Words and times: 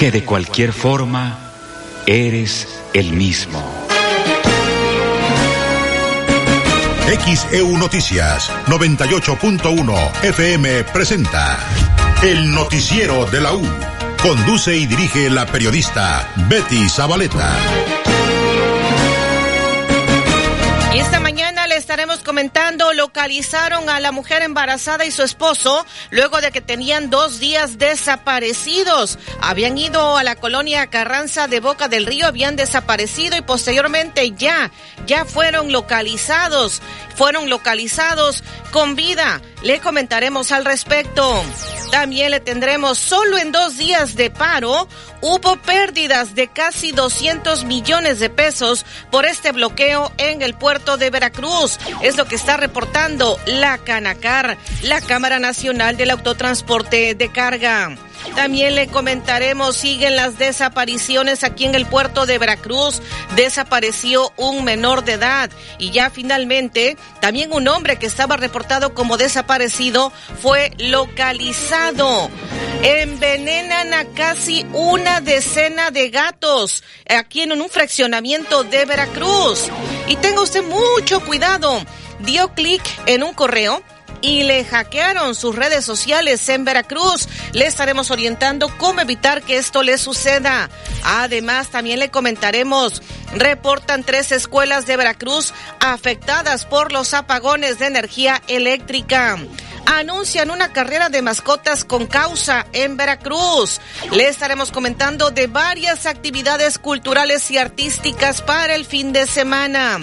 que 0.00 0.10
de 0.10 0.24
cualquier 0.24 0.72
forma 0.72 1.38
eres 2.06 2.80
el 2.94 3.12
mismo. 3.12 3.62
XEU 7.22 7.76
Noticias 7.76 8.50
98.1 8.64 10.24
FM 10.24 10.84
presenta 10.84 11.58
El 12.22 12.50
Noticiero 12.50 13.26
de 13.26 13.42
la 13.42 13.52
U. 13.52 13.62
Conduce 14.22 14.74
y 14.74 14.86
dirige 14.86 15.28
la 15.28 15.44
periodista 15.44 16.32
Betty 16.48 16.88
Zabaleta. 16.88 17.54
Y 20.94 20.98
esta 20.98 21.20
mañana 21.20 21.59
le 21.70 21.76
estaremos 21.76 22.18
comentando, 22.24 22.92
localizaron 22.92 23.88
a 23.88 24.00
la 24.00 24.10
mujer 24.10 24.42
embarazada 24.42 25.04
y 25.04 25.12
su 25.12 25.22
esposo 25.22 25.86
luego 26.10 26.40
de 26.40 26.50
que 26.50 26.60
tenían 26.60 27.10
dos 27.10 27.38
días 27.38 27.78
desaparecidos. 27.78 29.20
Habían 29.40 29.78
ido 29.78 30.16
a 30.16 30.24
la 30.24 30.34
colonia 30.34 30.88
Carranza 30.88 31.46
de 31.46 31.60
Boca 31.60 31.86
del 31.86 32.06
Río, 32.06 32.26
habían 32.26 32.56
desaparecido 32.56 33.36
y 33.36 33.42
posteriormente 33.42 34.32
ya, 34.32 34.72
ya 35.06 35.24
fueron 35.24 35.70
localizados. 35.70 36.82
Fueron 37.14 37.48
localizados 37.48 38.42
con 38.72 38.96
vida. 38.96 39.40
Le 39.62 39.78
comentaremos 39.78 40.50
al 40.52 40.64
respecto. 40.64 41.44
También 41.90 42.30
le 42.30 42.40
tendremos 42.40 42.98
solo 42.98 43.36
en 43.36 43.52
dos 43.52 43.76
días 43.76 44.14
de 44.14 44.30
paro. 44.30 44.88
Hubo 45.20 45.56
pérdidas 45.56 46.34
de 46.34 46.48
casi 46.48 46.92
200 46.92 47.64
millones 47.64 48.20
de 48.20 48.30
pesos 48.30 48.86
por 49.10 49.26
este 49.26 49.52
bloqueo 49.52 50.10
en 50.16 50.40
el 50.40 50.54
puerto 50.54 50.96
de 50.96 51.10
Veracruz. 51.10 51.59
Es 52.00 52.16
lo 52.16 52.24
que 52.24 52.36
está 52.36 52.56
reportando 52.56 53.38
la 53.44 53.76
Canacar, 53.76 54.56
la 54.82 55.02
Cámara 55.02 55.38
Nacional 55.38 55.98
del 55.98 56.10
Autotransporte 56.10 57.14
de 57.14 57.30
Carga. 57.30 57.96
También 58.34 58.74
le 58.74 58.86
comentaremos, 58.86 59.76
siguen 59.76 60.16
las 60.16 60.38
desapariciones 60.38 61.44
aquí 61.44 61.64
en 61.64 61.74
el 61.74 61.86
puerto 61.86 62.24
de 62.24 62.38
Veracruz. 62.38 63.02
Desapareció 63.36 64.32
un 64.36 64.64
menor 64.64 65.04
de 65.04 65.12
edad 65.12 65.50
y 65.78 65.90
ya 65.90 66.10
finalmente 66.10 66.96
también 67.20 67.52
un 67.52 67.68
hombre 67.68 67.96
que 67.96 68.06
estaba 68.06 68.36
reportado 68.36 68.94
como 68.94 69.16
desaparecido 69.16 70.12
fue 70.40 70.72
localizado. 70.78 72.30
Envenenan 72.82 73.92
a 73.92 74.04
casi 74.06 74.64
una 74.72 75.20
decena 75.20 75.90
de 75.90 76.08
gatos 76.08 76.82
aquí 77.08 77.42
en 77.42 77.52
un 77.52 77.68
fraccionamiento 77.68 78.64
de 78.64 78.84
Veracruz. 78.86 79.70
Y 80.10 80.16
tenga 80.16 80.42
usted 80.42 80.64
mucho 80.64 81.24
cuidado. 81.24 81.80
Dio 82.18 82.52
clic 82.52 82.82
en 83.06 83.22
un 83.22 83.32
correo 83.32 83.80
y 84.20 84.42
le 84.42 84.64
hackearon 84.64 85.36
sus 85.36 85.54
redes 85.54 85.84
sociales 85.84 86.48
en 86.48 86.64
Veracruz. 86.64 87.28
Le 87.52 87.66
estaremos 87.66 88.10
orientando 88.10 88.76
cómo 88.76 89.00
evitar 89.00 89.40
que 89.40 89.56
esto 89.56 89.84
le 89.84 89.98
suceda. 89.98 90.68
Además, 91.04 91.68
también 91.68 92.00
le 92.00 92.10
comentaremos, 92.10 93.02
reportan 93.36 94.02
tres 94.02 94.32
escuelas 94.32 94.84
de 94.84 94.96
Veracruz 94.96 95.54
afectadas 95.78 96.66
por 96.66 96.90
los 96.90 97.14
apagones 97.14 97.78
de 97.78 97.86
energía 97.86 98.42
eléctrica 98.48 99.38
anuncian 99.86 100.50
una 100.50 100.72
carrera 100.72 101.08
de 101.08 101.22
mascotas 101.22 101.84
con 101.84 102.06
causa 102.06 102.66
en 102.72 102.96
Veracruz. 102.96 103.80
Le 104.12 104.28
estaremos 104.28 104.70
comentando 104.72 105.30
de 105.30 105.46
varias 105.46 106.06
actividades 106.06 106.78
culturales 106.78 107.50
y 107.50 107.58
artísticas 107.58 108.42
para 108.42 108.74
el 108.74 108.84
fin 108.84 109.12
de 109.12 109.26
semana. 109.26 109.98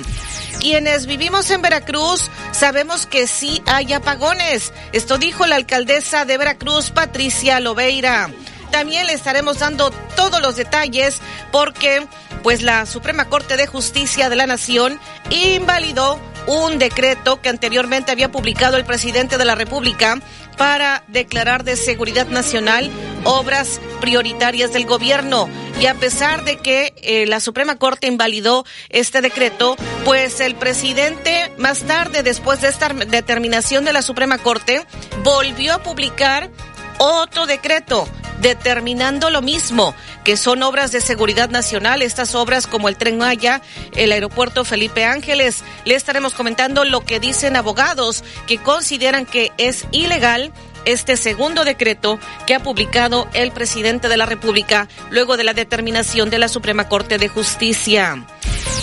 Quienes 0.59 1.05
vivimos 1.05 1.49
en 1.51 1.61
Veracruz 1.61 2.29
sabemos 2.51 3.05
que 3.05 3.27
sí 3.27 3.61
hay 3.67 3.93
apagones. 3.93 4.73
Esto 4.91 5.17
dijo 5.17 5.45
la 5.45 5.55
alcaldesa 5.55 6.25
de 6.25 6.37
Veracruz, 6.37 6.89
Patricia 6.91 7.59
Lobeira. 7.59 8.29
También 8.71 9.07
le 9.07 9.13
estaremos 9.13 9.59
dando 9.59 9.91
todos 10.15 10.41
los 10.41 10.55
detalles 10.55 11.19
porque 11.51 12.05
pues 12.43 12.61
la 12.61 12.85
Suprema 12.85 13.25
Corte 13.25 13.55
de 13.55 13.67
Justicia 13.67 14.29
de 14.29 14.35
la 14.35 14.47
Nación 14.47 14.99
invalidó 15.29 16.19
un 16.47 16.79
decreto 16.79 17.41
que 17.41 17.49
anteriormente 17.49 18.11
había 18.11 18.31
publicado 18.31 18.77
el 18.77 18.85
presidente 18.85 19.37
de 19.37 19.45
la 19.45 19.55
República 19.55 20.19
para 20.57 21.03
declarar 21.07 21.63
de 21.63 21.75
seguridad 21.75 22.27
nacional 22.27 22.89
obras 23.23 23.79
prioritarias 24.01 24.73
del 24.73 24.85
gobierno. 24.85 25.49
Y 25.79 25.85
a 25.85 25.93
pesar 25.93 26.43
de 26.43 26.57
que 26.57 26.93
eh, 26.97 27.27
la 27.27 27.39
Suprema 27.39 27.75
Corte 27.75 28.07
invalidó 28.07 28.65
este 28.89 29.21
decreto, 29.21 29.75
pues 30.05 30.39
el 30.39 30.55
presidente 30.55 31.51
más 31.57 31.83
tarde, 31.83 32.23
después 32.23 32.61
de 32.61 32.69
esta 32.69 32.89
determinación 32.89 33.85
de 33.85 33.93
la 33.93 34.01
Suprema 34.01 34.39
Corte, 34.39 34.85
volvió 35.23 35.75
a 35.75 35.83
publicar 35.83 36.49
otro 36.97 37.45
decreto 37.45 38.07
determinando 38.41 39.29
lo 39.29 39.41
mismo, 39.41 39.95
que 40.23 40.37
son 40.37 40.63
obras 40.63 40.91
de 40.91 41.01
seguridad 41.01 41.49
nacional, 41.49 42.01
estas 42.01 42.35
obras 42.35 42.67
como 42.67 42.89
el 42.89 42.97
Tren 42.97 43.17
Maya, 43.17 43.61
el 43.95 44.11
aeropuerto 44.11 44.63
Felipe 44.63 45.05
Ángeles. 45.05 45.63
Le 45.85 45.95
estaremos 45.95 46.33
comentando 46.33 46.85
lo 46.85 47.01
que 47.01 47.19
dicen 47.19 47.55
abogados 47.55 48.23
que 48.45 48.57
consideran 48.57 49.25
que 49.25 49.51
es 49.57 49.85
ilegal 49.91 50.51
este 50.85 51.17
segundo 51.17 51.65
decreto 51.65 52.17
que 52.45 52.55
ha 52.55 52.63
publicado 52.63 53.27
el 53.33 53.51
presidente 53.51 54.07
de 54.07 54.17
la 54.17 54.25
República 54.25 54.87
luego 55.09 55.35
de 55.35 55.43
la 55.43 55.53
determinación 55.53 56.29
de 56.29 56.39
la 56.39 56.47
Suprema 56.47 56.87
Corte 56.87 57.17
de 57.17 57.27
Justicia. 57.27 58.25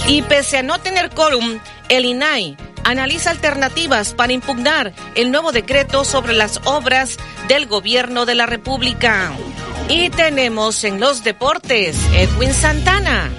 Y 0.07 0.23
pese 0.23 0.59
a 0.59 0.63
no 0.63 0.79
tener 0.81 1.11
quórum, 1.11 1.59
el 1.89 2.05
INAI 2.05 2.57
analiza 2.85 3.31
alternativas 3.31 4.15
para 4.15 4.33
impugnar 4.33 4.93
el 5.15 5.31
nuevo 5.31 5.53
decreto 5.53 6.05
sobre 6.05 6.35
las 6.35 6.61
obras 6.65 7.17
del 7.49 7.67
gobierno 7.67 8.27
de 8.27 8.35
la 8.35 8.47
República. 8.47 9.33
Y 9.89 10.11
tenemos 10.11 10.85
en 10.85 11.01
los 11.01 11.25
deportes 11.25 11.97
Edwin 12.15 12.55
Santana. 12.55 13.31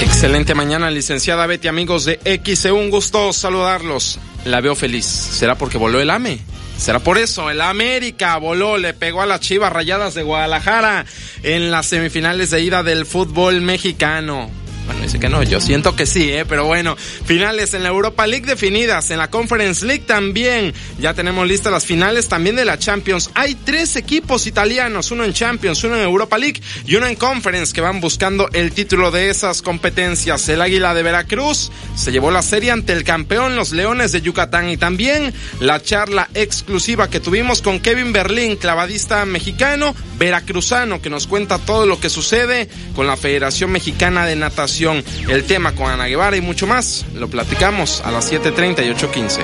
Excelente 0.00 0.54
mañana, 0.54 0.90
licenciada 0.90 1.46
Betty, 1.46 1.68
amigos 1.68 2.04
de 2.04 2.20
X. 2.24 2.66
Un 2.66 2.90
gusto 2.90 3.32
saludarlos. 3.32 4.18
La 4.44 4.60
veo 4.60 4.74
feliz. 4.74 5.06
¿Será 5.06 5.56
porque 5.56 5.78
voló 5.78 6.00
el 6.00 6.10
AME? 6.10 6.38
Será 6.76 6.98
por 6.98 7.18
eso, 7.18 7.50
el 7.50 7.60
América 7.60 8.36
voló, 8.36 8.76
le 8.76 8.94
pegó 8.94 9.22
a 9.22 9.26
las 9.26 9.40
Chivas 9.40 9.72
Rayadas 9.72 10.14
de 10.14 10.22
Guadalajara 10.22 11.06
en 11.42 11.70
las 11.70 11.86
semifinales 11.86 12.50
de 12.50 12.60
ida 12.60 12.82
del 12.82 13.06
fútbol 13.06 13.60
mexicano. 13.60 14.50
Bueno, 14.86 15.00
dice 15.00 15.18
que 15.18 15.30
no, 15.30 15.42
yo 15.42 15.60
siento 15.60 15.96
que 15.96 16.04
sí, 16.04 16.30
¿eh? 16.30 16.44
pero 16.44 16.66
bueno, 16.66 16.94
finales 16.96 17.72
en 17.72 17.84
la 17.84 17.88
Europa 17.88 18.26
League 18.26 18.44
definidas, 18.44 19.10
en 19.10 19.16
la 19.16 19.30
Conference 19.30 19.84
League 19.84 20.04
también. 20.06 20.74
Ya 20.98 21.14
tenemos 21.14 21.48
listas 21.48 21.72
las 21.72 21.86
finales 21.86 22.28
también 22.28 22.56
de 22.56 22.66
la 22.66 22.78
Champions. 22.78 23.30
Hay 23.34 23.54
tres 23.54 23.96
equipos 23.96 24.46
italianos, 24.46 25.10
uno 25.10 25.24
en 25.24 25.32
Champions, 25.32 25.82
uno 25.84 25.96
en 25.96 26.02
Europa 26.02 26.36
League 26.36 26.60
y 26.84 26.96
uno 26.96 27.06
en 27.06 27.16
Conference 27.16 27.72
que 27.72 27.80
van 27.80 28.02
buscando 28.02 28.50
el 28.52 28.72
título 28.72 29.10
de 29.10 29.30
esas 29.30 29.62
competencias. 29.62 30.46
El 30.50 30.60
Águila 30.60 30.92
de 30.92 31.02
Veracruz 31.02 31.72
se 31.96 32.12
llevó 32.12 32.30
la 32.30 32.42
serie 32.42 32.70
ante 32.70 32.92
el 32.92 33.04
campeón, 33.04 33.56
los 33.56 33.72
Leones 33.72 34.12
de 34.12 34.20
Yucatán 34.20 34.68
y 34.68 34.76
también 34.76 35.32
la 35.60 35.80
charla 35.80 36.28
exclusiva 36.34 37.08
que 37.08 37.20
tuvimos 37.20 37.62
con 37.62 37.80
Kevin 37.80 38.12
Berlín, 38.12 38.56
clavadista 38.56 39.24
mexicano, 39.24 39.94
veracruzano, 40.18 41.00
que 41.00 41.08
nos 41.08 41.26
cuenta 41.26 41.58
todo 41.58 41.86
lo 41.86 41.98
que 41.98 42.10
sucede 42.10 42.68
con 42.94 43.06
la 43.06 43.16
Federación 43.16 43.72
Mexicana 43.72 44.26
de 44.26 44.36
Natación 44.36 44.73
el 44.82 45.44
tema 45.46 45.72
con 45.72 45.88
Ana 45.88 46.06
Guevara 46.06 46.36
y 46.36 46.40
mucho 46.40 46.66
más. 46.66 47.06
Lo 47.14 47.28
platicamos 47.28 48.02
a 48.04 48.10
las 48.10 48.32
7.30 48.32 48.84
y 48.84 48.90
8.15. 48.90 49.40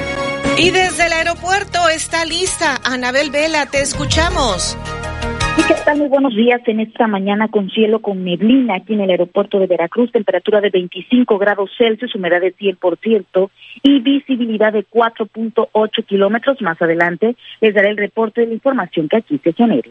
Y 0.59 0.71
desde 0.71 1.07
el 1.07 1.13
aeropuerto 1.13 1.89
está 1.89 2.25
lista 2.25 2.81
Anabel 2.85 3.31
Vela, 3.31 3.67
te 3.67 3.81
escuchamos. 3.81 4.77
¿Qué 5.69 5.75
tal? 5.85 5.99
Muy 5.99 6.09
buenos 6.09 6.35
días 6.35 6.61
en 6.67 6.81
esta 6.81 7.07
mañana 7.07 7.47
con 7.49 7.71
cielo 7.71 8.01
con 8.01 8.25
neblina 8.25 8.77
aquí 8.77 8.95
en 8.95 9.03
el 9.03 9.11
aeropuerto 9.11 9.61
de 9.61 9.69
Veracruz, 9.69 10.11
temperatura 10.11 10.61
de 10.61 10.71
25 10.71 11.39
grados 11.39 11.71
Celsius, 11.79 12.15
humedad 12.17 12.41
de 12.41 12.53
100% 12.55 13.51
y 13.85 14.01
visibilidad 14.01 14.73
de 14.73 14.85
4.8 14.85 16.07
kilómetros. 16.07 16.61
Más 16.61 16.81
adelante 16.83 17.37
les 17.61 17.73
daré 17.73 17.91
el 17.91 17.99
reporte 17.99 18.41
de 18.41 18.49
la 18.49 18.55
información 18.55 19.09
que 19.09 19.19
aquí 19.19 19.41
se 19.45 19.53
genere. 19.53 19.91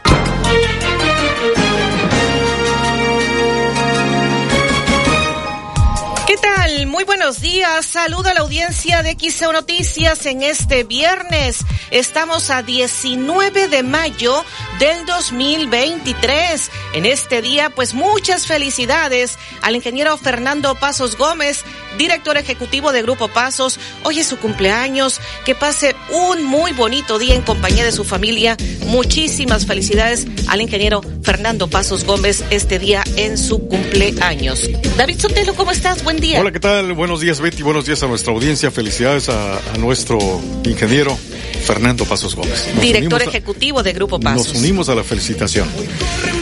Muy 6.94 7.06
buenos 7.06 7.42
días. 7.42 7.88
Saluda 7.88 8.30
a 8.30 8.34
la 8.36 8.42
audiencia 8.42 9.02
de 9.02 9.18
XEO 9.20 9.52
Noticias 9.52 10.28
en 10.28 10.44
este 10.44 10.84
viernes. 10.84 11.66
Estamos 11.90 12.52
a 12.52 12.62
19 12.62 13.68
de 13.68 13.82
mayo 13.82 14.46
del 14.78 15.04
2023. 15.08 16.70
En 16.94 17.08
este 17.08 17.42
día, 17.42 17.72
pues 17.72 17.96
muchas 17.96 18.46
felicidades 18.46 19.40
al 19.64 19.76
ingeniero 19.76 20.16
Fernando 20.18 20.76
Pasos 20.76 21.18
Gómez, 21.18 21.64
director 21.98 22.38
ejecutivo 22.38 22.92
de 22.92 23.02
Grupo 23.02 23.28
Pasos. 23.28 23.80
Hoy 24.04 24.20
es 24.20 24.28
su 24.28 24.38
cumpleaños. 24.38 25.20
Que 25.46 25.56
pase 25.56 25.96
un 26.12 26.44
muy 26.44 26.74
bonito 26.74 27.18
día 27.18 27.34
en 27.34 27.42
compañía 27.42 27.86
de 27.86 27.92
su 27.92 28.04
familia. 28.04 28.56
Muchísimas 28.86 29.66
felicidades 29.66 30.28
al 30.48 30.62
ingeniero 30.62 31.02
Fernando 31.24 31.68
Pasos 31.68 32.04
Gómez 32.04 32.44
este 32.52 32.78
día 32.78 33.04
en 33.16 33.36
su 33.40 33.68
cumpleaños. 33.68 34.70
David 34.96 35.20
Sotelo, 35.20 35.56
¿cómo 35.56 35.72
estás? 35.72 36.04
Buen 36.04 36.20
día. 36.20 36.40
Hola, 36.40 36.52
¿qué 36.52 36.60
tal? 36.60 36.83
Buenos 36.92 37.22
días, 37.22 37.40
Betty. 37.40 37.64
Buenos 37.64 37.86
días 37.86 38.04
a 38.04 38.08
nuestra 38.08 38.34
audiencia. 38.34 38.70
Felicidades 38.70 39.30
a, 39.30 39.60
nuestro 39.80 40.20
ingeniero 40.66 41.18
Fernando 41.66 42.04
Pasos 42.04 42.36
Gómez. 42.36 42.68
Director 42.82 43.22
ejecutivo 43.22 43.82
de 43.82 43.94
Grupo 43.94 44.20
Pasos. 44.20 44.54
Nos 44.54 44.62
unimos 44.62 44.90
a 44.90 44.96
la 44.96 45.04
felicitación. 45.04 45.68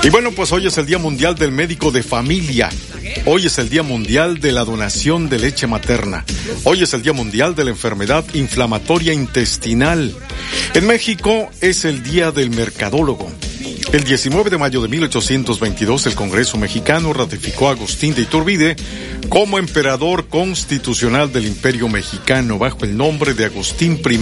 Y 0.03 0.09
bueno, 0.09 0.31
pues 0.31 0.51
hoy 0.51 0.65
es 0.65 0.77
el 0.77 0.88
Día 0.88 0.97
Mundial 0.97 1.35
del 1.35 1.51
Médico 1.51 1.91
de 1.91 2.01
Familia. 2.01 2.69
Hoy 3.25 3.45
es 3.45 3.57
el 3.59 3.69
Día 3.69 3.83
Mundial 3.83 4.39
de 4.39 4.51
la 4.51 4.65
Donación 4.65 5.29
de 5.29 5.39
Leche 5.39 5.67
Materna. 5.67 6.25
Hoy 6.63 6.81
es 6.81 6.94
el 6.94 7.03
Día 7.03 7.13
Mundial 7.13 7.55
de 7.55 7.65
la 7.65 7.69
Enfermedad 7.69 8.25
Inflamatoria 8.33 9.13
Intestinal. 9.13 10.15
En 10.73 10.87
México 10.87 11.49
es 11.61 11.85
el 11.85 12.01
Día 12.01 12.31
del 12.31 12.49
Mercadólogo. 12.49 13.31
El 13.94 14.05
19 14.05 14.49
de 14.49 14.57
mayo 14.57 14.81
de 14.81 14.87
1822 14.87 16.07
el 16.07 16.15
Congreso 16.15 16.57
mexicano 16.57 17.11
ratificó 17.11 17.67
a 17.67 17.71
Agustín 17.71 18.15
de 18.15 18.21
Iturbide 18.21 18.77
como 19.27 19.59
emperador 19.59 20.27
constitucional 20.31 21.31
del 21.31 21.45
Imperio 21.45 21.88
mexicano 21.88 22.57
bajo 22.57 22.86
el 22.86 22.98
nombre 22.98 23.36
de 23.36 23.45
Agustín 23.45 24.01
I. 24.04 24.19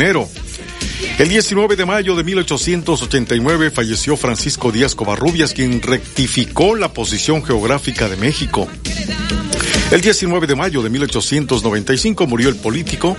El 1.19 1.29
19 1.29 1.75
de 1.77 1.85
mayo 1.85 2.15
de 2.15 2.23
1889 2.23 3.71
falleció 3.71 4.17
Francisco 4.17 4.71
Díaz 4.71 4.95
Covarrubias, 4.95 5.53
quien 5.53 5.81
rectificó 5.81 6.75
la 6.75 6.91
posición 6.91 7.45
geográfica 7.45 8.09
de 8.09 8.17
México. 8.17 8.67
El 9.91 10.01
19 10.01 10.47
de 10.47 10.55
mayo 10.55 10.81
de 10.81 10.89
1895 10.89 12.27
murió 12.27 12.49
el 12.49 12.55
político, 12.55 13.15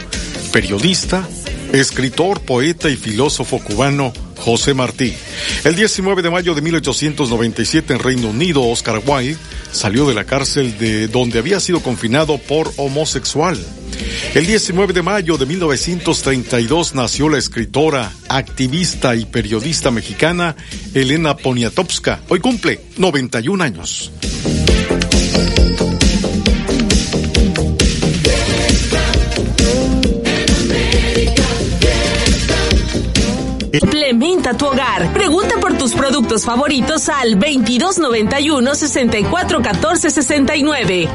periodista, 0.53 1.27
escritor, 1.73 2.41
poeta 2.41 2.91
y 2.91 2.97
filósofo 2.97 3.61
cubano 3.61 4.13
José 4.41 4.75
Martí. 4.75 5.15
El 5.65 5.77
19 5.77 6.23
de 6.23 6.31
mayo 6.31 6.55
de 6.55 6.63
1897 6.63 7.93
en 7.93 7.99
Reino 7.99 8.29
Unido, 8.29 8.63
Oscar 8.63 9.01
Wilde 9.05 9.37
salió 9.71 10.09
de 10.09 10.15
la 10.15 10.25
cárcel 10.25 10.79
de 10.79 11.09
donde 11.09 11.39
había 11.39 11.61
sido 11.61 11.81
confinado 11.81 12.39
por 12.39 12.73
homosexual. 12.77 13.59
El 14.35 14.47
19 14.47 14.93
de 14.93 15.03
mayo 15.03 15.37
de 15.37 15.47
1932 15.47 16.95
nació 16.95 17.29
la 17.29 17.39
escritora, 17.39 18.13
activista 18.29 19.15
y 19.15 19.27
periodista 19.27 19.91
mexicana 19.91 20.57
Elena 20.95 21.37
Poniatowska. 21.37 22.21
Hoy 22.29 22.41
cumple 22.41 22.81
91 22.97 23.63
años. 23.63 24.11
Implementa 34.50 34.55
tu 34.55 34.67
hogar. 34.67 35.12
Pregunta 35.12 35.56
por 35.61 35.76
tus 35.76 35.93
productos 35.93 36.44
favoritos 36.44 37.08
al 37.08 37.38
2291 37.38 38.75
6414 38.75 40.11
69. 40.11 41.08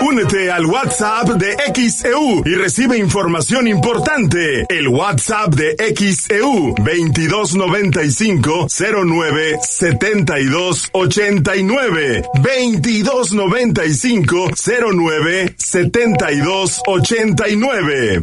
Únete 0.00 0.50
al 0.50 0.66
WhatsApp 0.66 1.28
de 1.30 1.56
XEU 1.72 2.42
y 2.44 2.56
recibe 2.56 2.98
información 2.98 3.68
importante. 3.68 4.66
El 4.68 4.88
WhatsApp 4.88 5.54
de 5.54 5.76
XEU 5.96 6.74
2295 6.76 8.66
09 8.68 9.58
72 9.62 10.88
89 10.92 12.24
2295 12.42 14.50
09 14.92 15.54
72 15.56 16.82
89. 16.86 18.22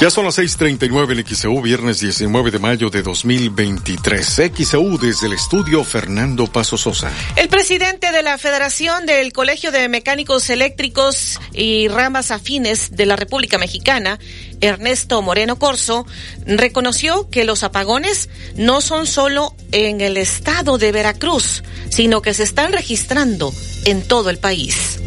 Ya 0.00 0.08
son 0.08 0.24
las 0.24 0.38
6:39 0.38 1.12
en 1.12 1.26
XEU, 1.26 1.60
viernes 1.60 2.00
19 2.00 2.50
de 2.50 2.58
mayo 2.58 2.88
de 2.88 3.02
2023. 3.02 4.40
XEU 4.56 4.96
desde 4.96 5.26
el 5.26 5.34
estudio 5.34 5.84
Fernando 5.84 6.46
Paso 6.46 6.78
Sosa. 6.78 7.12
El 7.36 7.50
presidente 7.50 8.10
de 8.10 8.22
la 8.22 8.38
Federación 8.38 9.04
del 9.04 9.34
Colegio 9.34 9.70
de 9.72 9.90
Mecánicos 9.90 10.48
Eléctricos 10.48 11.38
y 11.52 11.88
Ramas 11.88 12.30
Afines 12.30 12.96
de 12.96 13.04
la 13.04 13.16
República 13.16 13.58
Mexicana, 13.58 14.18
Ernesto 14.62 15.20
Moreno 15.20 15.58
Corso, 15.58 16.06
reconoció 16.46 17.28
que 17.28 17.44
los 17.44 17.62
apagones 17.62 18.30
no 18.56 18.80
son 18.80 19.06
solo 19.06 19.54
en 19.70 20.00
el 20.00 20.16
estado 20.16 20.78
de 20.78 20.92
Veracruz, 20.92 21.62
sino 21.90 22.22
que 22.22 22.32
se 22.32 22.44
están 22.44 22.72
registrando 22.72 23.52
en 23.84 24.00
todo 24.00 24.30
el 24.30 24.38
país 24.38 24.98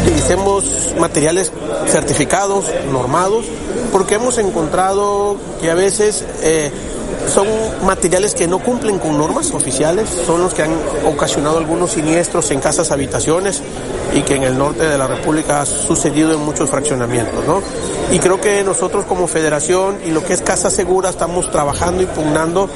utilicemos 0.00 0.94
materiales 0.98 1.52
certificados, 1.86 2.66
normados, 2.90 3.46
porque 3.92 4.14
hemos 4.16 4.38
encontrado 4.38 5.36
que 5.60 5.70
a 5.70 5.74
veces 5.74 6.24
eh, 6.42 6.70
son 7.32 7.46
materiales 7.84 8.34
que 8.34 8.46
no 8.46 8.58
cumplen 8.58 8.98
con 8.98 9.16
normas 9.18 9.52
oficiales, 9.52 10.08
son 10.26 10.42
los 10.42 10.54
que 10.54 10.62
han 10.62 10.72
ocasionado 11.06 11.58
algunos 11.58 11.92
siniestros 11.92 12.50
en 12.50 12.60
casas 12.60 12.90
habitaciones 12.90 13.62
y 14.14 14.22
que 14.22 14.36
en 14.36 14.44
el 14.44 14.58
norte 14.58 14.84
de 14.84 14.98
la 14.98 15.06
República 15.06 15.62
ha 15.62 15.66
sucedido 15.66 16.32
en 16.32 16.40
muchos 16.40 16.70
fraccionamientos, 16.70 17.44
¿no? 17.46 17.62
Y 18.12 18.18
creo 18.18 18.40
que 18.40 18.62
nosotros 18.62 19.04
como 19.06 19.26
federación 19.26 19.98
y 20.04 20.10
lo 20.10 20.22
que 20.22 20.34
es 20.34 20.40
Casa 20.40 20.70
Segura 20.70 21.10
estamos 21.10 21.50
trabajando 21.50 22.02
y 22.02 22.06
pugnando 22.06 22.68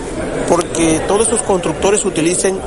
porque 0.49 1.01
todos 1.07 1.23
estos 1.23 1.43
constructores 1.43 2.05
utilicen 2.05 2.59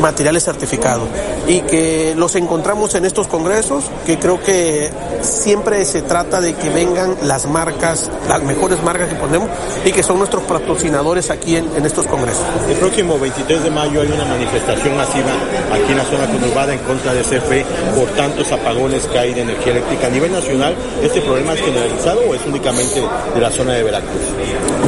materiales 0.00 0.44
certificados 0.44 1.08
y 1.46 1.60
que 1.62 2.14
los 2.16 2.34
encontramos 2.36 2.94
en 2.94 3.04
estos 3.04 3.28
congresos, 3.28 3.84
que 4.06 4.18
creo 4.18 4.40
que 4.42 4.90
siempre 5.20 5.84
se 5.84 6.02
trata 6.02 6.40
de 6.40 6.54
que 6.54 6.70
vengan 6.70 7.16
las 7.22 7.46
marcas, 7.46 8.10
las 8.28 8.42
mejores 8.42 8.82
marcas 8.82 9.08
que 9.08 9.16
ponemos 9.16 9.48
y 9.84 9.92
que 9.92 10.02
son 10.02 10.18
nuestros 10.18 10.42
patrocinadores 10.44 11.30
aquí 11.30 11.56
en, 11.56 11.68
en 11.76 11.86
estos 11.86 12.06
congresos. 12.06 12.44
El 12.68 12.76
próximo 12.76 13.18
23 13.18 13.64
de 13.64 13.70
mayo 13.70 14.00
hay 14.00 14.08
una 14.08 14.24
manifestación 14.24 14.96
masiva 14.96 15.32
aquí 15.72 15.92
en 15.92 15.98
la 15.98 16.04
zona 16.04 16.26
conurbada 16.26 16.74
en 16.74 16.80
contra 16.80 17.14
de 17.14 17.22
CFE 17.22 17.64
por 17.94 18.08
tantos 18.10 18.50
apagones 18.52 19.06
que 19.06 19.18
hay 19.18 19.34
de 19.34 19.42
energía 19.42 19.72
eléctrica. 19.72 20.06
A 20.06 20.10
nivel 20.10 20.32
nacional, 20.32 20.74
¿este 21.02 21.20
problema 21.20 21.54
es 21.54 21.60
generalizado 21.60 22.20
o 22.28 22.34
es 22.34 22.40
únicamente 22.46 23.02
de 23.34 23.40
la 23.40 23.50
zona 23.50 23.74
de 23.74 23.82
Veracruz? 23.82 24.20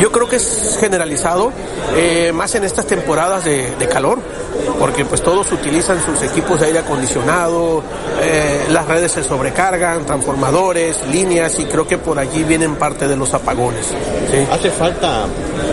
Yo 0.01 0.11
creo 0.11 0.29
que 0.29 0.37
es 0.37 0.77
generalizado, 0.81 1.53
eh, 1.97 2.33
más 2.33 2.55
en 2.55 2.65
estas 2.65 2.87
temporadas 2.87 3.45
de, 3.45 3.71
de, 3.77 3.89
calor, 3.89 4.19
porque 4.79 5.02
pues 5.05 5.23
todos 5.23 5.51
utilizan 5.53 5.99
sus 6.05 6.23
equipos 6.23 6.61
de 6.61 6.67
aire 6.67 6.79
acondicionado, 6.81 7.83
eh, 8.23 8.67
las 8.71 8.87
redes 8.87 9.13
se 9.13 9.23
sobrecargan, 9.25 10.05
transformadores, 10.07 10.99
líneas, 11.11 11.59
y 11.59 11.65
creo 11.67 11.87
que 11.87 11.99
por 11.99 12.19
allí 12.19 12.45
vienen 12.45 12.77
parte 12.77 13.09
de 13.09 13.17
los 13.17 13.33
apagones. 13.35 13.87
¿sí? 13.87 14.47
¿Hace 14.51 14.71
falta 14.71 15.27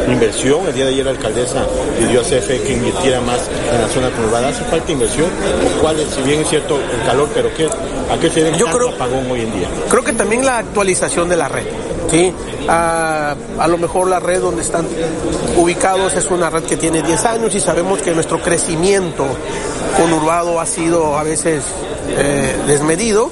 inversión? 0.08 0.68
El 0.68 0.74
día 0.74 0.86
de 0.86 0.92
ayer 0.92 1.06
la 1.06 1.12
alcaldesa 1.12 1.66
pidió 2.00 2.22
a 2.22 2.24
CFE 2.24 2.62
que 2.62 2.74
invirtiera 2.74 3.22
más 3.22 3.40
en 3.74 3.82
la 3.82 3.88
zona 3.88 4.10
conurbada. 4.12 4.50
¿Hace 4.50 4.64
falta 4.66 4.92
inversión? 4.92 5.28
¿O 5.28 5.82
cuál 5.82 6.00
es, 6.00 6.08
si 6.10 6.22
bien 6.24 6.42
es 6.42 6.50
cierto 6.50 6.78
el 6.78 7.06
calor, 7.06 7.30
pero 7.34 7.54
qué, 7.56 7.66
a 7.68 8.18
qué 8.20 8.30
se 8.30 8.44
debe 8.44 8.58
creo- 8.58 8.90
apagón 8.90 9.30
hoy 9.32 9.42
en 9.42 9.54
día? 9.54 9.68
Creo 9.90 10.04
que 10.04 10.14
también 10.14 10.46
la 10.46 10.58
actualización 10.60 11.30
de 11.30 11.36
la 11.38 11.48
red. 11.48 11.66
¿Sí? 12.12 12.34
A, 12.68 13.36
a 13.60 13.68
lo 13.68 13.78
mejor 13.78 14.08
la 14.08 14.20
red 14.20 14.42
donde 14.42 14.62
están 14.62 14.86
ubicados 15.58 16.14
es 16.14 16.30
una 16.32 16.50
red 16.50 16.64
que 16.64 16.78
tiene 16.78 17.02
10 17.02 17.26
años 17.26 17.56
y 17.56 17.60
sabemos 17.60 18.02
que 18.02 18.12
nuestro 18.12 18.42
crecimiento 18.42 19.26
conurbado 19.98 20.60
ha 20.60 20.66
sido 20.66 21.18
a 21.18 21.24
veces 21.24 21.64
eh, 22.18 22.56
desmedido. 22.68 23.30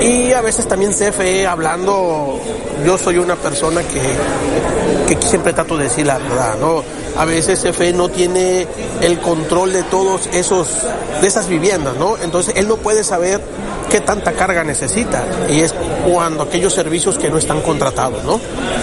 Y 0.00 0.32
a 0.32 0.40
veces 0.40 0.66
también 0.66 0.92
CFE 0.92 1.46
hablando, 1.46 2.38
yo 2.84 2.98
soy 2.98 3.18
una 3.18 3.36
persona 3.36 3.82
que, 3.82 4.00
que 5.08 5.20
siempre 5.26 5.52
trato 5.52 5.76
de 5.76 5.84
decir 5.84 6.06
la 6.06 6.18
verdad, 6.18 6.56
¿no? 6.60 6.82
A 7.16 7.24
veces 7.24 7.60
CFE 7.60 7.92
no 7.92 8.08
tiene 8.08 8.66
el 9.00 9.20
control 9.20 9.72
de 9.72 9.82
todos 9.84 10.28
esos, 10.32 10.68
de 11.20 11.26
esas 11.26 11.48
viviendas, 11.48 11.96
¿no? 11.96 12.16
Entonces 12.18 12.54
él 12.56 12.68
no 12.68 12.76
puede 12.76 13.04
saber 13.04 13.40
qué 13.90 14.00
tanta 14.00 14.32
carga 14.32 14.64
necesita 14.64 15.24
y 15.48 15.60
es 15.60 15.74
cuando 16.10 16.42
aquellos 16.42 16.74
servicios 16.74 17.16
que 17.18 17.30
no 17.30 17.38
están 17.38 17.60
contratados, 17.60 18.24
¿no? 18.24 18.40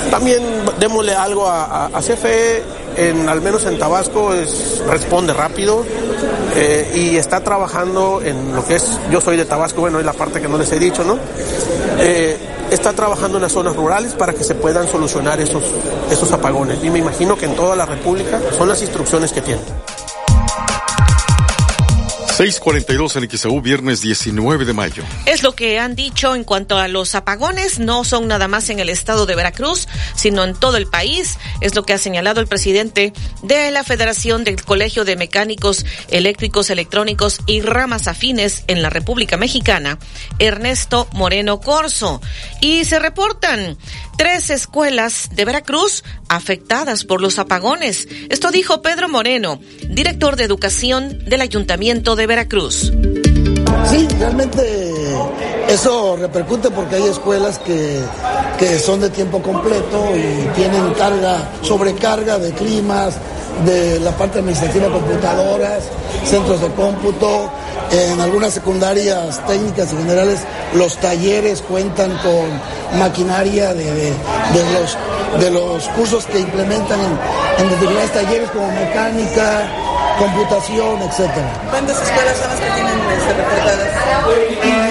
También 0.10 0.43
démosle 0.79 1.13
algo 1.13 1.48
a, 1.48 1.65
a, 1.65 1.86
a 1.88 2.00
CFE, 2.01 2.63
en, 2.98 3.27
al 3.27 3.41
menos 3.41 3.65
en 3.65 3.77
Tabasco, 3.77 4.34
es, 4.34 4.81
responde 4.88 5.34
rápido 5.34 5.84
eh, 6.55 6.91
y 6.96 7.17
está 7.17 7.41
trabajando 7.41 8.22
en 8.24 8.53
lo 8.53 8.65
que 8.65 8.75
es, 8.75 9.00
yo 9.10 9.22
soy 9.22 9.38
de 9.38 9.46
Tabasco, 9.46 9.81
bueno, 9.81 10.00
es 10.00 10.05
la 10.05 10.13
parte 10.13 10.41
que 10.41 10.48
no 10.48 10.58
les 10.58 10.72
he 10.72 10.79
dicho, 10.79 11.03
¿no? 11.03 11.17
Eh, 12.00 12.38
está 12.72 12.93
trabajando 12.93 13.38
en 13.38 13.43
las 13.43 13.51
zonas 13.51 13.75
rurales 13.75 14.13
para 14.13 14.34
que 14.34 14.43
se 14.43 14.55
puedan 14.55 14.88
solucionar 14.88 15.39
esos, 15.39 15.63
esos 16.10 16.31
apagones 16.31 16.84
y 16.84 16.89
me 16.89 17.00
imagino 17.00 17.38
que 17.38 17.46
en 17.46 17.55
toda 17.55 17.75
la 17.75 17.86
República 17.86 18.39
son 18.58 18.70
las 18.70 18.81
instrucciones 18.81 19.31
que 19.31 19.41
tienen. 19.41 19.65
642 22.41 23.17
en 23.17 23.29
XAU, 23.29 23.62
viernes 23.62 24.01
19 24.01 24.65
de 24.65 24.74
mayo. 24.74 25.03
Es 25.27 25.43
lo 25.43 25.53
que 25.53 25.77
han 25.77 25.93
dicho 25.93 26.33
en 26.33 26.43
cuanto 26.43 26.79
a 26.79 26.88
los 26.88 27.13
apagones. 27.13 27.77
No 27.77 28.03
son 28.03 28.27
nada 28.27 28.48
más 28.48 28.71
en 28.71 28.79
el 28.79 28.89
estado 28.89 29.27
de 29.27 29.36
Veracruz, 29.36 29.88
sino 30.15 30.43
en 30.43 30.55
todo 30.55 30.77
el 30.77 30.88
país. 30.88 31.38
Es 31.60 31.75
lo 31.75 31.83
que 31.83 31.93
ha 31.93 32.00
señalado 32.00 32.41
el 32.41 32.48
presidente 32.48 33.13
de 33.43 33.69
la 33.69 33.83
Federación 33.83 34.43
del 34.43 34.63
Colegio 34.65 35.05
de 35.05 35.17
Mecánicos 35.17 35.86
Eléctricos, 36.07 36.71
Electrónicos 36.71 37.41
y 37.45 37.62
Ramas 37.62 38.07
Afines 38.07 38.63
en 38.65 38.81
la 38.81 38.89
República 38.89 39.38
Mexicana, 39.38 40.00
Ernesto 40.39 41.07
Moreno 41.13 41.60
Corso. 41.60 42.21
Y 42.60 42.86
se 42.86 42.98
reportan 42.98 43.77
tres 44.18 44.50
escuelas 44.50 45.30
de 45.34 45.46
Veracruz 45.46 46.03
afectadas 46.30 47.06
por 47.06 47.22
los 47.22 47.39
apagones. 47.39 48.08
Esto 48.30 48.51
dijo 48.51 48.82
Pedro 48.82 49.10
Moreno, 49.10 49.60
director 49.89 50.36
de 50.36 50.44
educación 50.44 51.20
del 51.25 51.41
Ayuntamiento 51.41 52.15
de 52.15 52.27
Veracruz. 52.27 52.91
Sí, 53.89 54.07
realmente 54.19 55.15
eso 55.67 56.17
repercute 56.17 56.69
porque 56.71 56.95
hay 56.95 57.03
escuelas 57.03 57.59
que, 57.59 58.01
que 58.57 58.79
son 58.79 59.01
de 59.01 59.09
tiempo 59.09 59.41
completo 59.41 60.05
y 60.15 60.47
tienen 60.55 60.93
carga, 60.93 61.39
sobrecarga 61.61 62.37
de 62.37 62.51
climas, 62.51 63.15
de 63.65 63.99
la 63.99 64.11
parte 64.11 64.39
administrativa, 64.39 64.87
computadoras, 64.89 65.83
centros 66.25 66.61
de 66.61 66.67
cómputo. 66.69 67.49
En 67.91 68.21
algunas 68.21 68.53
secundarias 68.53 69.45
técnicas 69.45 69.91
y 69.91 69.97
generales 69.97 70.39
los 70.73 70.97
talleres 70.97 71.61
cuentan 71.61 72.17
con 72.19 72.99
maquinaria 72.99 73.73
de, 73.73 73.83
de, 73.83 74.63
los, 74.73 74.97
de 75.43 75.51
los 75.51 75.87
cursos 75.89 76.25
que 76.25 76.39
implementan 76.39 76.99
en, 77.57 77.69
determinados 77.69 78.11
talleres 78.11 78.49
como 78.51 78.67
mecánica, 78.71 79.67
computación, 80.17 81.01
etcétera. 81.01 81.53
¿Cuántas 81.69 82.01
escuelas 82.01 82.37
son 82.37 82.49
las 82.49 82.59
que 82.59 82.69
tienen 82.71 82.99
este? 83.17 83.61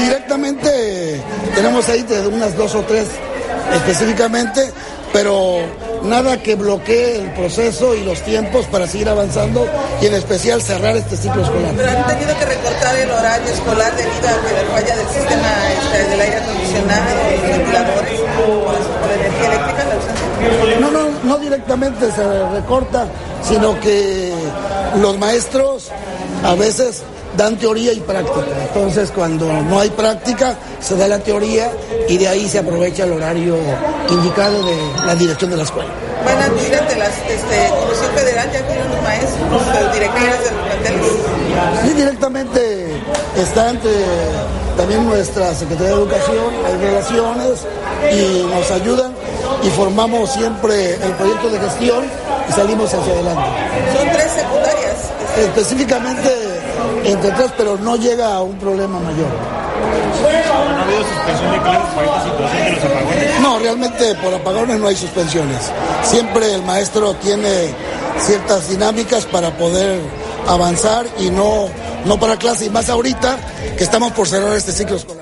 Directamente 0.00 1.20
tenemos 1.54 1.88
ahí 1.88 2.02
de 2.02 2.26
unas 2.26 2.56
dos 2.56 2.74
o 2.74 2.82
tres 2.82 3.06
específicamente, 3.74 4.72
pero 5.12 5.58
nada 6.02 6.42
que 6.42 6.54
bloquee 6.54 7.16
el 7.16 7.32
proceso 7.32 7.94
y 7.94 8.04
los 8.04 8.20
tiempos 8.22 8.66
para 8.66 8.86
seguir 8.86 9.08
avanzando 9.08 9.66
y 10.00 10.06
en 10.06 10.14
especial 10.14 10.62
cerrar 10.62 10.96
este 10.96 11.16
ciclo 11.16 11.42
escolar. 11.42 11.72
Pero 11.76 11.90
han 11.90 12.06
tenido 12.06 12.38
que 12.38 12.44
recortar 12.46 12.96
el 12.96 13.10
horario 13.10 13.48
escolar 13.48 13.92
debido 13.96 14.28
a 14.28 14.48
que 14.48 14.52
la 14.54 14.72
falla 14.72 14.96
del 14.96 15.08
sistema 15.08 15.72
este, 15.72 16.10
del 16.10 16.20
aire 16.20 16.36
acondicionado, 16.36 17.30
los 17.30 17.42
ventiladores, 17.42 18.20
por 19.00 19.10
energía 19.12 19.46
eléctrica, 19.46 19.84
la 19.84 19.94
ausencia. 19.94 20.80
No, 20.80 20.90
no, 20.90 21.10
no 21.24 21.38
directamente 21.38 22.10
se 22.12 22.48
recorta, 22.50 23.06
sino 23.42 23.78
que 23.80 24.32
los 25.00 25.18
maestros 25.18 25.90
a 26.44 26.54
veces 26.54 27.02
dan 27.36 27.56
teoría 27.56 27.92
y 27.92 28.00
práctica. 28.00 28.46
Entonces, 28.68 29.10
cuando 29.10 29.46
no 29.46 29.80
hay 29.80 29.90
práctica, 29.90 30.54
se 30.80 30.96
da 30.96 31.08
la 31.08 31.18
teoría 31.18 31.70
y 32.08 32.18
de 32.18 32.28
ahí 32.28 32.48
se 32.48 32.58
aprovecha 32.58 33.04
el 33.04 33.12
horario 33.12 33.56
indicado 34.08 34.62
de 34.64 34.76
la 35.06 35.14
dirección 35.14 35.50
de 35.50 35.56
la 35.56 35.62
escuela. 35.62 35.90
Van 36.24 36.36
a 36.36 36.44
acudir 36.44 36.74
ante 36.74 36.96
la 36.96 37.06
este, 37.06 37.70
Comisión 37.80 38.12
Federal, 38.14 38.52
ya 38.52 38.58
acudieron 38.58 38.90
los 38.90 39.02
maestros, 39.02 39.40
los 39.82 39.94
directores 39.94 40.44
de 40.44 40.50
los 40.50 40.60
planteles. 40.60 41.06
Sí, 41.82 41.92
directamente 41.94 42.86
está 43.36 43.70
ante 43.70 43.88
también 44.76 45.06
nuestra 45.06 45.54
Secretaría 45.54 45.94
de 45.94 46.02
Educación, 46.02 46.54
hay 46.66 46.76
relaciones 46.76 47.66
y 48.12 48.42
nos 48.44 48.70
ayudan 48.70 49.12
y 49.62 49.68
formamos 49.70 50.32
siempre 50.32 50.94
el 50.94 51.12
proyecto 51.12 51.50
de 51.50 51.58
gestión 51.58 52.04
y 52.48 52.52
salimos 52.52 52.92
hacia 52.92 53.12
adelante. 53.12 53.48
Son 53.96 54.08
tres 54.10 54.32
secundarias. 54.32 54.80
Específicamente 55.38 56.39
entre 57.04 57.30
tres, 57.32 57.52
pero 57.56 57.76
no 57.78 57.96
llega 57.96 58.34
a 58.34 58.42
un 58.42 58.56
problema 58.58 58.98
mayor. 58.98 59.28
¿No 60.20 60.76
ha 60.76 60.82
habido 60.82 61.02
suspensión 61.02 61.52
de 61.52 61.58
clases 61.60 61.94
por 61.94 62.04
esta 62.04 62.24
situación 62.24 62.64
de 62.64 62.72
los 62.72 62.84
apagones? 62.84 63.40
No, 63.40 63.58
realmente 63.58 64.14
por 64.16 64.34
apagones 64.34 64.80
no 64.80 64.86
hay 64.88 64.96
suspensiones. 64.96 65.58
Siempre 66.02 66.54
el 66.54 66.62
maestro 66.62 67.14
tiene 67.14 67.74
ciertas 68.18 68.68
dinámicas 68.68 69.24
para 69.26 69.56
poder 69.56 70.00
avanzar 70.46 71.06
y 71.18 71.30
no, 71.30 71.68
no 72.04 72.18
para 72.18 72.36
clase, 72.36 72.66
y 72.66 72.70
más 72.70 72.88
ahorita 72.88 73.38
que 73.76 73.84
estamos 73.84 74.12
por 74.12 74.26
cerrar 74.26 74.56
este 74.56 74.72
ciclo 74.72 74.96
escolar. 74.96 75.19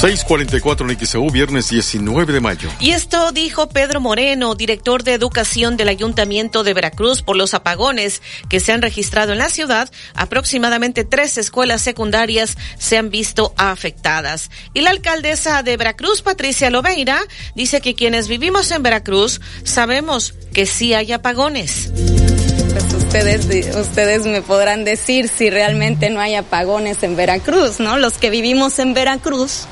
644 0.00 0.88
en 0.88 1.06
XAU, 1.06 1.28
viernes 1.28 1.70
19 1.70 2.32
de 2.32 2.40
mayo. 2.40 2.70
Y 2.78 2.92
esto 2.92 3.32
dijo 3.32 3.68
Pedro 3.68 4.00
Moreno, 4.00 4.54
director 4.54 5.02
de 5.02 5.12
educación 5.12 5.76
del 5.76 5.88
Ayuntamiento 5.88 6.62
de 6.62 6.72
Veracruz, 6.72 7.22
por 7.22 7.36
los 7.36 7.52
apagones 7.52 8.22
que 8.48 8.60
se 8.60 8.70
han 8.70 8.80
registrado 8.80 9.32
en 9.32 9.38
la 9.38 9.50
ciudad. 9.50 9.90
Aproximadamente 10.14 11.02
tres 11.02 11.36
escuelas 11.36 11.82
secundarias 11.82 12.56
se 12.78 12.96
han 12.96 13.10
visto 13.10 13.52
afectadas. 13.56 14.52
Y 14.72 14.82
la 14.82 14.90
alcaldesa 14.90 15.64
de 15.64 15.76
Veracruz, 15.76 16.22
Patricia 16.22 16.70
Loveira, 16.70 17.18
dice 17.56 17.80
que 17.80 17.96
quienes 17.96 18.28
vivimos 18.28 18.70
en 18.70 18.84
Veracruz 18.84 19.40
sabemos 19.64 20.32
que 20.52 20.66
sí 20.66 20.94
hay 20.94 21.10
apagones. 21.10 21.90
Ustedes, 23.08 23.74
ustedes 23.74 24.26
me 24.26 24.42
podrán 24.42 24.84
decir 24.84 25.28
si 25.28 25.48
realmente 25.48 26.10
no 26.10 26.20
hay 26.20 26.34
apagones 26.34 27.02
en 27.02 27.16
Veracruz, 27.16 27.80
¿no? 27.80 27.96
Los 27.96 28.18
que 28.18 28.28
vivimos 28.28 28.78
en 28.78 28.92
Veracruz, 28.92 29.64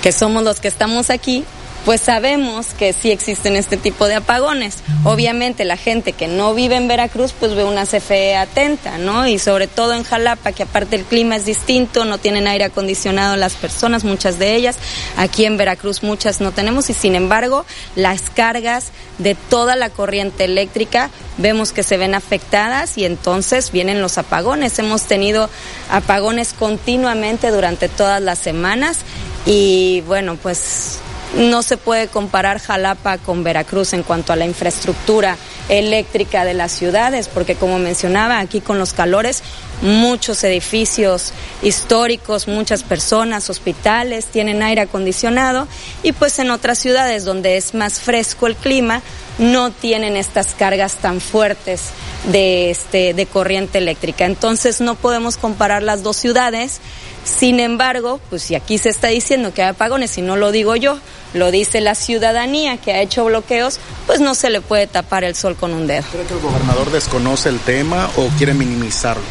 que 0.00 0.12
somos 0.12 0.44
los 0.44 0.60
que 0.60 0.68
estamos 0.68 1.10
aquí, 1.10 1.44
pues 1.88 2.02
sabemos 2.02 2.74
que 2.74 2.92
sí 2.92 3.10
existen 3.10 3.56
este 3.56 3.78
tipo 3.78 4.06
de 4.08 4.16
apagones. 4.16 4.80
Obviamente 5.04 5.64
la 5.64 5.78
gente 5.78 6.12
que 6.12 6.28
no 6.28 6.52
vive 6.52 6.76
en 6.76 6.86
Veracruz 6.86 7.32
pues 7.32 7.54
ve 7.54 7.64
una 7.64 7.86
CFE 7.86 8.36
atenta, 8.36 8.98
¿no? 8.98 9.26
Y 9.26 9.38
sobre 9.38 9.68
todo 9.68 9.94
en 9.94 10.02
Jalapa, 10.02 10.52
que 10.52 10.64
aparte 10.64 10.96
el 10.96 11.04
clima 11.04 11.36
es 11.36 11.46
distinto, 11.46 12.04
no 12.04 12.18
tienen 12.18 12.46
aire 12.46 12.64
acondicionado 12.64 13.36
las 13.36 13.54
personas, 13.54 14.04
muchas 14.04 14.38
de 14.38 14.54
ellas. 14.54 14.76
Aquí 15.16 15.46
en 15.46 15.56
Veracruz 15.56 16.02
muchas 16.02 16.42
no 16.42 16.52
tenemos 16.52 16.90
y 16.90 16.92
sin 16.92 17.14
embargo 17.14 17.64
las 17.96 18.28
cargas 18.28 18.88
de 19.16 19.34
toda 19.34 19.74
la 19.74 19.88
corriente 19.88 20.44
eléctrica 20.44 21.08
vemos 21.38 21.72
que 21.72 21.82
se 21.82 21.96
ven 21.96 22.14
afectadas 22.14 22.98
y 22.98 23.06
entonces 23.06 23.72
vienen 23.72 24.02
los 24.02 24.18
apagones. 24.18 24.78
Hemos 24.78 25.04
tenido 25.04 25.48
apagones 25.90 26.52
continuamente 26.52 27.50
durante 27.50 27.88
todas 27.88 28.20
las 28.20 28.38
semanas 28.38 28.98
y 29.46 30.02
bueno, 30.02 30.36
pues 30.36 31.00
no 31.36 31.62
se 31.62 31.76
puede 31.76 32.08
comparar 32.08 32.58
Jalapa 32.58 33.18
con 33.18 33.44
Veracruz 33.44 33.92
en 33.92 34.02
cuanto 34.02 34.32
a 34.32 34.36
la 34.36 34.46
infraestructura 34.46 35.36
eléctrica 35.68 36.44
de 36.44 36.54
las 36.54 36.72
ciudades, 36.72 37.28
porque 37.28 37.54
como 37.54 37.78
mencionaba, 37.78 38.38
aquí 38.38 38.60
con 38.60 38.78
los 38.78 38.92
calores, 38.92 39.42
muchos 39.82 40.42
edificios 40.44 41.32
históricos, 41.62 42.48
muchas 42.48 42.82
personas, 42.82 43.50
hospitales 43.50 44.26
tienen 44.26 44.62
aire 44.62 44.82
acondicionado 44.82 45.68
y 46.02 46.12
pues 46.12 46.38
en 46.38 46.50
otras 46.50 46.78
ciudades 46.78 47.24
donde 47.24 47.56
es 47.56 47.74
más 47.74 48.00
fresco 48.00 48.46
el 48.46 48.56
clima, 48.56 49.02
no 49.38 49.70
tienen 49.70 50.16
estas 50.16 50.54
cargas 50.54 50.96
tan 50.96 51.20
fuertes 51.20 51.90
de, 52.30 52.70
este, 52.70 53.14
de 53.14 53.26
corriente 53.26 53.78
eléctrica. 53.78 54.24
Entonces 54.24 54.80
no 54.80 54.94
podemos 54.96 55.36
comparar 55.36 55.82
las 55.82 56.02
dos 56.02 56.16
ciudades. 56.16 56.80
Sin 57.24 57.60
embargo, 57.60 58.20
pues 58.30 58.42
si 58.42 58.54
aquí 58.54 58.78
se 58.78 58.88
está 58.88 59.08
diciendo 59.08 59.52
que 59.52 59.62
hay 59.62 59.70
apagones 59.70 60.16
y 60.18 60.22
no 60.22 60.36
lo 60.36 60.50
digo 60.50 60.76
yo, 60.76 60.98
lo 61.34 61.50
dice 61.50 61.80
la 61.80 61.94
ciudadanía 61.94 62.78
que 62.78 62.92
ha 62.92 63.00
hecho 63.00 63.24
bloqueos, 63.24 63.78
pues 64.06 64.20
no 64.20 64.34
se 64.34 64.50
le 64.50 64.60
puede 64.60 64.86
tapar 64.86 65.24
el 65.24 65.34
sol 65.34 65.56
con 65.56 65.72
un 65.74 65.86
dedo. 65.86 66.04
¿Cree 66.10 66.24
que 66.24 66.34
el 66.34 66.40
gobernador 66.40 66.90
desconoce 66.90 67.50
el 67.50 67.60
tema 67.60 68.10
o 68.16 68.28
quiere 68.38 68.54
minimizarlo? 68.54 69.22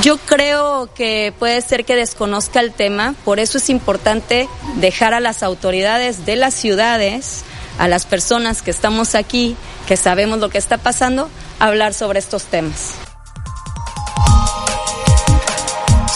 Yo 0.00 0.16
creo 0.16 0.88
que 0.94 1.34
puede 1.38 1.60
ser 1.60 1.84
que 1.84 1.94
desconozca 1.94 2.60
el 2.60 2.72
tema, 2.72 3.14
por 3.26 3.38
eso 3.38 3.58
es 3.58 3.68
importante 3.68 4.48
dejar 4.76 5.12
a 5.12 5.20
las 5.20 5.42
autoridades 5.42 6.24
de 6.24 6.36
las 6.36 6.54
ciudades 6.54 7.44
a 7.78 7.88
las 7.88 8.06
personas 8.06 8.62
que 8.62 8.70
estamos 8.70 9.14
aquí, 9.14 9.56
que 9.86 9.96
sabemos 9.96 10.38
lo 10.38 10.48
que 10.48 10.58
está 10.58 10.78
pasando, 10.78 11.28
hablar 11.58 11.94
sobre 11.94 12.18
estos 12.18 12.44
temas. 12.44 12.94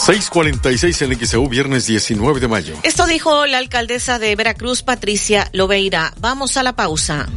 646 0.07 1.01
en 1.01 1.19
XEU, 1.19 1.49
viernes 1.49 1.85
19 1.85 2.39
de 2.39 2.47
mayo. 2.47 2.75
Esto 2.83 3.07
dijo 3.07 3.45
la 3.45 3.57
alcaldesa 3.57 4.19
de 4.19 4.37
Veracruz, 4.37 4.81
Patricia 4.81 5.49
Lobeira. 5.51 6.13
Vamos 6.21 6.55
a 6.55 6.63
la 6.63 6.77
pausa. 6.77 7.27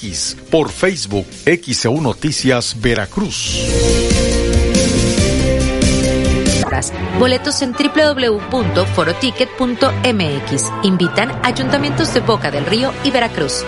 por 0.50 0.70
Facebook 0.70 1.26
XEU 1.44 2.00
Noticias 2.00 2.74
Veracruz. 2.80 4.45
Boletos 7.18 7.62
en 7.62 7.72
www.foroticket.mx. 7.72 10.72
Invitan 10.82 11.40
Ayuntamientos 11.42 12.12
de 12.14 12.20
Boca 12.20 12.50
del 12.50 12.66
Río 12.66 12.92
y 13.04 13.10
Veracruz. 13.10 13.64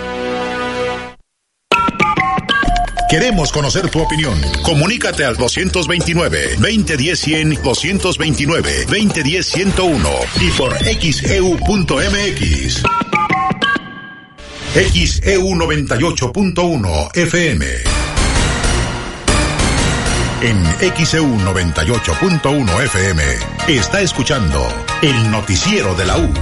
Queremos 3.09 3.51
conocer 3.51 3.89
tu 3.89 3.99
opinión. 4.01 4.39
Comunícate 4.61 5.25
al 5.25 5.35
229-2010-100, 5.35 7.59
229-2010-101 7.63 10.09
y 10.41 10.51
por 10.51 10.77
xeu.mx. 10.77 12.83
XEU 14.75 15.55
98.1 15.55 17.17
FM. 17.17 18.08
En 20.41 20.63
XEU 21.05 21.25
98.1 21.25 22.83
FM 22.85 23.23
está 23.67 23.99
escuchando 23.99 24.65
el 25.01 25.29
noticiero 25.29 25.93
de 25.95 26.05
la 26.05 26.17
U 26.17 26.33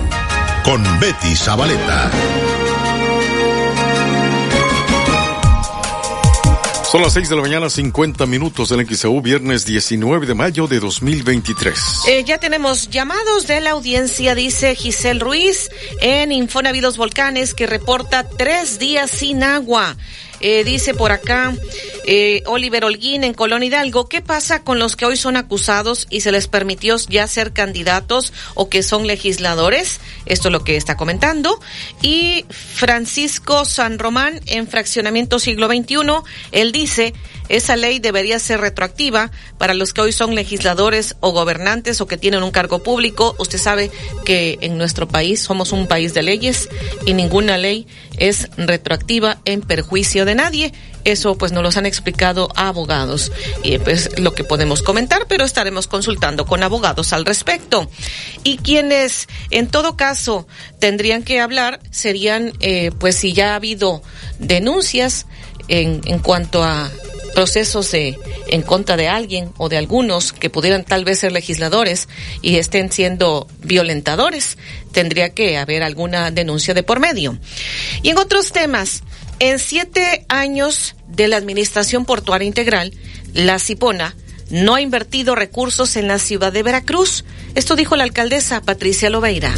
con 0.63 0.83
Betty 0.99 1.35
Zabaleta. 1.35 2.11
Son 6.91 7.01
las 7.01 7.13
6 7.13 7.27
de 7.29 7.35
la 7.35 7.41
mañana, 7.41 7.71
50 7.71 8.27
minutos 8.27 8.69
del 8.69 8.87
XEU, 8.87 9.19
viernes 9.19 9.65
19 9.65 10.27
de 10.27 10.35
mayo 10.35 10.67
de 10.67 10.79
2023. 10.79 11.79
Eh, 12.07 12.23
ya 12.23 12.37
tenemos 12.37 12.89
llamados 12.91 13.47
de 13.47 13.61
la 13.61 13.71
audiencia, 13.71 14.35
dice 14.35 14.75
Giselle 14.75 15.19
Ruiz, 15.19 15.71
en 16.01 16.31
Infonavidos 16.31 16.97
Volcanes, 16.97 17.55
que 17.55 17.65
reporta 17.65 18.29
tres 18.29 18.77
días 18.77 19.09
sin 19.09 19.43
agua. 19.43 19.97
Eh, 20.39 20.63
dice 20.63 20.93
por 20.93 21.11
acá 21.11 21.53
eh, 22.05 22.43
Oliver 22.45 22.85
Holguín 22.85 23.23
en 23.23 23.33
Colón 23.33 23.63
Hidalgo, 23.63 24.07
¿qué 24.07 24.21
pasa 24.21 24.63
con 24.63 24.79
los 24.79 24.95
que 24.95 25.05
hoy 25.05 25.17
son 25.17 25.35
acusados 25.35 26.07
y 26.09 26.21
se 26.21 26.31
les 26.31 26.47
permitió 26.47 26.95
ya 27.09 27.27
ser 27.27 27.53
candidatos 27.53 28.33
o 28.53 28.69
que 28.69 28.83
son 28.83 29.07
legisladores? 29.07 29.99
Esto 30.25 30.47
es 30.49 30.51
lo 30.51 30.63
que 30.63 30.77
está 30.77 30.95
comentando. 30.95 31.59
Y 32.01 32.45
Francisco 32.49 33.65
San 33.65 33.99
Román 33.99 34.41
en 34.45 34.67
Fraccionamiento 34.67 35.39
Siglo 35.39 35.67
XXI, 35.67 35.97
él 36.51 36.71
dice, 36.71 37.13
esa 37.49 37.75
ley 37.75 37.99
debería 37.99 38.39
ser 38.39 38.61
retroactiva 38.61 39.31
para 39.57 39.73
los 39.73 39.93
que 39.93 40.01
hoy 40.01 40.11
son 40.11 40.35
legisladores 40.35 41.15
o 41.19 41.31
gobernantes 41.31 42.01
o 42.01 42.07
que 42.07 42.17
tienen 42.17 42.43
un 42.43 42.51
cargo 42.51 42.83
público. 42.83 43.35
Usted 43.39 43.57
sabe 43.57 43.91
que 44.25 44.57
en 44.61 44.77
nuestro 44.77 45.07
país 45.07 45.41
somos 45.41 45.71
un 45.71 45.87
país 45.87 46.13
de 46.13 46.23
leyes 46.23 46.69
y 47.05 47.13
ninguna 47.13 47.57
ley 47.57 47.87
es 48.17 48.49
retroactiva 48.57 49.39
en 49.45 49.61
perjuicio 49.61 50.25
de 50.25 50.35
nadie. 50.35 50.73
Eso 51.03 51.37
pues 51.37 51.53
nos 51.53 51.63
lo 51.63 51.79
han 51.79 51.85
explicado 51.85 52.49
abogados 52.55 53.31
y 53.63 53.77
pues 53.77 54.19
lo 54.19 54.33
que 54.33 54.43
podemos 54.43 54.83
comentar, 54.83 55.25
pero 55.29 55.45
estaremos 55.45 55.87
consultando 55.87 56.45
con 56.45 56.63
abogados 56.63 57.13
al 57.13 57.23
respecto. 57.23 57.89
Y 58.43 58.57
quienes 58.57 59.27
en 59.49 59.67
todo 59.67 59.95
caso 59.95 60.47
tendrían 60.79 61.23
que 61.23 61.39
hablar 61.39 61.79
serían 61.91 62.51
eh, 62.59 62.91
pues 62.99 63.15
si 63.15 63.31
ya 63.31 63.53
ha 63.53 63.55
habido 63.55 64.01
denuncias 64.39 65.27
en, 65.69 66.01
en 66.05 66.19
cuanto 66.19 66.63
a 66.63 66.91
procesos 67.37 67.91
de, 67.91 68.17
en 68.47 68.63
contra 68.63 68.97
de 68.97 69.09
alguien 69.09 69.51
o 69.57 69.69
de 69.69 69.77
algunos 69.77 70.33
que 70.33 70.49
pudieran 70.49 70.83
tal 70.83 71.05
vez 71.05 71.19
ser 71.19 71.31
legisladores 71.31 72.09
y 72.41 72.55
estén 72.55 72.91
siendo 72.91 73.47
violentadores, 73.61 74.57
tendría 74.91 75.29
que 75.35 75.55
haber 75.59 75.83
alguna 75.83 76.31
denuncia 76.31 76.73
de 76.73 76.81
por 76.81 76.99
medio. 76.99 77.37
Y 78.01 78.09
en 78.09 78.17
otros 78.17 78.51
temas, 78.53 79.03
en 79.37 79.59
siete 79.59 80.25
años 80.29 80.95
de 81.09 81.27
la 81.27 81.37
Administración 81.37 82.05
Portuaria 82.05 82.47
Integral, 82.47 82.91
la 83.35 83.59
CIPONA 83.59 84.15
no 84.49 84.73
ha 84.73 84.81
invertido 84.81 85.35
recursos 85.35 85.95
en 85.95 86.07
la 86.07 86.17
ciudad 86.17 86.51
de 86.51 86.63
Veracruz. 86.63 87.23
Esto 87.53 87.75
dijo 87.75 87.95
la 87.95 88.03
alcaldesa 88.03 88.61
Patricia 88.61 89.11
Lobeira. 89.11 89.53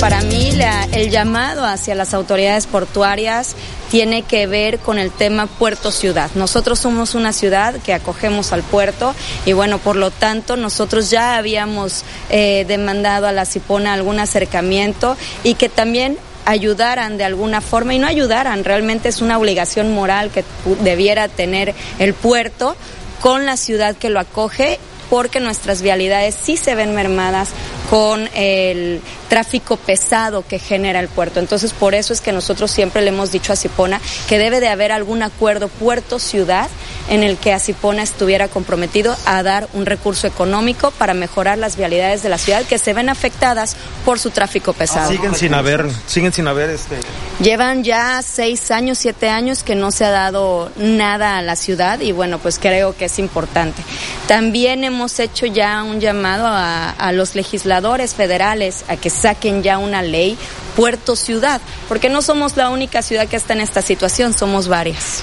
Para 0.00 0.20
mí 0.22 0.52
el 0.92 1.10
llamado 1.10 1.64
hacia 1.64 1.96
las 1.96 2.14
autoridades 2.14 2.66
portuarias 2.66 3.56
tiene 3.90 4.22
que 4.22 4.46
ver 4.46 4.78
con 4.78 4.96
el 4.96 5.10
tema 5.10 5.46
puerto 5.46 5.90
ciudad. 5.90 6.30
Nosotros 6.36 6.78
somos 6.78 7.16
una 7.16 7.32
ciudad 7.32 7.74
que 7.82 7.92
acogemos 7.92 8.52
al 8.52 8.62
puerto 8.62 9.14
y 9.44 9.54
bueno, 9.54 9.78
por 9.78 9.96
lo 9.96 10.12
tanto 10.12 10.56
nosotros 10.56 11.10
ya 11.10 11.36
habíamos 11.36 12.04
eh, 12.30 12.64
demandado 12.68 13.26
a 13.26 13.32
la 13.32 13.44
Cipona 13.44 13.92
algún 13.92 14.20
acercamiento 14.20 15.16
y 15.42 15.54
que 15.54 15.68
también 15.68 16.16
ayudaran 16.44 17.18
de 17.18 17.24
alguna 17.24 17.60
forma 17.60 17.92
y 17.92 17.98
no 17.98 18.06
ayudaran, 18.06 18.62
realmente 18.62 19.08
es 19.08 19.20
una 19.20 19.36
obligación 19.36 19.92
moral 19.92 20.30
que 20.30 20.44
debiera 20.82 21.26
tener 21.26 21.74
el 21.98 22.14
puerto 22.14 22.76
con 23.20 23.46
la 23.46 23.56
ciudad 23.56 23.96
que 23.96 24.10
lo 24.10 24.20
acoge 24.20 24.78
porque 25.10 25.40
nuestras 25.40 25.82
vialidades 25.82 26.36
sí 26.40 26.56
se 26.56 26.74
ven 26.74 26.94
mermadas 26.94 27.50
con 27.88 28.28
el 28.34 29.00
tráfico 29.28 29.76
pesado 29.76 30.44
que 30.46 30.58
genera 30.58 31.00
el 31.00 31.08
puerto. 31.08 31.40
Entonces, 31.40 31.72
por 31.72 31.94
eso 31.94 32.12
es 32.12 32.20
que 32.20 32.32
nosotros 32.32 32.70
siempre 32.70 33.02
le 33.02 33.08
hemos 33.08 33.32
dicho 33.32 33.52
a 33.52 33.56
Cipona 33.56 34.00
que 34.28 34.38
debe 34.38 34.60
de 34.60 34.68
haber 34.68 34.92
algún 34.92 35.22
acuerdo 35.22 35.68
puerto-ciudad 35.68 36.68
en 37.08 37.22
el 37.22 37.38
que 37.38 37.58
Cipona 37.58 38.02
estuviera 38.02 38.48
comprometido 38.48 39.16
a 39.24 39.42
dar 39.42 39.68
un 39.72 39.86
recurso 39.86 40.26
económico 40.26 40.90
para 40.92 41.14
mejorar 41.14 41.58
las 41.58 41.76
vialidades 41.76 42.22
de 42.22 42.28
la 42.28 42.38
ciudad 42.38 42.64
que 42.64 42.78
se 42.78 42.92
ven 42.92 43.08
afectadas 43.08 43.76
por 44.04 44.18
su 44.18 44.30
tráfico 44.30 44.72
pesado. 44.72 45.10
Siguen 45.10 45.34
sin 45.34 45.54
haber, 45.54 45.86
siguen 46.06 46.32
sin 46.32 46.46
haber 46.46 46.70
este 46.70 46.96
Llevan 47.40 47.84
ya 47.84 48.20
seis 48.22 48.70
años, 48.70 48.98
siete 48.98 49.28
años 49.28 49.62
que 49.62 49.74
no 49.74 49.90
se 49.90 50.04
ha 50.04 50.10
dado 50.10 50.70
nada 50.76 51.38
a 51.38 51.42
la 51.42 51.56
ciudad 51.56 52.00
y 52.00 52.12
bueno, 52.12 52.38
pues 52.38 52.58
creo 52.58 52.96
que 52.96 53.06
es 53.06 53.18
importante. 53.18 53.82
También 54.26 54.84
hemos 54.84 55.18
hecho 55.20 55.46
ya 55.46 55.82
un 55.82 56.00
llamado 56.00 56.46
a, 56.46 56.90
a 56.90 57.12
los 57.12 57.34
legisladores 57.34 57.77
federales 58.14 58.84
a 58.88 58.96
que 58.96 59.10
saquen 59.10 59.62
ya 59.62 59.78
una 59.78 60.02
ley 60.02 60.36
puerto 60.76 61.16
ciudad, 61.16 61.60
porque 61.88 62.08
no 62.08 62.22
somos 62.22 62.56
la 62.56 62.70
única 62.70 63.02
ciudad 63.02 63.26
que 63.26 63.36
está 63.36 63.54
en 63.54 63.60
esta 63.60 63.82
situación, 63.82 64.32
somos 64.32 64.68
varias. 64.68 65.22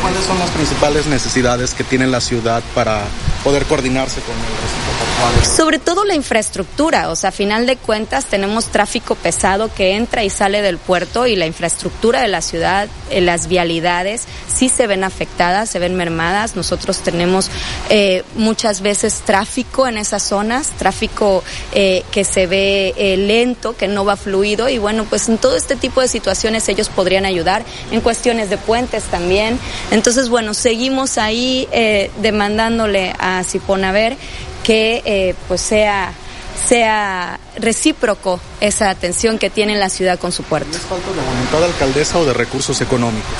¿Cuáles 0.00 0.24
son 0.24 0.38
las 0.38 0.50
principales 0.50 1.06
necesidades 1.06 1.74
que 1.74 1.82
tiene 1.82 2.06
la 2.06 2.20
ciudad 2.20 2.62
para 2.74 3.02
poder 3.42 3.64
coordinarse 3.64 4.20
con 4.20 4.34
el 4.34 4.42
recinto 4.42 5.56
Sobre 5.56 5.78
todo 5.78 6.04
la 6.04 6.14
infraestructura, 6.14 7.10
o 7.10 7.16
sea, 7.16 7.30
a 7.30 7.32
final 7.32 7.66
de 7.66 7.76
cuentas 7.76 8.26
tenemos 8.26 8.66
tráfico 8.66 9.16
pesado 9.16 9.72
que 9.72 9.96
entra 9.96 10.22
y 10.22 10.30
sale 10.30 10.62
del 10.62 10.78
puerto 10.78 11.26
y 11.26 11.34
la 11.34 11.46
infraestructura 11.46 12.20
de 12.20 12.28
la 12.28 12.42
ciudad, 12.42 12.88
eh, 13.10 13.20
las 13.20 13.48
vialidades, 13.48 14.26
sí 14.56 14.68
se 14.68 14.86
ven 14.86 15.04
afectadas, 15.04 15.68
se 15.68 15.78
ven 15.78 15.94
mermadas. 15.96 16.56
Nosotros 16.56 16.98
tenemos 16.98 17.50
eh, 17.90 18.24
muchas 18.36 18.80
veces 18.80 19.22
tráfico 19.24 19.86
en 19.86 19.98
esas 19.98 20.22
zonas, 20.22 20.70
tráfico 20.78 21.44
eh, 21.72 22.04
que 22.10 22.24
se 22.24 22.46
ve 22.46 22.94
eh, 22.96 23.16
lento, 23.16 23.76
que 23.76 23.88
no 23.88 24.04
va 24.04 24.16
fluido 24.16 24.68
y 24.68 24.78
bueno, 24.78 25.04
pues 25.04 25.28
en 25.28 25.38
todo 25.38 25.56
este 25.56 25.76
tipo 25.76 26.00
de 26.00 26.08
situaciones 26.08 26.68
ellos 26.68 26.88
podrían 26.88 27.26
ayudar, 27.26 27.64
en 27.90 28.00
cuestiones 28.00 28.50
de 28.50 28.56
puentes 28.56 29.04
también. 29.04 29.55
Entonces, 29.90 30.28
bueno, 30.28 30.54
seguimos 30.54 31.18
ahí 31.18 31.68
eh, 31.72 32.10
demandándole 32.20 33.14
a 33.18 33.42
Ciponaver 33.44 34.16
que 34.62 35.02
eh, 35.04 35.34
pues 35.48 35.60
sea 35.60 36.12
sea 36.56 37.38
recíproco 37.56 38.40
esa 38.60 38.90
atención 38.90 39.38
que 39.38 39.50
tiene 39.50 39.76
la 39.76 39.88
ciudad 39.88 40.18
con 40.18 40.32
su 40.32 40.42
puerto. 40.42 40.76
¿Es 40.76 40.82
falta 40.82 41.10
de 41.10 41.20
voluntad 41.20 41.58
de 41.58 41.64
alcaldesa 41.66 42.18
o 42.18 42.24
de 42.24 42.32
recursos 42.32 42.80
económicos? 42.80 43.34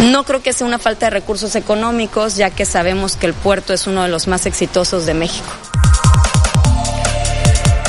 No 0.00 0.24
creo 0.24 0.42
que 0.42 0.52
sea 0.52 0.66
una 0.66 0.78
falta 0.78 1.06
de 1.06 1.10
recursos 1.10 1.56
económicos, 1.56 2.36
ya 2.36 2.50
que 2.50 2.64
sabemos 2.64 3.16
que 3.16 3.26
el 3.26 3.34
puerto 3.34 3.72
es 3.72 3.86
uno 3.86 4.02
de 4.02 4.08
los 4.08 4.28
más 4.28 4.46
exitosos 4.46 5.06
de 5.06 5.14
México. 5.14 5.52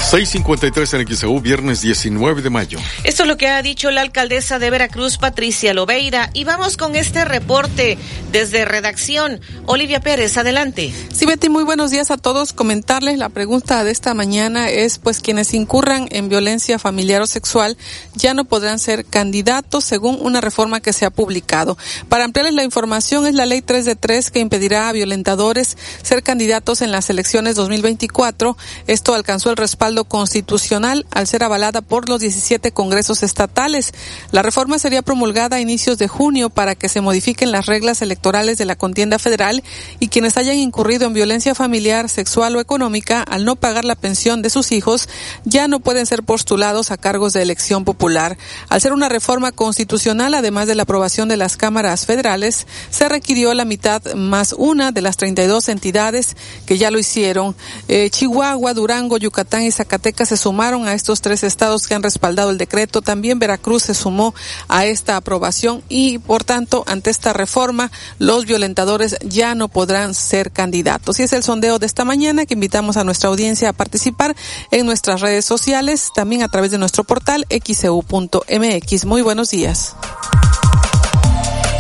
653 0.09 0.93
en 0.95 1.07
XEU, 1.07 1.39
viernes 1.39 1.81
19 1.81 2.41
de 2.41 2.49
mayo. 2.49 2.79
Esto 3.03 3.21
es 3.21 3.29
lo 3.29 3.37
que 3.37 3.47
ha 3.47 3.61
dicho 3.61 3.91
la 3.91 4.01
alcaldesa 4.01 4.57
de 4.57 4.71
Veracruz, 4.71 5.19
Patricia 5.19 5.71
Lobeira. 5.75 6.31
Y 6.33 6.45
vamos 6.45 6.77
con 6.77 6.95
este 6.95 7.25
reporte 7.25 7.95
desde 8.31 8.65
redacción. 8.65 9.39
Olivia 9.67 9.99
Pérez, 9.99 10.35
adelante. 10.37 10.91
Sí, 11.13 11.27
Betty, 11.27 11.49
muy 11.49 11.63
buenos 11.63 11.91
días 11.91 12.09
a 12.09 12.17
todos. 12.17 12.53
Comentarles 12.53 13.19
la 13.19 13.29
pregunta 13.29 13.83
de 13.83 13.91
esta 13.91 14.15
mañana 14.15 14.71
es, 14.71 14.97
pues, 14.97 15.19
quienes 15.19 15.53
incurran 15.53 16.07
en 16.09 16.27
violencia 16.27 16.79
familiar 16.79 17.21
o 17.21 17.27
sexual 17.27 17.77
ya 18.15 18.33
no 18.33 18.45
podrán 18.45 18.79
ser 18.79 19.05
candidatos 19.05 19.83
según 19.83 20.17
una 20.21 20.41
reforma 20.41 20.79
que 20.79 20.91
se 20.91 21.05
ha 21.05 21.11
publicado. 21.11 21.77
Para 22.07 22.23
ampliarles 22.23 22.55
la 22.55 22.63
información, 22.63 23.27
es 23.27 23.35
la 23.35 23.45
ley 23.45 23.61
3 23.61 23.85
de 23.85 23.95
3 23.95 24.31
que 24.31 24.39
impedirá 24.39 24.89
a 24.89 24.91
violentadores 24.91 25.77
ser 26.01 26.23
candidatos 26.23 26.81
en 26.81 26.91
las 26.91 27.11
elecciones 27.11 27.55
2024. 27.55 28.57
Esto 28.87 29.13
alcanzó 29.13 29.51
el 29.51 29.57
respaldo 29.57 29.98
constitucional 30.05 31.05
al 31.11 31.27
ser 31.27 31.43
avalada 31.43 31.81
por 31.81 32.09
los 32.09 32.21
17 32.21 32.71
congresos 32.71 33.23
estatales. 33.23 33.93
La 34.31 34.41
reforma 34.41 34.79
sería 34.79 35.01
promulgada 35.01 35.57
a 35.57 35.61
inicios 35.61 35.97
de 35.97 36.07
junio 36.07 36.49
para 36.49 36.75
que 36.75 36.89
se 36.89 37.01
modifiquen 37.01 37.51
las 37.51 37.65
reglas 37.65 38.01
electorales 38.01 38.57
de 38.57 38.65
la 38.65 38.75
contienda 38.75 39.19
federal 39.19 39.63
y 39.99 40.07
quienes 40.07 40.37
hayan 40.37 40.55
incurrido 40.55 41.07
en 41.07 41.13
violencia 41.13 41.55
familiar, 41.55 42.09
sexual 42.09 42.55
o 42.55 42.59
económica 42.59 43.21
al 43.21 43.45
no 43.45 43.55
pagar 43.55 43.85
la 43.85 43.95
pensión 43.95 44.41
de 44.41 44.49
sus 44.49 44.71
hijos 44.71 45.09
ya 45.45 45.67
no 45.67 45.79
pueden 45.79 46.05
ser 46.05 46.23
postulados 46.23 46.91
a 46.91 46.97
cargos 46.97 47.33
de 47.33 47.41
elección 47.41 47.85
popular. 47.85 48.37
Al 48.69 48.81
ser 48.81 48.93
una 48.93 49.09
reforma 49.09 49.51
constitucional, 49.51 50.33
además 50.33 50.67
de 50.67 50.75
la 50.75 50.83
aprobación 50.83 51.27
de 51.29 51.37
las 51.37 51.57
cámaras 51.57 52.05
federales, 52.05 52.67
se 52.89 53.09
requirió 53.09 53.53
la 53.53 53.65
mitad 53.65 54.01
más 54.13 54.53
una 54.57 54.91
de 54.91 55.01
las 55.01 55.17
32 55.17 55.69
entidades 55.69 56.35
que 56.65 56.77
ya 56.77 56.91
lo 56.91 56.99
hicieron. 56.99 57.55
Eh, 57.87 58.09
Chihuahua, 58.09 58.73
Durango, 58.73 59.17
Yucatán 59.17 59.63
y 59.63 59.71
Zacatecas 59.71 59.88
se 60.25 60.37
sumaron 60.37 60.87
a 60.87 60.93
estos 60.93 61.21
tres 61.21 61.43
estados 61.43 61.87
que 61.87 61.95
han 61.95 62.03
respaldado 62.03 62.51
el 62.51 62.57
decreto. 62.57 63.01
También 63.01 63.39
Veracruz 63.39 63.83
se 63.83 63.93
sumó 63.93 64.33
a 64.67 64.85
esta 64.85 65.17
aprobación 65.17 65.81
y, 65.89 66.19
por 66.19 66.43
tanto, 66.43 66.83
ante 66.87 67.09
esta 67.09 67.33
reforma, 67.33 67.91
los 68.19 68.45
violentadores 68.45 69.17
ya 69.23 69.55
no 69.55 69.67
podrán 69.67 70.13
ser 70.13 70.51
candidatos. 70.51 71.19
Y 71.19 71.23
es 71.23 71.33
el 71.33 71.43
sondeo 71.43 71.79
de 71.79 71.85
esta 71.85 72.05
mañana 72.05 72.45
que 72.45 72.53
invitamos 72.53 72.97
a 72.97 73.03
nuestra 73.03 73.29
audiencia 73.29 73.69
a 73.69 73.73
participar 73.73 74.35
en 74.71 74.85
nuestras 74.85 75.21
redes 75.21 75.45
sociales, 75.45 76.09
también 76.13 76.43
a 76.43 76.49
través 76.49 76.71
de 76.71 76.77
nuestro 76.77 77.03
portal 77.03 77.45
xcu.mx. 77.49 79.05
Muy 79.05 79.21
buenos 79.21 79.49
días. 79.49 79.95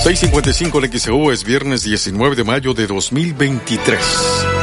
655 0.03 0.85
en 0.85 0.99
XEU 0.99 1.31
es 1.31 1.43
viernes 1.43 1.83
19 1.83 2.37
de 2.37 2.43
mayo 2.45 2.73
de 2.73 2.87
2023. 2.87 4.58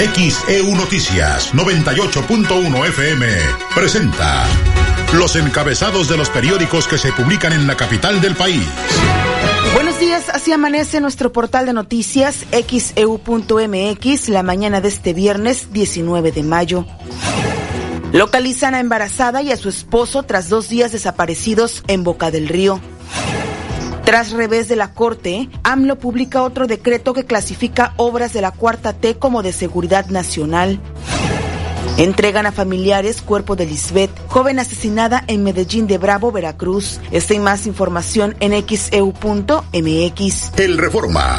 XEU 0.00 0.74
Noticias 0.76 1.52
98.1 1.52 2.88
FM 2.88 3.26
presenta 3.74 4.46
los 5.12 5.36
encabezados 5.36 6.08
de 6.08 6.16
los 6.16 6.30
periódicos 6.30 6.88
que 6.88 6.96
se 6.96 7.12
publican 7.12 7.52
en 7.52 7.66
la 7.66 7.76
capital 7.76 8.18
del 8.22 8.34
país. 8.34 8.64
Buenos 9.74 10.00
días, 10.00 10.30
así 10.30 10.52
amanece 10.52 11.02
nuestro 11.02 11.32
portal 11.32 11.66
de 11.66 11.74
noticias 11.74 12.46
xeu.mx 12.50 14.28
la 14.30 14.42
mañana 14.42 14.80
de 14.80 14.88
este 14.88 15.12
viernes 15.12 15.70
19 15.70 16.32
de 16.32 16.42
mayo. 16.44 16.86
Localizan 18.12 18.74
a 18.74 18.80
embarazada 18.80 19.42
y 19.42 19.52
a 19.52 19.58
su 19.58 19.68
esposo 19.68 20.22
tras 20.22 20.48
dos 20.48 20.70
días 20.70 20.92
desaparecidos 20.92 21.84
en 21.88 22.04
Boca 22.04 22.30
del 22.30 22.48
Río. 22.48 22.80
Tras 24.10 24.32
revés 24.32 24.66
de 24.66 24.74
la 24.74 24.92
Corte, 24.92 25.48
AMLO 25.62 25.96
publica 26.00 26.42
otro 26.42 26.66
decreto 26.66 27.14
que 27.14 27.26
clasifica 27.26 27.94
obras 27.96 28.32
de 28.32 28.40
la 28.40 28.50
Cuarta 28.50 28.92
T 28.92 29.14
como 29.14 29.44
de 29.44 29.52
seguridad 29.52 30.06
nacional. 30.06 30.80
Entregan 31.96 32.44
a 32.44 32.50
familiares 32.50 33.22
cuerpo 33.22 33.54
de 33.54 33.66
Lisbeth, 33.66 34.10
joven 34.26 34.58
asesinada 34.58 35.22
en 35.28 35.44
Medellín 35.44 35.86
de 35.86 35.98
Bravo, 35.98 36.32
Veracruz. 36.32 36.98
Esta 37.12 37.34
y 37.34 37.38
más 37.38 37.68
información 37.68 38.34
en 38.40 38.50
xeu.mx. 38.66 40.58
El 40.58 40.76
Reforma. 40.76 41.38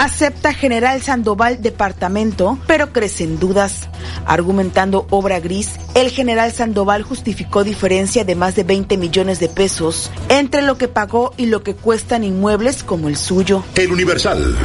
Acepta 0.00 0.54
General 0.54 1.02
Sandoval 1.02 1.60
departamento, 1.60 2.58
pero 2.66 2.90
crecen 2.90 3.38
dudas. 3.38 3.90
Argumentando 4.24 5.06
obra 5.10 5.40
gris, 5.40 5.72
el 5.92 6.08
general 6.08 6.52
Sandoval 6.52 7.02
justificó 7.02 7.64
diferencia 7.64 8.24
de 8.24 8.34
más 8.34 8.56
de 8.56 8.64
20 8.64 8.96
millones 8.96 9.40
de 9.40 9.50
pesos 9.50 10.10
entre 10.30 10.62
lo 10.62 10.78
que 10.78 10.88
pagó 10.88 11.34
y 11.36 11.44
lo 11.44 11.62
que 11.62 11.74
cuestan 11.74 12.24
inmuebles 12.24 12.82
como 12.82 13.08
el 13.08 13.16
suyo. 13.18 13.62
El 13.74 13.92
Universal. 13.92 14.56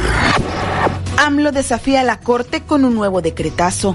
AMLO 1.18 1.52
desafía 1.52 2.00
a 2.00 2.04
la 2.04 2.18
Corte 2.20 2.62
con 2.62 2.86
un 2.86 2.94
nuevo 2.94 3.20
decretazo. 3.20 3.94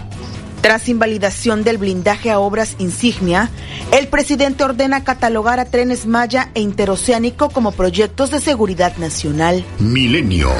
Tras 0.62 0.89
invalidación 0.89 1.63
del 1.63 1.80
blindaje 1.80 2.30
a 2.30 2.38
obras 2.38 2.75
insignia, 2.77 3.49
el 3.91 4.10
presidente 4.10 4.63
ordena 4.63 5.04
catalogar 5.04 5.60
a 5.60 5.65
trenes 5.65 6.06
Maya 6.06 6.51
e 6.54 6.62
Interoceánico 6.62 7.49
como 7.49 7.71
proyectos 7.71 8.30
de 8.30 8.41
seguridad 8.41 8.95
nacional. 8.97 9.65
Milenio. 9.80 10.51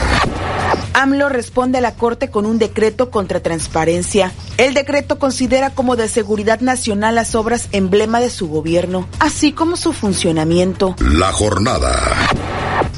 AMLO 0.94 1.30
responde 1.30 1.80
a 1.80 1.82
la 1.82 1.96
Corte 1.96 2.30
con 2.30 2.46
un 2.46 2.58
decreto 2.58 3.10
contra 3.10 3.42
transparencia. 3.42 4.32
El 4.58 4.74
decreto 4.74 5.20
considera 5.20 5.72
como 5.72 5.96
de 5.96 6.08
seguridad 6.08 6.60
nacional 6.60 7.16
las 7.16 7.36
obras 7.36 7.68
emblema 7.72 8.20
de 8.20 8.30
su 8.30 8.48
gobierno, 8.48 9.08
así 9.20 9.52
como 9.52 9.78
su 9.78 9.94
funcionamiento. 9.94 10.96
La 11.00 11.32
jornada. 11.32 12.30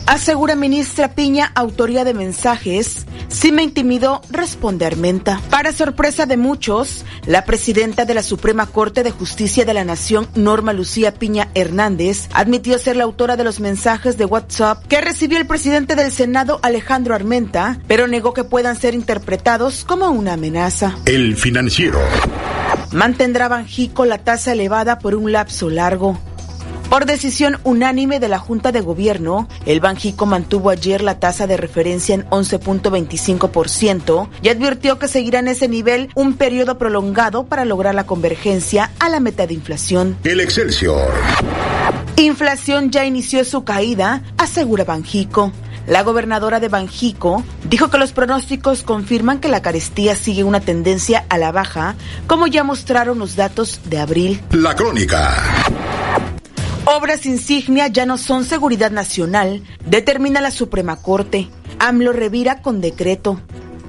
Asegura 0.06 0.56
ministra 0.56 1.16
Piña, 1.16 1.52
autoría 1.56 2.04
de 2.04 2.14
mensajes. 2.14 3.06
Si 3.30 3.52
me 3.54 3.64
intimidó, 3.64 4.22
responde 4.30 4.86
Armenta. 4.86 5.40
Para 5.50 5.72
sorpresa 5.72 6.26
de 6.26 6.36
muchos, 6.36 7.06
la 7.26 7.46
presidenta 7.46 8.04
de 8.04 8.14
la 8.14 8.22
Suprema 8.22 8.66
Corte 8.66 9.04
de 9.04 9.12
Justicia 9.12 9.64
de 9.64 9.74
la 9.74 9.86
Nación, 9.86 10.28
Norma 10.36 10.74
Lucía 10.74 11.14
Piña 11.14 11.50
Hernández, 11.56 12.28
admitió 12.34 12.78
ser 12.78 12.98
la 12.98 13.06
autora 13.06 13.38
de 13.38 13.46
los 13.46 13.62
mensajes 13.62 14.18
de 14.18 14.26
WhatsApp 14.26 14.86
que 14.88 15.00
recibió 15.00 15.40
el 15.40 15.48
presidente 15.48 15.96
del 15.96 16.12
Senado, 16.12 16.60
Alejandro 16.64 17.16
Armenta, 17.16 17.80
pero 17.88 18.08
negó 18.08 18.34
que 18.34 18.44
puedan 18.44 18.76
ser 18.76 18.94
interpretados 18.94 19.86
como 19.86 20.10
una 20.10 20.34
amenaza. 20.34 20.98
El 21.06 21.38
financiero. 21.38 22.00
Mantendrá 22.92 23.48
Banjico 23.48 24.06
la 24.06 24.18
tasa 24.20 24.52
elevada 24.52 25.00
por 25.00 25.16
un 25.16 25.32
lapso 25.32 25.70
largo. 25.70 26.20
Por 26.90 27.06
decisión 27.06 27.60
unánime 27.64 28.20
de 28.20 28.28
la 28.28 28.40
Junta 28.40 28.72
de 28.72 28.82
Gobierno, 28.82 29.48
el 29.66 29.80
Banjico 29.80 30.26
mantuvo 30.26 30.70
ayer 30.70 31.02
la 31.02 31.20
tasa 31.20 31.48
de 31.48 31.58
referencia 31.58 32.16
en 32.16 32.26
11.25% 32.30 34.30
y 34.42 34.50
advirtió 34.50 35.00
que 35.00 35.08
seguirá 35.08 35.40
en 35.40 35.48
ese 35.48 35.68
nivel 35.68 36.10
un 36.16 36.36
periodo 36.36 36.78
prolongado 36.78 37.46
para 37.46 37.66
lograr 37.66 37.96
la 37.96 38.06
convergencia 38.06 38.92
a 39.00 39.10
la 39.10 39.20
meta 39.20 39.48
de 39.48 39.56
inflación. 39.56 40.18
El 40.24 40.40
Excelsior. 40.40 41.12
Inflación 42.16 42.92
ya 42.92 43.06
inició 43.06 43.44
su 43.44 43.64
caída, 43.64 44.22
asegura 44.38 44.84
Banjico. 44.84 45.52
La 45.88 46.04
gobernadora 46.04 46.60
de 46.60 46.70
Banjico 46.70 47.44
dijo 47.70 47.90
que 47.90 47.98
los 47.98 48.14
pronósticos 48.14 48.84
confirman 48.84 49.40
que 49.40 49.50
la 49.50 49.62
carestía 49.62 50.16
sigue 50.16 50.44
una 50.44 50.62
tendencia 50.62 51.26
a 51.28 51.38
la 51.38 51.52
baja, 51.52 51.96
como 52.28 52.48
ya 52.48 52.64
mostraron 52.64 53.20
los 53.20 53.36
datos 53.36 53.82
de 53.86 54.00
abril. 54.00 54.42
La 54.52 54.76
crónica. 54.76 55.34
Obras 56.86 57.26
insignia 57.26 57.88
ya 57.88 58.06
no 58.06 58.18
son 58.18 58.44
seguridad 58.44 58.92
nacional, 58.92 59.64
determina 59.86 60.42
la 60.42 60.52
Suprema 60.52 60.98
Corte. 60.98 61.48
AMLO 61.80 62.12
revira 62.12 62.62
con 62.62 62.82
decreto. 62.82 63.40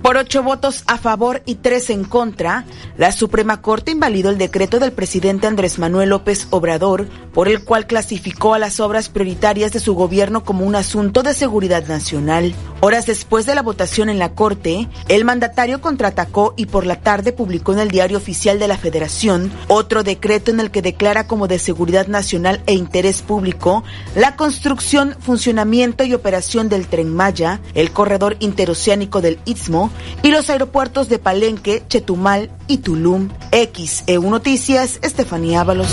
Por 0.05 0.19
ocho 0.19 0.43
votos 0.43 0.85
a 0.87 0.99
favor 0.99 1.43
y 1.47 1.55
tres 1.55 1.89
en 1.89 2.05
contra, 2.05 2.67
la 2.99 3.11
Suprema 3.11 3.63
Corte 3.63 3.93
invalidó 3.93 4.29
el 4.29 4.37
decreto 4.37 4.79
del 4.79 4.93
presidente 4.93 5.47
Andrés 5.47 5.79
Manuel 5.79 6.11
López 6.11 6.47
Obrador, 6.51 7.09
por 7.33 7.49
el 7.49 7.65
cual 7.65 7.87
clasificó 7.87 8.53
a 8.53 8.59
las 8.59 8.81
obras 8.81 9.09
prioritarias 9.09 9.73
de 9.73 9.81
su 9.81 9.95
gobierno 9.95 10.45
como 10.45 10.67
un 10.67 10.77
asunto 10.77 11.23
de 11.23 11.33
seguridad 11.33 11.87
nacional. 11.87 12.55
Horas 12.81 13.07
después 13.07 13.47
de 13.47 13.55
la 13.55 13.63
votación 13.63 14.11
en 14.11 14.19
la 14.19 14.35
Corte, 14.35 14.91
el 15.09 15.25
mandatario 15.25 15.81
contraatacó 15.81 16.53
y 16.55 16.67
por 16.67 16.85
la 16.85 17.01
tarde 17.01 17.33
publicó 17.33 17.73
en 17.73 17.79
el 17.79 17.91
Diario 17.91 18.19
Oficial 18.19 18.59
de 18.59 18.69
la 18.69 18.77
Federación 18.77 19.51
otro 19.69 20.03
decreto 20.03 20.51
en 20.51 20.61
el 20.61 20.71
que 20.71 20.83
declara 20.83 21.27
como 21.27 21.49
de 21.49 21.59
seguridad 21.59 22.09
nacional 22.09 22.63
e 22.67 22.75
interés 22.75 23.23
público 23.23 23.85
la 24.15 24.37
construcción, 24.37 25.17
funcionamiento 25.19 26.05
y 26.05 26.13
operación 26.13 26.69
del 26.69 26.89
tren 26.89 27.09
Maya, 27.09 27.61
el 27.73 27.91
corredor 27.91 28.37
interoceánico 28.41 29.23
del 29.23 29.39
Istmo, 29.47 29.91
y 30.23 30.31
los 30.31 30.51
aeropuertos 30.51 31.09
de 31.09 31.19
Palenque, 31.19 31.83
Chetumal 31.89 32.51
y 32.67 32.79
Tulum. 32.79 33.29
XEU 33.51 34.31
Noticias, 34.31 34.99
Estefanía 35.03 35.61
Ábalos. 35.61 35.89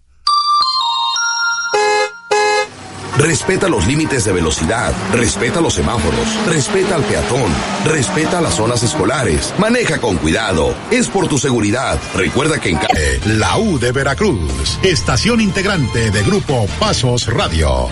Respeta 3.22 3.70
los 3.70 3.86
límites 3.86 4.26
de 4.26 4.32
velocidad, 4.32 4.92
respeta 5.14 5.62
los 5.62 5.76
semáforos, 5.76 6.28
respeta 6.48 6.96
al 6.96 7.04
peatón, 7.04 7.52
respeta 7.86 8.42
las 8.42 8.56
zonas 8.56 8.82
escolares, 8.82 9.54
maneja 9.60 10.00
con 10.00 10.18
cuidado, 10.18 10.74
es 10.90 11.08
por 11.08 11.28
tu 11.28 11.38
seguridad. 11.38 12.00
Recuerda 12.16 12.60
que 12.60 12.70
en 12.70 12.78
eh, 12.78 13.20
La 13.26 13.60
U 13.60 13.78
de 13.78 13.92
Veracruz, 13.92 14.80
estación 14.82 15.40
integrante 15.40 16.10
de 16.10 16.24
Grupo 16.24 16.66
Pasos 16.80 17.28
Radio. 17.28 17.90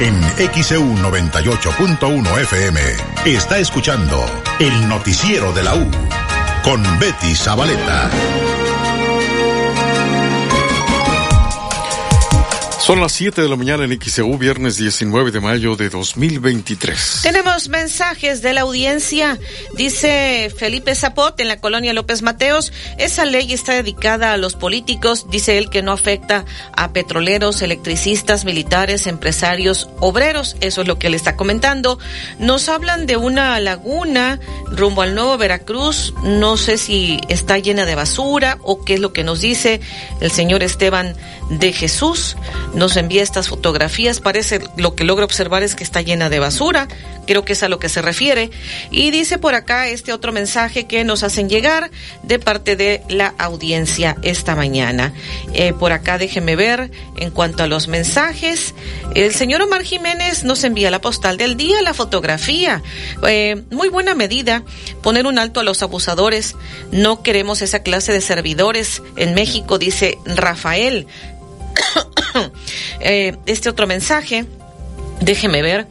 En 0.00 0.20
XEU 0.52 0.82
98.1 0.82 2.40
FM 2.40 2.80
está 3.26 3.58
escuchando 3.58 4.26
el 4.58 4.88
noticiero 4.88 5.52
de 5.52 5.62
la 5.62 5.76
U 5.76 5.88
con 6.64 6.82
Betty 6.98 7.34
Zabaleta. 7.36 8.10
Son 12.86 13.00
las 13.00 13.10
7 13.14 13.42
de 13.42 13.48
la 13.48 13.56
mañana 13.56 13.82
en 13.82 14.00
XEU, 14.00 14.38
viernes 14.38 14.76
19 14.76 15.32
de 15.32 15.40
mayo 15.40 15.74
de 15.74 15.90
2023. 15.90 17.18
Tenemos 17.24 17.68
mensajes 17.68 18.42
de 18.42 18.52
la 18.52 18.60
audiencia. 18.60 19.40
Dice 19.74 20.54
Felipe 20.56 20.94
Zapot 20.94 21.40
en 21.40 21.48
la 21.48 21.58
colonia 21.58 21.92
López 21.92 22.22
Mateos, 22.22 22.72
esa 22.96 23.24
ley 23.24 23.52
está 23.52 23.72
dedicada 23.72 24.32
a 24.32 24.36
los 24.36 24.54
políticos, 24.54 25.26
dice 25.28 25.58
él 25.58 25.68
que 25.68 25.82
no 25.82 25.90
afecta 25.90 26.44
a 26.76 26.92
petroleros, 26.92 27.60
electricistas, 27.60 28.44
militares, 28.44 29.08
empresarios, 29.08 29.88
obreros. 29.98 30.54
Eso 30.60 30.82
es 30.82 30.86
lo 30.86 30.96
que 30.96 31.08
él 31.08 31.14
está 31.14 31.34
comentando. 31.34 31.98
Nos 32.38 32.68
hablan 32.68 33.06
de 33.06 33.16
una 33.16 33.58
laguna 33.58 34.38
rumbo 34.70 35.02
al 35.02 35.16
nuevo 35.16 35.36
Veracruz. 35.38 36.14
No 36.22 36.56
sé 36.56 36.78
si 36.78 37.18
está 37.28 37.58
llena 37.58 37.84
de 37.84 37.96
basura 37.96 38.58
o 38.62 38.84
qué 38.84 38.94
es 38.94 39.00
lo 39.00 39.12
que 39.12 39.24
nos 39.24 39.40
dice 39.40 39.80
el 40.20 40.30
señor 40.30 40.62
Esteban 40.62 41.16
de 41.50 41.72
Jesús 41.72 42.36
nos 42.76 42.96
envía 42.96 43.22
estas 43.22 43.48
fotografías. 43.48 44.20
Parece 44.20 44.60
lo 44.76 44.94
que 44.94 45.04
logra 45.04 45.24
observar 45.24 45.62
es 45.62 45.74
que 45.74 45.82
está 45.82 46.02
llena 46.02 46.28
de 46.28 46.38
basura. 46.38 46.86
Creo 47.26 47.44
que 47.44 47.54
es 47.54 47.62
a 47.62 47.68
lo 47.68 47.78
que 47.78 47.88
se 47.88 48.02
refiere. 48.02 48.50
Y 48.90 49.10
dice 49.10 49.38
por 49.38 49.54
acá 49.54 49.88
este 49.88 50.12
otro 50.12 50.32
mensaje 50.32 50.86
que 50.86 51.02
nos 51.02 51.22
hacen 51.22 51.48
llegar 51.48 51.90
de 52.22 52.38
parte 52.38 52.76
de 52.76 53.02
la 53.08 53.34
audiencia 53.38 54.16
esta 54.22 54.54
mañana. 54.54 55.12
Eh, 55.54 55.72
por 55.72 55.92
acá 55.92 56.18
déjeme 56.18 56.54
ver 56.54 56.90
en 57.16 57.30
cuanto 57.30 57.62
a 57.62 57.66
los 57.66 57.88
mensajes. 57.88 58.74
El 59.14 59.34
señor 59.34 59.62
Omar 59.62 59.82
Jiménez 59.82 60.44
nos 60.44 60.62
envía 60.62 60.90
la 60.90 61.00
postal 61.00 61.38
del 61.38 61.56
día, 61.56 61.80
la 61.82 61.94
fotografía. 61.94 62.82
Eh, 63.26 63.62
muy 63.70 63.88
buena 63.88 64.14
medida 64.14 64.62
poner 65.02 65.26
un 65.26 65.38
alto 65.38 65.60
a 65.60 65.64
los 65.64 65.82
abusadores. 65.82 66.54
No 66.92 67.22
queremos 67.22 67.62
esa 67.62 67.80
clase 67.80 68.12
de 68.12 68.20
servidores 68.20 69.02
en 69.16 69.32
México, 69.32 69.78
dice 69.78 70.18
Rafael. 70.26 71.06
Eh, 73.00 73.36
este 73.46 73.68
otro 73.68 73.86
mensaje, 73.86 74.46
déjeme 75.20 75.62
ver. 75.62 75.86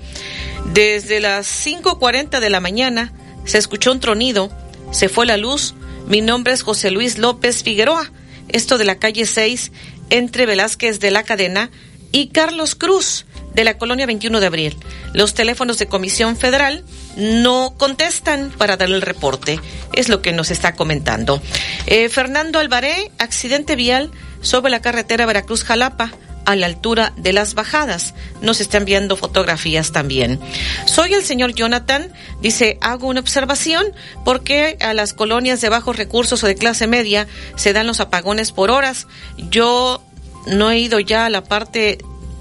Desde 0.74 1.20
las 1.20 1.48
5.40 1.66 2.40
de 2.40 2.50
la 2.50 2.60
mañana 2.60 3.14
se 3.46 3.58
escuchó 3.58 3.92
un 3.92 4.00
tronido, 4.00 4.52
se 4.92 5.10
fue 5.10 5.26
la 5.26 5.38
luz. 5.38 5.76
Mi 6.08 6.22
nombre 6.22 6.54
es 6.54 6.62
José 6.62 6.92
Luis 6.92 7.18
López 7.18 7.64
Figueroa. 7.64 8.12
Esto 8.48 8.78
de 8.78 8.86
la 8.86 8.98
calle 8.98 9.26
6, 9.26 9.72
entre 10.10 10.46
Velázquez 10.46 11.00
de 11.00 11.12
la 11.12 11.24
Cadena 11.24 11.72
y 12.12 12.28
Carlos 12.28 12.76
Cruz 12.76 13.26
de 13.56 13.64
la 13.64 13.78
colonia 13.78 14.06
21 14.06 14.40
de 14.40 14.46
abril. 14.46 14.78
Los 15.14 15.34
teléfonos 15.34 15.80
de 15.80 15.88
Comisión 15.88 16.36
Federal 16.38 16.84
no 17.16 17.74
contestan 17.78 18.52
para 18.58 18.78
dar 18.78 18.90
el 18.90 19.02
reporte. 19.02 19.60
Es 19.94 20.10
lo 20.10 20.22
que 20.22 20.34
nos 20.34 20.52
está 20.52 20.76
comentando. 20.76 21.42
Eh, 21.88 22.10
Fernando 22.10 22.60
Alvaré, 22.60 23.12
accidente 23.18 23.76
vial 23.76 24.12
sobre 24.42 24.70
la 24.72 24.82
carretera 24.82 25.26
Veracruz-Jalapa 25.26 26.12
a 26.46 26.56
la 26.56 26.68
altura 26.68 27.14
de 27.18 27.34
las 27.34 27.56
bajadas. 27.56 28.14
Nos 28.42 28.62
está 28.62 28.78
enviando 28.78 29.18
fotografías 29.18 29.92
también. 29.92 30.40
Soy 30.86 31.14
el 31.14 31.24
señor 31.24 31.54
Jonathan, 31.54 32.12
dice, 32.42 32.78
hago 32.82 33.08
una 33.08 33.20
observación, 33.20 33.86
porque 34.24 34.78
a 34.82 34.94
las 34.94 35.14
colonias 35.14 35.62
de 35.62 35.70
bajos 35.70 35.96
recursos 35.98 36.44
o 36.44 36.48
de 36.48 36.56
clase 36.56 36.88
media 36.88 37.28
se 37.56 37.74
dan 37.74 37.88
los 37.88 38.00
apagones 38.00 38.52
por 38.52 38.70
horas? 38.70 39.08
Yo 39.38 40.04
no 40.46 40.70
he 40.70 40.80
ido 40.80 41.00
ya 41.00 41.26
a 41.26 41.30
la 41.30 41.44
parte 41.44 41.98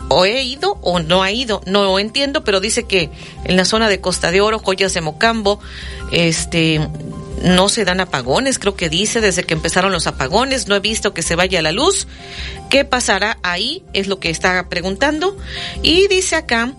o 0.09 0.25
he 0.25 0.43
ido 0.43 0.79
o 0.83 1.01
no 1.01 1.23
ha 1.23 1.31
ido, 1.31 1.63
no 1.67 1.99
entiendo, 1.99 2.45
pero 2.45 2.61
dice 2.61 2.85
que 2.85 3.11
en 3.45 3.57
la 3.57 3.65
zona 3.65 3.89
de 3.89 4.01
Costa 4.01 4.31
de 4.31 4.41
Oro, 4.41 4.59
Joyas 4.59 4.95
de 4.95 5.01
Mocambo, 5.01 5.61
este 6.13 6.81
no 7.43 7.69
se 7.69 7.85
dan 7.85 8.01
apagones, 8.01 8.59
creo 8.59 8.75
que 8.75 8.89
dice 8.89 9.21
desde 9.21 9.45
que 9.45 9.55
empezaron 9.55 9.93
los 9.93 10.07
apagones, 10.07 10.67
no 10.67 10.77
he 10.77 10.81
visto 10.81 11.13
que 11.13 11.23
se 11.23 11.37
vaya 11.37 11.61
la 11.63 11.73
luz. 11.73 12.07
¿Qué 12.71 12.85
pasará 12.85 13.39
ahí? 13.43 13.83
Es 13.93 14.07
lo 14.07 14.19
que 14.19 14.31
está 14.31 14.69
preguntando. 14.69 15.37
Y 15.83 16.09
dice 16.09 16.37
acá, 16.37 16.73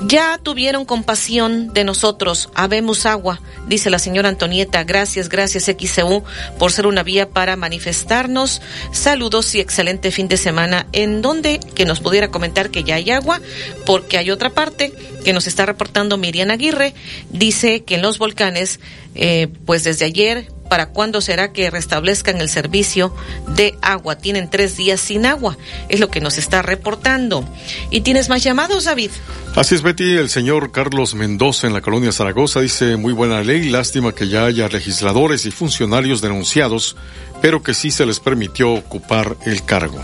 ya 0.00 0.38
tuvieron 0.42 0.84
compasión 0.84 1.72
de 1.72 1.84
nosotros, 1.84 2.48
habemos 2.54 3.06
agua, 3.06 3.40
dice 3.66 3.90
la 3.90 3.98
señora 3.98 4.28
Antonieta. 4.28 4.84
Gracias, 4.84 5.28
gracias 5.28 5.64
XCU 5.64 6.24
por 6.58 6.72
ser 6.72 6.86
una 6.86 7.02
vía 7.02 7.28
para 7.28 7.56
manifestarnos. 7.56 8.62
Saludos 8.92 9.54
y 9.54 9.60
excelente 9.60 10.10
fin 10.10 10.28
de 10.28 10.36
semana. 10.36 10.86
En 10.92 11.22
donde 11.22 11.60
que 11.74 11.84
nos 11.84 12.00
pudiera 12.00 12.30
comentar 12.30 12.70
que 12.70 12.84
ya 12.84 12.96
hay 12.96 13.10
agua, 13.10 13.40
porque 13.86 14.18
hay 14.18 14.30
otra 14.30 14.50
parte 14.50 14.92
que 15.24 15.32
nos 15.32 15.46
está 15.46 15.66
reportando 15.66 16.16
Miriam 16.16 16.50
Aguirre. 16.50 16.94
Dice 17.30 17.84
que 17.84 17.96
en 17.96 18.02
los 18.02 18.18
volcanes, 18.18 18.80
eh, 19.14 19.48
pues 19.64 19.84
desde 19.84 20.04
ayer 20.04 20.48
¿Para 20.70 20.90
cuándo 20.90 21.20
será 21.20 21.52
que 21.52 21.68
restablezcan 21.68 22.40
el 22.40 22.48
servicio 22.48 23.12
de 23.56 23.74
agua? 23.82 24.18
Tienen 24.18 24.48
tres 24.48 24.76
días 24.76 25.00
sin 25.00 25.26
agua, 25.26 25.58
es 25.88 25.98
lo 25.98 26.10
que 26.10 26.20
nos 26.20 26.38
está 26.38 26.62
reportando. 26.62 27.44
¿Y 27.90 28.02
tienes 28.02 28.28
más 28.28 28.44
llamados, 28.44 28.84
David? 28.84 29.10
Así 29.56 29.74
es, 29.74 29.82
Betty. 29.82 30.12
El 30.12 30.30
señor 30.30 30.70
Carlos 30.70 31.16
Mendoza 31.16 31.66
en 31.66 31.72
la 31.72 31.80
colonia 31.80 32.12
Zaragoza 32.12 32.60
dice 32.60 32.96
muy 32.96 33.12
buena 33.12 33.42
ley, 33.42 33.68
lástima 33.68 34.14
que 34.14 34.28
ya 34.28 34.44
haya 34.44 34.68
legisladores 34.68 35.44
y 35.44 35.50
funcionarios 35.50 36.20
denunciados, 36.20 36.96
pero 37.42 37.64
que 37.64 37.74
sí 37.74 37.90
se 37.90 38.06
les 38.06 38.20
permitió 38.20 38.70
ocupar 38.70 39.36
el 39.46 39.64
cargo. 39.64 40.00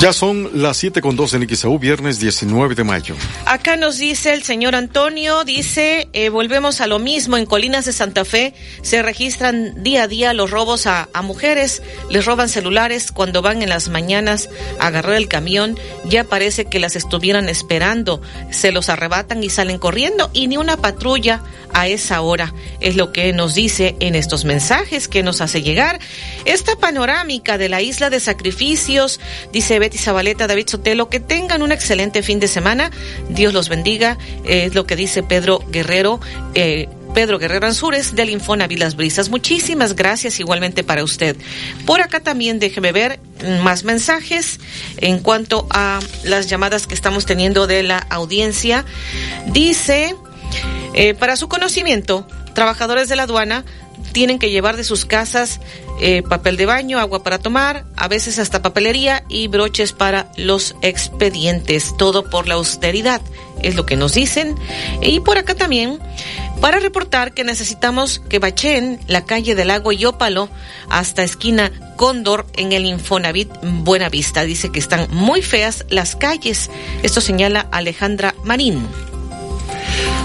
Ya 0.00 0.14
son 0.14 0.62
las 0.62 0.78
7 0.78 1.02
con 1.02 1.14
2 1.14 1.34
en 1.34 1.46
XAU, 1.54 1.78
viernes 1.78 2.18
19 2.20 2.74
de 2.74 2.84
mayo. 2.84 3.14
Acá 3.44 3.76
nos 3.76 3.98
dice 3.98 4.32
el 4.32 4.42
señor 4.42 4.74
Antonio, 4.74 5.44
dice, 5.44 6.08
eh, 6.14 6.30
volvemos 6.30 6.80
a 6.80 6.86
lo 6.86 6.98
mismo, 6.98 7.36
en 7.36 7.44
Colinas 7.44 7.84
de 7.84 7.92
Santa 7.92 8.24
Fe 8.24 8.54
se 8.80 9.02
registran 9.02 9.82
día 9.82 10.04
a 10.04 10.08
día 10.08 10.32
los 10.32 10.50
robos 10.50 10.86
a, 10.86 11.10
a, 11.12 11.20
mujeres, 11.20 11.82
les 12.08 12.24
roban 12.24 12.48
celulares 12.48 13.12
cuando 13.12 13.42
van 13.42 13.60
en 13.60 13.68
las 13.68 13.90
mañanas 13.90 14.48
a 14.78 14.86
agarrar 14.86 15.16
el 15.16 15.28
camión, 15.28 15.78
ya 16.06 16.24
parece 16.24 16.64
que 16.64 16.78
las 16.78 16.96
estuvieran 16.96 17.50
esperando, 17.50 18.22
se 18.50 18.72
los 18.72 18.88
arrebatan 18.88 19.44
y 19.44 19.50
salen 19.50 19.76
corriendo 19.76 20.30
y 20.32 20.48
ni 20.48 20.56
una 20.56 20.78
patrulla 20.78 21.42
a 21.74 21.88
esa 21.88 22.22
hora, 22.22 22.54
es 22.80 22.96
lo 22.96 23.12
que 23.12 23.34
nos 23.34 23.54
dice 23.54 23.96
en 24.00 24.14
estos 24.14 24.46
mensajes 24.46 25.08
que 25.08 25.22
nos 25.22 25.42
hace 25.42 25.62
llegar. 25.62 26.00
Esta 26.46 26.76
panorámica 26.76 27.58
de 27.58 27.68
la 27.68 27.82
isla 27.82 28.08
de 28.08 28.18
sacrificios, 28.18 29.20
dice 29.52 29.78
Betty 29.90 29.98
Zabaleta, 29.98 30.46
David 30.46 30.68
Sotelo, 30.68 31.08
que 31.08 31.18
tengan 31.18 31.62
un 31.62 31.72
excelente 31.72 32.22
fin 32.22 32.38
de 32.38 32.46
semana, 32.46 32.92
Dios 33.28 33.52
los 33.52 33.68
bendiga, 33.68 34.18
es 34.44 34.72
lo 34.72 34.86
que 34.86 34.94
dice 34.94 35.24
Pedro 35.24 35.64
Guerrero. 35.68 36.20
Eh, 36.54 36.88
Pedro 37.12 37.40
Guerrero 37.40 37.66
Ansúrez 37.66 38.14
del 38.14 38.30
Infonavit 38.30 38.78
Las 38.78 38.94
Brisas. 38.94 39.30
Muchísimas 39.30 39.96
gracias 39.96 40.38
igualmente 40.38 40.84
para 40.84 41.02
usted. 41.02 41.36
Por 41.84 42.00
acá 42.00 42.20
también 42.20 42.60
déjeme 42.60 42.92
ver 42.92 43.18
más 43.64 43.82
mensajes 43.82 44.60
en 44.98 45.18
cuanto 45.18 45.66
a 45.70 45.98
las 46.22 46.46
llamadas 46.46 46.86
que 46.86 46.94
estamos 46.94 47.26
teniendo 47.26 47.66
de 47.66 47.82
la 47.82 47.98
audiencia. 47.98 48.84
Dice, 49.48 50.14
eh, 50.94 51.14
para 51.14 51.34
su 51.34 51.48
conocimiento, 51.48 52.28
trabajadores 52.54 53.08
de 53.08 53.16
la 53.16 53.24
aduana 53.24 53.64
tienen 54.12 54.38
que 54.38 54.50
llevar 54.50 54.76
de 54.76 54.84
sus 54.84 55.04
casas 55.04 55.60
eh, 56.02 56.22
papel 56.22 56.56
de 56.56 56.64
baño, 56.64 56.98
agua 56.98 57.22
para 57.22 57.38
tomar, 57.38 57.84
a 57.94 58.08
veces 58.08 58.38
hasta 58.38 58.62
papelería 58.62 59.22
y 59.28 59.48
broches 59.48 59.92
para 59.92 60.32
los 60.36 60.74
expedientes. 60.80 61.94
Todo 61.98 62.30
por 62.30 62.48
la 62.48 62.54
austeridad, 62.54 63.20
es 63.62 63.74
lo 63.74 63.84
que 63.84 63.96
nos 63.96 64.14
dicen. 64.14 64.54
Y 65.02 65.20
por 65.20 65.36
acá 65.36 65.54
también, 65.54 65.98
para 66.62 66.80
reportar 66.80 67.34
que 67.34 67.44
necesitamos 67.44 68.18
que 68.18 68.38
bachen 68.38 68.98
la 69.08 69.26
calle 69.26 69.54
del 69.54 69.68
lago 69.68 69.92
Yópalo 69.92 70.48
hasta 70.88 71.22
esquina 71.22 71.70
Cóndor 71.96 72.46
en 72.56 72.72
el 72.72 72.86
Infonavit 72.86 73.50
Buenavista. 73.62 74.44
Dice 74.44 74.72
que 74.72 74.78
están 74.78 75.06
muy 75.10 75.42
feas 75.42 75.84
las 75.90 76.16
calles. 76.16 76.70
Esto 77.02 77.20
señala 77.20 77.68
Alejandra 77.70 78.34
Marín. 78.42 78.88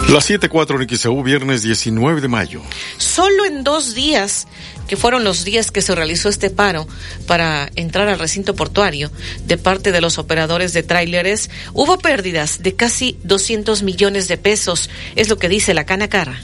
Las 0.09 0.29
7.4 0.29 0.77
en 0.77 1.23
viernes 1.23 1.63
19 1.63 2.21
de 2.21 2.27
mayo. 2.27 2.61
Solo 2.97 3.43
en 3.45 3.63
dos 3.63 3.95
días, 3.95 4.47
que 4.87 4.97
fueron 4.97 5.23
los 5.23 5.43
días 5.43 5.71
que 5.71 5.81
se 5.81 5.95
realizó 5.95 6.29
este 6.29 6.51
paro 6.51 6.87
para 7.25 7.71
entrar 7.75 8.07
al 8.07 8.19
recinto 8.19 8.55
portuario 8.55 9.11
de 9.45 9.57
parte 9.57 9.91
de 9.91 10.01
los 10.01 10.19
operadores 10.19 10.73
de 10.73 10.83
tráileres, 10.83 11.49
hubo 11.73 11.97
pérdidas 11.97 12.61
de 12.61 12.75
casi 12.75 13.17
200 13.23 13.81
millones 13.81 14.27
de 14.27 14.37
pesos, 14.37 14.91
es 15.15 15.27
lo 15.27 15.37
que 15.37 15.49
dice 15.49 15.73
la 15.73 15.87
Canacara 15.87 16.39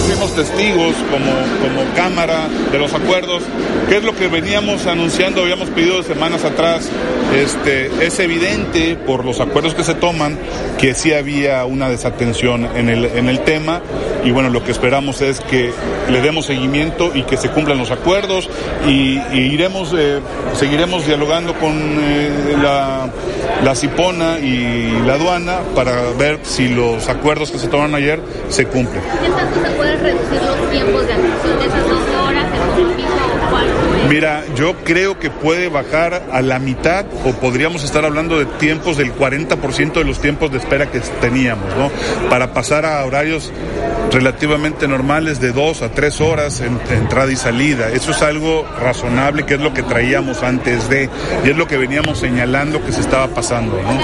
fuimos 0.00 0.34
testigos 0.34 0.94
como, 1.10 1.32
como 1.60 1.94
Cámara 1.94 2.48
de 2.70 2.78
los 2.78 2.94
acuerdos, 2.94 3.42
que 3.88 3.96
es 3.96 4.04
lo 4.04 4.14
que 4.14 4.28
veníamos 4.28 4.86
anunciando, 4.86 5.42
habíamos 5.42 5.68
pedido 5.70 6.02
semanas 6.02 6.44
atrás. 6.44 6.88
Este, 7.34 7.86
es 8.04 8.18
evidente 8.18 8.96
por 8.96 9.24
los 9.24 9.40
acuerdos 9.40 9.74
que 9.74 9.84
se 9.84 9.94
toman 9.94 10.38
que 10.78 10.92
sí 10.94 11.14
había 11.14 11.64
una 11.64 11.88
desatención 11.88 12.68
en 12.76 12.90
el, 12.90 13.06
en 13.06 13.28
el 13.28 13.40
tema 13.40 13.80
y 14.24 14.30
bueno, 14.30 14.50
lo 14.50 14.62
que 14.62 14.70
esperamos 14.70 15.20
es 15.20 15.40
que 15.40 15.72
le 16.10 16.20
demos 16.20 16.46
seguimiento 16.46 17.10
y 17.14 17.22
que 17.22 17.36
se 17.36 17.48
cumplan 17.50 17.78
los 17.78 17.90
acuerdos 17.90 18.48
y, 18.86 19.18
y 19.32 19.52
iremos, 19.52 19.92
eh, 19.96 20.20
seguiremos 20.54 21.06
dialogando 21.06 21.54
con 21.54 21.72
eh, 21.74 22.56
la, 22.62 23.08
la 23.64 23.74
Cipona 23.74 24.38
y 24.38 25.02
la 25.06 25.14
aduana 25.14 25.60
para 25.74 26.10
ver 26.18 26.40
si 26.42 26.68
los 26.68 27.08
acuerdos 27.08 27.50
que 27.50 27.58
se 27.58 27.68
tomaron 27.68 27.94
ayer 27.94 28.20
se 28.48 28.66
cumplen. 28.66 29.02
¿Qué 29.82 29.88
tanto 29.88 29.96
se 29.96 29.96
puede 29.96 29.96
reducir 29.96 30.42
los 30.42 30.70
tiempos 30.70 31.06
de 31.06 31.12
atención 31.12 31.58
de 31.58 31.66
esas 31.66 31.88
dos 31.88 32.24
horas, 32.24 32.46
el 32.76 32.84
o 32.84 33.50
cuál? 33.50 33.66
Mira, 34.08 34.44
yo 34.54 34.74
creo 34.84 35.18
que 35.18 35.30
puede 35.30 35.68
bajar 35.68 36.22
a 36.30 36.42
la 36.42 36.58
mitad 36.58 37.04
o 37.24 37.32
podríamos 37.32 37.82
estar 37.82 38.04
hablando 38.04 38.38
de 38.38 38.46
tiempos 38.46 38.96
del 38.96 39.14
40% 39.14 39.92
de 39.94 40.04
los 40.04 40.20
tiempos 40.20 40.52
de 40.52 40.58
espera 40.58 40.90
que 40.90 41.00
teníamos, 41.20 41.66
¿no? 41.76 41.90
Para 42.28 42.52
pasar 42.52 42.84
a 42.84 43.04
horarios 43.04 43.50
relativamente 44.12 44.86
normales 44.86 45.40
de 45.40 45.52
dos 45.52 45.82
a 45.82 45.90
tres 45.90 46.20
horas 46.20 46.60
entre 46.60 46.96
entrada 46.96 47.32
y 47.32 47.36
salida. 47.36 47.90
Eso 47.90 48.10
es 48.10 48.22
algo 48.22 48.66
razonable, 48.78 49.44
que 49.44 49.54
es 49.54 49.60
lo 49.60 49.72
que 49.72 49.82
traíamos 49.82 50.42
antes 50.42 50.88
de, 50.88 51.08
y 51.44 51.50
es 51.50 51.56
lo 51.56 51.66
que 51.66 51.76
veníamos 51.76 52.18
señalando 52.18 52.84
que 52.84 52.92
se 52.92 53.00
estaba 53.00 53.28
pasando. 53.28 53.80
¿no? 53.82 53.98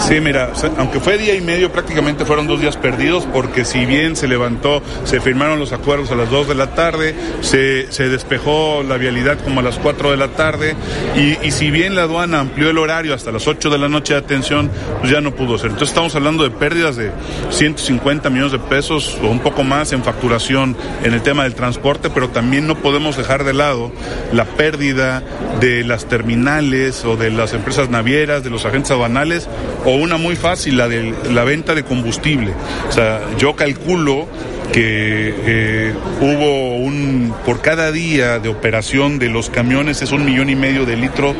Sí, 0.00 0.20
mira, 0.20 0.52
aunque 0.78 1.00
fue 1.00 1.18
día 1.18 1.34
y 1.34 1.40
medio, 1.40 1.70
prácticamente 1.70 2.24
fueron 2.24 2.46
dos 2.46 2.60
días 2.60 2.76
perdidos, 2.76 3.26
porque 3.32 3.64
si 3.64 3.84
bien 3.84 4.16
se 4.16 4.28
levantó, 4.28 4.82
se 5.04 5.20
firmaron 5.20 5.58
los 5.58 5.72
acuerdos 5.72 6.10
a 6.10 6.14
las 6.14 6.30
dos 6.30 6.48
de 6.48 6.54
la 6.54 6.68
tarde, 6.68 7.14
se, 7.40 7.90
se 7.92 8.08
despejó 8.08 8.82
la 8.82 8.96
vialidad 8.96 9.38
como 9.38 9.60
a 9.60 9.62
las 9.62 9.78
cuatro 9.78 10.10
de 10.10 10.16
la 10.16 10.28
tarde, 10.28 10.74
y, 11.16 11.46
y, 11.46 11.50
si 11.50 11.70
bien 11.70 11.94
la 11.94 12.02
aduana 12.02 12.40
amplió 12.40 12.70
el 12.70 12.78
horario 12.78 13.14
hasta 13.14 13.32
las 13.32 13.46
ocho 13.46 13.70
de 13.70 13.78
la 13.78 13.88
noche 13.88 14.14
de 14.14 14.20
atención, 14.20 14.70
pues 15.00 15.12
ya 15.12 15.20
no 15.20 15.32
pudo 15.32 15.58
ser. 15.58 15.70
Entonces 15.70 15.90
estamos 15.90 16.14
hablando 16.14 16.44
de 16.44 16.50
pérdidas 16.50 16.96
de 16.96 17.10
150 17.50 18.30
millones 18.30 18.37
de 18.46 18.60
pesos 18.60 19.18
o 19.20 19.26
un 19.26 19.40
poco 19.40 19.64
más 19.64 19.92
en 19.92 20.04
facturación 20.04 20.76
en 21.02 21.12
el 21.12 21.22
tema 21.22 21.42
del 21.42 21.54
transporte, 21.54 22.08
pero 22.08 22.28
también 22.28 22.68
no 22.68 22.76
podemos 22.76 23.16
dejar 23.16 23.42
de 23.42 23.52
lado 23.52 23.90
la 24.32 24.44
pérdida 24.44 25.24
de 25.60 25.82
las 25.84 26.06
terminales 26.06 27.04
o 27.04 27.16
de 27.16 27.32
las 27.32 27.52
empresas 27.52 27.90
navieras, 27.90 28.44
de 28.44 28.50
los 28.50 28.64
agentes 28.64 28.92
aduanales, 28.92 29.48
o 29.84 29.96
una 29.96 30.16
muy 30.16 30.36
fácil, 30.36 30.76
la 30.76 30.88
de 30.88 31.12
la 31.30 31.42
venta 31.42 31.74
de 31.74 31.82
combustible. 31.82 32.54
O 32.88 32.92
sea, 32.92 33.20
yo 33.38 33.56
calculo 33.56 34.28
que 34.72 35.34
eh, 35.36 35.94
hubo 36.20 36.76
un, 36.76 37.34
por 37.44 37.60
cada 37.60 37.90
día 37.90 38.38
de 38.38 38.48
operación 38.48 39.18
de 39.18 39.28
los 39.28 39.50
camiones 39.50 40.02
es 40.02 40.12
un 40.12 40.24
millón 40.24 40.50
y 40.50 40.54
medio 40.54 40.84
de 40.84 40.96
litros 40.96 41.36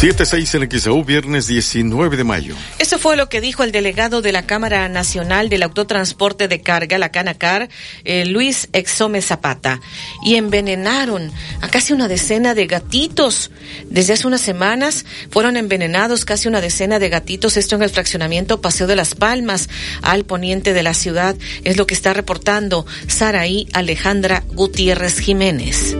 76 0.00 0.54
en 0.54 0.70
XAU, 0.70 1.04
viernes 1.04 1.46
19 1.46 2.16
de 2.16 2.24
mayo. 2.24 2.56
Eso 2.78 2.98
fue 2.98 3.18
lo 3.18 3.28
que 3.28 3.42
dijo 3.42 3.64
el 3.64 3.70
delegado 3.70 4.22
de 4.22 4.32
la 4.32 4.46
Cámara 4.46 4.88
Nacional 4.88 5.50
del 5.50 5.62
Autotransporte 5.62 6.48
de 6.48 6.62
Carga, 6.62 6.96
la 6.96 7.12
Canacar, 7.12 7.68
eh, 8.04 8.24
Luis 8.24 8.70
Exome 8.72 9.20
Zapata. 9.20 9.78
Y 10.24 10.36
envenenaron 10.36 11.30
a 11.60 11.68
casi 11.68 11.92
una 11.92 12.08
decena 12.08 12.54
de 12.54 12.66
gatitos. 12.66 13.50
Desde 13.90 14.14
hace 14.14 14.26
unas 14.26 14.40
semanas 14.40 15.04
fueron 15.30 15.58
envenenados 15.58 16.24
casi 16.24 16.48
una 16.48 16.62
decena 16.62 16.98
de 16.98 17.10
gatitos. 17.10 17.58
Esto 17.58 17.76
en 17.76 17.82
el 17.82 17.90
fraccionamiento 17.90 18.62
Paseo 18.62 18.86
de 18.86 18.96
las 18.96 19.14
Palmas, 19.14 19.68
al 20.00 20.24
poniente 20.24 20.72
de 20.72 20.82
la 20.82 20.94
ciudad. 20.94 21.36
Es 21.62 21.76
lo 21.76 21.86
que 21.86 21.92
está 21.92 22.14
reportando 22.14 22.86
Saraí 23.06 23.68
Alejandra 23.74 24.44
Gutiérrez 24.48 25.18
Jiménez. 25.18 25.94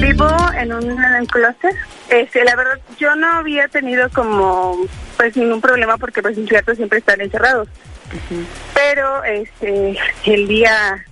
Vivo 0.00 0.28
en 0.56 0.72
un 0.72 1.26
closet. 1.26 1.76
Este, 2.08 2.44
la 2.44 2.56
verdad, 2.56 2.78
yo 2.98 3.14
no 3.14 3.28
había 3.34 3.68
tenido 3.68 4.08
como 4.10 4.76
pues 5.16 5.36
ningún 5.36 5.60
problema 5.60 5.96
porque 5.98 6.22
pues 6.22 6.36
mis 6.36 6.48
gatos 6.48 6.76
siempre 6.76 6.98
están 6.98 7.20
encerrados. 7.20 7.68
Pero 8.74 9.22
este 9.24 9.98
el 10.24 10.48
día 10.48 11.04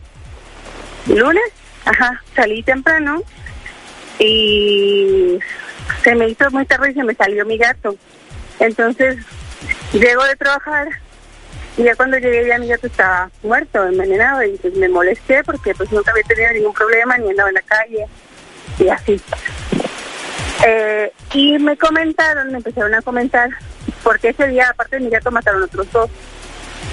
lunes, 1.07 1.45
ajá, 1.85 2.23
salí 2.35 2.63
temprano 2.63 3.23
y 4.19 5.39
se 6.03 6.15
me 6.15 6.29
hizo 6.29 6.51
muy 6.51 6.65
tarde 6.67 6.91
y 6.91 6.95
se 6.95 7.05
me 7.05 7.15
salió 7.15 7.45
mi 7.45 7.59
gato. 7.59 7.97
Entonces, 8.59 9.19
llego 9.93 10.25
de 10.25 10.37
trabajar 10.37 10.89
y 11.77 11.83
ya 11.85 11.95
cuando 11.95 12.17
llegué 12.19 12.47
ya 12.49 12.59
mi 12.59 12.69
gato 12.69 12.87
estaba 12.87 13.31
muerto, 13.43 13.87
envenenado 13.87 14.43
y 14.43 14.57
pues 14.57 14.75
me 14.75 14.89
molesté 14.89 15.45
porque 15.45 15.75
pues 15.75 15.93
nunca 15.93 16.11
había 16.11 16.25
tenido 16.25 16.53
ningún 16.53 16.73
problema 16.73 17.19
ni 17.19 17.31
andaba 17.31 17.51
en 17.51 17.55
la 17.55 17.63
calle 17.63 18.07
y 18.79 18.89
así. 18.89 19.21
Eh, 20.67 21.13
y 21.33 21.59
me 21.59 21.77
comentaron, 21.77 22.51
me 22.51 22.59
empezaron 22.59 22.95
a 22.95 23.03
comentar, 23.03 23.51
porque 24.03 24.31
ese 24.31 24.49
día, 24.49 24.69
aparte 24.71 24.97
de 24.97 25.05
mi 25.05 25.11
gato, 25.11 25.31
mataron 25.31 25.63
otros 25.63 25.91
dos. 25.93 26.11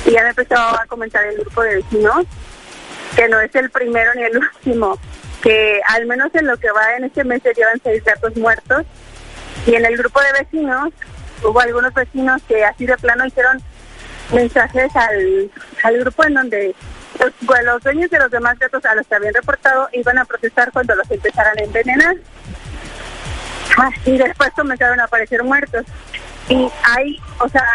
Y 0.06 0.12
ya 0.12 0.24
me 0.24 0.30
empezó 0.30 0.56
a 0.56 0.86
comentar 0.88 1.26
el 1.26 1.38
grupo 1.38 1.62
de 1.62 1.76
vecinos, 1.76 2.26
que 3.16 3.28
no 3.30 3.40
es 3.40 3.54
el 3.56 3.70
primero 3.70 4.12
ni 4.16 4.24
el 4.24 4.38
último, 4.56 5.00
que 5.42 5.82
al 5.88 6.06
menos 6.06 6.34
en 6.36 6.48
lo 6.48 6.58
que 6.58 6.72
va 6.72 6.96
en 6.98 7.06
este 7.06 7.24
mes 7.24 7.42
se 7.44 7.54
llevan 7.54 7.82
seis 7.84 8.04
gatos 8.04 8.36
muertos. 8.36 8.86
Y 9.66 9.76
en 9.76 9.86
el 9.86 9.98
grupo 9.98 10.20
de 10.22 10.44
vecinos 10.44 10.90
hubo 11.44 11.60
algunos 11.60 11.94
vecinos 11.94 12.42
que 12.48 12.66
así 12.66 12.86
de 12.86 12.98
plano 12.98 13.26
hicieron 13.26 13.62
mensajes 14.34 14.94
al, 14.96 15.52
al 15.84 16.00
grupo 16.00 16.26
en 16.26 16.34
donde 16.34 16.76
los, 17.19 17.84
dueños 17.84 18.10
de 18.10 18.19
los 18.19 18.32
demás 18.32 18.58
gatos 18.60 18.84
a 18.86 18.95
los 18.95 19.08
que 19.08 19.15
habían 19.15 19.34
reportado 19.34 19.89
iban 19.93 20.17
a 20.17 20.26
protestar 20.26 20.71
cuando 20.71 20.95
los 20.95 21.10
empezaran 21.10 21.58
a 21.58 21.63
envenenar. 21.63 22.15
Ah, 23.78 23.89
y 24.06 24.17
después 24.17 24.49
comenzaron 24.56 24.99
a 24.99 25.06
aparecer 25.06 25.43
muertos. 25.43 25.86
Y 26.49 26.69
hay, 26.84 27.17
o 27.39 27.49
sea, 27.49 27.65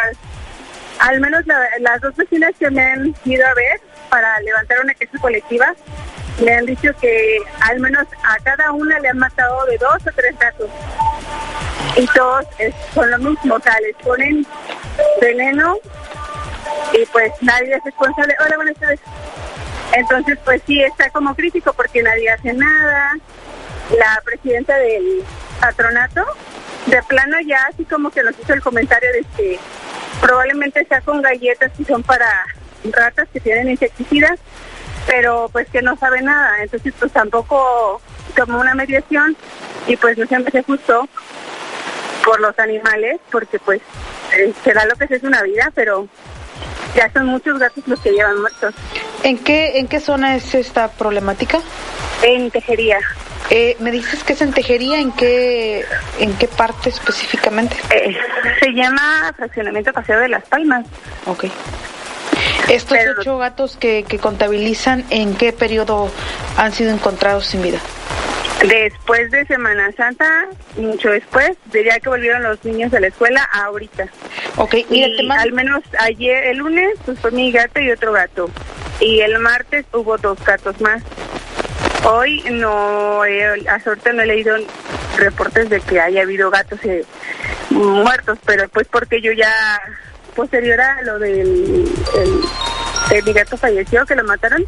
al 1.00 1.20
menos 1.20 1.46
la, 1.46 1.60
las 1.80 2.00
dos 2.00 2.14
vecinas 2.16 2.52
que 2.58 2.70
me 2.70 2.82
han 2.82 3.14
ido 3.24 3.46
a 3.46 3.54
ver 3.54 3.80
para 4.10 4.38
levantar 4.40 4.78
una 4.82 4.94
queja 4.94 5.18
colectiva, 5.18 5.74
me 6.40 6.54
han 6.54 6.66
dicho 6.66 6.90
que 7.00 7.38
al 7.60 7.80
menos 7.80 8.06
a 8.24 8.36
cada 8.44 8.72
una 8.72 8.98
le 9.00 9.08
han 9.08 9.18
matado 9.18 9.64
de 9.66 9.78
dos 9.78 9.96
o 10.06 10.10
tres 10.14 10.38
gatos. 10.38 10.68
Y 11.96 12.06
todos 12.08 12.44
es- 12.58 12.74
son 12.94 13.10
lo 13.10 13.18
mismo, 13.18 13.54
o 13.56 13.60
sea, 13.60 13.74
les 13.80 13.96
ponen 13.96 14.46
veneno 15.20 15.78
y 16.92 17.06
pues 17.06 17.32
nadie 17.40 17.74
es 17.74 17.84
responsable. 17.84 18.34
Hola, 18.44 18.56
buenas 18.56 18.76
tardes. 18.76 19.00
Entonces, 19.92 20.38
pues 20.44 20.62
sí, 20.66 20.82
está 20.82 21.10
como 21.10 21.34
crítico 21.34 21.72
porque 21.72 22.02
nadie 22.02 22.30
hace 22.30 22.52
nada. 22.52 23.16
La 23.96 24.20
presidenta 24.24 24.76
del 24.76 25.24
patronato, 25.60 26.24
de 26.86 27.02
plano 27.04 27.38
ya 27.40 27.66
así 27.72 27.84
como 27.84 28.10
que 28.10 28.22
nos 28.22 28.38
hizo 28.38 28.52
el 28.52 28.62
comentario 28.62 29.10
de 29.12 29.24
que 29.36 29.58
probablemente 30.20 30.84
sea 30.84 31.00
con 31.00 31.22
galletas 31.22 31.72
que 31.76 31.84
son 31.84 32.02
para 32.02 32.44
ratas 32.92 33.28
que 33.32 33.40
tienen 33.40 33.70
insecticidas, 33.70 34.38
pero 35.06 35.48
pues 35.52 35.68
que 35.68 35.82
no 35.82 35.96
sabe 35.96 36.22
nada. 36.22 36.62
Entonces, 36.62 36.92
pues 36.98 37.12
tampoco 37.12 38.00
tomó 38.36 38.60
una 38.60 38.74
mediación 38.74 39.36
y 39.86 39.96
pues 39.96 40.18
no 40.18 40.26
siempre 40.26 40.52
se 40.52 40.58
ajustó 40.58 41.08
por 42.24 42.40
los 42.40 42.58
animales, 42.58 43.18
porque 43.32 43.58
pues 43.58 43.80
eh, 44.36 44.52
será 44.62 44.84
lo 44.84 44.96
que 44.96 45.14
es 45.14 45.22
una 45.22 45.42
vida, 45.42 45.72
pero 45.74 46.08
ya 46.94 47.10
son 47.12 47.26
muchos 47.26 47.58
gatos 47.58 47.84
los 47.86 48.00
que 48.00 48.10
llevan 48.10 48.40
muertos. 48.40 48.74
¿En 49.22 49.38
qué, 49.38 49.78
¿En 49.78 49.88
qué 49.88 50.00
zona 50.00 50.36
es 50.36 50.54
esta 50.54 50.88
problemática? 50.88 51.60
En 52.22 52.50
Tejería. 52.50 52.98
Eh, 53.50 53.76
¿Me 53.80 53.90
dices 53.90 54.24
que 54.24 54.34
es 54.34 54.42
en 54.42 54.52
Tejería? 54.52 55.00
¿En 55.00 55.12
qué, 55.12 55.84
en 56.18 56.34
qué 56.34 56.48
parte 56.48 56.90
específicamente? 56.90 57.76
Eh, 57.94 58.16
se 58.60 58.72
llama 58.72 59.32
Fraccionamiento 59.36 59.92
Paseo 59.92 60.20
de 60.20 60.28
las 60.28 60.44
Palmas. 60.44 60.86
Ok. 61.26 61.46
Estos 62.68 62.98
ocho 63.18 63.38
gatos 63.38 63.76
que, 63.76 64.04
que 64.04 64.18
contabilizan, 64.18 65.04
¿en 65.08 65.34
qué 65.34 65.52
periodo 65.52 66.10
han 66.56 66.72
sido 66.72 66.90
encontrados 66.90 67.46
sin 67.46 67.62
vida? 67.62 67.78
Después 68.66 69.30
de 69.30 69.46
Semana 69.46 69.92
Santa, 69.96 70.46
mucho 70.76 71.10
después, 71.10 71.52
diría 71.72 72.00
que 72.00 72.08
volvieron 72.08 72.42
los 72.42 72.62
niños 72.64 72.90
de 72.90 73.00
la 73.00 73.06
escuela 73.06 73.48
a 73.52 73.66
ahorita. 73.66 74.08
Ok, 74.56 74.74
y 74.74 74.86
mira, 74.90 75.08
te 75.16 75.22
mando- 75.22 75.42
al 75.44 75.52
menos 75.52 75.82
ayer, 76.00 76.44
el 76.44 76.58
lunes, 76.58 76.98
pues 77.04 77.20
fue 77.20 77.30
mi 77.30 77.52
gato 77.52 77.78
y 77.80 77.90
otro 77.92 78.12
gato. 78.12 78.50
Y 79.00 79.20
el 79.20 79.38
martes 79.38 79.86
hubo 79.92 80.18
dos 80.18 80.42
gatos 80.44 80.80
más. 80.80 81.02
Hoy 82.04 82.42
no, 82.50 83.24
he- 83.24 83.68
hasta 83.68 83.90
ahorita 83.90 84.12
no 84.12 84.22
he 84.22 84.26
leído 84.26 84.56
reportes 85.16 85.70
de 85.70 85.80
que 85.80 86.00
haya 86.00 86.22
habido 86.22 86.50
gatos 86.50 86.80
eh, 86.84 87.04
muertos, 87.70 88.38
pero 88.44 88.68
pues 88.68 88.88
porque 88.88 89.20
yo 89.20 89.30
ya, 89.32 89.52
posterior 90.34 90.80
a 90.80 91.02
lo 91.02 91.18
del 91.20 91.84
el- 92.16 92.40
mi 93.24 93.32
gato 93.32 93.56
falleció, 93.56 94.04
que 94.06 94.14
lo 94.14 94.24
mataron, 94.24 94.64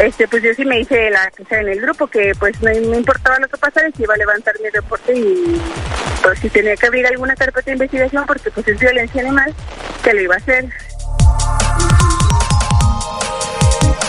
este 0.00 0.26
pues 0.26 0.42
yo 0.42 0.54
sí 0.54 0.64
me 0.64 0.80
hice 0.80 1.10
la 1.10 1.30
queja 1.30 1.60
en 1.60 1.68
el 1.68 1.80
grupo 1.80 2.06
que 2.06 2.32
pues 2.38 2.60
no 2.62 2.70
me 2.70 2.96
importaba 2.96 3.38
lo 3.38 3.48
que 3.48 3.56
pasara 3.58 3.90
que 3.90 4.02
iba 4.04 4.14
a 4.14 4.16
levantar 4.16 4.54
mi 4.62 4.70
reporte 4.70 5.14
y 5.14 5.60
pues 6.22 6.38
si 6.38 6.48
tenía 6.48 6.76
que 6.76 6.86
abrir 6.86 7.06
alguna 7.06 7.34
carpeta 7.34 7.66
de 7.66 7.72
investigación 7.72 8.24
porque 8.26 8.50
pues 8.50 8.66
es 8.68 8.78
violencia 8.78 9.20
animal, 9.20 9.54
que 10.02 10.14
lo 10.14 10.20
iba 10.22 10.34
a 10.34 10.38
hacer. 10.38 10.68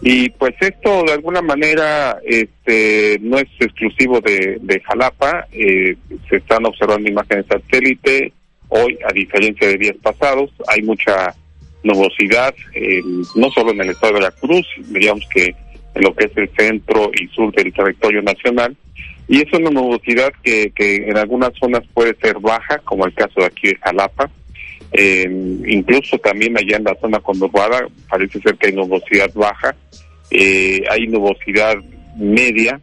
Y 0.00 0.28
pues 0.30 0.54
esto 0.60 1.04
de 1.04 1.12
alguna 1.12 1.42
manera 1.42 2.18
este, 2.24 3.18
no 3.20 3.38
es 3.38 3.48
exclusivo 3.58 4.20
de, 4.20 4.58
de 4.60 4.80
Jalapa, 4.80 5.46
eh, 5.52 5.96
se 6.28 6.36
están 6.36 6.66
observando 6.66 7.08
imágenes 7.08 7.46
satélite, 7.48 8.32
hoy 8.68 8.98
a 9.08 9.12
diferencia 9.12 9.66
de 9.66 9.78
días 9.78 9.96
pasados 10.02 10.50
hay 10.68 10.82
mucha 10.82 11.34
nubosidad, 11.82 12.54
eh, 12.74 13.02
no 13.34 13.50
solo 13.50 13.72
en 13.72 13.80
el 13.80 13.90
estado 13.90 14.14
de 14.14 14.20
Veracruz, 14.20 14.66
diríamos 14.88 15.26
que 15.32 15.54
en 15.94 16.02
lo 16.02 16.14
que 16.14 16.26
es 16.26 16.36
el 16.36 16.50
centro 16.56 17.10
y 17.14 17.26
sur 17.28 17.52
del 17.54 17.72
territorio 17.72 18.22
nacional, 18.22 18.76
y 19.28 19.42
es 19.42 19.52
una 19.52 19.70
nubosidad 19.70 20.30
que, 20.42 20.72
que 20.74 20.96
en 20.96 21.16
algunas 21.16 21.50
zonas 21.58 21.82
puede 21.94 22.16
ser 22.20 22.38
baja, 22.40 22.78
como 22.78 23.04
el 23.06 23.14
caso 23.14 23.40
de 23.40 23.46
aquí 23.46 23.68
de 23.68 23.76
Jalapa, 23.76 24.30
eh, 24.92 25.28
incluso 25.66 26.16
también 26.18 26.56
allá 26.56 26.76
en 26.78 26.84
la 26.84 26.96
zona 27.00 27.18
conurbada 27.20 27.86
parece 28.08 28.40
ser 28.40 28.56
que 28.56 28.68
hay 28.68 28.72
nubosidad 28.74 29.30
baja, 29.34 29.74
eh, 30.30 30.82
hay 30.90 31.06
nubosidad 31.08 31.76
media 32.16 32.80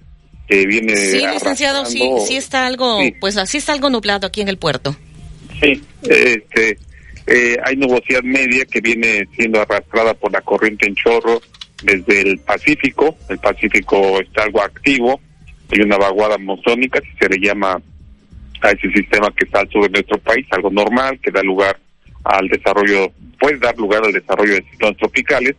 que 0.48 0.68
viene 0.68 0.96
Sí, 0.96 1.26
licenciado, 1.26 1.86
sí, 1.86 2.00
arrastrando- 2.02 2.26
sí 2.28 2.36
está 2.38 2.68
algo, 2.68 3.02
Sí. 3.02 3.14
pues 3.20 3.38
así 3.38 3.58
está 3.58 3.74
algo 3.74 3.89
nublado 3.89 4.28
aquí 4.28 4.41
en 4.41 4.48
el 4.50 4.58
puerto. 4.58 4.96
Sí, 5.60 5.82
este, 6.04 6.78
eh, 7.26 7.58
hay 7.66 7.76
nubosidad 7.78 8.22
media 8.22 8.66
que 8.66 8.82
viene 8.82 9.28
siendo 9.36 9.60
arrastrada 9.62 10.14
por 10.14 10.32
la 10.32 10.41
corriente 10.41 10.88
en 10.88 10.93
chorro 10.96 11.41
desde 11.84 12.22
el 12.22 12.38
Pacífico. 12.39 13.18
El 13.30 13.39
Pacífico 13.39 14.20
está 14.22 14.43
algo 14.43 14.62
activo. 14.62 15.20
Hay 15.72 15.82
una 15.82 15.97
vaguada 15.97 16.38
monzónica, 16.38 16.99
si 17.01 17.18
se 17.18 17.30
le 17.30 17.39
llama 17.39 17.82
a 18.61 18.70
ese 18.72 18.89
sistema 18.91 19.32
que 19.36 19.45
está 19.45 19.59
al 19.59 19.70
sur 19.70 19.84
de 19.84 19.89
nuestro 19.89 20.18
país, 20.20 20.45
algo 20.51 20.70
normal, 20.70 21.20
que 21.22 21.32
da 21.32 21.41
lugar 21.41 21.78
al 22.24 22.47
desarrollo, 22.47 23.11
puede 23.39 23.57
dar 23.57 23.78
lugar 23.78 24.03
al 24.03 24.13
desarrollo 24.13 24.53
de 24.53 24.63
ciclones 24.72 24.97
tropicales 24.97 25.55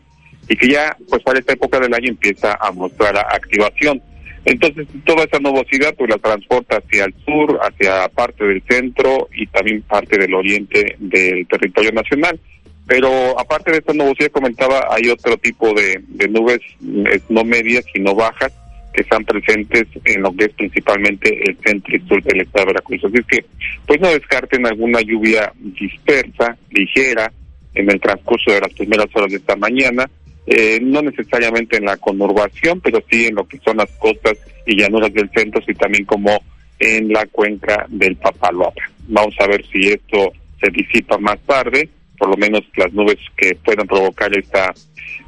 y 0.48 0.56
que 0.56 0.68
ya, 0.68 0.96
pues 1.08 1.22
para 1.22 1.38
esta 1.38 1.52
época 1.52 1.80
del 1.80 1.94
año 1.94 2.08
empieza 2.08 2.56
a 2.60 2.70
mostrar 2.72 3.16
activación. 3.18 4.00
Entonces, 4.44 4.86
toda 5.04 5.24
esa 5.24 5.40
nubosidad 5.40 5.94
pues 5.96 6.08
la 6.08 6.18
transporta 6.18 6.76
hacia 6.76 7.06
el 7.06 7.14
sur, 7.24 7.58
hacia 7.62 8.08
parte 8.08 8.44
del 8.44 8.62
centro 8.62 9.28
y 9.34 9.46
también 9.48 9.82
parte 9.82 10.18
del 10.18 10.34
oriente 10.34 10.94
del 10.98 11.46
territorio 11.48 11.90
nacional. 11.92 12.38
Pero 12.86 13.38
aparte 13.40 13.72
de 13.72 13.78
esta 13.78 13.92
nubosidad 13.92 14.30
comentaba, 14.30 14.86
hay 14.90 15.08
otro 15.08 15.36
tipo 15.36 15.74
de, 15.74 16.00
nubes, 16.28 16.60
eh, 16.80 17.20
no 17.28 17.42
medias, 17.42 17.84
sino 17.92 18.14
bajas, 18.14 18.52
que 18.96 19.02
están 19.02 19.24
presentes 19.24 19.86
en 20.04 20.22
lo 20.22 20.32
que 20.32 20.46
es 20.46 20.54
principalmente 20.54 21.28
el 21.46 21.58
centro 21.58 21.94
y 21.94 22.00
sur 22.08 22.22
del 22.22 22.40
estado 22.40 22.64
de 22.64 22.72
Veracruz. 22.72 23.04
Así 23.04 23.16
es 23.18 23.26
que, 23.26 23.44
pues 23.86 24.00
no 24.00 24.08
descarten 24.08 24.66
alguna 24.66 25.00
lluvia 25.02 25.52
dispersa, 25.58 26.56
ligera, 26.70 27.30
en 27.74 27.90
el 27.90 28.00
transcurso 28.00 28.52
de 28.52 28.62
las 28.62 28.72
primeras 28.72 29.06
horas 29.14 29.30
de 29.30 29.36
esta 29.36 29.54
mañana, 29.54 30.08
eh, 30.46 30.78
no 30.80 31.02
necesariamente 31.02 31.76
en 31.76 31.84
la 31.84 31.98
conurbación, 31.98 32.80
pero 32.80 33.02
sí 33.10 33.26
en 33.26 33.34
lo 33.34 33.46
que 33.46 33.58
son 33.58 33.76
las 33.76 33.90
costas 33.98 34.38
y 34.64 34.80
llanuras 34.80 35.12
del 35.12 35.28
centro, 35.30 35.62
y 35.66 35.74
también 35.74 36.06
como 36.06 36.42
en 36.78 37.12
la 37.12 37.26
cuenca 37.26 37.84
del 37.90 38.16
Papaloapa. 38.16 38.80
Vamos 39.08 39.34
a 39.40 39.46
ver 39.46 39.62
si 39.66 39.88
esto 39.88 40.32
se 40.58 40.70
disipa 40.70 41.18
más 41.18 41.38
tarde, 41.40 41.90
por 42.16 42.30
lo 42.30 42.36
menos 42.38 42.62
las 42.76 42.90
nubes 42.94 43.18
que 43.36 43.56
puedan 43.56 43.86
provocar 43.86 44.34
esta 44.38 44.72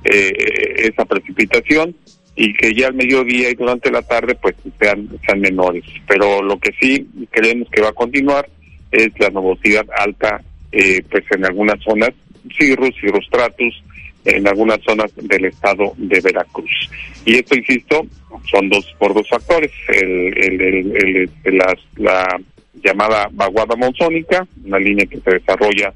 eh, 0.05 0.33
esa 0.89 1.05
precipitación 1.05 1.95
y 2.41 2.55
que 2.55 2.73
ya 2.73 2.87
al 2.87 2.95
mediodía 2.95 3.51
y 3.51 3.55
durante 3.57 3.91
la 3.91 4.01
tarde 4.01 4.37
pues 4.37 4.55
sean, 4.81 5.09
sean 5.27 5.41
menores. 5.41 5.83
Pero 6.07 6.41
lo 6.41 6.57
que 6.61 6.71
sí 6.81 7.05
creemos 7.33 7.69
que 7.69 7.83
va 7.83 7.89
a 7.89 7.93
continuar 7.93 8.49
es 8.93 9.11
la 9.19 9.29
nubosidad 9.31 9.85
alta 9.99 10.41
eh, 10.71 11.03
pues 11.11 11.25
en 11.33 11.45
algunas 11.45 11.83
zonas, 11.83 12.11
cirrus, 12.57 12.95
cirrostratus, 13.01 13.83
en 14.25 14.47
algunas 14.47 14.79
zonas 14.83 15.11
del 15.17 15.47
estado 15.47 15.95
de 15.97 16.21
Veracruz. 16.21 16.71
Y 17.25 17.35
esto, 17.35 17.57
insisto, 17.57 18.07
son 18.49 18.69
dos 18.69 18.87
por 19.01 19.15
dos 19.15 19.29
factores. 19.29 19.73
El, 19.89 20.39
el, 20.39 21.31
el, 21.43 21.59
la, 21.59 21.77
la 21.97 22.41
llamada 22.85 23.29
vaguada 23.33 23.75
monzónica, 23.75 24.47
una 24.65 24.79
línea 24.79 25.07
que 25.07 25.19
se 25.19 25.31
desarrolla 25.33 25.93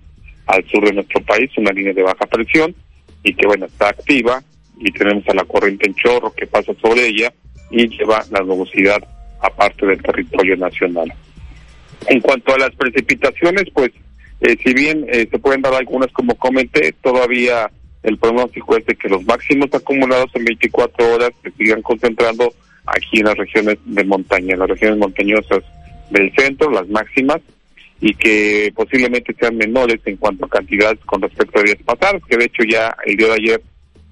al 0.46 0.64
sur 0.68 0.84
de 0.84 0.94
nuestro 0.94 1.22
país, 1.22 1.50
una 1.56 1.70
línea 1.70 1.92
de 1.92 2.02
baja 2.02 2.26
presión, 2.26 2.74
y 3.22 3.32
que 3.32 3.46
bueno, 3.46 3.66
está 3.66 3.90
activa, 3.90 4.42
y 4.82 4.90
tenemos 4.92 5.26
a 5.28 5.34
la 5.34 5.44
corriente 5.44 5.86
en 5.86 5.94
chorro 5.94 6.32
que 6.32 6.46
pasa 6.46 6.72
sobre 6.82 7.06
ella 7.06 7.32
y 7.70 7.88
lleva 7.88 8.24
la 8.30 8.40
nubosidad 8.40 9.02
aparte 9.40 9.86
del 9.86 10.02
territorio 10.02 10.56
nacional. 10.56 11.12
En 12.08 12.20
cuanto 12.20 12.54
a 12.54 12.58
las 12.58 12.74
precipitaciones, 12.74 13.64
pues 13.72 13.92
eh, 14.40 14.56
si 14.62 14.74
bien 14.74 15.06
eh, 15.08 15.28
se 15.30 15.38
pueden 15.38 15.62
dar 15.62 15.74
algunas 15.74 16.10
como 16.12 16.34
comenté, 16.34 16.92
todavía 17.00 17.70
el 18.02 18.18
pronóstico 18.18 18.76
es 18.76 18.84
de 18.86 18.96
que 18.96 19.08
los 19.08 19.24
máximos 19.24 19.72
acumulados 19.72 20.30
en 20.34 20.44
24 20.44 21.14
horas 21.14 21.30
se 21.42 21.52
sigan 21.52 21.82
concentrando 21.82 22.52
aquí 22.86 23.20
en 23.20 23.26
las 23.26 23.36
regiones 23.36 23.78
de 23.84 24.04
montaña, 24.04 24.54
en 24.54 24.58
las 24.58 24.68
regiones 24.68 24.98
montañosas 24.98 25.62
del 26.10 26.32
centro, 26.36 26.70
las 26.70 26.88
máximas, 26.88 27.40
y 28.00 28.14
que 28.14 28.72
posiblemente 28.74 29.32
sean 29.38 29.56
menores 29.56 30.00
en 30.04 30.16
cuanto 30.16 30.44
a 30.44 30.48
cantidades 30.48 30.98
con 31.06 31.22
respecto 31.22 31.60
a 31.60 31.62
días 31.62 31.78
pasados, 31.84 32.20
que 32.28 32.36
de 32.36 32.46
hecho 32.46 32.64
ya 32.64 32.96
el 33.06 33.16
día 33.16 33.28
de 33.28 33.34
ayer 33.34 33.62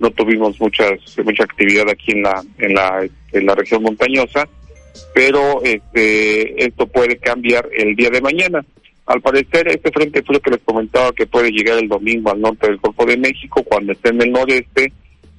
no 0.00 0.10
tuvimos 0.10 0.60
muchas 0.60 0.98
mucha 1.24 1.44
actividad 1.44 1.88
aquí 1.88 2.12
en 2.12 2.22
la 2.22 2.42
en 2.58 2.74
la 2.74 3.06
en 3.32 3.46
la 3.46 3.54
región 3.54 3.82
montañosa 3.82 4.48
pero 5.14 5.62
este 5.62 6.64
esto 6.64 6.86
puede 6.86 7.16
cambiar 7.18 7.68
el 7.72 7.94
día 7.94 8.10
de 8.10 8.20
mañana. 8.20 8.64
Al 9.06 9.20
parecer 9.20 9.68
este 9.68 9.90
frente 9.90 10.22
frío 10.22 10.40
que 10.40 10.50
les 10.50 10.60
comentaba 10.62 11.12
que 11.12 11.26
puede 11.26 11.50
llegar 11.50 11.78
el 11.78 11.88
domingo 11.88 12.30
al 12.30 12.40
norte 12.40 12.68
del 12.68 12.78
Golfo 12.78 13.04
de 13.06 13.16
México 13.16 13.62
cuando 13.62 13.92
esté 13.92 14.10
en 14.10 14.22
el 14.22 14.32
noreste 14.32 14.92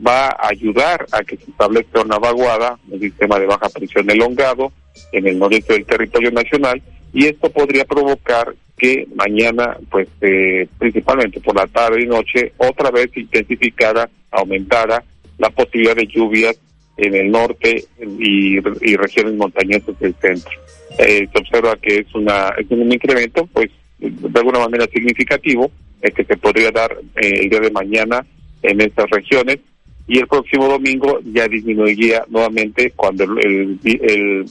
va 0.05 0.27
a 0.27 0.49
ayudar 0.49 1.05
a 1.11 1.21
que 1.23 1.37
se 1.37 1.51
establezca 1.51 2.01
una 2.01 2.17
vaguada 2.17 2.77
un 2.89 2.99
sistema 2.99 3.39
de 3.39 3.45
baja 3.45 3.69
presión 3.69 4.09
elongado 4.09 4.71
en 5.11 5.27
el 5.27 5.39
noreste 5.39 5.73
del 5.73 5.85
territorio 5.85 6.31
nacional 6.31 6.81
y 7.13 7.27
esto 7.27 7.49
podría 7.49 7.85
provocar 7.85 8.53
que 8.77 9.07
mañana, 9.13 9.77
pues 9.91 10.07
eh, 10.21 10.67
principalmente 10.79 11.39
por 11.39 11.55
la 11.55 11.67
tarde 11.67 12.01
y 12.01 12.07
noche, 12.07 12.53
otra 12.57 12.89
vez 12.89 13.15
intensificara, 13.15 14.09
aumentara 14.31 15.03
la 15.37 15.49
posibilidad 15.49 15.95
de 15.95 16.07
lluvias 16.07 16.59
en 16.97 17.15
el 17.15 17.31
norte 17.31 17.85
y, 17.99 18.59
regiones 18.95 19.35
montañosas 19.35 19.97
del 19.99 20.13
centro. 20.15 20.51
Eh, 20.97 21.27
se 21.31 21.39
observa 21.39 21.75
que 21.77 21.99
es, 21.99 22.15
una, 22.15 22.49
es 22.57 22.69
un 22.69 22.91
incremento, 22.91 23.47
pues 23.47 23.69
de 23.97 24.39
alguna 24.39 24.59
manera 24.59 24.85
significativo, 24.91 25.71
eh, 26.01 26.11
que 26.11 26.23
se 26.25 26.37
podría 26.37 26.71
dar 26.71 26.97
el 27.15 27.49
día 27.49 27.59
de 27.59 27.71
mañana 27.71 28.25
en 28.61 28.81
estas 28.81 29.09
regiones 29.09 29.59
y 30.07 30.19
el 30.19 30.27
próximo 30.27 30.67
domingo 30.67 31.19
ya 31.23 31.47
disminuiría 31.47 32.25
nuevamente 32.27 32.91
cuando 32.95 33.23
el, 33.23 33.79
el, 33.83 34.45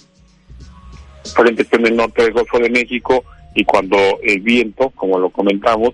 frente 1.34 1.66
en 1.70 1.86
el 1.86 1.96
norte 1.96 2.22
del 2.22 2.32
Golfo 2.32 2.58
de 2.58 2.70
México 2.70 3.24
y 3.54 3.64
cuando 3.64 3.96
el 4.22 4.40
viento, 4.40 4.90
como 4.90 5.18
lo 5.18 5.30
comentamos, 5.30 5.90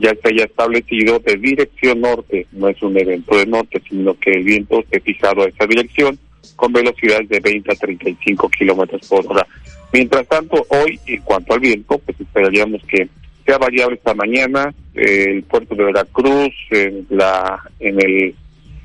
ya 0.00 0.14
se 0.14 0.28
haya 0.28 0.44
establecido 0.44 1.18
de 1.18 1.36
dirección 1.36 2.00
norte, 2.00 2.46
no 2.52 2.68
es 2.68 2.82
un 2.82 2.98
evento 2.98 3.36
de 3.36 3.46
norte, 3.46 3.82
sino 3.88 4.18
que 4.18 4.30
el 4.30 4.44
viento 4.44 4.80
esté 4.80 5.00
fijado 5.00 5.42
a 5.42 5.48
esa 5.48 5.66
dirección 5.66 6.18
con 6.56 6.72
velocidades 6.72 7.28
de 7.28 7.40
20 7.40 7.72
a 7.72 7.74
35 7.74 8.48
kilómetros 8.48 9.06
por 9.08 9.26
hora. 9.26 9.46
Mientras 9.92 10.26
tanto, 10.26 10.64
hoy, 10.68 10.98
en 11.06 11.20
cuanto 11.22 11.54
al 11.54 11.60
viento, 11.60 11.98
pues 11.98 12.20
esperaríamos 12.20 12.82
que 12.84 13.08
sea 13.44 13.58
variable 13.58 13.96
esta 13.96 14.14
mañana. 14.14 14.72
el 14.94 15.42
puerto 15.44 15.74
de 15.74 15.84
Veracruz, 15.84 16.54
en, 16.70 17.06
la, 17.10 17.62
en 17.78 18.00
el 18.00 18.34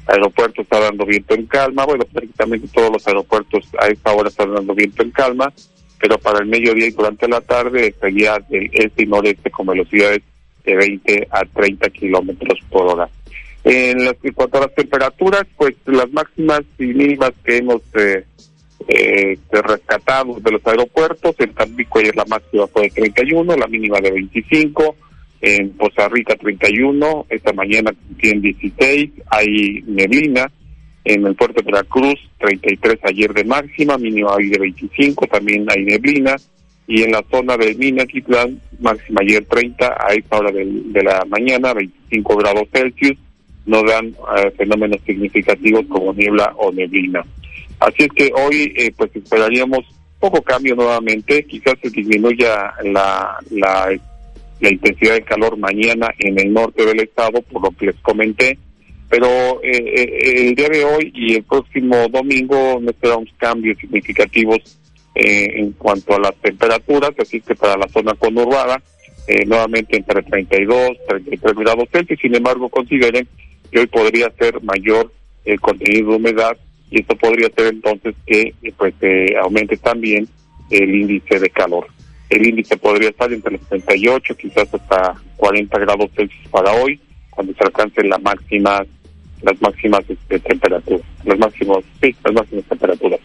aeropuerto 0.07 0.61
está 0.61 0.79
dando 0.79 1.05
viento 1.05 1.35
en 1.35 1.45
calma. 1.45 1.85
Bueno, 1.85 2.05
prácticamente 2.05 2.67
todos 2.73 2.91
los 2.91 3.07
aeropuertos 3.07 3.69
a 3.79 3.87
esta 3.87 4.13
hora 4.13 4.29
están 4.29 4.53
dando 4.53 4.73
viento 4.73 5.03
en 5.03 5.11
calma 5.11 5.53
pero 5.97 6.17
para 6.19 6.39
el 6.39 6.45
mediodía 6.45 6.87
y 6.87 6.91
durante 6.91 7.27
la 7.27 7.41
tarde 7.41 7.95
sería 7.99 8.37
del 8.49 8.69
este 8.73 9.03
y 9.03 9.07
noreste 9.07 9.49
con 9.49 9.67
velocidades 9.67 10.21
de 10.65 10.75
20 10.75 11.27
a 11.31 11.45
30 11.45 11.89
kilómetros 11.89 12.59
por 12.69 12.87
hora. 12.87 13.09
En 13.63 14.05
las, 14.05 14.15
cuanto 14.35 14.57
a 14.57 14.61
las 14.61 14.75
temperaturas, 14.75 15.43
pues 15.57 15.75
las 15.85 16.11
máximas 16.11 16.61
y 16.77 16.85
mínimas 16.85 17.31
que 17.43 17.57
hemos 17.57 17.81
eh, 17.95 18.23
eh, 18.87 19.37
rescatado 19.51 20.37
de 20.39 20.51
los 20.51 20.65
aeropuertos, 20.67 21.35
en 21.39 21.53
Tampico 21.53 21.99
ayer 21.99 22.15
la 22.15 22.25
máxima 22.25 22.67
fue 22.67 22.83
de 22.83 22.89
31, 22.91 23.55
la 23.55 23.67
mínima 23.67 23.99
de 23.99 24.11
25, 24.11 24.95
en 25.41 25.71
Poza 25.71 26.07
Rica 26.09 26.35
31, 26.35 27.25
esta 27.29 27.53
mañana 27.53 27.91
tiene 28.19 28.41
16, 28.41 29.11
hay 29.31 29.83
neblina, 29.87 30.51
en 31.03 31.25
el 31.25 31.35
puerto 31.35 31.61
de 31.61 31.71
Veracruz 31.71 32.19
33 32.39 32.99
ayer 33.03 33.33
de 33.33 33.43
máxima, 33.43 33.97
mínimo 33.97 34.29
hoy 34.29 34.49
de 34.49 34.59
25, 34.59 35.27
también 35.27 35.65
hay 35.69 35.83
neblina, 35.83 36.35
y 36.87 37.01
en 37.03 37.11
la 37.11 37.23
zona 37.31 37.57
de 37.57 37.73
Minatitlán, 37.75 38.61
máxima 38.79 39.21
ayer 39.21 39.45
30, 39.45 39.87
a 39.87 40.13
esta 40.13 40.37
hora 40.37 40.51
de, 40.51 41.03
la 41.03 41.23
mañana, 41.27 41.73
25 41.73 42.37
grados 42.37 42.67
Celsius, 42.71 43.17
no 43.65 43.81
dan 43.83 44.07
eh, 44.07 44.51
fenómenos 44.55 45.01
significativos 45.05 45.85
como 45.87 46.13
niebla 46.13 46.53
o 46.57 46.71
neblina. 46.71 47.25
Así 47.79 48.03
es 48.03 48.09
que 48.15 48.31
hoy 48.35 48.73
eh, 48.77 48.93
pues 48.95 49.15
esperaríamos 49.15 49.85
poco 50.19 50.41
cambio 50.41 50.75
nuevamente, 50.75 51.43
quizás 51.45 51.75
se 51.81 51.89
disminuya 51.89 52.73
la, 52.83 53.37
la, 53.51 53.91
intensidad 54.61 55.13
de 55.13 55.21
calor 55.21 55.57
mañana 55.57 56.07
en 56.17 56.39
el 56.39 56.51
norte 56.51 56.85
del 56.85 57.01
estado, 57.01 57.41
por 57.43 57.61
lo 57.61 57.71
que 57.71 57.87
les 57.87 57.95
comenté, 57.97 58.57
pero 59.09 59.61
eh, 59.61 59.69
eh, 59.71 60.47
el 60.47 60.55
día 60.55 60.69
de 60.69 60.83
hoy 60.83 61.11
y 61.13 61.35
el 61.35 61.43
próximo 61.43 62.07
domingo 62.09 62.79
no 62.81 62.89
esperamos 62.89 63.29
cambios 63.37 63.77
significativos 63.77 64.79
eh, 65.15 65.53
en 65.55 65.71
cuanto 65.71 66.15
a 66.15 66.19
las 66.19 66.35
temperaturas, 66.35 67.11
así 67.17 67.41
que 67.41 67.55
para 67.55 67.77
la 67.77 67.87
zona 67.87 68.13
conurbada, 68.13 68.81
nuevamente 69.47 69.97
entre 69.97 70.21
32, 70.21 70.97
33 71.07 71.55
grados 71.55 71.89
Celsius, 71.91 72.19
sin 72.19 72.35
embargo 72.35 72.69
consideren 72.69 73.27
que 73.71 73.79
hoy 73.79 73.87
podría 73.87 74.29
ser 74.37 74.61
mayor 74.61 75.11
el 75.45 75.59
contenido 75.59 76.11
de 76.11 76.15
humedad 76.17 76.55
y 76.91 77.01
esto 77.01 77.15
podría 77.15 77.49
ser 77.49 77.73
entonces 77.73 78.13
que 78.27 78.53
pues 78.77 78.93
aumente 79.41 79.77
también 79.77 80.27
el 80.69 80.95
índice 80.95 81.39
de 81.39 81.49
calor. 81.49 81.87
El 82.29 82.47
índice 82.47 82.77
podría 82.77 83.09
estar 83.09 83.31
entre 83.31 83.53
los 83.53 83.61
38, 83.67 84.35
quizás 84.35 84.73
hasta 84.73 85.15
40 85.37 85.79
grados 85.79 86.09
Celsius 86.15 86.47
para 86.49 86.71
hoy, 86.71 86.99
cuando 87.29 87.53
se 87.53 87.63
alcance 87.63 88.03
la 88.03 88.17
máxima 88.17 88.85
las 89.41 89.61
máximas 89.61 90.01
este, 90.07 90.39
temperaturas, 90.39 91.01
las 91.23 91.39
máximas, 91.39 91.77
sí, 92.01 92.15
las 92.23 92.33
máximas 92.33 92.65
temperaturas. 92.65 93.19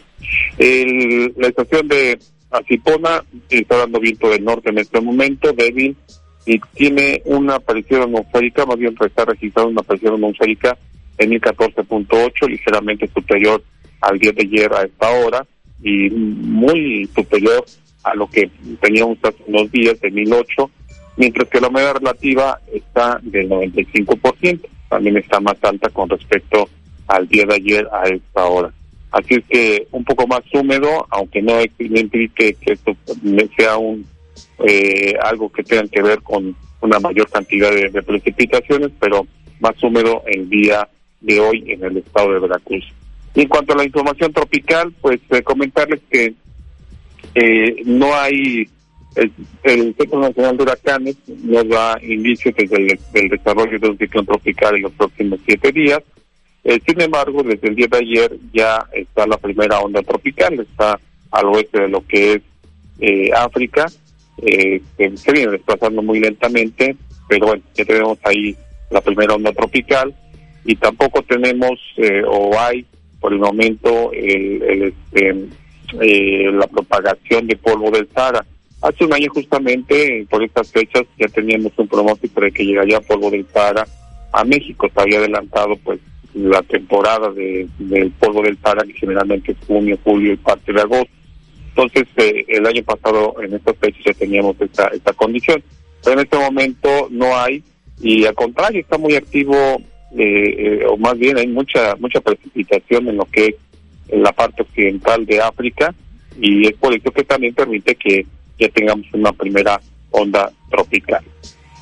El, 0.59 1.33
la 1.37 1.49
estación 1.49 1.89
de 1.89 2.19
Acipona 2.51 3.25
está 3.49 3.79
dando 3.79 4.01
viento 4.01 4.29
del 4.29 4.45
norte 4.45 4.71
en 4.71 4.79
este 4.79 5.01
momento, 5.01 5.53
débil, 5.53 5.97
y 6.47 6.59
tiene 6.75 7.23
una 7.27 7.57
aparición 7.57 8.03
atmosférica, 8.03 8.67
más 8.67 8.79
bien 8.79 8.95
está 9.01 9.25
registrando 9.25 9.71
una 9.71 9.81
aparición 9.83 10.15
atmosférica 10.15 10.77
en 11.19 11.33
el 11.33 11.41
14.8, 11.41 12.49
ligeramente 12.49 13.09
superior 13.09 13.63
al 14.01 14.19
día 14.19 14.33
de 14.33 14.43
ayer 14.43 14.73
a 14.73 14.83
esta 14.83 15.11
hora, 15.11 15.47
y 15.83 16.11
muy 16.11 17.09
superior 17.15 17.65
a 18.03 18.15
lo 18.15 18.29
que 18.29 18.51
teníamos 18.81 19.19
hace 19.23 19.43
unos 19.47 19.71
días 19.71 20.01
de 20.01 20.11
1008, 20.11 20.71
mientras 21.17 21.49
que 21.49 21.61
la 21.61 21.69
humedad 21.69 21.95
relativa 21.95 22.59
está 22.73 23.21
del 23.23 23.49
95% 23.49 24.61
también 24.91 25.17
está 25.17 25.41
más 25.41 25.57
alta 25.63 25.89
con 25.89 26.11
respecto 26.11 26.69
al 27.07 27.27
día 27.29 27.47
de 27.47 27.55
ayer 27.55 27.89
a 27.91 28.09
esta 28.09 28.45
hora. 28.45 28.71
Así 29.13 29.35
es 29.37 29.45
que 29.49 29.87
un 29.93 30.05
poco 30.05 30.27
más 30.27 30.43
húmedo, 30.53 31.07
aunque 31.11 31.41
no 31.41 31.61
implique 31.63 32.55
que 32.55 32.73
esto 32.73 32.95
sea 33.57 33.79
un 33.79 34.07
eh, 34.67 35.15
algo 35.23 35.51
que 35.51 35.63
tenga 35.63 35.89
que 35.89 36.03
ver 36.03 36.21
con 36.23 36.55
una 36.83 37.01
mayor 37.01 37.29
cantidad 37.31 37.71
de, 37.71 38.03
precipitaciones, 38.03 38.91
pero 39.01 39.27
más 39.59 39.83
húmedo 39.83 40.23
el 40.27 40.49
día 40.49 40.89
de 41.21 41.41
hoy 41.41 41.65
en 41.67 41.85
el 41.85 41.97
estado 41.99 42.33
de 42.35 42.41
Veracruz. 42.41 42.85
Y 43.35 43.43
en 43.43 43.49
cuanto 43.49 43.73
a 43.73 43.77
la 43.77 43.85
información 43.85 44.33
tropical, 44.33 44.93
pues 45.01 45.21
eh, 45.31 45.43
comentarles 45.43 46.01
que 46.11 46.35
eh, 47.35 47.83
no 47.85 48.15
hay 48.15 48.69
el, 49.17 49.95
Centro 49.97 50.21
Nacional 50.21 50.57
de 50.57 50.63
Huracanes 50.63 51.17
nos 51.27 51.69
da 51.69 51.99
indicios 52.03 52.55
desde 52.55 52.99
el 53.15 53.29
desarrollo 53.29 53.79
de 53.79 53.89
un 53.89 53.99
ciclón 53.99 54.27
tropical 54.27 54.77
en 54.77 54.83
los 54.83 54.93
próximos 54.93 55.41
siete 55.45 55.73
días. 55.73 56.01
Eh, 56.63 56.79
sin 56.87 57.01
embargo, 57.01 57.43
desde 57.43 57.69
el 57.69 57.75
día 57.75 57.87
de 57.91 57.99
ayer 57.99 58.37
ya 58.53 58.87
está 58.93 59.27
la 59.27 59.39
primera 59.39 59.81
onda 59.81 60.03
tropical, 60.03 60.61
está 60.61 60.99
al 61.31 61.47
oeste 61.47 61.81
de 61.83 61.89
lo 61.89 62.07
que 62.07 62.35
es 62.35 62.43
eh, 63.01 63.31
África, 63.35 63.87
eh, 64.43 64.83
se 65.15 65.33
viene 65.33 65.53
desplazando 65.53 66.03
muy 66.03 66.21
lentamente, 66.21 66.97
pero 67.29 67.47
bueno, 67.47 67.63
ya 67.75 67.85
tenemos 67.85 68.19
ahí 68.25 68.55
la 68.91 69.01
primera 69.01 69.35
onda 69.35 69.53
tropical 69.53 70.15
y 70.65 70.77
tampoco 70.77 71.23
tenemos 71.23 71.79
o 72.27 72.59
hay 72.59 72.85
por 73.21 73.33
el 73.33 73.39
momento 73.39 74.13
el, 74.13 74.93
este, 75.13 76.53
la 76.53 76.67
propagación 76.67 77.47
de 77.47 77.57
polvo 77.57 77.91
del 77.91 78.09
Sahara. 78.15 78.45
Hace 78.83 79.05
un 79.05 79.13
año 79.13 79.29
justamente, 79.33 80.27
por 80.31 80.43
estas 80.43 80.73
fechas, 80.73 81.05
ya 81.19 81.29
teníamos 81.29 81.73
un 81.77 81.87
pronóstico 81.87 82.41
de 82.41 82.51
que 82.51 82.65
llegaría 82.65 83.01
polvo 83.01 83.31
del 83.31 83.47
Sahara 83.53 83.87
a 84.33 84.45
México. 84.45 84.89
Se 84.95 85.01
había 85.01 85.19
adelantado 85.19 85.77
pues 85.77 86.01
la 86.33 86.63
temporada 86.63 87.31
de, 87.31 87.69
del 87.79 88.11
polvo 88.13 88.43
del 88.43 88.57
Sahara, 88.59 88.85
que 88.85 88.95
generalmente 88.95 89.53
es 89.53 89.59
junio, 89.67 89.99
julio 90.03 90.33
y 90.33 90.37
parte 90.37 90.73
de 90.73 90.81
agosto. 90.81 91.11
Entonces, 91.69 92.09
eh, 92.17 92.45
el 92.49 92.67
año 92.67 92.83
pasado, 92.83 93.35
en 93.43 93.55
estas 93.55 93.77
fechas, 93.77 94.03
ya 94.05 94.13
teníamos 94.15 94.57
esta, 94.61 94.89
esta 94.89 95.13
condición. 95.13 95.63
Pero 96.03 96.15
en 96.15 96.25
este 96.25 96.39
momento 96.39 97.09
no 97.11 97.37
hay, 97.37 97.63
y 98.01 98.25
al 98.25 98.35
contrario, 98.35 98.81
está 98.81 98.97
muy 98.97 99.15
activo, 99.15 99.55
eh, 100.17 100.55
eh, 100.59 100.85
o 100.89 100.97
más 100.97 101.17
bien 101.19 101.39
hay 101.39 101.47
mucha 101.47 101.95
mucha 101.97 102.21
precipitación 102.21 103.09
en 103.09 103.19
lo 103.19 103.25
que 103.27 103.47
es 103.47 103.55
la 104.19 104.33
parte 104.33 104.63
occidental 104.63 105.25
de 105.27 105.41
África, 105.41 105.95
y 106.41 106.67
es 106.67 106.75
por 106.75 106.95
eso 106.95 107.11
que 107.11 107.23
también 107.25 107.55
permite 107.55 107.95
que 107.95 108.27
ya 108.61 108.69
tengamos 108.69 109.07
una 109.13 109.33
primera 109.33 109.81
onda 110.11 110.53
tropical. 110.71 111.25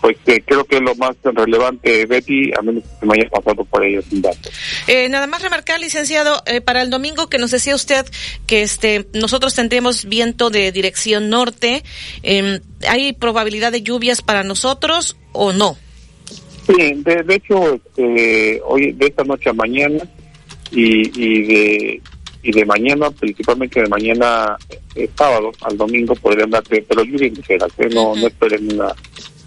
Pues 0.00 0.16
eh, 0.26 0.40
creo 0.46 0.64
que 0.64 0.76
es 0.76 0.82
lo 0.82 0.94
más 0.94 1.16
relevante, 1.24 2.06
Betty, 2.06 2.52
a 2.56 2.62
menos 2.62 2.84
que 3.00 3.06
me 3.06 3.14
haya 3.14 3.28
pasado 3.28 3.64
por 3.64 3.84
ello 3.84 4.00
sin 4.02 4.22
datos. 4.22 4.52
Eh, 4.86 5.08
nada 5.08 5.26
más 5.26 5.42
remarcar, 5.42 5.80
licenciado, 5.80 6.40
eh, 6.46 6.60
para 6.60 6.82
el 6.82 6.90
domingo 6.90 7.28
que 7.28 7.38
nos 7.38 7.50
decía 7.50 7.74
usted 7.74 8.06
que 8.46 8.62
este 8.62 9.08
nosotros 9.12 9.54
tendremos 9.54 10.04
viento 10.04 10.50
de 10.50 10.70
dirección 10.70 11.30
norte, 11.30 11.82
em, 12.22 12.60
¿hay 12.88 13.12
probabilidad 13.12 13.72
de 13.72 13.82
lluvias 13.82 14.22
para 14.22 14.44
nosotros 14.44 15.16
o 15.32 15.52
no? 15.52 15.76
Sí, 16.68 16.74
de, 16.76 17.34
hecho, 17.34 17.74
este, 17.74 18.60
hoy, 18.64 18.92
de 18.92 19.06
esta 19.06 19.24
noche 19.24 19.50
a 19.50 19.54
mañana 19.54 20.04
y, 20.70 21.08
y 21.18 21.42
de 21.42 22.02
y 22.48 22.52
de 22.52 22.64
mañana, 22.64 23.10
principalmente 23.10 23.82
de 23.82 23.88
mañana 23.88 24.56
eh, 24.94 25.06
sábado 25.14 25.52
al 25.60 25.76
domingo 25.76 26.14
podrían 26.14 26.48
darte, 26.48 26.82
pero 26.88 27.04
lluvias 27.04 27.36
ligeras, 27.36 27.70
¿eh? 27.76 27.90
no, 27.92 28.16
no 28.16 28.26
esperen 28.26 28.72
una 28.72 28.94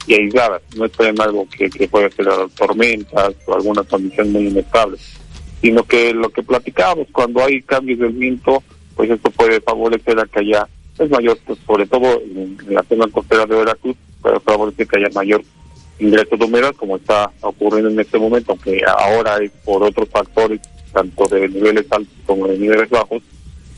y 0.06 0.14
aisladas, 0.14 0.62
no 0.76 0.86
esperen 0.86 1.20
algo 1.20 1.47
que, 1.49 1.68
que 1.68 1.88
pueda 1.88 2.12
ser 2.12 2.28
tormentas 2.56 3.34
o 3.47 3.56
alguna 3.56 3.82
condición 3.84 4.32
muy 4.32 4.47
inestable, 4.47 4.99
sino 5.62 5.84
que 5.84 6.14
lo 6.14 6.30
que 6.30 6.43
platicábamos, 6.43 7.08
cuando 7.12 7.43
hay 7.43 7.64
cambios 7.64 7.97
del 7.97 8.12
viento, 8.12 8.62
pues 8.95 9.10
esto 9.10 9.32
puede 9.32 9.60
favorecer 9.62 10.20
a 10.20 10.26
que 10.26 10.41
haya, 10.41 10.68
es 10.99 11.10
mayor, 11.10 11.39
pues, 11.43 11.58
sobre 11.66 11.88
todo 11.88 12.22
en, 12.22 12.56
la 12.70 12.84
zona 12.84 13.08
costera 13.08 13.47
de 13.47 13.56
Veracruz, 13.56 13.95
puede 14.22 14.39
favorecer 14.41 14.88
que 14.88 14.97
haya 14.99 15.10
mayor 15.16 15.43
ingreso 15.97 16.38
de 16.38 16.45
humedad, 16.45 16.76
como 16.76 16.97
está 16.97 17.32
ocurriendo 17.41 17.89
en 17.89 17.99
este 17.99 18.20
momento, 18.20 18.52
aunque 18.52 18.80
ahora 18.86 19.38
es 19.41 19.52
por 19.66 19.82
otros 19.82 20.08
factores 20.10 20.60
tanto 20.92 21.26
de 21.28 21.48
niveles 21.50 21.86
altos 21.89 22.14
como 22.26 22.48
de 22.48 22.58
niveles 22.58 22.89
bajos, 22.89 23.24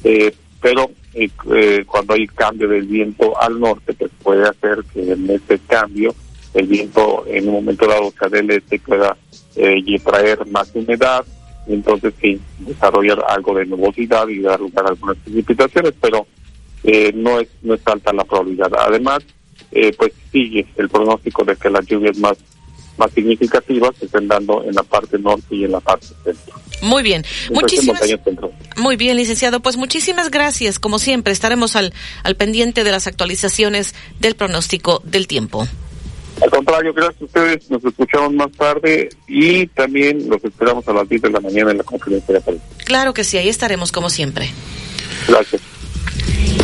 eh, 0.04 0.34
pero 0.62 0.92
eh, 1.14 1.30
eh, 1.56 1.84
cuando 1.86 2.14
hay 2.14 2.28
cambio 2.28 2.68
del 2.68 2.88
viento 2.88 3.40
al 3.40 3.60
norte, 3.60 3.94
pues 3.94 4.12
puede 4.22 4.48
hacer 4.48 4.84
que 4.94 5.12
en 5.12 5.30
este 5.30 5.60
cambio 5.60 6.14
el 6.54 6.68
viento 6.68 7.26
en 7.28 7.48
un 7.48 7.56
momento 7.56 7.88
dado 7.88 8.12
sea 8.12 8.30
del 8.30 8.52
este 8.52 8.80
pueda 8.80 9.18
y 9.56 10.00
traer 10.00 10.46
más 10.48 10.72
humedad, 10.74 11.24
y 11.68 11.74
entonces 11.74 12.14
sí, 12.20 12.42
desarrollar 12.60 13.24
algo 13.28 13.54
de 13.54 13.68
nubosidad 13.68 14.28
y 14.28 14.40
dar 14.40 14.60
lugar 14.60 14.86
a 14.86 14.90
algunas 14.90 15.18
precipitaciones, 15.18 15.94
pero 16.02 16.26
no 17.14 17.40
es 17.40 17.50
no 17.62 17.76
es 17.76 17.82
alta 17.86 18.12
la 18.14 18.24
probabilidad. 18.24 18.72
Además, 18.80 19.20
pues 19.70 20.12
sigue 20.32 20.66
el 20.78 20.90
pronóstico 20.90 21.44
de 21.44 21.56
que 21.56 21.70
las 21.70 21.86
lluvias 21.86 22.18
más 22.18 22.38
más 22.98 23.12
significativas 23.12 23.96
se 24.00 24.06
estén 24.06 24.28
dando 24.28 24.64
en 24.64 24.76
la 24.76 24.84
parte 24.84 25.18
norte 25.20 25.56
y 25.56 25.64
en 25.66 25.72
la 25.72 25.80
parte 25.80 26.08
centro. 26.24 26.56
Muy 26.82 27.02
bien, 27.02 27.24
muchísimas 27.52 28.02
Muy 28.76 28.98
bien, 28.98 29.16
licenciado, 29.16 29.62
pues 29.62 29.78
muchísimas 29.78 30.30
gracias. 30.30 30.80
Como 30.80 31.00
siempre, 31.00 31.32
estaremos 31.32 31.76
al, 31.76 31.94
al 32.24 32.36
pendiente 32.36 32.84
de 32.84 32.92
las 32.92 33.08
actualizaciones 33.08 33.96
del 34.20 34.36
pronóstico 34.36 35.02
del 35.06 35.28
tiempo. 35.28 35.68
Al 36.42 36.50
contrario, 36.50 36.94
gracias 36.94 37.22
a 37.22 37.26
ustedes. 37.26 37.70
Nos 37.70 37.86
escuchamos 37.86 38.34
más 38.34 38.52
tarde 38.52 39.10
y 39.28 39.68
también 39.68 40.28
los 40.28 40.44
esperamos 40.44 40.88
a 40.88 40.94
las 40.94 41.08
10 41.08 41.22
de 41.22 41.30
la 41.30 41.40
mañana 41.40 41.72
en 41.72 41.78
la 41.78 41.84
conferencia 41.84 42.34
de 42.34 42.42
prensa. 42.42 42.64
Claro 42.86 43.14
que 43.14 43.24
sí, 43.24 43.38
ahí 43.38 43.50
estaremos 43.50 43.92
como 43.92 44.10
siempre. 44.10 44.50
Gracias. 45.28 45.62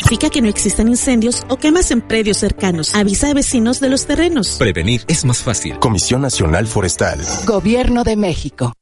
significa 0.08 0.30
que 0.30 0.42
no 0.42 0.48
existan 0.48 0.88
incendios 0.88 1.44
o 1.50 1.58
quemas 1.58 1.92
en 1.92 2.02
predios 2.02 2.38
cercanos. 2.38 2.96
Avisa 2.96 3.30
a 3.30 3.34
vecinos 3.34 3.82
de 3.82 3.90
los 3.90 4.06
terrenos. 4.06 4.56
Prevenir 4.58 5.04
es 5.08 5.26
más 5.26 5.40
fácil. 5.40 5.80
Comisión 5.80 6.22
Nacional 6.22 6.66
Forestal. 6.66 7.20
Gobierno 7.46 8.04
de 8.06 8.16
México. 8.16 8.74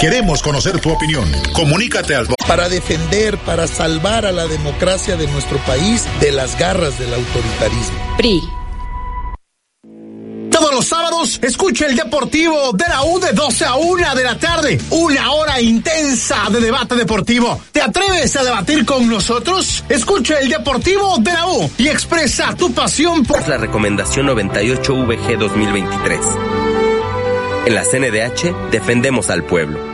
Queremos 0.00 0.42
conocer 0.42 0.80
tu 0.80 0.90
opinión. 0.90 1.30
Comunícate 1.52 2.14
al 2.14 2.26
para 2.46 2.68
defender, 2.68 3.38
para 3.38 3.66
salvar 3.66 4.26
a 4.26 4.32
la 4.32 4.46
democracia 4.46 5.16
de 5.16 5.26
nuestro 5.26 5.58
país 5.58 6.06
de 6.20 6.32
las 6.32 6.58
garras 6.58 6.98
del 6.98 7.12
autoritarismo. 7.12 7.98
PRI 8.16 8.42
sábados, 10.86 11.38
escucha 11.42 11.86
el 11.86 11.96
Deportivo 11.96 12.72
de 12.72 12.84
la 12.88 13.02
U 13.04 13.18
de 13.20 13.32
12 13.32 13.64
a 13.64 13.74
1 13.74 14.14
de 14.14 14.24
la 14.24 14.38
tarde. 14.38 14.80
Una 14.90 15.32
hora 15.32 15.60
intensa 15.60 16.48
de 16.50 16.60
debate 16.60 16.94
deportivo. 16.94 17.60
¿Te 17.72 17.82
atreves 17.82 18.36
a 18.36 18.44
debatir 18.44 18.84
con 18.84 19.08
nosotros? 19.08 19.84
Escucha 19.88 20.38
el 20.40 20.48
Deportivo 20.48 21.16
de 21.18 21.32
la 21.32 21.46
U 21.46 21.70
y 21.78 21.88
expresa 21.88 22.54
tu 22.54 22.72
pasión 22.72 23.24
por 23.24 23.46
la 23.48 23.56
recomendación 23.56 24.26
98 24.26 25.06
VG 25.06 25.38
2023. 25.38 26.20
En 27.66 27.74
la 27.74 27.82
CNDH 27.84 28.70
defendemos 28.70 29.30
al 29.30 29.44
pueblo. 29.44 29.93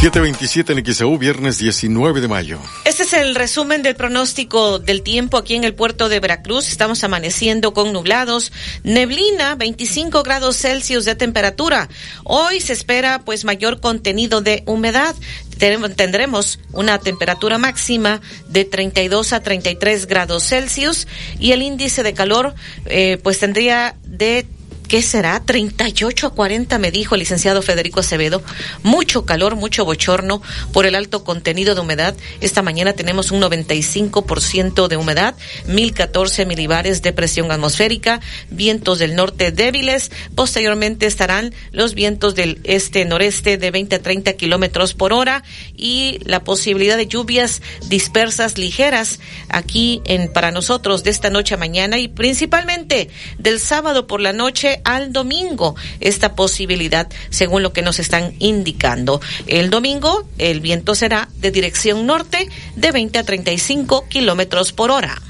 727 0.00 0.74
en 0.74 0.94
XEU, 0.94 1.18
viernes 1.18 1.58
19 1.58 2.20
de 2.20 2.28
mayo. 2.28 2.60
Este 2.84 3.02
es 3.02 3.12
el 3.14 3.34
resumen 3.34 3.82
del 3.82 3.96
pronóstico 3.96 4.78
del 4.78 5.02
tiempo 5.02 5.36
aquí 5.36 5.56
en 5.56 5.64
el 5.64 5.74
puerto 5.74 6.08
de 6.08 6.20
Veracruz. 6.20 6.68
Estamos 6.68 7.02
amaneciendo 7.02 7.74
con 7.74 7.92
nublados, 7.92 8.52
neblina, 8.84 9.56
25 9.56 10.22
grados 10.22 10.56
Celsius 10.58 11.04
de 11.04 11.16
temperatura. 11.16 11.88
Hoy 12.22 12.60
se 12.60 12.74
espera 12.74 13.22
pues 13.24 13.44
mayor 13.44 13.80
contenido 13.80 14.40
de 14.40 14.62
humedad. 14.66 15.16
Tendremos 15.58 16.60
una 16.70 17.00
temperatura 17.00 17.58
máxima 17.58 18.20
de 18.48 18.64
32 18.64 19.32
a 19.32 19.42
33 19.42 20.06
grados 20.06 20.44
Celsius 20.44 21.08
y 21.40 21.50
el 21.50 21.60
índice 21.60 22.04
de 22.04 22.14
calor 22.14 22.54
eh, 22.86 23.18
pues 23.20 23.40
tendría 23.40 23.96
de 24.04 24.46
¿qué 24.88 25.02
será? 25.02 25.40
38 25.44 26.26
a 26.26 26.30
40 26.30 26.78
me 26.78 26.90
dijo 26.90 27.14
el 27.14 27.20
licenciado 27.20 27.62
Federico 27.62 28.00
Acevedo. 28.00 28.42
Mucho 28.82 29.24
calor, 29.26 29.54
mucho 29.54 29.84
bochorno 29.84 30.42
por 30.72 30.86
el 30.86 30.94
alto 30.94 31.24
contenido 31.24 31.74
de 31.74 31.82
humedad. 31.82 32.16
Esta 32.40 32.62
mañana 32.62 32.94
tenemos 32.94 33.30
un 33.30 33.42
95% 33.42 34.88
de 34.88 34.96
humedad, 34.96 35.34
1014 35.66 36.46
milibares 36.46 37.02
de 37.02 37.12
presión 37.12 37.52
atmosférica, 37.52 38.20
vientos 38.50 38.98
del 38.98 39.14
norte 39.14 39.52
débiles. 39.52 40.10
Posteriormente 40.34 41.06
estarán 41.06 41.54
los 41.70 41.94
vientos 41.94 42.34
del 42.34 42.60
este-noreste 42.64 43.58
de 43.58 43.70
20 43.70 43.96
a 43.96 44.02
30 44.02 44.32
kilómetros 44.32 44.94
por 44.94 45.12
hora 45.12 45.44
y 45.76 46.18
la 46.24 46.44
posibilidad 46.44 46.96
de 46.96 47.06
lluvias 47.06 47.60
dispersas 47.88 48.56
ligeras 48.56 49.20
aquí 49.50 50.00
en 50.06 50.32
para 50.32 50.50
nosotros 50.50 51.04
de 51.04 51.10
esta 51.10 51.28
noche 51.28 51.54
a 51.54 51.58
mañana 51.58 51.98
y 51.98 52.08
principalmente 52.08 53.10
del 53.38 53.60
sábado 53.60 54.06
por 54.06 54.20
la 54.20 54.32
noche 54.32 54.77
al 54.84 55.12
domingo. 55.12 55.74
Esta 56.00 56.34
posibilidad, 56.34 57.08
según 57.30 57.62
lo 57.62 57.72
que 57.72 57.82
nos 57.82 57.98
están 57.98 58.34
indicando. 58.38 59.20
El 59.46 59.70
domingo 59.70 60.26
el 60.38 60.60
viento 60.60 60.94
será 60.94 61.28
de 61.36 61.50
dirección 61.50 62.06
norte 62.06 62.48
de 62.76 62.92
20 62.92 63.18
a 63.18 63.24
35 63.24 64.08
kilómetros 64.08 64.72
por 64.72 64.90
hora. 64.90 65.20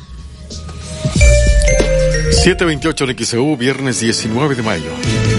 728 2.30 3.04
en 3.04 3.24
XEU, 3.24 3.56
viernes 3.56 4.00
19 4.00 4.54
de 4.54 4.62
mayo. 4.62 5.37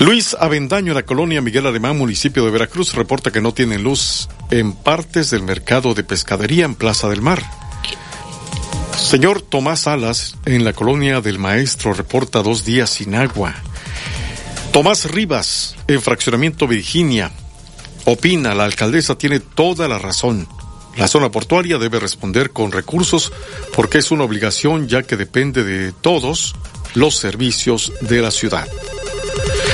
Luis 0.00 0.34
Avendaño, 0.34 0.94
la 0.94 1.04
colonia 1.04 1.40
Miguel 1.40 1.68
Alemán, 1.68 1.96
municipio 1.96 2.44
de 2.44 2.50
Veracruz, 2.50 2.92
reporta 2.94 3.30
que 3.30 3.40
no 3.40 3.54
tienen 3.54 3.84
luz 3.84 4.28
en 4.50 4.72
partes 4.72 5.30
del 5.30 5.44
mercado 5.44 5.94
de 5.94 6.02
pescadería 6.02 6.64
en 6.64 6.74
Plaza 6.74 7.08
del 7.08 7.22
Mar. 7.22 7.59
Señor 9.10 9.42
Tomás 9.42 9.80
Salas, 9.80 10.36
en 10.44 10.64
la 10.64 10.72
colonia 10.72 11.20
del 11.20 11.40
Maestro, 11.40 11.92
reporta 11.92 12.44
dos 12.44 12.64
días 12.64 12.90
sin 12.90 13.16
agua. 13.16 13.56
Tomás 14.72 15.10
Rivas, 15.10 15.74
en 15.88 16.00
Fraccionamiento 16.00 16.68
Virginia, 16.68 17.32
opina, 18.04 18.54
la 18.54 18.66
alcaldesa 18.66 19.18
tiene 19.18 19.40
toda 19.40 19.88
la 19.88 19.98
razón. 19.98 20.46
La 20.96 21.08
zona 21.08 21.28
portuaria 21.28 21.76
debe 21.78 21.98
responder 21.98 22.52
con 22.52 22.70
recursos 22.70 23.32
porque 23.74 23.98
es 23.98 24.12
una 24.12 24.22
obligación 24.22 24.86
ya 24.86 25.02
que 25.02 25.16
depende 25.16 25.64
de 25.64 25.90
todos 25.90 26.54
los 26.94 27.16
servicios 27.16 27.92
de 28.02 28.22
la 28.22 28.30
ciudad. 28.30 28.68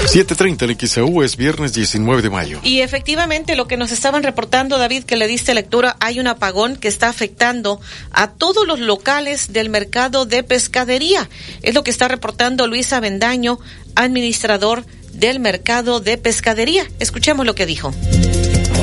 7.30 0.07 0.63
en 0.63 1.25
es 1.25 1.37
viernes 1.37 1.73
19 1.75 2.23
de 2.23 2.31
mayo. 2.31 2.61
Y 2.63 2.81
efectivamente 2.81 3.57
lo 3.57 3.67
que 3.67 3.77
nos 3.77 3.91
estaban 3.91 4.23
reportando, 4.23 4.79
David, 4.79 5.03
que 5.05 5.17
le 5.17 5.27
diste 5.27 5.53
lectura, 5.53 5.97
hay 6.01 6.21
un 6.21 6.29
apagón 6.29 6.77
que 6.77 6.89
está 6.89 7.09
afectando 7.09 7.81
a 8.13 8.31
todos 8.31 8.67
los 8.67 8.79
locales 8.79 9.53
del 9.53 9.69
mercado 9.69 10.25
de 10.25 10.43
pescadería. 10.43 11.29
Es 11.63 11.75
lo 11.75 11.83
que 11.83 11.91
está 11.91 12.09
reportando 12.09 12.67
Luis 12.67 12.93
Avendaño, 12.93 13.59
administrador 13.95 14.87
del 15.13 15.41
mercado 15.41 16.01
de 16.01 16.19
pescadería. 16.19 16.87
Escuchemos 17.01 17.45
lo 17.45 17.55
que 17.55 17.67
dijo. 17.67 17.93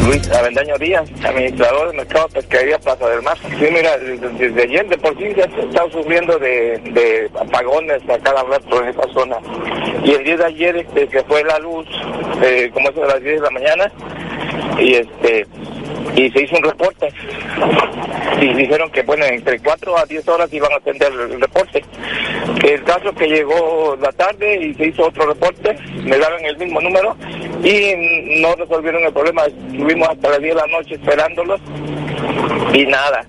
Luis 0.02 0.30
Avendaño 0.32 0.78
Díaz, 0.78 1.10
administrador 1.24 1.88
del 1.88 1.98
mercado 1.98 2.28
de 2.28 2.34
pescadería 2.42 2.80
Plaza 2.80 3.08
del 3.10 3.22
Mar. 3.22 3.38
Sí, 3.38 3.68
mira, 3.72 3.98
desde, 3.98 4.64
ayer 4.64 4.88
de 4.88 4.98
por 4.98 5.18
sí 5.18 5.34
ya 5.36 5.50
se 5.50 5.62
está 5.62 5.90
sufriendo 5.92 6.38
de, 6.40 6.78
de, 6.92 7.30
apagones 7.40 8.02
a 8.10 8.18
cada 8.20 8.44
rato 8.44 8.82
en 8.82 8.90
esa 8.90 9.08
zona. 9.14 9.38
Y 10.04 10.12
el 10.12 10.24
día 10.24 10.38
de 10.38 10.46
ayer 10.46 10.78
este, 10.78 11.08
que 11.08 11.24
fue 11.24 11.44
la 11.44 11.60
luz, 11.60 11.86
eh, 12.42 12.70
como 12.74 12.90
es 12.90 12.98
a 12.98 13.14
las 13.14 13.22
10 13.22 13.36
de 13.36 13.42
la 13.42 13.50
mañana, 13.52 13.92
y 14.80 14.96
este 14.96 15.46
y 16.16 16.30
se 16.30 16.44
hizo 16.44 16.56
un 16.58 16.64
reporte. 16.64 17.08
Y 18.40 18.54
dijeron 18.54 18.92
que 18.92 19.02
bueno 19.04 19.26
entre 19.26 19.60
4 19.60 19.98
a 19.98 20.06
10 20.06 20.28
horas 20.28 20.54
iban 20.54 20.72
a 20.74 20.76
atender 20.76 21.12
el 21.12 21.42
reporte. 21.42 21.84
El 22.64 22.84
caso 22.84 23.14
que 23.14 23.28
llegó 23.28 23.98
la 24.02 24.12
tarde 24.12 24.66
y 24.66 24.74
se 24.76 24.88
hizo 24.88 25.08
otro 25.08 25.26
reporte 25.26 25.76
me 26.04 26.18
daban 26.18 26.44
el 26.46 26.58
mismo 26.58 26.82
número 26.82 27.16
y 27.64 28.42
no 28.42 28.56
resolvieron 28.56 29.04
el 29.04 29.14
problema. 29.14 29.44
Estuvimos 29.46 30.10
hasta 30.10 30.30
las 30.30 30.40
10 30.40 30.56
de 30.56 30.62
la 30.62 30.68
noche 30.68 30.96
esperándolos 30.96 31.62
y 32.74 32.86
nada 32.86 33.26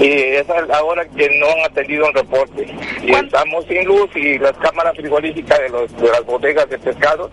y 0.00 0.06
es 0.06 0.46
la 0.48 0.82
hora 0.82 1.04
que 1.06 1.28
no 1.38 1.46
han 1.46 1.70
atendido 1.70 2.06
un 2.06 2.14
reporte. 2.14 2.66
Y 3.02 3.12
estamos 3.12 3.64
sin 3.66 3.84
luz 3.84 4.08
y 4.14 4.38
las 4.38 4.52
cámaras 4.58 4.96
frigoríficas 4.96 5.58
de, 5.58 5.68
los, 5.70 5.96
de 5.96 6.08
las 6.08 6.24
bodegas 6.24 6.68
de 6.68 6.78
pescado 6.78 7.30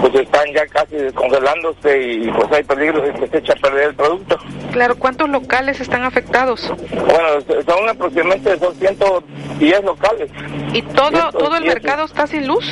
pues 0.00 0.14
están 0.14 0.46
ya 0.54 0.66
casi 0.66 0.96
descongelándose 0.96 2.00
y 2.00 2.30
pues 2.30 2.46
hay 2.52 2.62
peligro 2.62 3.02
de 3.02 3.12
que 3.14 3.26
se 3.26 3.38
eche 3.38 3.52
a 3.52 3.56
perder 3.56 3.88
el 3.88 3.94
producto. 3.94 4.38
Claro, 4.72 4.96
¿cuántos 4.96 5.28
locales 5.28 5.80
están 5.80 6.04
afectados? 6.04 6.72
Bueno, 6.90 7.40
son 7.66 7.88
aproximadamente 7.88 8.56
210 8.56 9.84
locales. 9.84 10.30
¿Y 10.72 10.82
todo 10.82 11.32
todo 11.32 11.56
el 11.56 11.64
mercado 11.64 12.04
está 12.04 12.26
sin 12.26 12.46
luz? 12.46 12.64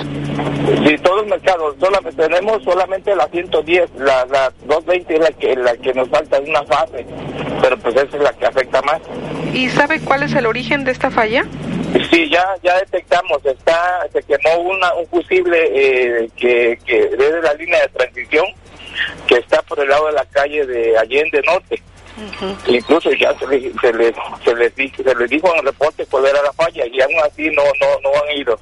Sí, 0.84 0.98
todo 0.98 1.20
el 1.20 1.26
mercado. 1.26 1.74
Solamente, 1.80 2.22
tenemos 2.22 2.62
solamente 2.62 3.14
la 3.14 3.26
110, 3.28 3.90
la, 3.98 4.24
la 4.26 4.52
220 4.66 5.14
es 5.14 5.20
la 5.20 5.30
que, 5.30 5.56
la 5.56 5.76
que 5.76 5.94
nos 5.94 6.08
falta, 6.08 6.38
es 6.38 6.48
una 6.48 6.62
fase, 6.64 7.06
pero 7.62 7.78
pues 7.78 7.94
esa 7.96 8.16
es 8.16 8.22
la 8.22 8.32
que 8.32 8.46
afecta 8.46 8.82
más. 8.82 9.00
¿Y 9.52 9.68
sabe 9.70 10.00
cuál 10.00 10.22
es 10.22 10.34
el 10.34 10.46
origen 10.46 10.84
de 10.84 10.92
esta 10.92 11.10
falla? 11.10 11.44
Sí, 12.10 12.28
ya 12.30 12.44
ya 12.62 12.78
detectamos, 12.78 13.44
está 13.44 14.06
se 14.12 14.22
quemó 14.22 14.56
una, 14.58 14.92
un 14.94 15.06
fusible 15.06 15.58
eh, 15.72 16.28
que, 16.36 16.78
que 16.84 17.08
desde 17.08 17.40
la 17.42 17.54
línea 17.54 17.80
de 17.80 17.88
transición 17.88 18.44
que 19.26 19.36
está 19.36 19.62
por 19.62 19.80
el 19.80 19.88
lado 19.88 20.06
de 20.06 20.12
la 20.12 20.24
calle 20.26 20.66
de 20.66 20.98
Allende 20.98 21.42
Norte. 21.46 21.82
Incluso 22.66 23.10
ya 23.12 23.38
se 23.38 23.46
les, 23.46 23.74
se, 23.80 23.92
les, 23.92 24.14
se, 24.42 24.54
les, 24.54 24.72
se 24.74 25.14
les 25.14 25.30
dijo 25.30 25.52
en 25.52 25.58
el 25.58 25.66
reporte 25.66 26.06
cuál 26.06 26.26
era 26.26 26.42
la 26.42 26.52
falla 26.52 26.86
y 26.86 27.00
aún 27.00 27.14
así 27.24 27.50
no, 27.50 27.62
no, 27.62 28.00
no 28.02 28.10
han 28.22 28.36
ido. 28.36 28.58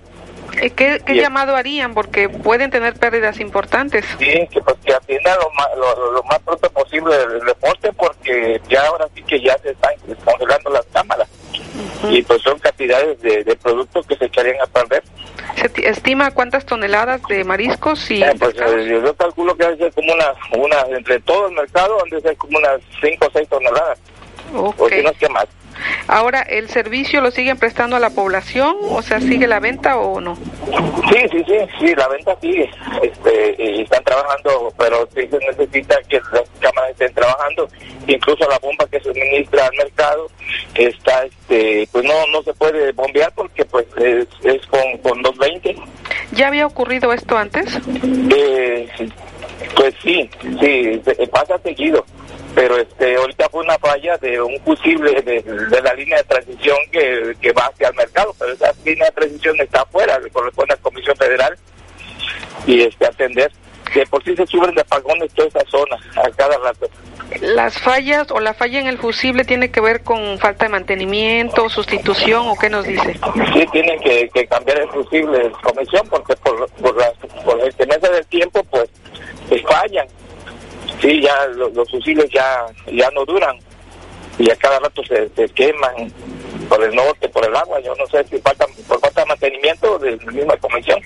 ¿Qué, 0.54 1.00
qué 1.04 1.14
llamado 1.14 1.56
harían? 1.56 1.94
Porque 1.94 2.28
pueden 2.28 2.70
tener 2.70 2.94
pérdidas 2.94 3.40
importantes. 3.40 4.04
Sí, 4.18 4.48
que, 4.50 4.60
pues, 4.60 4.76
que 4.84 4.94
atiendan 4.94 5.38
lo 5.38 5.50
más, 5.50 5.68
lo, 6.12 6.22
más 6.24 6.38
pronto 6.40 6.70
posible 6.70 7.14
el 7.14 7.40
reporte 7.42 7.92
porque 7.92 8.60
ya 8.68 8.86
ahora 8.86 9.06
sí 9.14 9.22
que 9.22 9.40
ya 9.40 9.56
se 9.58 9.70
están 9.70 9.92
descongelando 10.06 10.70
las 10.70 10.84
cámaras. 10.86 11.28
Y 12.08 12.22
pues 12.22 12.42
son 12.42 12.58
cantidades 12.58 13.20
de, 13.20 13.42
de, 13.44 13.56
productos 13.56 14.06
que 14.06 14.16
se 14.16 14.26
echarían 14.26 14.56
a 14.60 14.66
perder. 14.66 15.02
¿Se 15.56 15.88
estima 15.88 16.30
cuántas 16.32 16.66
toneladas 16.66 17.22
de 17.28 17.44
mariscos? 17.44 18.10
y 18.10 18.22
eh, 18.22 18.32
pues 18.38 18.54
eh, 18.56 19.00
yo 19.02 19.14
calculo 19.16 19.56
que 19.56 19.64
debe 19.64 19.78
ser 19.78 19.92
como 19.92 20.12
una, 20.12 20.32
una, 20.58 20.96
entre 20.96 21.20
todo 21.20 21.48
el 21.48 21.54
mercado, 21.54 21.98
debe 22.10 22.22
ser 22.22 22.36
como 22.36 22.58
unas 22.58 22.80
5 23.00 23.26
o 23.26 23.30
6 23.32 23.48
toneladas. 23.48 23.98
O 24.54 24.88
si 24.88 25.02
no 25.02 25.10
es 25.10 25.18
que 25.18 25.28
más. 25.28 25.46
Ahora, 26.06 26.42
¿el 26.42 26.68
servicio 26.68 27.20
lo 27.20 27.30
siguen 27.30 27.58
prestando 27.58 27.96
a 27.96 28.00
la 28.00 28.10
población? 28.10 28.76
O 28.90 29.02
sea, 29.02 29.20
¿sigue 29.20 29.46
la 29.46 29.60
venta 29.60 29.98
o 29.98 30.20
no? 30.20 30.36
Sí, 30.36 31.18
sí, 31.30 31.44
sí, 31.46 31.54
sí, 31.78 31.94
la 31.94 32.08
venta 32.08 32.36
sigue. 32.40 32.70
Este, 33.02 33.54
y 33.58 33.82
están 33.82 34.04
trabajando, 34.04 34.72
pero 34.78 35.08
sí 35.14 35.26
se 35.28 35.38
necesita 35.38 35.96
que 36.08 36.20
las 36.32 36.48
cámaras 36.60 36.90
estén 36.90 37.14
trabajando. 37.14 37.68
Incluso 38.06 38.48
la 38.48 38.58
bomba 38.58 38.86
que 38.90 39.00
suministra 39.00 39.66
al 39.66 39.76
mercado 39.76 40.30
está, 40.74 41.24
este, 41.24 41.88
pues 41.92 42.04
no, 42.04 42.26
no 42.32 42.42
se 42.42 42.52
puede 42.54 42.92
bombear 42.92 43.32
porque 43.34 43.64
pues 43.64 43.86
es, 43.96 44.26
es 44.42 44.66
con, 44.66 44.98
con 44.98 45.22
220. 45.22 45.76
¿Ya 46.32 46.48
había 46.48 46.66
ocurrido 46.66 47.12
esto 47.12 47.36
antes? 47.36 47.66
Eh, 48.30 48.88
pues 49.76 49.94
sí, 50.02 50.28
sí, 50.60 51.02
pasa 51.30 51.58
seguido 51.58 52.04
pero 52.54 52.76
este 52.76 53.16
ahorita 53.16 53.48
fue 53.48 53.64
una 53.64 53.78
falla 53.78 54.16
de 54.18 54.40
un 54.40 54.58
fusible 54.60 55.20
de, 55.22 55.42
la 55.82 55.94
línea 55.94 56.18
de 56.18 56.24
transición 56.24 56.76
que, 56.92 57.34
que, 57.40 57.52
va 57.52 57.66
hacia 57.66 57.88
el 57.88 57.94
mercado, 57.94 58.34
pero 58.38 58.52
esa 58.52 58.72
línea 58.84 59.06
de 59.06 59.12
transición 59.12 59.60
está 59.60 59.82
afuera, 59.82 60.18
le 60.18 60.30
corresponde 60.30 60.74
a 60.74 60.76
la 60.76 60.82
Comisión 60.82 61.16
Federal 61.16 61.56
y 62.66 62.82
este 62.82 63.06
atender. 63.06 63.52
De 63.94 64.04
por 64.06 64.24
sí 64.24 64.34
se 64.34 64.44
suben 64.46 64.74
de 64.74 64.80
apagones 64.80 65.32
toda 65.34 65.46
esa 65.46 65.60
zona 65.70 65.96
a 66.16 66.28
cada 66.30 66.58
rato. 66.58 66.88
las 67.40 67.78
fallas 67.78 68.28
o 68.32 68.40
la 68.40 68.52
falla 68.52 68.80
en 68.80 68.88
el 68.88 68.98
fusible 68.98 69.44
tiene 69.44 69.70
que 69.70 69.80
ver 69.80 70.02
con 70.02 70.38
falta 70.38 70.64
de 70.64 70.70
mantenimiento, 70.70 71.68
sustitución 71.68 72.48
o 72.48 72.56
qué 72.56 72.70
nos 72.70 72.84
dice? 72.84 73.12
Sí, 73.52 73.66
tienen 73.70 74.00
que, 74.00 74.46
cambiar 74.48 74.80
el 74.80 74.88
fusible 74.88 75.38
de 75.38 75.50
comisión 75.62 76.08
porque 76.08 76.34
por, 76.36 76.68
por, 76.70 76.96
la, 76.96 77.12
por 77.44 77.60
el 77.60 77.72
del 77.76 78.26
tiempo 78.26 78.64
pues, 78.64 78.90
pues, 79.48 79.62
fallan. 79.62 80.08
Sí, 81.04 81.20
ya 81.20 81.46
los, 81.48 81.90
fusibles 81.90 82.30
ya, 82.30 82.64
ya 82.90 83.10
no 83.10 83.26
duran 83.26 83.58
y 84.38 84.50
a 84.50 84.56
cada 84.56 84.78
rato 84.78 85.04
se, 85.04 85.28
se 85.36 85.46
queman 85.50 86.10
por 86.66 86.82
el 86.82 86.94
norte, 86.94 87.28
por 87.28 87.44
el 87.46 87.54
agua. 87.54 87.78
Yo 87.80 87.94
no 87.96 88.06
sé 88.06 88.24
si 88.24 88.38
falta 88.38 88.66
por 88.88 88.98
falta 89.00 89.20
de 89.20 89.26
mantenimiento 89.26 89.98
de 89.98 90.16
la 90.16 90.32
misma 90.32 90.56
comisión. 90.56 90.98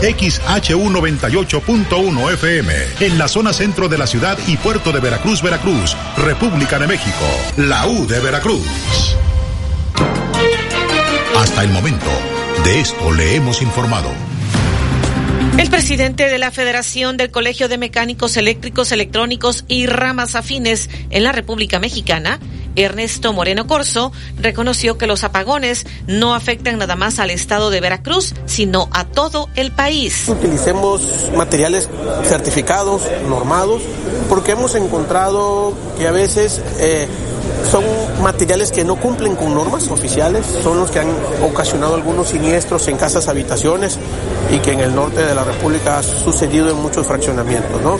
XHU 0.01 0.89
98.1 0.89 2.33
FM, 2.33 2.73
en 3.01 3.19
la 3.19 3.27
zona 3.27 3.53
centro 3.53 3.87
de 3.87 3.99
la 3.99 4.07
ciudad 4.07 4.35
y 4.47 4.57
puerto 4.57 4.91
de 4.91 4.99
Veracruz, 4.99 5.43
Veracruz, 5.43 5.95
República 6.17 6.79
de 6.79 6.87
México, 6.87 7.25
la 7.57 7.85
U 7.85 8.07
de 8.07 8.19
Veracruz. 8.19 8.65
Hasta 11.37 11.63
el 11.63 11.69
momento, 11.69 12.09
de 12.63 12.79
esto 12.79 13.11
le 13.13 13.35
hemos 13.35 13.61
informado. 13.61 14.11
El 15.59 15.69
presidente 15.69 16.29
de 16.29 16.39
la 16.39 16.49
Federación 16.49 17.17
del 17.17 17.29
Colegio 17.29 17.67
de 17.67 17.77
Mecánicos 17.77 18.37
Eléctricos, 18.37 18.91
Electrónicos 18.91 19.65
y 19.67 19.85
Ramas 19.85 20.35
Afines 20.35 20.89
en 21.11 21.23
la 21.23 21.31
República 21.31 21.77
Mexicana, 21.77 22.39
Ernesto 22.75 23.33
Moreno 23.33 23.67
Corso, 23.67 24.11
reconoció 24.37 24.97
que 24.97 25.07
los 25.07 25.23
apagones 25.23 25.85
no 26.07 26.33
afectan 26.35 26.77
nada 26.77 26.95
más 26.95 27.19
al 27.19 27.29
estado 27.29 27.69
de 27.69 27.81
Veracruz, 27.81 28.33
sino 28.45 28.89
a 28.91 29.05
todo 29.05 29.49
el 29.55 29.71
país. 29.71 30.27
Utilicemos 30.27 31.01
materiales 31.35 31.89
certificados, 32.23 33.03
normados, 33.27 33.81
porque 34.29 34.51
hemos 34.51 34.75
encontrado 34.75 35.73
que 35.97 36.07
a 36.07 36.11
veces 36.11 36.61
eh, 36.79 37.07
son 37.69 37.83
materiales 38.21 38.71
que 38.71 38.83
no 38.83 38.95
cumplen 38.95 39.35
con 39.35 39.53
normas 39.53 39.89
oficiales, 39.89 40.45
son 40.45 40.79
los 40.79 40.91
que 40.91 40.99
han 40.99 41.09
ocasionado 41.43 41.95
algunos 41.95 42.29
siniestros 42.29 42.87
en 42.87 42.97
casas 42.97 43.27
habitaciones 43.27 43.97
y 44.51 44.59
que 44.59 44.73
en 44.73 44.81
el 44.81 44.93
norte 44.93 45.23
de 45.23 45.33
la 45.33 45.43
República 45.43 45.99
ha 45.99 46.03
sucedido 46.03 46.69
en 46.69 46.77
muchos 46.77 47.07
fraccionamientos, 47.07 47.81
¿no? 47.81 47.97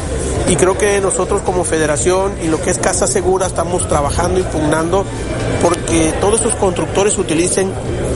Y 0.50 0.56
creo 0.56 0.78
que 0.78 1.00
nosotros 1.00 1.42
como 1.42 1.64
federación 1.64 2.34
y 2.44 2.48
lo 2.48 2.62
que 2.62 2.72
es 2.72 2.78
Casa 2.78 3.08
Segura 3.08 3.48
estamos 3.48 3.88
trabajando, 3.88 4.40
impugnando 4.40 5.06
porque 5.62 6.14
todos 6.20 6.36
estos 6.36 6.56
constructores 6.56 7.18
utilicen 7.18 7.72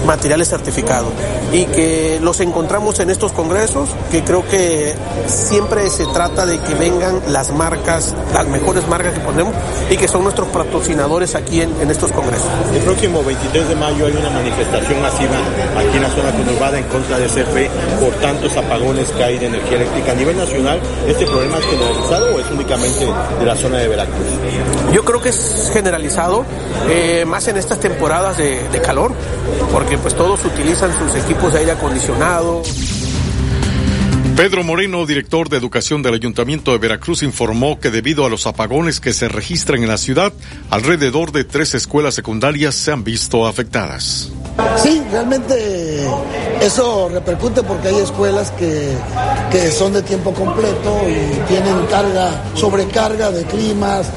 materiales 0.06 0.50
certificados 0.50 1.12
y 1.52 1.66
que 1.66 2.20
los 2.22 2.40
encontramos 2.40 3.00
en 3.00 3.10
estos 3.10 3.32
congresos, 3.32 3.90
que 4.12 4.24
creo 4.24 4.48
que 4.48 4.96
siempre 5.28 5.90
se 5.90 6.06
trata 6.08 6.46
de 6.46 6.60
que 6.60 6.74
vengan 6.76 7.22
las 7.28 7.52
marcas, 7.52 8.14
las 8.34 8.48
mejores 8.48 8.88
marcas 8.88 9.14
que 9.14 9.20
ponemos 9.20 9.54
y 9.90 9.98
que 9.98 10.08
son 10.08 10.24
nuestros 10.24 10.48
patrocinadores 10.50 11.36
aquí 11.36 11.62
en, 11.62 11.74
en 11.82 11.90
estos 11.90 12.12
congresos. 12.12 12.48
El 12.74 12.82
próximo 12.82 13.24
23 13.24 13.70
de 13.70 13.76
mayo 13.76 14.06
hay 14.06 14.14
una 14.14 14.30
manifestación 14.30 15.02
masiva 15.02 15.38
aquí 15.78 15.98
en 15.98 16.04
la 16.04 16.10
zona 16.10 16.32
conurbada 16.32 16.78
en 16.78 16.86
contra 16.86 17.20
de 17.20 17.28
CFE 17.28 17.70
por 18.00 18.14
tantos 18.22 18.56
apagones 18.58 19.10
que 19.12 19.24
hay 19.24 19.38
de 19.40 19.48
energía 19.48 19.78
eléctrica. 19.78 20.12
A 20.12 20.16
nivel 20.16 20.38
nacional, 20.38 20.80
¿este 21.08 21.26
problema 21.26 21.58
es 21.58 21.66
generalizado 21.66 22.36
o 22.36 22.40
es 22.40 22.52
únicamente 22.52 23.08
de 23.40 23.46
la 23.46 23.56
zona 23.56 23.78
de 23.80 23.88
Veracruz? 23.88 24.16
Yo 24.94 25.04
creo 25.04 25.22
que 25.22 25.30
es 25.30 25.70
generalizado, 25.74 26.46
eh, 26.90 27.26
más 27.26 27.48
en 27.48 27.58
estas 27.58 27.80
temporadas 27.80 28.38
de, 28.38 28.68
de 28.70 28.82
calor, 28.82 29.12
porque 29.72 29.95
pues 29.98 30.16
todos 30.16 30.44
utilizan 30.46 30.92
sus 30.98 31.16
equipos 31.16 31.54
de 31.54 31.60
aire 31.60 31.72
acondicionado. 31.72 32.62
Pedro 34.36 34.66
Moreno, 34.66 35.06
director 35.06 35.48
de 35.48 35.56
Educación 35.56 36.04
del 36.04 36.16
Ayuntamiento 36.16 36.72
de 36.72 36.78
Veracruz, 36.78 37.24
informó 37.24 37.80
que 37.80 37.90
debido 37.90 38.26
a 38.26 38.30
los 38.30 38.46
apagones 38.48 39.00
que 39.00 39.14
se 39.14 39.30
registran 39.30 39.82
en 39.82 39.88
la 39.88 39.98
ciudad, 39.98 40.34
alrededor 40.70 41.32
de 41.32 41.46
tres 41.46 41.74
escuelas 41.74 42.16
secundarias 42.16 42.76
se 42.76 42.92
han 42.92 43.06
visto 43.06 43.48
afectadas. 43.48 44.30
Sí, 44.76 45.02
realmente 45.10 46.06
eso 46.62 47.08
repercute 47.08 47.64
porque 47.64 47.88
hay 47.88 47.96
escuelas 47.96 48.52
que, 48.52 48.90
que 49.52 49.72
son 49.72 49.94
de 49.94 50.02
tiempo 50.02 50.34
completo 50.34 51.00
y 51.08 51.48
tienen 51.48 51.86
carga, 51.86 52.44
sobrecarga 52.56 53.32
de 53.32 53.46
climas, 53.46 54.08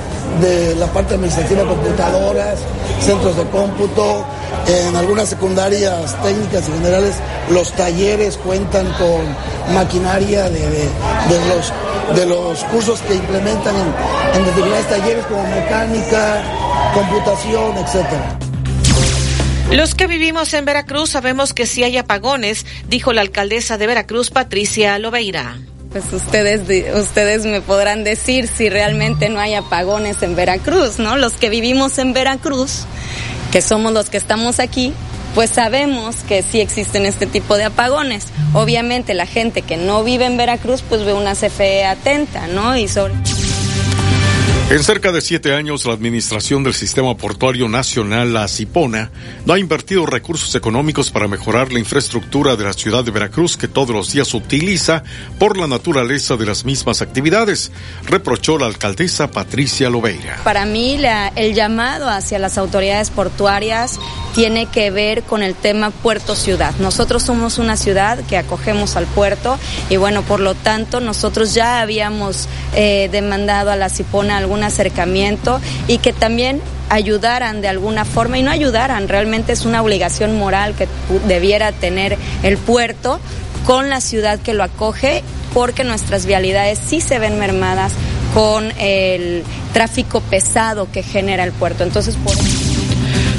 de 0.41 0.75
la 0.77 0.87
parte 0.87 1.15
administrativa, 1.15 1.65
computadoras, 1.65 2.59
centros 3.01 3.37
de 3.37 3.45
cómputo. 3.45 4.25
En 4.67 4.97
algunas 4.97 5.29
secundarias 5.29 6.21
técnicas 6.23 6.69
y 6.69 6.73
generales 6.73 7.15
los 7.51 7.73
talleres 7.73 8.37
cuentan 8.37 8.87
con 8.95 9.75
maquinaria 9.75 10.49
de, 10.51 10.89
los, 11.49 11.73
de 12.17 12.27
los 12.27 12.65
cursos 12.65 13.01
que 13.01 13.15
implementan 13.15 13.75
en, 14.35 14.45
determinados 14.45 14.87
talleres 14.89 15.25
como 15.27 15.43
mecánica, 15.45 16.43
computación, 16.95 17.77
etcétera. 17.79 18.39
Los 19.71 19.95
que 19.95 20.07
vivimos 20.07 20.55
en 20.55 20.65
Veracruz 20.65 21.11
sabemos 21.11 21.53
que 21.53 21.67
si 21.67 21.85
hay 21.85 21.99
apagones, 21.99 22.65
dijo 22.89 23.13
la 23.13 23.21
alcaldesa 23.21 23.77
de 23.77 23.87
Veracruz, 23.87 24.31
Patricia 24.31 24.99
Lobeira. 24.99 25.59
Pues 25.91 26.13
ustedes, 26.13 26.63
ustedes 26.95 27.47
me 27.47 27.63
podrán 27.63 28.05
decir 28.05 28.47
si 28.47 28.69
realmente 28.69 29.31
no 29.31 29.41
hay 29.41 29.55
apagones 29.55 30.23
en 30.23 30.37
Veracruz, 30.37 30.99
¿no? 30.99 31.17
Los 31.17 31.33
que 31.33 31.49
vivimos 31.49 31.99
en 31.99 32.13
Veracruz, 32.13 32.85
que 33.53 33.63
somos 33.63 33.93
los 33.93 34.11
que 34.11 34.19
estamos 34.19 34.61
aquí, 34.61 34.93
pues 35.35 35.51
sabemos 35.51 36.17
que 36.29 36.43
sí 36.43 36.61
existen 36.61 37.07
este 37.07 37.27
tipo 37.27 37.57
de 37.57 37.65
apagones. 37.65 38.27
Obviamente 38.53 39.15
la 39.15 39.27
gente 39.27 39.63
que 39.63 39.77
no 39.77 40.05
vive 40.05 40.27
en 40.27 40.37
Veracruz, 40.37 40.83
pues 40.87 41.05
ve 41.05 41.15
una 41.15 41.35
CFE 41.35 41.87
atenta, 41.87 42.49
¿no? 42.49 42.77
Y 42.77 42.87
sobre... 42.87 43.15
En 44.71 44.85
cerca 44.85 45.13
de 45.13 45.23
siete 45.23 45.55
años, 45.55 45.87
la 45.87 45.95
Administración 45.95 46.63
del 46.63 46.75
Sistema 46.75 47.17
Portuario 47.17 47.71
Nacional, 47.71 48.35
la 48.35 48.47
CIPONA, 48.47 49.11
no 49.47 49.55
ha 49.55 49.59
invertido 49.59 50.05
recursos 50.05 50.55
económicos 50.55 51.11
para 51.11 51.27
mejorar 51.27 51.73
la 51.73 51.79
infraestructura 51.79 52.55
de 52.55 52.65
la 52.65 52.75
ciudad 52.75 53.03
de 53.03 53.11
Veracruz 53.11 53.57
que 53.57 53.67
todos 53.67 53.97
los 53.97 54.13
días 54.13 54.35
utiliza 54.35 55.05
por 55.39 55.57
la 55.57 55.69
naturaleza 55.69 56.37
de 56.37 56.45
las 56.45 56.67
mismas 56.67 57.01
actividades, 57.01 57.73
reprochó 58.05 58.59
la 58.59 58.67
alcaldesa 58.67 59.31
Patricia 59.31 59.89
Lobeira. 59.89 60.43
Para 60.45 60.67
mí, 60.67 61.01
el 61.35 61.55
llamado 61.55 62.11
hacia 62.11 62.39
las 62.39 62.59
autoridades 62.59 63.09
portuarias 63.09 63.99
tiene 64.35 64.67
que 64.67 64.91
ver 64.91 65.23
con 65.23 65.43
el 65.43 65.55
tema 65.55 65.91
puerto-ciudad. 65.91 66.75
Nosotros 66.79 67.23
somos 67.23 67.57
una 67.57 67.79
ciudad 67.79 68.23
que 68.27 68.37
acogemos 68.37 68.97
al 68.97 69.07
puerto 69.07 69.59
y 69.89 69.97
bueno, 69.97 70.23
por 70.25 70.41
lo 70.41 70.55
tanto, 70.55 71.01
nosotros 71.01 71.55
ya 71.55 71.81
habíamos 71.81 72.49
eh, 72.75 73.09
demandado 73.11 73.71
a 73.71 73.77
la 73.77 73.89
CIPONA 73.89 74.37
algún 74.59 74.65
acercamiento 74.65 75.61
y 75.87 75.99
que 75.99 76.13
también 76.13 76.61
ayudaran 76.91 77.61
de 77.61 77.69
alguna 77.69 78.05
forma 78.05 78.39
y 78.39 78.43
no 78.43 78.51
ayudaran, 78.51 79.09
realmente 79.09 79.53
es 79.53 79.65
una 79.65 79.83
obligación 79.83 80.37
moral 80.37 80.75
que 80.75 80.89
debiera 81.27 81.71
tener 81.73 82.17
el 82.43 82.57
puerto 82.57 83.21
con 83.67 83.89
la 83.89 84.01
ciudad 84.01 84.41
que 84.41 84.55
lo 84.55 84.65
acoge 84.65 85.23
porque 85.55 85.85
nuestras 85.85 86.27
vialidades 86.27 86.79
sí 86.85 87.01
se 87.01 87.19
ven 87.19 87.39
mermadas 87.39 87.93
con 88.35 88.73
el 88.79 89.45
tráfico 89.73 90.21
pesado 90.21 90.89
que 90.91 91.03
genera 91.03 91.45
el 91.45 91.53
puerto. 91.53 91.85
Entonces, 91.85 92.17
por 92.17 92.35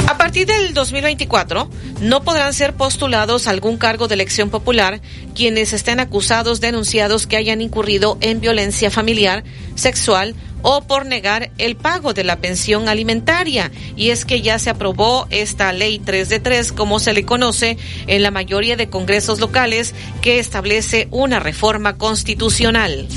a 0.10 0.18
partir 0.18 0.48
del 0.48 0.74
2024, 0.74 1.70
no 2.02 2.24
podrán 2.24 2.52
ser 2.56 2.74
postulados 2.74 3.46
a 3.46 3.52
algún 3.52 3.78
cargo 3.78 4.08
de 4.08 4.16
elección 4.16 4.50
popular 4.50 5.02
quienes 5.36 5.72
estén 5.72 6.00
acusados, 6.00 6.60
denunciados 6.60 7.28
que 7.28 7.38
hayan 7.38 7.62
incurrido 7.62 8.18
en 8.20 8.42
violencia 8.42 8.90
familiar, 8.90 9.44
sexual 9.76 10.34
o 10.64 10.82
por 10.82 11.06
negar 11.06 11.52
el 11.60 11.76
pago 11.76 12.16
de 12.16 12.24
la 12.24 12.38
pensión 12.38 12.90
alimentaria. 12.90 13.72
Y 13.96 14.10
es 14.10 14.26
que 14.26 14.42
ya 14.42 14.58
se 14.58 14.72
aprobó 14.72 15.28
esta 15.30 15.72
ley 15.74 16.00
3 16.00 16.28
de 16.28 16.40
3, 16.40 16.72
como 16.72 17.00
se 17.00 17.14
le 17.14 17.24
conoce 17.24 17.78
en 18.08 18.24
la 18.24 18.32
mayoría 18.32 18.76
de 18.76 18.90
congresos 18.90 19.40
locales, 19.40 19.94
que 20.24 20.40
establece 20.40 21.08
una 21.12 21.40
reforma 21.40 22.00
constitucional. 22.00 23.08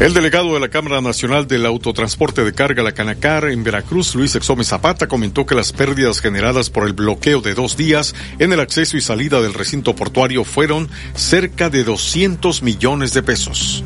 El 0.00 0.12
delegado 0.12 0.52
de 0.54 0.60
la 0.60 0.68
Cámara 0.68 1.00
Nacional 1.00 1.46
del 1.46 1.64
Autotransporte 1.66 2.44
de 2.44 2.52
Carga, 2.52 2.82
la 2.82 2.92
Canacar, 2.92 3.44
en 3.44 3.62
Veracruz, 3.62 4.14
Luis 4.14 4.34
Exome 4.34 4.64
Zapata, 4.64 5.06
comentó 5.06 5.46
que 5.46 5.54
las 5.54 5.72
pérdidas 5.72 6.20
generadas 6.20 6.68
por 6.68 6.86
el 6.86 6.92
bloqueo 6.92 7.40
de 7.40 7.54
dos 7.54 7.76
días 7.76 8.14
en 8.38 8.52
el 8.52 8.60
acceso 8.60 8.96
y 8.96 9.00
salida 9.00 9.40
del 9.40 9.54
recinto 9.54 9.94
portuario 9.94 10.44
fueron 10.44 10.90
cerca 11.14 11.70
de 11.70 11.84
200 11.84 12.62
millones 12.62 13.14
de 13.14 13.22
pesos. 13.22 13.84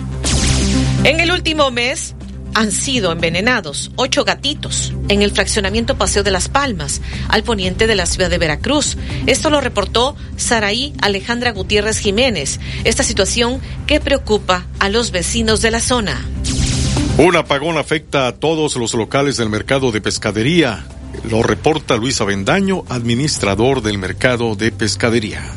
En 1.04 1.20
el 1.20 1.30
último 1.30 1.70
mes, 1.70 2.14
han 2.58 2.72
sido 2.72 3.12
envenenados 3.12 3.92
ocho 3.94 4.24
gatitos 4.24 4.92
en 5.08 5.22
el 5.22 5.30
fraccionamiento 5.30 5.96
Paseo 5.96 6.24
de 6.24 6.32
las 6.32 6.48
Palmas, 6.48 7.00
al 7.28 7.44
poniente 7.44 7.86
de 7.86 7.94
la 7.94 8.04
ciudad 8.04 8.28
de 8.30 8.38
Veracruz. 8.38 8.96
Esto 9.26 9.48
lo 9.48 9.60
reportó 9.60 10.16
Saraí 10.36 10.92
Alejandra 11.00 11.52
Gutiérrez 11.52 12.00
Jiménez. 12.00 12.58
Esta 12.82 13.04
situación 13.04 13.60
que 13.86 14.00
preocupa 14.00 14.66
a 14.80 14.88
los 14.88 15.12
vecinos 15.12 15.62
de 15.62 15.70
la 15.70 15.80
zona. 15.80 16.20
Un 17.16 17.36
apagón 17.36 17.78
afecta 17.78 18.26
a 18.26 18.32
todos 18.32 18.74
los 18.74 18.92
locales 18.92 19.36
del 19.36 19.50
mercado 19.50 19.92
de 19.92 20.00
pescadería. 20.00 20.84
Lo 21.30 21.44
reporta 21.44 21.96
Luis 21.96 22.20
Avendaño, 22.20 22.82
administrador 22.88 23.82
del 23.82 23.98
mercado 23.98 24.56
de 24.56 24.72
pescadería. 24.72 25.48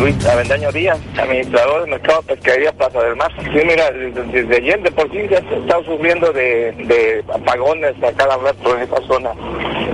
Luis 0.00 0.26
Avendaño 0.26 0.70
Díaz, 0.72 0.98
administrador 1.18 1.82
del 1.82 1.90
mercado 1.90 2.22
de 2.28 2.72
Plaza 2.72 3.02
del 3.02 3.16
Mar. 3.16 3.32
Sí, 3.38 3.60
mira, 3.66 3.90
desde, 3.90 4.56
ayer 4.56 4.82
de 4.82 4.90
por 4.90 5.10
sí 5.10 5.18
ya 5.30 5.40
se 5.40 5.56
está 5.56 5.82
sufriendo 5.84 6.32
de, 6.32 7.24
apagones 7.32 7.94
a 8.02 8.12
cada 8.12 8.36
rato 8.36 8.76
en 8.76 8.82
esa 8.82 9.00
zona. 9.06 9.30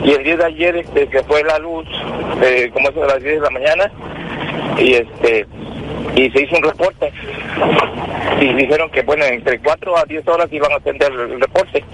Y 0.02 0.12
el 0.12 0.24
día 0.24 0.36
de 0.36 0.44
ayer, 0.44 0.76
este, 0.76 1.08
que 1.08 1.22
fue 1.22 1.44
la 1.44 1.58
luz, 1.58 1.86
eh, 2.42 2.70
como 2.72 2.88
eso 2.88 3.00
de 3.00 3.06
las 3.06 3.22
10 3.22 3.34
de 3.34 3.40
la 3.40 3.50
mañana, 3.50 3.92
y 4.78 4.94
este 4.94 5.46
y 6.16 6.30
se 6.30 6.42
hizo 6.42 6.56
un 6.56 6.62
reporte. 6.62 7.12
Y 8.40 8.52
dijeron 8.54 8.90
que 8.90 9.02
bueno 9.02 9.24
entre 9.24 9.58
4 9.58 9.96
a 9.96 10.04
10 10.04 10.28
horas 10.28 10.48
iban 10.52 10.72
a 10.72 10.76
atender 10.76 11.12
el 11.12 11.40
reporte. 11.40 11.84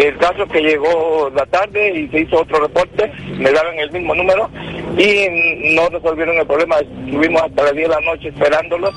El 0.00 0.16
caso 0.18 0.46
que 0.46 0.60
llegó 0.60 1.30
la 1.34 1.44
tarde 1.46 1.94
y 1.94 2.08
se 2.08 2.20
hizo 2.20 2.40
otro 2.40 2.60
reporte 2.60 3.10
me 3.38 3.50
daban 3.52 3.78
el 3.78 3.90
mismo 3.90 4.14
número 4.14 4.48
y 4.96 5.74
no 5.74 5.88
resolvieron 5.88 6.36
el 6.38 6.46
problema. 6.46 6.76
Estuvimos 6.76 7.42
hasta 7.42 7.64
las 7.64 7.72
10 7.72 7.88
de 7.88 7.94
la 7.94 8.00
noche 8.00 8.28
esperándolos 8.28 8.94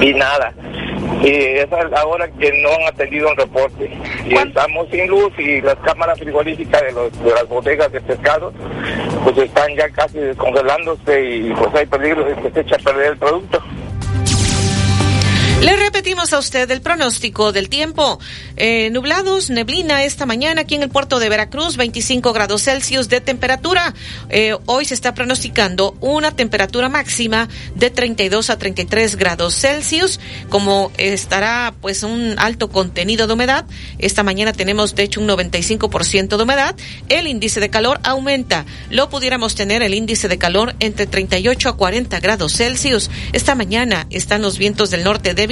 y 0.00 0.12
nada 0.14 0.52
y 1.22 1.28
esa 1.28 1.80
es 1.80 1.90
la 1.90 2.06
hora 2.06 2.28
que 2.28 2.50
no 2.62 2.70
han 2.70 2.88
atendido 2.88 3.28
un 3.28 3.36
reporte. 3.36 3.90
Y 4.26 4.34
estamos 4.34 4.88
sin 4.90 5.06
luz 5.06 5.32
y 5.38 5.60
las 5.60 5.76
cámaras 5.76 6.18
frigoríficas 6.18 6.82
de, 6.82 6.92
los, 6.92 7.24
de 7.24 7.30
las 7.30 7.48
bodegas 7.48 7.92
de 7.92 8.00
pescado 8.00 8.52
pues 9.24 9.36
están 9.38 9.74
ya 9.76 9.88
casi 9.90 10.18
descongelándose 10.18 11.24
y 11.24 11.52
pues 11.52 11.74
hay 11.74 11.86
peligro 11.86 12.24
de 12.24 12.34
que 12.36 12.50
se 12.50 12.60
eche 12.60 12.74
a 12.74 12.78
perder 12.78 13.12
el 13.12 13.18
producto. 13.18 13.62
Le 15.60 15.76
repetimos 15.76 16.32
a 16.32 16.38
usted 16.38 16.70
el 16.70 16.80
pronóstico 16.80 17.52
del 17.52 17.68
tiempo. 17.68 18.18
Eh, 18.56 18.88
nublados, 18.92 19.50
neblina 19.50 20.04
esta 20.04 20.24
mañana 20.24 20.62
aquí 20.62 20.74
en 20.74 20.82
el 20.82 20.88
puerto 20.88 21.18
de 21.18 21.28
Veracruz, 21.28 21.76
25 21.76 22.32
grados 22.32 22.62
Celsius 22.62 23.10
de 23.10 23.20
temperatura. 23.20 23.92
Eh, 24.30 24.56
hoy 24.64 24.86
se 24.86 24.94
está 24.94 25.12
pronosticando 25.12 25.98
una 26.00 26.34
temperatura 26.34 26.88
máxima 26.88 27.46
de 27.74 27.90
32 27.90 28.48
a 28.48 28.56
33 28.56 29.16
grados 29.16 29.54
Celsius. 29.54 30.18
Como 30.48 30.92
estará 30.96 31.74
pues 31.82 32.04
un 32.04 32.36
alto 32.38 32.70
contenido 32.70 33.26
de 33.26 33.34
humedad, 33.34 33.66
esta 33.98 34.22
mañana 34.22 34.54
tenemos 34.54 34.94
de 34.94 35.02
hecho 35.02 35.20
un 35.20 35.28
95% 35.28 36.38
de 36.38 36.42
humedad. 36.42 36.74
El 37.10 37.26
índice 37.26 37.60
de 37.60 37.68
calor 37.68 38.00
aumenta. 38.02 38.64
Lo 38.88 39.10
pudiéramos 39.10 39.54
tener 39.56 39.82
el 39.82 39.92
índice 39.92 40.26
de 40.26 40.38
calor 40.38 40.74
entre 40.80 41.06
38 41.06 41.68
a 41.68 41.76
40 41.76 42.18
grados 42.20 42.54
Celsius. 42.54 43.10
Esta 43.34 43.54
mañana 43.54 44.06
están 44.08 44.40
los 44.40 44.56
vientos 44.56 44.90
del 44.90 45.04
norte 45.04 45.34
de 45.34 45.49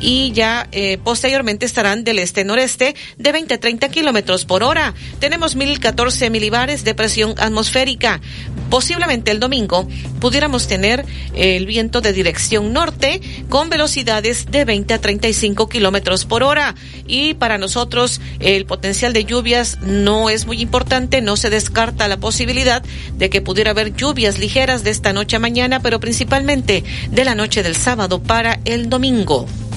y 0.00 0.32
ya 0.32 0.68
eh, 0.72 0.98
posteriormente 1.02 1.64
estarán 1.64 2.04
del 2.04 2.18
este-noreste 2.18 2.94
de 3.16 3.32
20 3.32 3.54
a 3.54 3.60
30 3.60 3.88
kilómetros 3.88 4.44
por 4.44 4.62
hora. 4.62 4.94
Tenemos 5.20 5.56
1014 5.56 6.28
milibares 6.28 6.84
de 6.84 6.94
presión 6.94 7.34
atmosférica. 7.38 8.20
Posiblemente 8.68 9.30
el 9.30 9.40
domingo 9.40 9.88
pudiéramos 10.20 10.66
tener 10.66 11.04
el 11.34 11.66
viento 11.66 12.00
de 12.00 12.12
dirección 12.12 12.72
norte 12.72 13.20
con 13.48 13.70
velocidades 13.70 14.46
de 14.50 14.64
20 14.64 14.94
a 14.94 15.00
35 15.00 15.68
kilómetros 15.68 16.24
por 16.24 16.42
hora. 16.42 16.74
Y 17.06 17.34
para 17.34 17.58
nosotros 17.58 18.20
el 18.40 18.66
potencial 18.66 19.12
de 19.12 19.24
lluvias 19.24 19.78
no 19.80 20.28
es 20.30 20.46
muy 20.46 20.60
importante, 20.60 21.22
no 21.22 21.36
se 21.36 21.50
descarta 21.50 22.08
la 22.08 22.18
posibilidad 22.18 22.82
de 23.16 23.30
que 23.30 23.40
pudiera 23.40 23.70
haber 23.70 23.94
lluvias 23.94 24.38
ligeras 24.38 24.84
de 24.84 24.90
esta 24.90 25.12
noche 25.12 25.36
a 25.36 25.40
mañana, 25.40 25.80
pero 25.80 26.00
principalmente 26.00 26.84
de 27.10 27.24
la 27.24 27.34
noche 27.34 27.62
del 27.62 27.76
sábado 27.76 28.22
para 28.22 28.60
el 28.64 28.88
domingo. 28.88 29.21
domingo 29.24 29.71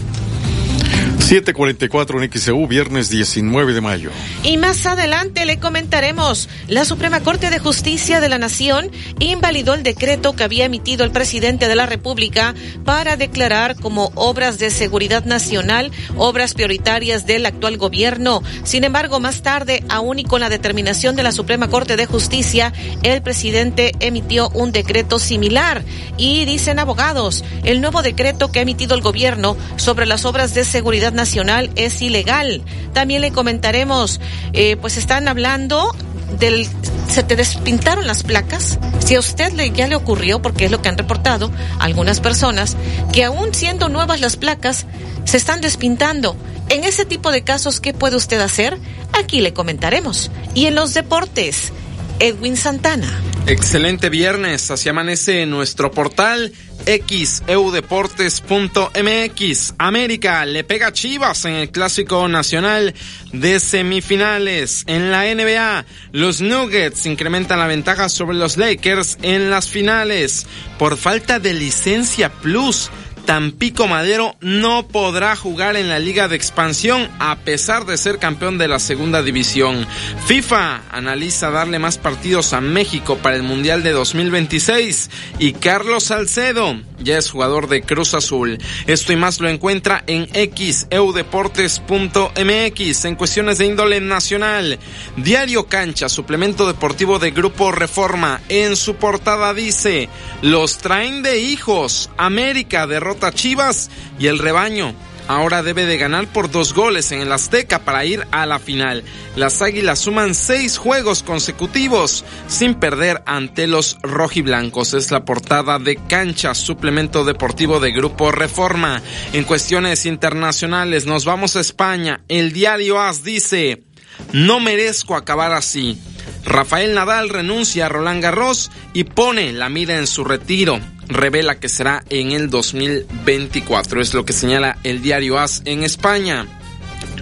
744 1.26 2.22
en 2.22 2.32
XEU, 2.32 2.68
viernes 2.68 3.10
19 3.10 3.74
de 3.74 3.82
mayo. 3.82 4.12
Y 4.44 4.58
más 4.58 4.86
adelante 4.86 5.48
le 5.48 5.58
comentaremos, 5.58 6.48
la 6.68 6.86
Suprema 6.86 7.22
Corte 7.22 7.50
de 7.50 7.58
Justicia 7.58 8.20
de 8.20 8.30
la 8.30 8.38
Nación 8.38 8.92
invalidó 9.18 9.74
el 9.74 9.82
decreto 9.82 10.36
que 10.36 10.44
había 10.44 10.66
emitido 10.66 11.04
el 11.04 11.10
presidente 11.10 11.68
de 11.68 11.76
la 11.76 11.88
República 11.88 12.54
para 12.84 13.18
declarar 13.18 13.76
como 13.76 14.12
obras 14.14 14.60
de 14.60 14.70
seguridad 14.70 15.26
nacional 15.26 15.92
obras 16.16 16.54
prioritarias 16.54 17.26
del 17.26 17.48
actual 17.48 17.78
gobierno. 17.78 18.44
Sin 18.64 18.84
embargo, 18.84 19.20
más 19.20 19.42
tarde, 19.42 19.84
aún 19.90 20.20
y 20.20 20.26
con 20.26 20.42
la 20.42 20.50
determinación 20.50 21.16
de 21.16 21.24
la 21.24 21.32
Suprema 21.32 21.70
Corte 21.70 21.98
de 21.98 22.06
Justicia, 22.06 22.72
el 23.02 23.24
presidente 23.24 23.94
emitió 24.00 24.50
un 24.50 24.72
decreto 24.72 25.18
similar. 25.18 25.84
Y 26.18 26.46
dicen 26.46 26.78
abogados, 26.78 27.44
el 27.64 27.82
nuevo 27.82 28.04
decreto 28.04 28.52
que 28.52 28.60
ha 28.60 28.62
emitido 28.62 28.94
el 28.94 29.02
gobierno 29.02 29.58
sobre 29.78 30.06
las 30.06 30.24
obras 30.26 30.54
de 30.54 30.64
seguridad 30.64 31.15
nacional 31.16 31.72
es 31.76 32.02
ilegal. 32.02 32.62
También 32.94 33.22
le 33.22 33.32
comentaremos, 33.32 34.20
eh, 34.54 34.78
pues 34.78 34.98
están 34.98 35.28
hablando 35.28 35.96
del 36.40 36.68
se 37.10 37.24
te 37.24 37.36
despintaron 37.36 38.08
las 38.08 38.24
placas. 38.24 38.80
Si 39.00 39.16
a 39.16 39.20
usted 39.20 39.54
le, 39.54 39.72
ya 39.72 39.88
le 39.88 39.96
ocurrió, 39.96 40.42
porque 40.42 40.66
es 40.66 40.72
lo 40.72 40.82
que 40.82 40.90
han 40.90 40.98
reportado 40.98 41.52
algunas 41.80 42.20
personas, 42.20 42.76
que 43.14 43.24
aún 43.24 43.54
siendo 43.54 43.90
nuevas 43.90 44.20
las 44.20 44.36
placas, 44.36 44.86
se 45.24 45.38
están 45.38 45.62
despintando. 45.62 46.36
En 46.70 46.84
ese 46.84 47.06
tipo 47.06 47.32
de 47.32 47.44
casos, 47.44 47.80
¿qué 47.80 47.94
puede 47.94 48.16
usted 48.16 48.40
hacer? 48.42 48.78
Aquí 49.14 49.42
le 49.42 49.54
comentaremos. 49.54 50.32
Y 50.56 50.66
en 50.66 50.76
los 50.76 50.94
deportes, 50.94 51.72
Edwin 52.20 52.58
Santana. 52.58 53.22
Excelente 53.48 54.10
viernes, 54.10 54.72
así 54.72 54.90
amanece 54.90 55.46
nuestro 55.46 55.92
portal 55.92 56.52
xeudeportes.mx. 56.86 59.74
América 59.78 60.46
le 60.46 60.64
pega 60.64 60.94
Chivas 60.94 61.46
en 61.46 61.54
el 61.54 61.72
Clásico 61.72 62.28
Nacional 62.28 62.94
de 63.32 63.60
Semifinales. 63.60 64.84
En 64.88 65.12
la 65.12 65.24
NBA, 65.34 65.86
los 66.12 66.42
Nuggets 66.42 67.06
incrementan 67.06 67.60
la 67.60 67.68
ventaja 67.68 68.10
sobre 68.10 68.38
los 68.38 68.58
Lakers 68.58 69.18
en 69.22 69.50
las 69.50 69.70
finales 69.70 70.46
por 70.78 70.98
falta 70.98 71.40
de 71.40 71.54
licencia 71.54 72.30
plus. 72.30 72.92
Tampico 73.26 73.88
Madero 73.88 74.36
no 74.40 74.88
podrá 74.88 75.36
jugar 75.36 75.76
en 75.76 75.90
la 75.90 76.00
Liga 76.00 76.28
de 76.28 76.36
Expansión 76.36 77.10
a 77.20 77.38
pesar 77.38 77.86
de 77.86 77.98
ser 77.98 78.20
campeón 78.20 78.58
de 78.58 78.68
la 78.68 78.80
segunda 78.80 79.24
división. 79.24 79.88
FIFA 80.28 80.84
analiza 80.92 81.50
darle 81.50 81.80
más 81.80 81.98
partidos 81.98 82.54
a 82.54 82.62
México 82.62 83.18
para 83.18 83.36
el 83.36 83.44
Mundial 83.44 83.82
de 83.82 83.92
2026 83.92 85.10
y 85.40 85.54
Carlos 85.54 86.06
Salcedo 86.06 86.80
ya 87.00 87.18
es 87.18 87.30
jugador 87.30 87.68
de 87.68 87.82
Cruz 87.82 88.14
Azul. 88.14 88.58
Esto 88.88 89.14
y 89.14 89.16
más 89.16 89.40
lo 89.40 89.50
encuentra 89.50 90.04
en 90.08 90.28
xeudeportes.mx 90.28 93.06
en 93.06 93.16
cuestiones 93.16 93.58
de 93.58 93.66
índole 93.66 94.02
nacional. 94.02 94.80
Diario 95.18 95.68
Cancha, 95.68 96.10
suplemento 96.10 96.68
deportivo 96.68 97.20
de 97.20 97.32
Grupo 97.32 97.72
Reforma, 97.72 98.42
en 98.50 98.76
su 98.76 98.96
portada 98.96 99.54
dice, 99.54 100.10
los 100.42 100.80
traen 100.80 101.22
de 101.22 101.40
hijos, 101.40 102.10
América 102.18 102.88
derrota 102.88 103.15
Chivas 103.34 103.90
y 104.20 104.28
el 104.28 104.40
rebaño 104.40 104.94
ahora 105.28 105.64
debe 105.64 105.86
de 105.86 105.98
ganar 105.98 106.28
por 106.28 106.52
dos 106.52 106.74
goles 106.74 107.12
en 107.12 107.22
el 107.22 107.32
Azteca 107.32 107.80
para 107.80 108.06
ir 108.06 108.26
a 108.32 108.46
la 108.46 108.60
final. 108.60 109.04
Las 109.36 109.62
Águilas 109.62 110.00
suman 110.00 110.36
seis 110.36 110.78
juegos 110.78 111.24
consecutivos 111.24 112.24
sin 112.48 112.76
perder 112.76 113.24
ante 113.26 113.68
los 113.68 113.98
rojiblancos. 114.04 114.94
Es 114.94 115.12
la 115.12 115.26
portada 115.26 115.80
de 115.80 115.96
Cancha, 115.96 116.54
suplemento 116.54 117.24
deportivo 117.24 117.80
de 117.80 117.92
Grupo 117.92 118.32
Reforma. 118.32 119.02
En 119.34 119.44
cuestiones 119.44 120.06
internacionales 120.06 121.06
nos 121.06 121.26
vamos 121.26 121.56
a 121.56 121.62
España. 121.62 122.22
El 122.28 122.54
diario 122.54 123.00
AS 123.02 123.24
dice, 123.24 123.84
no 124.32 124.60
merezco 124.60 125.16
acabar 125.16 125.54
así. 125.54 126.00
Rafael 126.44 126.94
Nadal 126.94 127.30
renuncia 127.30 127.88
a 127.88 127.90
Roland 127.90 128.22
Garros 128.22 128.72
y 128.94 129.04
pone 129.04 129.52
la 129.52 129.70
mira 129.70 129.98
en 129.98 130.08
su 130.08 130.24
retiro. 130.24 130.80
Revela 131.08 131.60
que 131.60 131.70
será 131.70 132.04
en 132.10 132.32
el 132.32 132.50
2024. 132.50 134.02
Es 134.02 134.14
lo 134.14 134.26
que 134.26 134.34
señala 134.34 134.78
el 134.84 135.02
diario 135.02 135.40
AS 135.40 135.62
en 135.66 135.84
España. 135.84 136.48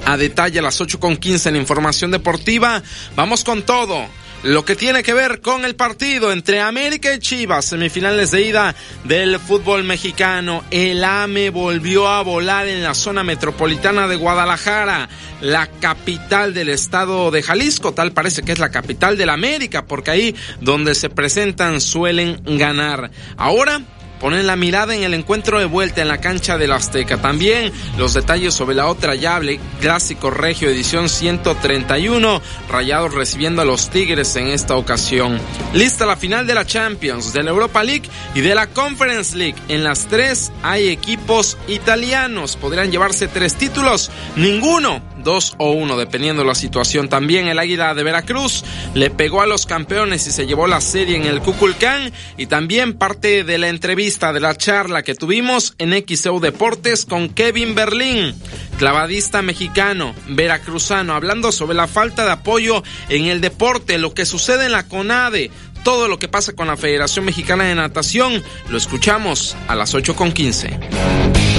A 0.06 0.18
detalle 0.18 0.60
a 0.60 0.62
las 0.64 0.82
8.15 0.82 1.48
en 1.48 1.56
información 1.56 2.12
deportiva. 2.12 2.82
Vamos 3.16 3.44
con 3.44 3.64
todo 3.64 4.08
lo 4.44 4.66
que 4.66 4.76
tiene 4.76 5.04
que 5.04 5.14
ver 5.14 5.40
con 5.40 5.64
el 5.64 5.76
partido 5.76 6.32
entre 6.32 6.60
América 6.60 7.14
y 7.14 7.20
Chivas, 7.20 7.66
semifinales 7.66 8.32
de 8.32 8.42
ida 8.42 8.76
del 9.06 9.40
fútbol 9.40 9.84
mexicano. 9.84 10.64
El 10.70 11.04
AME 11.04 11.50
volvió 11.50 12.08
a 12.10 12.22
volar 12.24 12.68
en 12.68 12.84
la 12.84 12.94
zona 12.94 13.24
metropolitana 13.24 14.08
de 14.08 14.18
Guadalajara, 14.18 15.08
la 15.42 15.68
capital 15.68 16.54
del 16.54 16.70
estado 16.70 17.32
de 17.32 17.42
Jalisco, 17.42 17.94
tal 17.94 18.12
parece 18.12 18.44
que 18.44 18.52
es 18.52 18.60
la 18.60 18.72
capital 18.72 19.18
de 19.18 19.26
la 19.26 19.34
América, 19.34 19.86
porque 19.86 20.12
ahí 20.12 20.36
donde 20.60 20.94
se 20.94 21.10
presentan 21.10 21.80
suelen 21.80 22.42
ganar. 22.46 23.12
Ahora 23.38 23.82
ponen 24.24 24.48
la 24.48 24.56
mirada 24.56 24.96
en 24.96 25.04
el 25.04 25.14
encuentro 25.14 25.60
de 25.60 25.66
vuelta 25.66 26.02
en 26.02 26.08
la 26.08 26.22
cancha 26.22 26.58
del 26.58 26.72
Azteca. 26.72 27.18
También 27.18 27.74
los 27.98 28.14
detalles 28.14 28.54
sobre 28.54 28.74
la 28.74 28.88
otra 28.88 29.16
llave, 29.16 29.60
Clásico 29.82 30.32
Regio 30.32 30.70
edición 30.70 31.10
131, 31.10 32.42
Rayados 32.70 33.14
recibiendo 33.14 33.62
a 33.62 33.66
los 33.66 33.90
Tigres 33.90 34.34
en 34.38 34.48
esta 34.48 34.78
ocasión. 34.78 35.42
Lista 35.74 36.06
la 36.06 36.16
final 36.16 36.48
de 36.48 36.54
la 36.54 36.66
Champions, 36.66 37.34
de 37.34 37.44
la 37.44 37.50
Europa 37.50 37.84
League 37.84 38.10
y 38.34 38.40
de 38.40 38.56
la 38.56 38.68
Conference 38.68 39.36
League. 39.36 39.58
En 39.68 39.84
las 39.84 40.08
tres 40.08 40.54
hay 40.62 40.88
equipos 40.88 41.58
italianos. 41.68 42.56
Podrían 42.56 42.92
llevarse 42.92 43.28
tres 43.28 43.56
títulos, 43.56 44.10
ninguno 44.38 45.02
dos 45.24 45.56
o 45.58 45.72
uno, 45.72 45.98
dependiendo 45.98 46.44
la 46.44 46.56
situación. 46.56 47.10
También 47.10 47.48
el 47.48 47.60
Águila 47.60 47.94
de 47.94 48.04
Veracruz 48.04 48.64
le 48.94 49.10
pegó 49.10 49.42
a 49.42 49.48
los 49.48 49.66
campeones 49.66 50.28
y 50.28 50.32
se 50.32 50.46
llevó 50.46 50.68
la 50.68 50.82
serie 50.82 51.16
en 51.16 51.26
el 51.26 51.42
Cuculcán. 51.42 52.12
Y 52.38 52.48
también 52.48 52.94
parte 52.94 53.44
de 53.44 53.58
la 53.58 53.70
entrevista, 53.70 54.34
de 54.34 54.40
la 54.40 54.56
charla 54.56 55.04
que 55.04 55.16
tuvimos 55.16 55.76
en 55.78 55.94
XEU 56.06 56.40
Deportes 56.40 57.06
con 57.06 57.30
Kevin 57.30 57.76
Berlín, 57.76 58.36
clavadista 58.78 59.42
mexicano, 59.42 60.14
veracruzano, 60.28 61.14
hablando 61.14 61.52
sobre 61.52 61.76
la 61.76 61.88
falta 61.88 62.26
de 62.26 62.32
apoyo 62.32 62.84
en 63.10 63.26
el 63.26 63.42
deporte, 63.42 63.98
lo 63.98 64.14
que 64.14 64.26
sucede 64.26 64.66
en 64.66 64.72
la 64.72 64.88
CONADE, 64.88 65.52
todo 65.84 66.08
lo 66.08 66.20
que 66.20 66.28
pasa 66.28 66.54
con 66.54 66.68
la 66.68 66.78
Federación 66.78 67.26
Mexicana 67.26 67.66
de 67.66 67.76
Natación, 67.76 68.42
lo 68.70 68.78
escuchamos 68.78 69.56
a 69.68 69.76
las 69.76 69.94
8.15 69.94 71.53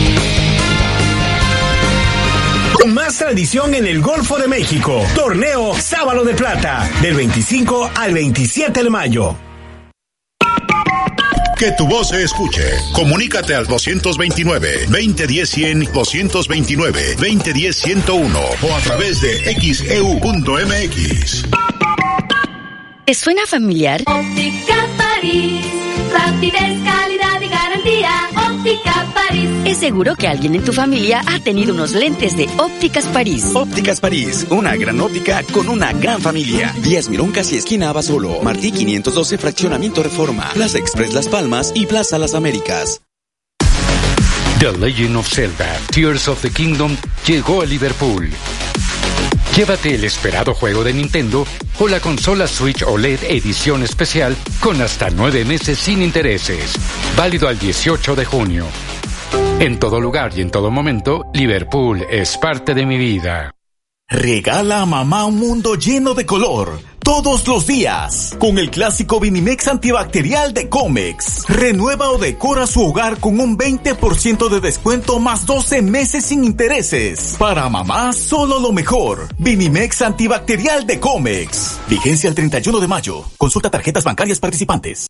más 2.87 3.19
tradición 3.19 3.75
en 3.75 3.87
el 3.87 4.01
Golfo 4.01 4.39
de 4.39 4.49
México. 4.49 5.05
Torneo 5.15 5.75
Sábalo 5.75 6.25
de 6.25 6.33
Plata, 6.35 6.91
del 7.01 7.15
25 7.15 7.93
al 7.95 8.13
27 8.15 8.83
de 8.83 8.91
mayo. 8.91 9.37
Que 11.59 11.73
tu 11.73 11.87
voz 11.87 12.09
se 12.09 12.23
escuche. 12.23 12.63
Comunícate 12.93 13.55
al 13.55 13.67
229-2010-100, 13.69 15.93
229-2010-101 15.93 18.57
o 18.63 18.75
a 18.75 18.81
través 18.81 19.21
de 19.21 19.55
xeu.mx. 19.55 21.45
¿Te 23.05 23.15
suena 23.15 23.47
familiar? 23.47 24.03
Óptica 24.07 24.89
París, 24.97 25.65
rapidez, 26.13 26.81
calidad 26.85 27.41
y 27.41 27.49
garantía. 27.49 28.29
Óptica 28.65 29.07
París. 29.13 29.51
Es 29.67 29.77
seguro 29.77 30.17
que 30.17 30.27
alguien 30.27 30.55
en 30.55 30.65
tu 30.65 30.73
familia 30.73 31.21
ha 31.27 31.39
tenido 31.39 31.75
unos 31.75 31.93
lentes 31.93 32.35
de 32.35 32.49
Ópticas 32.57 33.05
París. 33.09 33.51
Ópticas 33.53 34.01
París, 34.01 34.47
una 34.49 34.75
gran 34.75 34.99
óptica 35.03 35.43
con 35.53 35.69
una 35.69 35.93
gran 35.93 36.23
familia. 36.23 36.75
Díaz 36.79 37.11
Mirón 37.11 37.31
casi 37.31 37.59
esquina 37.59 37.91
Abasolo. 37.91 38.41
Martí 38.41 38.73
512 38.73 39.37
Fraccionamiento 39.37 40.03
Reforma. 40.03 40.49
Plaza 40.55 40.79
Express 40.79 41.13
Las 41.13 41.29
Palmas 41.29 41.73
y 41.75 41.85
Plaza 41.85 42.17
Las 42.17 42.35
Américas. 42.35 43.03
The 44.61 44.73
Legend 44.73 45.17
of 45.17 45.29
Zelda, 45.29 45.79
Tears 45.93 46.27
of 46.27 46.41
the 46.41 46.51
Kingdom 46.51 46.97
llegó 47.27 47.61
a 47.61 47.67
Liverpool. 47.67 48.31
Llévate 49.57 49.95
el 49.95 50.03
esperado 50.03 50.53
juego 50.53 50.83
de 50.83 50.93
Nintendo 50.93 51.47
o 51.79 51.87
la 51.87 52.01
consola 52.01 52.49
Switch 52.49 52.83
OLED 52.83 53.23
edición 53.29 53.85
especial 53.85 54.37
con 54.59 54.83
hasta 54.83 55.11
nueve 55.11 55.45
meses 55.45 55.79
sin 55.79 56.03
intereses. 56.03 56.75
Válido 57.17 57.47
al 57.47 57.57
18 57.57 58.17
de 58.17 58.25
junio. 58.25 58.67
En 59.61 59.79
todo 59.79 60.01
lugar 60.01 60.33
y 60.37 60.41
en 60.41 60.51
todo 60.51 60.73
momento, 60.73 61.27
Liverpool 61.35 62.05
es 62.11 62.37
parte 62.37 62.75
de 62.75 62.85
mi 62.85 62.99
vida. 62.99 63.54
Regala 64.09 64.83
a 64.83 64.87
mamá 64.87 65.25
un 65.25 65.37
mundo 65.37 65.77
lleno 65.77 66.13
de 66.15 66.27
color 66.27 66.79
todos 67.05 67.47
los 67.47 67.67
días 67.67 68.35
con 68.39 68.59
el 68.59 68.71
clásico 68.71 69.19
Vinimex 69.19 69.69
antibacterial 69.69 70.55
de 70.55 70.69
Comex. 70.69 71.47
Renueva 71.49 72.11
o 72.11 72.19
decora 72.19 72.67
su 72.67 72.83
hogar 72.83 73.19
con 73.19 73.41
un 73.41 73.59
20% 73.59 74.49
de 74.49 74.61
descuento 74.61 75.21
más 75.21 75.47
12 75.47 75.83
meses 75.83 76.25
sin 76.25 76.45
intereses. 76.45 77.37
Para 77.39 77.69
mamá, 77.69 78.13
solo 78.13 78.59
lo 78.59 78.73
mejor. 78.73 79.29
Vinimex 79.39 80.03
antibacterial 80.03 80.87
de 80.87 81.01
Comex. 81.01 81.79
Vigencia 81.89 82.29
el 82.29 82.35
31 82.35 82.81
de 82.81 82.89
mayo. 82.89 83.25
Consulta 83.37 83.71
tarjetas 83.71 84.05
bancarias 84.05 84.41
participantes. 84.41 85.07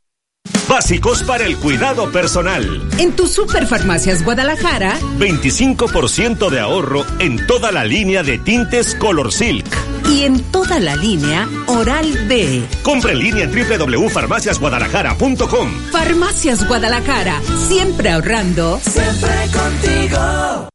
Básicos 0.68 1.22
para 1.22 1.44
el 1.44 1.56
cuidado 1.58 2.10
personal. 2.10 2.82
En 2.98 3.14
tu 3.14 3.26
Superfarmacias 3.26 4.24
Guadalajara, 4.24 4.98
25% 5.18 6.48
de 6.50 6.60
ahorro 6.60 7.04
en 7.18 7.46
toda 7.46 7.70
la 7.70 7.84
línea 7.84 8.22
de 8.22 8.38
tintes 8.38 8.94
Color 8.94 9.30
Silk. 9.32 9.66
Y 10.08 10.22
en 10.24 10.42
toda 10.50 10.80
la 10.80 10.96
línea 10.96 11.46
Oral 11.66 12.10
B. 12.28 12.62
Compre 12.82 13.12
en 13.12 13.18
línea 13.20 13.44
en 13.44 13.52
www.farmaciasguadalajara.com. 13.52 15.70
Farmacias 15.92 16.66
Guadalajara, 16.66 17.40
siempre 17.68 18.10
ahorrando. 18.10 18.80
Siempre 18.82 19.30
contigo. 19.52 20.68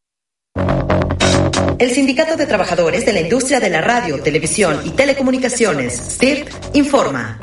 El 1.80 1.92
Sindicato 1.92 2.36
de 2.36 2.46
Trabajadores 2.46 3.06
de 3.06 3.14
la 3.14 3.22
Industria 3.22 3.62
de 3.62 3.70
la 3.70 3.80
Radio, 3.80 4.22
Televisión 4.22 4.82
y 4.84 4.90
Telecomunicaciones, 4.90 5.94
STIRT, 5.96 6.76
informa. 6.76 7.40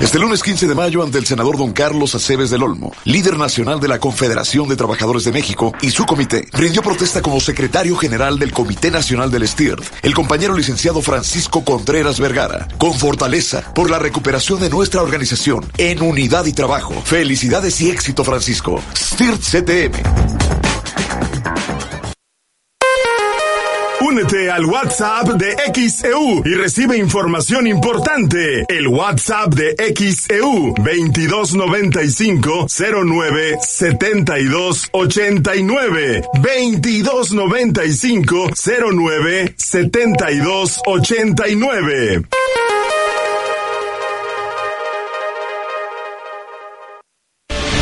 Este 0.00 0.18
lunes 0.18 0.42
15 0.42 0.66
de 0.66 0.74
mayo, 0.74 1.02
ante 1.02 1.18
el 1.18 1.26
senador 1.26 1.58
don 1.58 1.74
Carlos 1.74 2.14
Aceves 2.14 2.48
del 2.48 2.62
Olmo, 2.62 2.92
líder 3.04 3.36
nacional 3.36 3.80
de 3.80 3.88
la 3.88 3.98
Confederación 3.98 4.70
de 4.70 4.76
Trabajadores 4.76 5.24
de 5.24 5.32
México 5.32 5.74
y 5.82 5.90
su 5.90 6.06
comité, 6.06 6.48
rindió 6.54 6.80
protesta 6.80 7.20
como 7.20 7.40
secretario 7.40 7.94
general 7.96 8.38
del 8.38 8.52
Comité 8.52 8.90
Nacional 8.90 9.30
del 9.30 9.46
STIRT, 9.46 9.84
el 10.02 10.14
compañero 10.14 10.56
licenciado 10.56 11.02
Francisco 11.02 11.62
Contreras 11.62 12.18
Vergara, 12.18 12.66
con 12.78 12.94
fortaleza 12.94 13.74
por 13.74 13.90
la 13.90 13.98
recuperación 13.98 14.60
de 14.60 14.70
nuestra 14.70 15.02
organización 15.02 15.62
en 15.76 16.00
unidad 16.00 16.46
y 16.46 16.54
trabajo. 16.54 16.94
Felicidades 17.04 17.78
y 17.82 17.90
éxito, 17.90 18.24
Francisco. 18.24 18.82
STIRT 18.96 19.42
CTM. 19.42 20.73
Únete 24.14 24.48
al 24.48 24.64
WhatsApp 24.66 25.26
de 25.30 25.56
XEU 25.74 26.42
y 26.44 26.54
recibe 26.54 26.96
información 26.96 27.66
importante. 27.66 28.64
El 28.68 28.86
WhatsApp 28.86 29.52
de 29.54 29.74
XEU 29.92 30.72
2295 30.76 32.68
09 32.68 33.58
72 33.60 34.88
89 34.92 36.22
2295 36.34 38.50
09 38.92 39.54
72 39.56 40.80
89. 40.86 42.22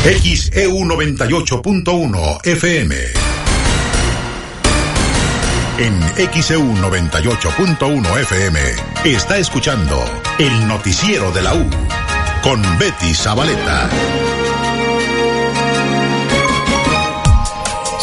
XEU 0.03 0.79
98.1 0.79 2.47
FM 2.47 3.42
en 5.83 6.01
XEU 6.43 6.63
98.1 6.77 8.21
FM 8.21 8.61
está 9.05 9.39
escuchando 9.39 10.01
el 10.39 10.69
noticiero 10.69 11.33
de 11.33 11.43
la 11.43 11.55
U 11.55 11.69
con 12.41 12.63
Betty 12.79 13.13
Zabaleta. 13.13 13.91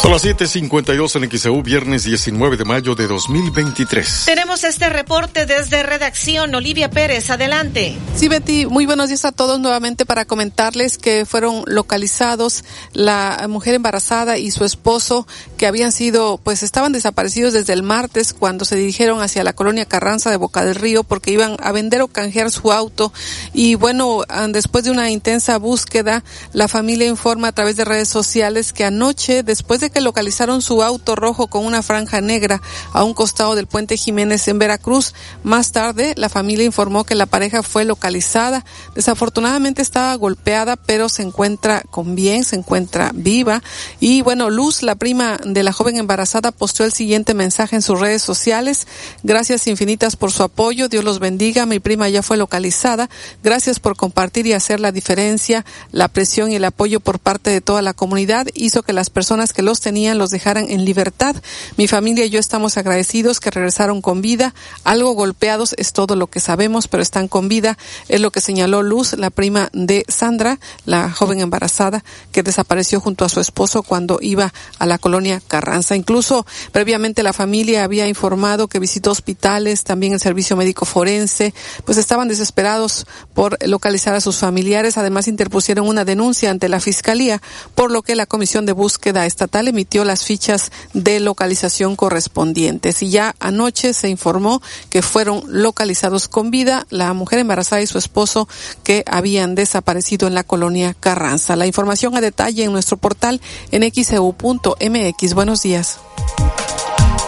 Son 0.00 0.12
las 0.12 0.24
7:52 0.24 1.16
en 1.16 1.30
XEU, 1.30 1.62
viernes 1.62 2.04
19 2.04 2.56
de 2.56 2.64
mayo 2.64 2.94
de 2.94 3.06
2023. 3.06 4.22
Tenemos 4.24 4.64
este 4.64 4.88
reporte 4.88 5.44
desde 5.44 5.82
redacción. 5.82 6.54
Olivia 6.54 6.88
Pérez, 6.88 7.28
adelante. 7.28 7.98
Sí, 8.16 8.28
Betty, 8.28 8.64
muy 8.64 8.86
buenos 8.86 9.08
días 9.08 9.26
a 9.26 9.32
todos 9.32 9.60
nuevamente 9.60 10.06
para 10.06 10.24
comentarles 10.24 10.96
que 10.96 11.26
fueron 11.26 11.64
localizados 11.66 12.64
la 12.94 13.44
mujer 13.48 13.74
embarazada 13.74 14.38
y 14.38 14.50
su 14.50 14.64
esposo 14.64 15.26
que 15.60 15.66
habían 15.66 15.92
sido, 15.92 16.38
pues 16.42 16.62
estaban 16.62 16.90
desaparecidos 16.92 17.52
desde 17.52 17.74
el 17.74 17.82
martes 17.82 18.32
cuando 18.32 18.64
se 18.64 18.76
dirigieron 18.76 19.20
hacia 19.20 19.44
la 19.44 19.52
colonia 19.52 19.84
Carranza 19.84 20.30
de 20.30 20.38
Boca 20.38 20.64
del 20.64 20.74
Río 20.74 21.04
porque 21.04 21.32
iban 21.32 21.58
a 21.60 21.70
vender 21.70 22.00
o 22.00 22.08
canjear 22.08 22.50
su 22.50 22.72
auto. 22.72 23.12
Y 23.52 23.74
bueno, 23.74 24.22
ah, 24.30 24.46
después 24.48 24.84
de 24.84 24.90
una 24.90 25.10
intensa 25.10 25.58
búsqueda, 25.58 26.24
la 26.54 26.66
familia 26.66 27.08
informa 27.08 27.48
a 27.48 27.52
través 27.52 27.76
de 27.76 27.84
redes 27.84 28.08
sociales 28.08 28.72
que 28.72 28.86
anoche, 28.86 29.42
después 29.42 29.80
de 29.80 29.90
que 29.90 30.00
localizaron 30.00 30.62
su 30.62 30.82
auto 30.82 31.14
rojo 31.14 31.48
con 31.48 31.66
una 31.66 31.82
franja 31.82 32.22
negra 32.22 32.62
a 32.94 33.04
un 33.04 33.12
costado 33.12 33.54
del 33.54 33.66
puente 33.66 33.98
Jiménez 33.98 34.48
en 34.48 34.58
Veracruz, 34.58 35.12
más 35.42 35.72
tarde 35.72 36.14
la 36.16 36.30
familia 36.30 36.64
informó 36.64 37.04
que 37.04 37.14
la 37.14 37.26
pareja 37.26 37.62
fue 37.62 37.84
localizada. 37.84 38.64
Desafortunadamente 38.94 39.82
estaba 39.82 40.14
golpeada, 40.14 40.76
pero 40.76 41.10
se 41.10 41.20
encuentra 41.20 41.82
con 41.90 42.14
bien, 42.14 42.44
se 42.44 42.56
encuentra 42.56 43.10
viva. 43.12 43.62
Y 44.00 44.22
bueno, 44.22 44.48
Luz, 44.48 44.82
la 44.82 44.94
prima 44.94 45.38
de 45.52 45.62
la 45.62 45.72
joven 45.72 45.96
embarazada, 45.96 46.52
posteó 46.52 46.86
el 46.86 46.92
siguiente 46.92 47.34
mensaje 47.34 47.76
en 47.76 47.82
sus 47.82 47.98
redes 47.98 48.22
sociales. 48.22 48.86
Gracias 49.22 49.66
infinitas 49.66 50.16
por 50.16 50.32
su 50.32 50.42
apoyo. 50.42 50.88
Dios 50.88 51.04
los 51.04 51.18
bendiga. 51.18 51.66
Mi 51.66 51.80
prima 51.80 52.08
ya 52.08 52.22
fue 52.22 52.36
localizada. 52.36 53.10
Gracias 53.42 53.80
por 53.80 53.96
compartir 53.96 54.46
y 54.46 54.52
hacer 54.52 54.80
la 54.80 54.92
diferencia. 54.92 55.64
La 55.92 56.08
presión 56.08 56.50
y 56.50 56.56
el 56.56 56.64
apoyo 56.64 57.00
por 57.00 57.18
parte 57.18 57.50
de 57.50 57.60
toda 57.60 57.82
la 57.82 57.94
comunidad 57.94 58.46
hizo 58.54 58.82
que 58.82 58.92
las 58.92 59.10
personas 59.10 59.52
que 59.52 59.62
los 59.62 59.80
tenían 59.80 60.18
los 60.18 60.30
dejaran 60.30 60.70
en 60.70 60.84
libertad. 60.84 61.36
Mi 61.76 61.88
familia 61.88 62.24
y 62.24 62.30
yo 62.30 62.40
estamos 62.40 62.76
agradecidos 62.76 63.40
que 63.40 63.50
regresaron 63.50 64.02
con 64.02 64.22
vida. 64.22 64.54
Algo 64.84 65.12
golpeados 65.12 65.74
es 65.78 65.92
todo 65.92 66.16
lo 66.16 66.26
que 66.26 66.40
sabemos, 66.40 66.88
pero 66.88 67.02
están 67.02 67.28
con 67.28 67.48
vida. 67.48 67.78
Es 68.08 68.20
lo 68.20 68.30
que 68.30 68.40
señaló 68.40 68.82
Luz, 68.82 69.14
la 69.14 69.30
prima 69.30 69.70
de 69.72 70.04
Sandra, 70.08 70.58
la 70.84 71.10
joven 71.10 71.40
embarazada 71.40 72.04
que 72.32 72.42
desapareció 72.42 73.00
junto 73.00 73.24
a 73.24 73.28
su 73.28 73.40
esposo 73.40 73.82
cuando 73.82 74.18
iba 74.20 74.52
a 74.78 74.86
la 74.86 74.98
colonia 74.98 75.39
Carranza. 75.46 75.96
Incluso 75.96 76.46
previamente 76.72 77.22
la 77.22 77.32
familia 77.32 77.84
había 77.84 78.08
informado 78.08 78.68
que 78.68 78.78
visitó 78.78 79.10
hospitales, 79.10 79.84
también 79.84 80.12
el 80.12 80.20
servicio 80.20 80.56
médico 80.56 80.84
forense, 80.84 81.54
pues 81.84 81.98
estaban 81.98 82.28
desesperados 82.28 83.06
por 83.34 83.56
localizar 83.66 84.14
a 84.14 84.20
sus 84.20 84.38
familiares. 84.38 84.96
Además 84.96 85.28
interpusieron 85.28 85.86
una 85.88 86.04
denuncia 86.04 86.50
ante 86.50 86.68
la 86.68 86.80
fiscalía, 86.80 87.40
por 87.74 87.90
lo 87.90 88.02
que 88.02 88.14
la 88.14 88.26
comisión 88.26 88.66
de 88.66 88.72
búsqueda 88.72 89.26
estatal 89.26 89.68
emitió 89.68 90.04
las 90.04 90.24
fichas 90.24 90.70
de 90.92 91.20
localización 91.20 91.96
correspondientes. 91.96 93.02
Y 93.02 93.10
ya 93.10 93.34
anoche 93.40 93.92
se 93.94 94.08
informó 94.08 94.62
que 94.88 95.02
fueron 95.02 95.42
localizados 95.46 96.28
con 96.28 96.50
vida 96.50 96.86
la 96.90 97.12
mujer 97.14 97.38
embarazada 97.38 97.82
y 97.82 97.86
su 97.86 97.98
esposo 97.98 98.48
que 98.82 99.04
habían 99.06 99.54
desaparecido 99.54 100.26
en 100.26 100.34
la 100.34 100.44
colonia 100.44 100.94
Carranza. 100.98 101.56
La 101.56 101.66
información 101.66 102.16
a 102.16 102.20
detalle 102.20 102.64
en 102.64 102.72
nuestro 102.72 102.96
portal 102.96 103.40
en 103.70 103.82
xeu.mx. 103.82 105.29
Buenos 105.34 105.62
días. 105.62 106.00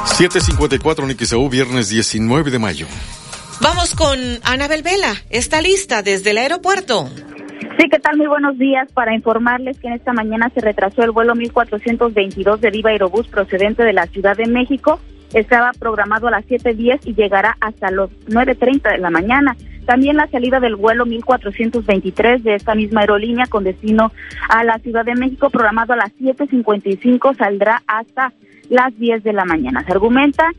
754 0.04 1.08
en 1.08 1.18
XEU, 1.18 1.48
viernes 1.48 1.88
19 1.88 2.50
de 2.50 2.58
mayo. 2.58 2.86
Vamos 3.60 3.94
con 3.94 4.18
Anabel 4.44 4.82
Vela. 4.82 5.14
Está 5.30 5.60
lista 5.60 6.02
desde 6.02 6.30
el 6.30 6.38
aeropuerto. 6.38 7.08
Sí, 7.78 7.88
¿qué 7.90 7.98
tal? 7.98 8.16
Muy 8.16 8.26
buenos 8.26 8.58
días. 8.58 8.90
Para 8.92 9.14
informarles 9.14 9.78
que 9.78 9.86
en 9.86 9.94
esta 9.94 10.12
mañana 10.12 10.50
se 10.54 10.60
retrasó 10.60 11.02
el 11.02 11.12
vuelo 11.12 11.34
1422 11.34 12.60
de 12.60 12.70
Viva 12.70 12.90
Aerobús 12.90 13.28
procedente 13.28 13.82
de 13.84 13.92
la 13.92 14.06
Ciudad 14.06 14.36
de 14.36 14.46
México. 14.46 15.00
Estaba 15.32 15.72
programado 15.78 16.28
a 16.28 16.32
las 16.32 16.44
7.10 16.44 17.00
y 17.04 17.14
llegará 17.14 17.56
hasta 17.60 17.90
los 17.90 18.10
9.30 18.26 18.92
de 18.92 18.98
la 18.98 19.10
mañana. 19.10 19.56
También 19.86 20.16
la 20.16 20.28
salida 20.28 20.60
del 20.60 20.76
vuelo 20.76 21.06
1423 21.06 22.44
de 22.44 22.54
esta 22.54 22.74
misma 22.74 23.00
aerolínea 23.00 23.46
con 23.46 23.64
destino 23.64 24.12
a 24.48 24.64
la 24.64 24.78
Ciudad 24.78 25.04
de 25.04 25.14
México, 25.14 25.50
programado 25.50 25.92
a 25.92 25.96
las 25.96 26.12
7.55, 26.16 27.36
saldrá 27.36 27.82
hasta 27.86 28.32
las 28.68 28.96
10 28.98 29.24
de 29.24 29.32
la 29.32 29.44
mañana. 29.44 29.84
Se 29.84 29.92
argumenta 29.92 30.50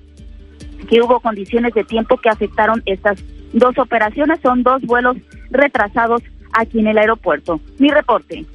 que 0.89 1.01
hubo 1.01 1.19
condiciones 1.19 1.73
de 1.73 1.83
tiempo 1.83 2.17
que 2.17 2.29
afectaron 2.29 2.83
estas 2.85 3.23
dos 3.53 3.77
operaciones. 3.77 4.39
Son 4.41 4.63
dos 4.63 4.81
vuelos 4.81 5.17
retrasados 5.49 6.21
aquí 6.53 6.79
en 6.79 6.87
el 6.87 6.97
aeropuerto. 6.97 7.59
Mi 7.79 7.89
reporte. 7.89 8.45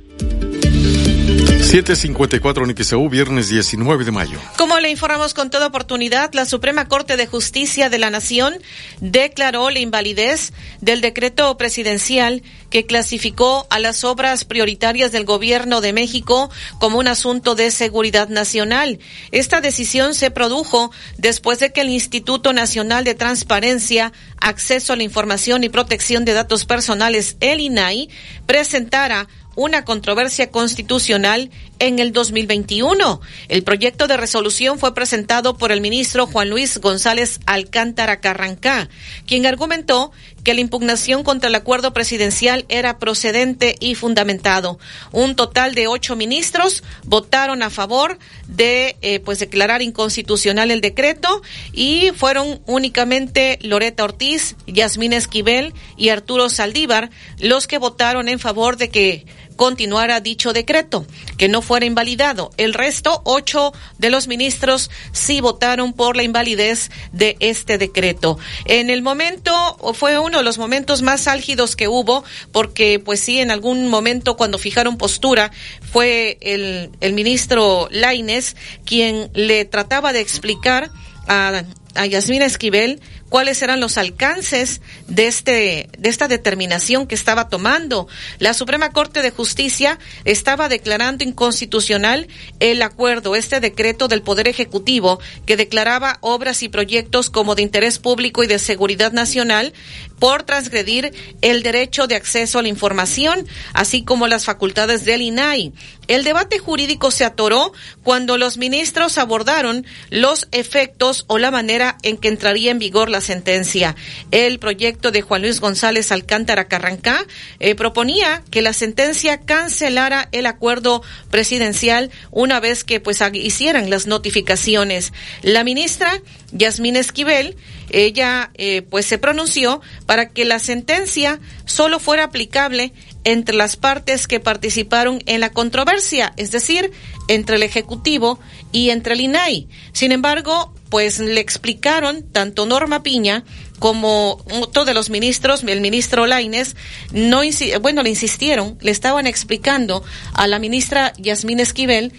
754 1.68 2.66
NXEU, 2.66 3.10
viernes 3.10 3.50
19 3.50 4.06
de 4.06 4.10
mayo. 4.10 4.40
Como 4.56 4.80
le 4.80 4.88
informamos 4.88 5.34
con 5.34 5.50
toda 5.50 5.66
oportunidad, 5.66 6.32
la 6.32 6.46
Suprema 6.46 6.88
Corte 6.88 7.18
de 7.18 7.26
Justicia 7.26 7.90
de 7.90 7.98
la 7.98 8.08
Nación 8.08 8.54
declaró 9.02 9.68
la 9.68 9.78
invalidez 9.78 10.54
del 10.80 11.02
decreto 11.02 11.54
presidencial 11.58 12.42
que 12.70 12.86
clasificó 12.86 13.66
a 13.68 13.80
las 13.80 14.02
obras 14.02 14.46
prioritarias 14.46 15.12
del 15.12 15.26
gobierno 15.26 15.82
de 15.82 15.92
México 15.92 16.50
como 16.80 16.98
un 16.98 17.06
asunto 17.06 17.54
de 17.54 17.70
seguridad 17.70 18.30
nacional. 18.30 18.98
Esta 19.30 19.60
decisión 19.60 20.14
se 20.14 20.30
produjo 20.30 20.90
después 21.18 21.58
de 21.58 21.70
que 21.70 21.82
el 21.82 21.90
Instituto 21.90 22.54
Nacional 22.54 23.04
de 23.04 23.14
Transparencia, 23.14 24.14
Acceso 24.40 24.94
a 24.94 24.96
la 24.96 25.02
Información 25.02 25.64
y 25.64 25.68
Protección 25.68 26.24
de 26.24 26.32
Datos 26.32 26.64
Personales, 26.64 27.36
el 27.40 27.60
INAI, 27.60 28.08
presentara 28.46 29.28
una 29.58 29.84
controversia 29.84 30.52
constitucional 30.52 31.50
en 31.80 31.98
el 31.98 32.12
2021. 32.12 33.20
El 33.48 33.64
proyecto 33.64 34.06
de 34.06 34.16
resolución 34.16 34.78
fue 34.78 34.94
presentado 34.94 35.58
por 35.58 35.72
el 35.72 35.80
ministro 35.80 36.28
Juan 36.28 36.48
Luis 36.48 36.78
González 36.78 37.40
Alcántara 37.44 38.20
Carrancá, 38.20 38.88
quien 39.26 39.46
argumentó 39.46 40.12
que 40.44 40.54
la 40.54 40.60
impugnación 40.60 41.24
contra 41.24 41.48
el 41.48 41.56
acuerdo 41.56 41.92
presidencial 41.92 42.66
era 42.68 43.00
procedente 43.00 43.74
y 43.80 43.96
fundamentado. 43.96 44.78
Un 45.10 45.34
total 45.34 45.74
de 45.74 45.88
ocho 45.88 46.14
ministros 46.14 46.84
votaron 47.02 47.62
a 47.64 47.70
favor 47.70 48.18
de 48.46 48.96
eh, 49.02 49.18
pues 49.18 49.40
declarar 49.40 49.82
inconstitucional 49.82 50.70
el 50.70 50.80
decreto 50.80 51.42
y 51.72 52.12
fueron 52.14 52.60
únicamente 52.66 53.58
Loreta 53.60 54.04
Ortiz, 54.04 54.54
Yasmín 54.68 55.12
Esquivel 55.12 55.74
y 55.96 56.10
Arturo 56.10 56.48
Saldívar 56.48 57.10
los 57.40 57.66
que 57.66 57.78
votaron 57.78 58.28
en 58.28 58.38
favor 58.38 58.76
de 58.76 58.88
que 58.88 59.26
continuara 59.58 60.20
dicho 60.20 60.54
decreto, 60.54 61.04
que 61.36 61.48
no 61.48 61.60
fuera 61.60 61.84
invalidado. 61.84 62.52
El 62.56 62.72
resto, 62.72 63.20
ocho 63.24 63.74
de 63.98 64.08
los 64.08 64.28
ministros, 64.28 64.88
sí 65.12 65.42
votaron 65.42 65.92
por 65.92 66.16
la 66.16 66.22
invalidez 66.22 66.90
de 67.12 67.36
este 67.40 67.76
decreto. 67.76 68.38
En 68.64 68.88
el 68.88 69.02
momento, 69.02 69.52
fue 69.94 70.18
uno 70.18 70.38
de 70.38 70.44
los 70.44 70.56
momentos 70.56 71.02
más 71.02 71.26
álgidos 71.26 71.74
que 71.76 71.88
hubo, 71.88 72.24
porque 72.52 73.02
pues 73.04 73.18
sí, 73.20 73.40
en 73.40 73.50
algún 73.50 73.88
momento 73.88 74.36
cuando 74.36 74.58
fijaron 74.58 74.96
postura, 74.96 75.50
fue 75.92 76.38
el, 76.40 76.90
el 77.00 77.12
ministro 77.12 77.88
Laines 77.90 78.54
quien 78.84 79.28
le 79.34 79.64
trataba 79.64 80.12
de 80.12 80.20
explicar 80.20 80.90
a, 81.26 81.64
a 81.96 82.06
Yasmina 82.06 82.46
Esquivel 82.46 83.00
cuáles 83.28 83.62
eran 83.62 83.80
los 83.80 83.98
alcances 83.98 84.80
de 85.06 85.26
este 85.26 85.88
de 85.98 86.08
esta 86.08 86.28
determinación 86.28 87.06
que 87.06 87.14
estaba 87.14 87.48
tomando. 87.48 88.08
La 88.38 88.54
Suprema 88.54 88.90
Corte 88.90 89.22
de 89.22 89.30
Justicia 89.30 89.98
estaba 90.24 90.68
declarando 90.68 91.24
inconstitucional 91.24 92.28
el 92.60 92.82
acuerdo, 92.82 93.36
este 93.36 93.60
decreto 93.60 94.08
del 94.08 94.22
Poder 94.22 94.48
Ejecutivo 94.48 95.20
que 95.46 95.56
declaraba 95.56 96.18
obras 96.20 96.62
y 96.62 96.68
proyectos 96.68 97.30
como 97.30 97.54
de 97.54 97.62
interés 97.62 97.98
público 97.98 98.42
y 98.42 98.46
de 98.46 98.58
seguridad 98.58 99.12
nacional 99.12 99.72
por 100.18 100.42
transgredir 100.42 101.12
el 101.42 101.62
derecho 101.62 102.06
de 102.06 102.16
acceso 102.16 102.58
a 102.58 102.62
la 102.62 102.68
información, 102.68 103.46
así 103.72 104.02
como 104.02 104.26
las 104.26 104.44
facultades 104.44 105.04
del 105.04 105.22
INAI. 105.22 105.72
El 106.08 106.24
debate 106.24 106.58
jurídico 106.58 107.10
se 107.10 107.24
atoró 107.26 107.72
cuando 108.02 108.38
los 108.38 108.56
ministros 108.56 109.18
abordaron 109.18 109.86
los 110.08 110.48
efectos 110.52 111.24
o 111.26 111.36
la 111.36 111.50
manera 111.50 111.98
en 112.02 112.16
que 112.16 112.28
entraría 112.28 112.70
en 112.70 112.78
vigor 112.78 113.10
la 113.10 113.20
sentencia. 113.20 113.94
El 114.30 114.58
proyecto 114.58 115.10
de 115.10 115.20
Juan 115.20 115.42
Luis 115.42 115.60
González 115.60 116.10
Alcántara 116.10 116.66
Carrancá 116.66 117.26
eh, 117.60 117.74
proponía 117.74 118.42
que 118.50 118.62
la 118.62 118.72
sentencia 118.72 119.40
cancelara 119.40 120.28
el 120.32 120.46
acuerdo 120.46 121.02
presidencial 121.30 122.10
una 122.30 122.58
vez 122.58 122.84
que 122.84 123.00
pues 123.00 123.22
hicieran 123.34 123.90
las 123.90 124.06
notificaciones. 124.06 125.12
La 125.42 125.62
ministra 125.62 126.22
Yasmín 126.52 126.96
Esquivel 126.96 127.56
ella 127.90 128.50
eh, 128.54 128.82
pues 128.82 129.06
se 129.06 129.18
pronunció 129.18 129.80
para 130.06 130.28
que 130.28 130.44
la 130.44 130.58
sentencia 130.58 131.40
solo 131.64 131.98
fuera 131.98 132.24
aplicable 132.24 132.92
entre 133.24 133.56
las 133.56 133.76
partes 133.76 134.26
que 134.26 134.40
participaron 134.40 135.22
en 135.26 135.40
la 135.40 135.50
controversia, 135.50 136.32
es 136.36 136.50
decir, 136.50 136.92
entre 137.28 137.56
el 137.56 137.62
Ejecutivo 137.62 138.38
y 138.72 138.90
entre 138.90 139.14
el 139.14 139.20
INAI. 139.20 139.68
Sin 139.92 140.12
embargo, 140.12 140.72
pues 140.88 141.18
le 141.18 141.40
explicaron 141.40 142.22
tanto 142.32 142.64
Norma 142.64 143.02
Piña 143.02 143.44
como 143.78 144.42
otro 144.50 144.84
de 144.84 144.94
los 144.94 145.10
ministros, 145.10 145.62
el 145.62 145.80
ministro 145.80 146.26
Laines, 146.26 146.74
no 147.12 147.42
bueno, 147.80 148.02
le 148.02 148.10
insistieron, 148.10 148.78
le 148.80 148.90
estaban 148.90 149.26
explicando 149.26 150.02
a 150.32 150.46
la 150.46 150.58
ministra 150.58 151.12
Yasmín 151.18 151.60
Esquivel 151.60 152.12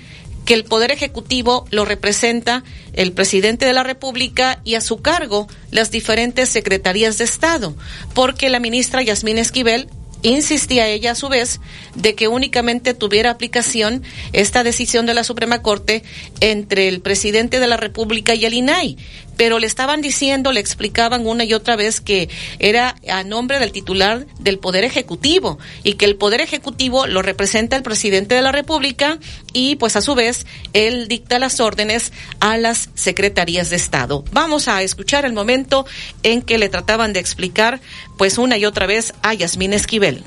que 0.49 0.55
el 0.55 0.63
Poder 0.63 0.91
Ejecutivo 0.91 1.67
lo 1.69 1.85
representa 1.85 2.63
el 2.93 3.11
presidente 3.11 3.67
de 3.67 3.73
la 3.73 3.83
República 3.83 4.61
y 4.63 4.73
a 4.73 4.81
su 4.81 4.99
cargo 4.99 5.47
las 5.69 5.91
diferentes 5.91 6.49
secretarías 6.49 7.19
de 7.19 7.25
Estado, 7.25 7.75
porque 8.15 8.49
la 8.49 8.59
ministra 8.59 9.03
Yasmín 9.03 9.37
Esquivel 9.37 9.89
insistía 10.23 10.87
ella 10.87 11.11
a 11.11 11.15
su 11.15 11.29
vez 11.29 11.59
de 11.93 12.15
que 12.15 12.27
únicamente 12.27 12.95
tuviera 12.95 13.29
aplicación 13.29 14.01
esta 14.33 14.63
decisión 14.63 15.05
de 15.05 15.13
la 15.13 15.23
Suprema 15.23 15.61
Corte 15.61 16.01
entre 16.39 16.87
el 16.87 17.01
presidente 17.01 17.59
de 17.59 17.67
la 17.67 17.77
República 17.77 18.33
y 18.33 18.43
el 18.45 18.55
INAI 18.55 18.97
pero 19.39 19.57
le 19.57 19.67
estaban 19.67 20.01
diciendo, 20.01 20.51
le 20.51 20.59
explicaban 20.59 21.25
una 21.25 21.45
y 21.45 21.53
otra 21.53 21.77
vez 21.77 22.01
que 22.01 22.27
era 22.59 22.95
a 23.09 23.23
nombre 23.23 23.57
del 23.57 23.71
titular 23.71 24.25
del 24.37 24.59
Poder 24.59 24.83
Ejecutivo 24.83 25.59
y 25.81 25.93
que 25.93 26.03
el 26.03 26.17
Poder 26.17 26.41
Ejecutivo 26.41 27.07
lo 27.07 27.21
representa 27.21 27.77
el 27.77 27.81
presidente 27.81 28.35
de 28.35 28.41
la 28.41 28.51
República 28.51 29.17
y 29.53 29.77
pues 29.77 29.95
a 29.95 30.01
su 30.01 30.13
vez 30.13 30.45
él 30.73 31.07
dicta 31.07 31.39
las 31.39 31.61
órdenes 31.61 32.11
a 32.41 32.57
las 32.57 32.89
secretarías 32.95 33.69
de 33.69 33.77
Estado. 33.77 34.25
Vamos 34.33 34.67
a 34.67 34.83
escuchar 34.83 35.23
el 35.23 35.31
momento 35.31 35.85
en 36.23 36.41
que 36.41 36.57
le 36.57 36.67
trataban 36.67 37.13
de 37.13 37.21
explicar 37.21 37.79
pues 38.17 38.37
una 38.37 38.57
y 38.57 38.65
otra 38.65 38.87
vez 38.87 39.13
a 39.21 39.33
Yasmín 39.35 39.71
Esquivel. 39.71 40.21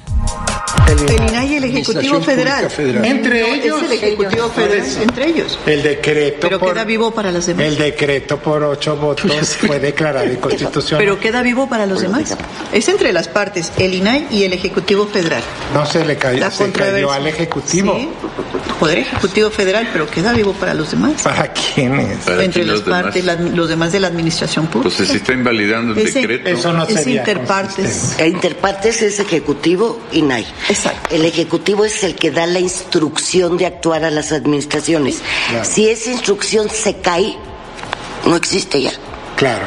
El 0.88 1.28
INAI 1.28 1.52
y 1.52 1.56
el 1.56 1.64
Ejecutivo 1.64 2.20
Federal. 2.22 2.68
Entre 3.04 3.54
ellos. 3.54 3.82
El 3.82 3.92
Ejecutivo 3.92 4.48
Federal, 4.50 4.86
entre 5.02 5.28
ellos. 5.28 5.58
El 5.66 5.82
decreto. 5.82 6.38
Pero 6.40 6.58
por- 6.58 6.72
queda 6.72 6.84
vivo 6.84 7.10
para 7.10 7.30
los 7.30 7.46
demás. 7.46 7.66
El 7.66 7.76
decreto 7.76 8.38
por 8.38 8.62
ocho 8.62 8.96
votos 9.02 9.56
fue 9.66 9.78
declarado 9.78 10.32
inconstitucional. 10.32 11.04
Pero 11.04 11.20
queda 11.20 11.42
vivo 11.42 11.68
para 11.68 11.84
los 11.84 12.00
demás. 12.00 12.34
Es 12.72 12.88
entre 12.88 13.12
las 13.12 13.28
partes, 13.28 13.70
el 13.76 13.92
INAI 13.94 14.28
y 14.30 14.44
el 14.44 14.54
Ejecutivo 14.54 15.06
Federal. 15.06 15.42
no 15.74 15.84
se 15.84 16.02
le 16.04 16.16
cayó, 16.16 16.38
La 16.40 16.50
se 16.50 16.58
cayó 16.70 16.72
controversia. 16.72 17.14
al 17.14 17.26
Ejecutivo. 17.26 17.94
Sí, 17.98 18.08
Poder 18.80 18.98
Ejecutivo 18.98 19.50
Federal, 19.50 19.88
pero 19.92 20.08
queda 20.08 20.32
vivo 20.32 20.52
para 20.54 20.72
los 20.74 20.90
demás. 20.90 21.22
¿Para 21.22 21.52
quiénes? 21.52 22.18
Para 22.24 22.42
entre 22.44 22.64
las 22.64 22.84
demás? 22.84 23.02
partes, 23.02 23.24
la- 23.24 23.34
los 23.34 23.68
demás 23.68 23.92
de 23.92 24.00
la 24.00 24.08
administración 24.08 24.66
pública. 24.68 24.94
Pues 24.96 25.08
se 25.08 25.16
está 25.16 25.32
invalidando 25.34 25.92
el 25.92 25.98
Ese- 26.06 26.20
decreto. 26.20 26.48
eso 26.48 26.72
no 26.72 26.84
Es 26.84 27.06
interpartes. 27.06 28.14
El 28.18 28.32
interpartes 28.32 29.02
es 29.02 29.20
Ejecutivo 29.20 30.00
y 30.12 30.22
NAI. 30.22 30.46
Exacto. 30.68 31.14
El 31.14 31.24
Ejecutivo 31.24 31.84
es 31.84 32.02
el 32.04 32.14
que 32.14 32.30
da 32.30 32.46
la 32.46 32.60
instrucción 32.60 33.56
de 33.56 33.66
actuar 33.66 34.04
a 34.04 34.10
las 34.10 34.32
administraciones. 34.32 35.20
Claro. 35.50 35.64
Si 35.64 35.88
esa 35.88 36.10
instrucción 36.10 36.68
se 36.70 36.96
cae, 36.98 37.36
no 38.26 38.36
existe 38.36 38.80
ya. 38.82 38.92
Claro. 39.36 39.66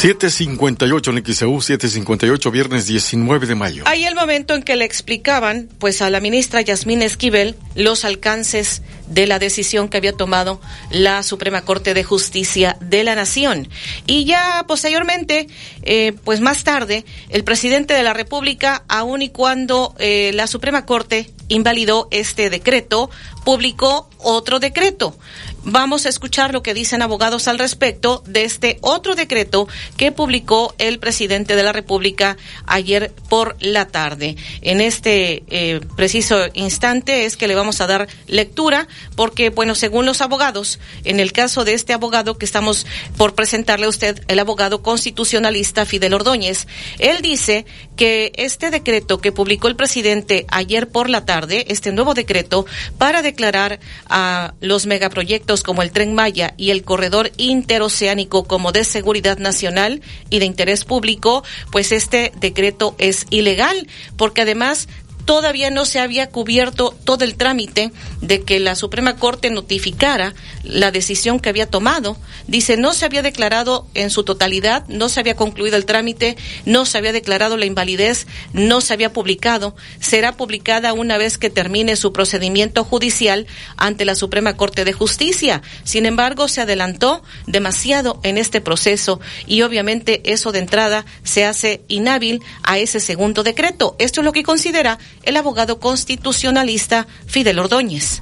758 0.00 1.10
en 1.10 1.24
XEU, 1.26 1.60
758, 1.60 2.50
viernes 2.50 2.86
19 2.86 3.46
de 3.46 3.54
mayo. 3.54 3.84
Ahí 3.86 4.06
el 4.06 4.14
momento 4.14 4.54
en 4.54 4.62
que 4.62 4.74
le 4.74 4.86
explicaban, 4.86 5.68
pues 5.78 6.00
a 6.00 6.08
la 6.08 6.20
ministra 6.20 6.62
Yasmín 6.62 7.02
Esquivel, 7.02 7.54
los 7.74 8.06
alcances 8.06 8.80
de 9.08 9.26
la 9.26 9.38
decisión 9.38 9.90
que 9.90 9.98
había 9.98 10.16
tomado 10.16 10.58
la 10.90 11.22
Suprema 11.22 11.66
Corte 11.66 11.92
de 11.92 12.02
Justicia 12.02 12.78
de 12.80 13.04
la 13.04 13.14
Nación. 13.14 13.68
Y 14.06 14.24
ya 14.24 14.64
posteriormente, 14.66 15.48
eh, 15.82 16.14
pues 16.24 16.40
más 16.40 16.64
tarde, 16.64 17.04
el 17.28 17.44
presidente 17.44 17.92
de 17.92 18.02
la 18.02 18.14
República, 18.14 18.84
aun 18.88 19.20
y 19.20 19.28
cuando 19.28 19.94
eh, 19.98 20.30
la 20.32 20.46
Suprema 20.46 20.86
Corte 20.86 21.30
invalidó 21.48 22.08
este 22.10 22.48
decreto, 22.48 23.10
publicó 23.44 24.08
otro 24.18 24.60
decreto. 24.60 25.14
Vamos 25.62 26.06
a 26.06 26.08
escuchar 26.08 26.54
lo 26.54 26.62
que 26.62 26.72
dicen 26.72 27.02
abogados 27.02 27.46
al 27.46 27.58
respecto 27.58 28.22
de 28.26 28.44
este 28.44 28.78
otro 28.80 29.14
decreto 29.14 29.68
que 29.98 30.10
publicó 30.10 30.74
el 30.78 30.98
presidente 30.98 31.54
de 31.54 31.62
la 31.62 31.74
República 31.74 32.38
ayer 32.66 33.12
por 33.28 33.56
la 33.60 33.86
tarde. 33.86 34.36
En 34.62 34.80
este 34.80 35.42
eh, 35.50 35.80
preciso 35.96 36.46
instante 36.54 37.26
es 37.26 37.36
que 37.36 37.46
le 37.46 37.54
vamos 37.54 37.82
a 37.82 37.86
dar 37.86 38.08
lectura 38.26 38.88
porque, 39.16 39.50
bueno, 39.50 39.74
según 39.74 40.06
los 40.06 40.22
abogados, 40.22 40.78
en 41.04 41.20
el 41.20 41.32
caso 41.32 41.64
de 41.64 41.74
este 41.74 41.92
abogado 41.92 42.38
que 42.38 42.46
estamos 42.46 42.86
por 43.18 43.34
presentarle 43.34 43.84
a 43.84 43.90
usted, 43.90 44.24
el 44.28 44.38
abogado 44.38 44.82
constitucionalista 44.82 45.84
Fidel 45.84 46.14
Ordóñez, 46.14 46.66
él 46.98 47.20
dice 47.20 47.66
que 47.96 48.32
este 48.36 48.70
decreto 48.70 49.20
que 49.20 49.30
publicó 49.30 49.68
el 49.68 49.76
presidente 49.76 50.46
ayer 50.48 50.88
por 50.88 51.10
la 51.10 51.26
tarde, 51.26 51.66
este 51.68 51.92
nuevo 51.92 52.14
decreto, 52.14 52.64
para 52.96 53.20
declarar 53.20 53.78
a 54.08 54.54
los 54.60 54.86
megaproyectos 54.86 55.49
como 55.58 55.82
el 55.82 55.90
Tren 55.90 56.14
Maya 56.14 56.54
y 56.56 56.70
el 56.70 56.84
Corredor 56.84 57.32
Interoceánico 57.36 58.44
como 58.44 58.70
de 58.70 58.84
seguridad 58.84 59.38
nacional 59.38 60.00
y 60.30 60.38
de 60.38 60.44
interés 60.44 60.84
público, 60.84 61.42
pues 61.72 61.90
este 61.90 62.32
decreto 62.38 62.94
es 62.98 63.26
ilegal, 63.30 63.88
porque 64.16 64.42
además 64.42 64.88
todavía 65.30 65.70
no 65.70 65.84
se 65.84 66.00
había 66.00 66.28
cubierto 66.28 66.92
todo 67.04 67.24
el 67.24 67.36
trámite 67.36 67.92
de 68.20 68.42
que 68.42 68.58
la 68.58 68.74
Suprema 68.74 69.14
Corte 69.14 69.48
notificara 69.48 70.34
la 70.64 70.90
decisión 70.90 71.38
que 71.38 71.48
había 71.48 71.66
tomado. 71.66 72.16
Dice, 72.48 72.76
no 72.76 72.92
se 72.94 73.04
había 73.04 73.22
declarado 73.22 73.86
en 73.94 74.10
su 74.10 74.24
totalidad, 74.24 74.84
no 74.88 75.08
se 75.08 75.20
había 75.20 75.36
concluido 75.36 75.76
el 75.76 75.84
trámite, 75.84 76.36
no 76.64 76.84
se 76.84 76.98
había 76.98 77.12
declarado 77.12 77.56
la 77.56 77.66
invalidez, 77.66 78.26
no 78.54 78.80
se 78.80 78.92
había 78.92 79.12
publicado. 79.12 79.76
Será 80.00 80.36
publicada 80.36 80.94
una 80.94 81.16
vez 81.16 81.38
que 81.38 81.48
termine 81.48 81.94
su 81.94 82.12
procedimiento 82.12 82.82
judicial 82.82 83.46
ante 83.76 84.04
la 84.04 84.16
Suprema 84.16 84.56
Corte 84.56 84.84
de 84.84 84.92
Justicia. 84.92 85.62
Sin 85.84 86.06
embargo, 86.06 86.48
se 86.48 86.62
adelantó 86.62 87.22
demasiado 87.46 88.18
en 88.24 88.36
este 88.36 88.60
proceso 88.60 89.20
y 89.46 89.62
obviamente 89.62 90.32
eso 90.32 90.50
de 90.50 90.58
entrada 90.58 91.06
se 91.22 91.44
hace 91.44 91.82
inhábil 91.86 92.42
a 92.64 92.78
ese 92.78 92.98
segundo 92.98 93.44
decreto. 93.44 93.94
Esto 94.00 94.22
es 94.22 94.24
lo 94.24 94.32
que 94.32 94.42
considera 94.42 94.98
el 95.22 95.36
abogado 95.36 95.78
constitucionalista 95.78 97.06
Fidel 97.26 97.58
Ordóñez. 97.58 98.20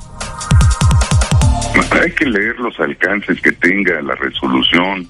Hay 1.90 2.12
que 2.12 2.26
leer 2.26 2.58
los 2.58 2.78
alcances 2.80 3.40
que 3.40 3.52
tenga 3.52 4.00
la 4.02 4.14
resolución 4.16 5.08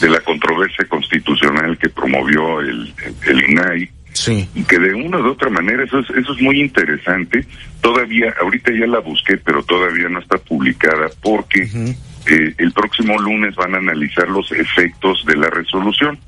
de 0.00 0.08
la 0.08 0.20
controversia 0.20 0.86
constitucional 0.88 1.76
que 1.78 1.88
promovió 1.88 2.60
el, 2.60 2.92
el 3.26 3.50
INAI. 3.50 3.90
Sí. 4.12 4.48
Y 4.54 4.62
que 4.64 4.78
de 4.78 4.94
una 4.94 5.18
u 5.18 5.28
otra 5.28 5.48
manera, 5.48 5.84
eso 5.84 6.00
es, 6.00 6.10
eso 6.10 6.32
es 6.32 6.42
muy 6.42 6.60
interesante. 6.60 7.44
Todavía, 7.80 8.34
ahorita 8.40 8.72
ya 8.72 8.86
la 8.86 8.98
busqué, 8.98 9.36
pero 9.36 9.62
todavía 9.62 10.08
no 10.08 10.18
está 10.18 10.38
publicada 10.38 11.08
porque 11.22 11.62
eh, 11.62 12.54
el 12.58 12.72
próximo 12.72 13.18
lunes 13.18 13.54
van 13.54 13.74
a 13.74 13.78
analizar 13.78 14.28
los 14.28 14.50
efectos 14.52 15.24
de 15.24 15.36
la 15.36 15.48
resolución. 15.50 16.18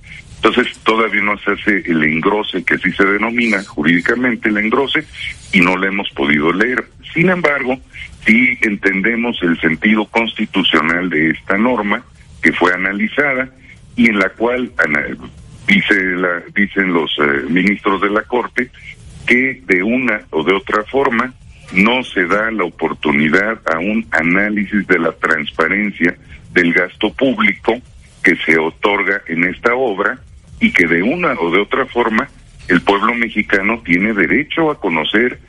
Entonces 0.43 0.79
todavía 0.85 1.21
no 1.21 1.37
se 1.37 1.51
hace 1.51 1.83
el 1.85 2.03
engrose 2.03 2.65
que 2.65 2.75
así 2.75 2.91
se 2.93 3.05
denomina 3.05 3.63
jurídicamente 3.63 4.49
el 4.49 4.57
engrose 4.57 5.05
y 5.53 5.61
no 5.61 5.77
lo 5.77 5.87
hemos 5.87 6.09
podido 6.11 6.51
leer. 6.51 6.87
Sin 7.13 7.29
embargo, 7.29 7.79
sí 8.25 8.57
entendemos 8.63 9.39
el 9.43 9.61
sentido 9.61 10.07
constitucional 10.07 11.11
de 11.11 11.33
esta 11.33 11.59
norma 11.59 12.03
que 12.43 12.55
fue 12.55 12.73
analizada 12.73 13.51
y 13.97 14.09
en 14.09 14.19
la 14.19 14.31
cual 14.31 14.73
dice 15.67 16.03
la, 16.17 16.43
dicen 16.55 16.95
los 16.95 17.15
eh, 17.19 17.45
ministros 17.51 18.01
de 18.01 18.09
la 18.09 18.23
Corte 18.23 18.71
que 19.27 19.61
de 19.67 19.83
una 19.83 20.23
o 20.31 20.43
de 20.43 20.55
otra 20.55 20.85
forma 20.85 21.35
no 21.75 22.03
se 22.03 22.25
da 22.27 22.51
la 22.51 22.65
oportunidad 22.65 23.61
a 23.71 23.79
un 23.79 24.07
análisis 24.13 24.87
de 24.87 24.99
la 25.01 25.13
transparencia 25.13 26.17
del 26.53 26.73
gasto 26.73 27.13
público 27.13 27.79
que 28.25 28.37
se 28.37 28.59
otorga 28.59 29.21
en 29.27 29.45
esta 29.45 29.75
obra 29.75 30.19
y 30.61 30.73
que 30.73 30.87
de 30.87 31.03
una 31.03 31.33
o 31.33 31.51
de 31.51 31.61
otra 31.61 31.87
forma 31.87 32.29
el 32.69 32.83
pueblo 32.83 33.15
mexicano 33.15 33.83
tiene 33.85 34.13
derecho 34.13 34.71
a 34.71 34.79
conocer 34.79 35.41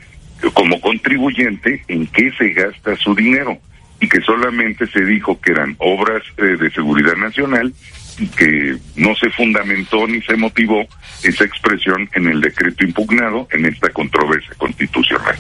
como 0.53 0.81
contribuyente 0.81 1.83
en 1.88 2.07
qué 2.07 2.31
se 2.38 2.49
gasta 2.49 2.95
su 2.95 3.13
dinero 3.13 3.59
y 3.99 4.09
que 4.09 4.21
solamente 4.21 4.88
se 4.88 5.05
dijo 5.05 5.39
que 5.39 5.51
eran 5.51 5.75
obras 5.77 6.23
eh, 6.38 6.57
de 6.59 6.71
seguridad 6.71 7.15
nacional 7.15 7.71
y 8.17 8.27
que 8.27 8.77
no 8.95 9.15
se 9.15 9.29
fundamentó 9.29 10.07
ni 10.07 10.21
se 10.21 10.35
motivó 10.35 10.85
esa 11.23 11.43
expresión 11.43 12.09
en 12.15 12.27
el 12.27 12.41
decreto 12.41 12.83
impugnado 12.83 13.47
en 13.51 13.65
esta 13.65 13.89
controversia 13.89 14.53
constitucional. 14.57 15.38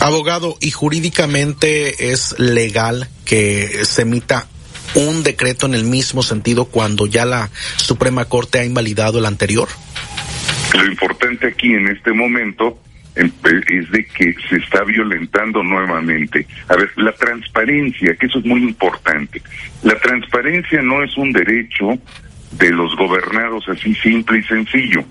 Abogado, 0.00 0.56
¿y 0.60 0.70
jurídicamente 0.70 2.12
es 2.12 2.38
legal 2.38 3.08
que 3.24 3.84
se 3.84 4.02
emita 4.02 4.46
un 4.94 5.22
decreto 5.22 5.66
en 5.66 5.74
el 5.74 5.84
mismo 5.84 6.22
sentido 6.22 6.66
cuando 6.66 7.06
ya 7.06 7.24
la 7.24 7.50
Suprema 7.76 8.24
Corte 8.26 8.58
ha 8.58 8.64
invalidado 8.64 9.18
el 9.18 9.26
anterior? 9.26 9.68
Lo 10.74 10.86
importante 10.86 11.46
aquí 11.48 11.74
en 11.74 11.88
este 11.88 12.12
momento 12.12 12.78
em, 13.14 13.26
eh, 13.26 13.60
es 13.68 13.90
de 13.90 14.04
que 14.06 14.34
se 14.48 14.56
está 14.56 14.82
violentando 14.84 15.62
nuevamente. 15.62 16.46
A 16.68 16.76
ver, 16.76 16.90
la 16.96 17.12
transparencia, 17.12 18.16
que 18.16 18.26
eso 18.26 18.38
es 18.38 18.44
muy 18.44 18.62
importante. 18.62 19.40
La 19.82 19.98
transparencia 20.00 20.82
no 20.82 21.02
es 21.02 21.16
un 21.16 21.32
derecho 21.32 21.98
de 22.58 22.70
los 22.70 22.94
gobernados 22.96 23.68
así 23.68 23.94
simple 23.94 24.38
y 24.38 24.42
sencillo. 24.42 25.04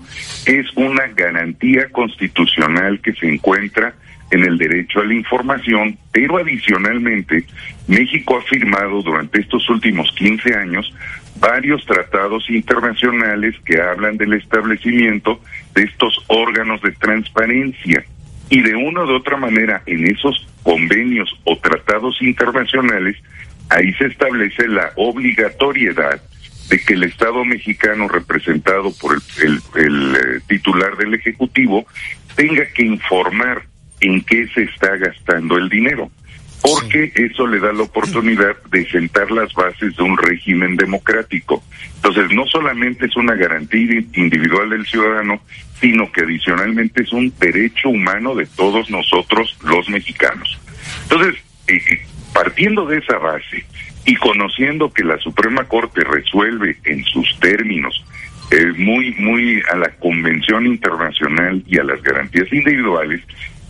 Es 0.46 0.66
una 0.76 1.06
garantía 1.14 1.88
constitucional 1.90 3.00
que 3.00 3.12
se 3.12 3.26
encuentra 3.26 3.94
en 4.30 4.44
el 4.44 4.58
derecho 4.58 5.00
a 5.00 5.04
la 5.04 5.14
información, 5.14 5.98
pero 6.12 6.38
adicionalmente 6.38 7.44
México 7.86 8.38
ha 8.38 8.42
firmado 8.42 9.02
durante 9.02 9.40
estos 9.40 9.68
últimos 9.68 10.10
15 10.12 10.54
años 10.54 10.92
varios 11.36 11.84
tratados 11.84 12.48
internacionales 12.48 13.54
que 13.64 13.80
hablan 13.80 14.16
del 14.16 14.34
establecimiento 14.34 15.40
de 15.74 15.82
estos 15.82 16.24
órganos 16.28 16.80
de 16.82 16.92
transparencia. 16.92 18.04
Y 18.50 18.60
de 18.60 18.74
una 18.74 19.04
u 19.04 19.14
otra 19.14 19.36
manera, 19.36 19.82
en 19.86 20.06
esos 20.06 20.46
convenios 20.62 21.30
o 21.44 21.56
tratados 21.58 22.20
internacionales, 22.22 23.16
ahí 23.70 23.92
se 23.94 24.06
establece 24.06 24.68
la 24.68 24.92
obligatoriedad 24.96 26.20
de 26.68 26.80
que 26.80 26.94
el 26.94 27.04
Estado 27.04 27.44
mexicano, 27.44 28.08
representado 28.08 28.92
por 29.00 29.18
el, 29.42 29.60
eh, 29.76 30.40
titular 30.46 30.96
del 30.96 31.14
Ejecutivo, 31.14 31.86
tenga 32.36 32.66
que 32.66 32.84
informar 32.84 33.64
en 34.04 34.20
qué 34.22 34.46
se 34.48 34.64
está 34.64 34.96
gastando 34.96 35.56
el 35.56 35.68
dinero, 35.68 36.10
porque 36.62 37.10
eso 37.14 37.46
le 37.46 37.58
da 37.58 37.72
la 37.72 37.82
oportunidad 37.82 38.56
de 38.70 38.86
sentar 38.88 39.30
las 39.30 39.52
bases 39.54 39.96
de 39.96 40.02
un 40.02 40.16
régimen 40.16 40.76
democrático. 40.76 41.62
Entonces, 41.96 42.30
no 42.34 42.46
solamente 42.46 43.06
es 43.06 43.16
una 43.16 43.34
garantía 43.34 44.02
individual 44.14 44.70
del 44.70 44.86
ciudadano, 44.86 45.40
sino 45.80 46.10
que 46.12 46.22
adicionalmente 46.22 47.02
es 47.02 47.12
un 47.12 47.32
derecho 47.38 47.88
humano 47.88 48.34
de 48.34 48.46
todos 48.46 48.90
nosotros 48.90 49.56
los 49.64 49.88
mexicanos. 49.88 50.58
Entonces, 51.04 51.42
eh, 51.66 51.80
partiendo 52.34 52.84
de 52.86 52.98
esa 52.98 53.16
base 53.16 53.64
y 54.04 54.16
conociendo 54.16 54.92
que 54.92 55.04
la 55.04 55.18
Suprema 55.18 55.64
Corte 55.64 56.02
resuelve 56.04 56.76
en 56.84 57.04
sus 57.04 57.38
términos 57.40 58.04
eh, 58.50 58.72
muy, 58.76 59.12
muy 59.14 59.62
a 59.72 59.76
la 59.76 59.88
Convención 59.96 60.66
Internacional 60.66 61.64
y 61.66 61.78
a 61.78 61.84
las 61.84 62.02
garantías 62.02 62.52
individuales, 62.52 63.22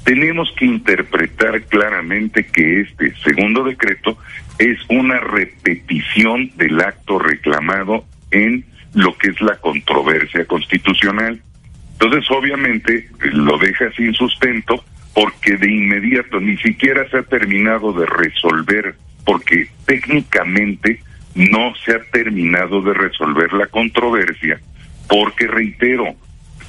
tenemos 0.05 0.53
que 0.53 0.67
interpretar 0.67 1.63
claramente 1.63 2.47
que 2.47 2.83
este 2.83 3.15
segundo 3.17 3.65
decreto 3.65 4.19
es 4.59 4.79
una 4.89 5.19
repetición 5.19 6.51
del 6.57 6.81
acto 6.81 7.19
reclamado 7.19 8.05
en 8.31 8.65
lo 8.93 9.17
que 9.17 9.31
es 9.31 9.41
la 9.41 9.57
controversia 9.57 10.45
constitucional. 10.45 11.41
Entonces, 11.93 12.31
obviamente, 12.31 13.09
lo 13.33 13.59
deja 13.59 13.91
sin 13.93 14.13
sustento 14.15 14.85
porque 15.15 15.57
de 15.57 15.73
inmediato 15.73 16.41
ni 16.41 16.57
siquiera 16.59 17.09
se 17.09 17.19
ha 17.19 17.23
terminado 17.23 17.93
de 17.93 18.05
resolver, 18.05 18.97
porque 19.25 19.69
técnicamente 19.87 21.01
no 21.35 21.73
se 21.85 21.93
ha 21.93 22.01
terminado 22.13 22.83
de 22.83 22.95
resolver 22.95 23.53
la 23.53 23.67
controversia, 23.67 24.61
porque 25.09 25.47
reitero, 25.47 26.15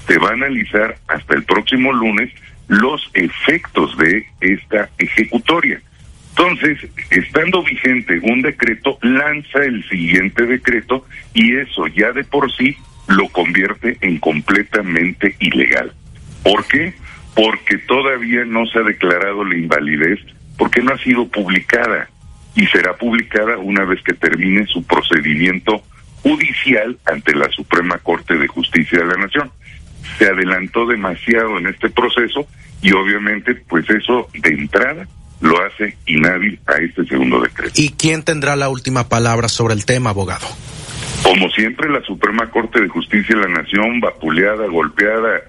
se 0.07 0.19
va 0.19 0.29
a 0.29 0.33
analizar 0.33 0.95
hasta 1.07 1.35
el 1.35 1.43
próximo 1.43 1.91
lunes 1.91 2.31
los 2.67 3.09
efectos 3.13 3.97
de 3.97 4.25
esta 4.41 4.89
ejecutoria. 4.97 5.81
Entonces, 6.37 6.89
estando 7.11 7.63
vigente 7.63 8.19
un 8.23 8.41
decreto, 8.41 8.97
lanza 9.01 9.63
el 9.63 9.87
siguiente 9.87 10.45
decreto 10.45 11.05
y 11.33 11.55
eso 11.55 11.87
ya 11.87 12.11
de 12.11 12.25
por 12.25 12.51
sí 12.51 12.75
lo 13.07 13.29
convierte 13.29 13.97
en 14.01 14.17
completamente 14.19 15.35
ilegal. 15.39 15.93
¿Por 16.43 16.65
qué? 16.67 16.93
Porque 17.35 17.77
todavía 17.77 18.43
no 18.45 18.65
se 18.65 18.79
ha 18.79 18.83
declarado 18.83 19.45
la 19.45 19.55
invalidez, 19.57 20.19
porque 20.57 20.81
no 20.81 20.93
ha 20.93 20.97
sido 20.97 21.27
publicada 21.27 22.09
y 22.55 22.65
será 22.67 22.95
publicada 22.97 23.57
una 23.57 23.85
vez 23.85 24.01
que 24.01 24.13
termine 24.13 24.65
su 24.67 24.85
procedimiento 24.85 25.83
judicial 26.21 26.97
ante 27.05 27.35
la 27.35 27.49
Suprema 27.51 27.97
Corte 27.99 28.35
de 28.35 28.47
Justicia 28.47 28.99
de 28.99 29.05
la 29.05 29.25
Nación 29.25 29.51
se 30.17 30.25
adelantó 30.25 30.85
demasiado 30.85 31.57
en 31.57 31.67
este 31.67 31.89
proceso 31.89 32.47
y 32.81 32.91
obviamente 32.91 33.55
pues 33.67 33.89
eso 33.89 34.29
de 34.33 34.49
entrada 34.49 35.07
lo 35.41 35.61
hace 35.63 35.97
inhábil 36.05 36.59
a 36.67 36.81
este 36.81 37.05
segundo 37.05 37.41
decreto. 37.41 37.73
¿Y 37.75 37.89
quién 37.89 38.23
tendrá 38.23 38.55
la 38.55 38.69
última 38.69 39.09
palabra 39.09 39.47
sobre 39.47 39.73
el 39.73 39.85
tema, 39.85 40.11
abogado? 40.11 40.47
Como 41.23 41.49
siempre, 41.49 41.89
la 41.89 42.01
Suprema 42.01 42.49
Corte 42.49 42.81
de 42.81 42.87
Justicia 42.87 43.35
de 43.35 43.41
la 43.41 43.61
Nación, 43.61 43.99
vapuleada, 43.99 44.67
golpeada 44.67 45.41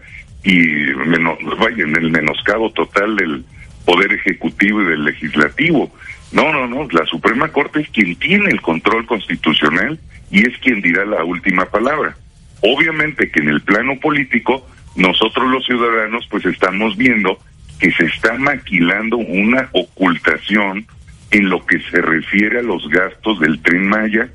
y 0.43 0.57
menos, 0.57 1.39
vaya, 1.59 1.85
en 1.85 1.97
el 1.97 2.11
menoscabo 2.11 2.71
total 2.73 3.17
del 3.17 3.45
Poder 3.85 4.13
Ejecutivo 4.13 4.83
y 4.83 4.87
del 4.87 5.05
Legislativo. 5.05 5.93
No, 6.33 6.53
no, 6.53 6.67
no, 6.67 6.89
la 6.91 7.05
Suprema 7.07 7.49
Corte 7.49 7.81
es 7.81 7.91
quien 7.91 8.17
tiene 8.17 8.51
el 8.51 8.61
control 8.61 9.07
constitucional 9.07 9.99
y 10.31 10.47
es 10.47 10.57
quien 10.59 10.81
dirá 10.81 11.05
la 11.05 11.23
última 11.25 11.67
palabra. 11.67 12.17
Obviamente 12.63 13.31
que 13.31 13.41
en 13.41 13.49
el 13.49 13.61
plano 13.63 13.99
político, 14.01 14.67
nosotros 14.95 15.49
los 15.51 15.65
ciudadanos 15.67 16.27
pues 16.31 16.45
estamos 16.47 16.97
viendo 16.97 17.39
que 17.79 17.93
se 17.93 18.05
está 18.05 18.35
maquilando 18.35 19.19
una 19.19 19.69
ocultación 19.73 20.87
en 21.31 21.49
lo 21.49 21.65
que 21.67 21.81
se 21.91 22.01
refiere 22.01 22.61
a 22.61 22.63
los 22.63 22.89
gastos 22.89 23.39
del 23.41 23.61
tren 23.61 23.89
Maya 23.89 24.29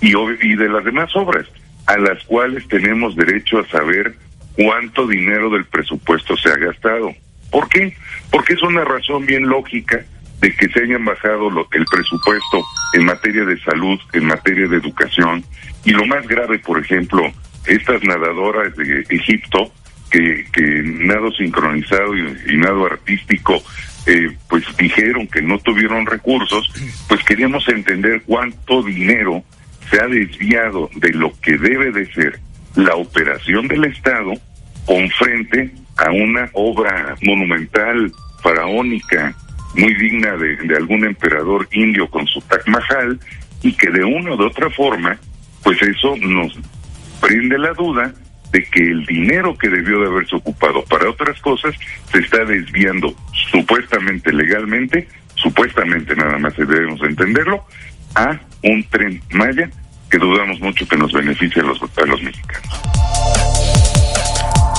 y, 0.00 0.16
y 0.16 0.56
de 0.56 0.68
las 0.68 0.84
demás 0.84 1.14
obras, 1.14 1.46
a 1.86 1.96
las 1.98 2.22
cuales 2.24 2.66
tenemos 2.68 3.14
derecho 3.14 3.60
a 3.60 3.68
saber 3.68 4.14
cuánto 4.54 5.06
dinero 5.06 5.50
del 5.50 5.64
presupuesto 5.66 6.36
se 6.36 6.48
ha 6.48 6.56
gastado. 6.56 7.14
¿Por 7.50 7.68
qué? 7.68 7.94
Porque 8.30 8.54
es 8.54 8.62
una 8.62 8.84
razón 8.84 9.26
bien 9.26 9.46
lógica 9.46 10.04
de 10.40 10.54
que 10.54 10.68
se 10.70 10.82
hayan 10.82 11.04
bajado 11.04 11.48
el 11.72 11.84
presupuesto 11.84 12.64
en 12.94 13.04
materia 13.04 13.44
de 13.44 13.60
salud, 13.60 14.00
en 14.12 14.26
materia 14.26 14.66
de 14.68 14.76
educación, 14.76 15.44
y 15.84 15.90
lo 15.90 16.06
más 16.06 16.26
grave, 16.26 16.58
por 16.58 16.78
ejemplo, 16.78 17.30
estas 17.66 18.02
nadadoras 18.04 18.74
de 18.76 19.04
Egipto, 19.08 19.72
que, 20.10 20.44
que 20.52 20.82
nado 20.82 21.30
sincronizado 21.32 22.16
y, 22.16 22.56
nado 22.56 22.86
artístico, 22.86 23.62
eh, 24.06 24.28
pues 24.48 24.64
dijeron 24.76 25.26
que 25.28 25.42
no 25.42 25.58
tuvieron 25.58 26.06
recursos, 26.06 26.70
pues 27.08 27.22
queríamos 27.24 27.68
entender 27.68 28.22
cuánto 28.26 28.82
dinero 28.82 29.42
se 29.90 30.00
ha 30.00 30.06
desviado 30.06 30.90
de 30.96 31.10
lo 31.10 31.32
que 31.40 31.56
debe 31.56 31.92
de 31.92 32.12
ser 32.12 32.40
la 32.74 32.94
operación 32.94 33.68
del 33.68 33.84
Estado 33.84 34.32
con 34.86 35.08
frente 35.10 35.70
a 35.96 36.10
una 36.10 36.48
obra 36.54 37.14
monumental, 37.22 38.10
faraónica, 38.42 39.34
muy 39.76 39.94
digna 39.94 40.36
de, 40.36 40.56
de 40.56 40.76
algún 40.76 41.04
emperador 41.04 41.68
indio 41.72 42.08
con 42.08 42.26
su 42.26 42.40
Taj 42.40 42.66
Mahal, 42.66 43.20
y 43.62 43.72
que 43.72 43.90
de 43.90 44.04
una 44.04 44.34
u 44.34 44.36
de 44.36 44.46
otra 44.46 44.70
forma, 44.70 45.18
pues 45.62 45.80
eso 45.82 46.16
nos 46.16 46.58
prende 47.20 47.58
la 47.58 47.72
duda 47.72 48.12
de 48.52 48.64
que 48.64 48.82
el 48.82 49.06
dinero 49.06 49.56
que 49.56 49.68
debió 49.68 50.00
de 50.00 50.08
haberse 50.08 50.36
ocupado 50.36 50.84
para 50.84 51.08
otras 51.08 51.40
cosas 51.40 51.74
se 52.10 52.18
está 52.18 52.44
desviando 52.44 53.14
supuestamente 53.50 54.32
legalmente, 54.32 55.08
supuestamente 55.34 56.16
nada 56.16 56.38
más 56.38 56.56
debemos 56.56 57.00
entenderlo, 57.02 57.64
a 58.16 58.40
un 58.62 58.82
tren 58.90 59.22
Maya 59.30 59.70
que 60.10 60.18
dudamos 60.18 60.60
mucho 60.60 60.86
que 60.88 60.96
nos 60.96 61.12
beneficie 61.12 61.62
a 61.62 61.66
los, 61.66 61.80
a 61.96 62.06
los 62.06 62.20
mexicanos. 62.22 63.39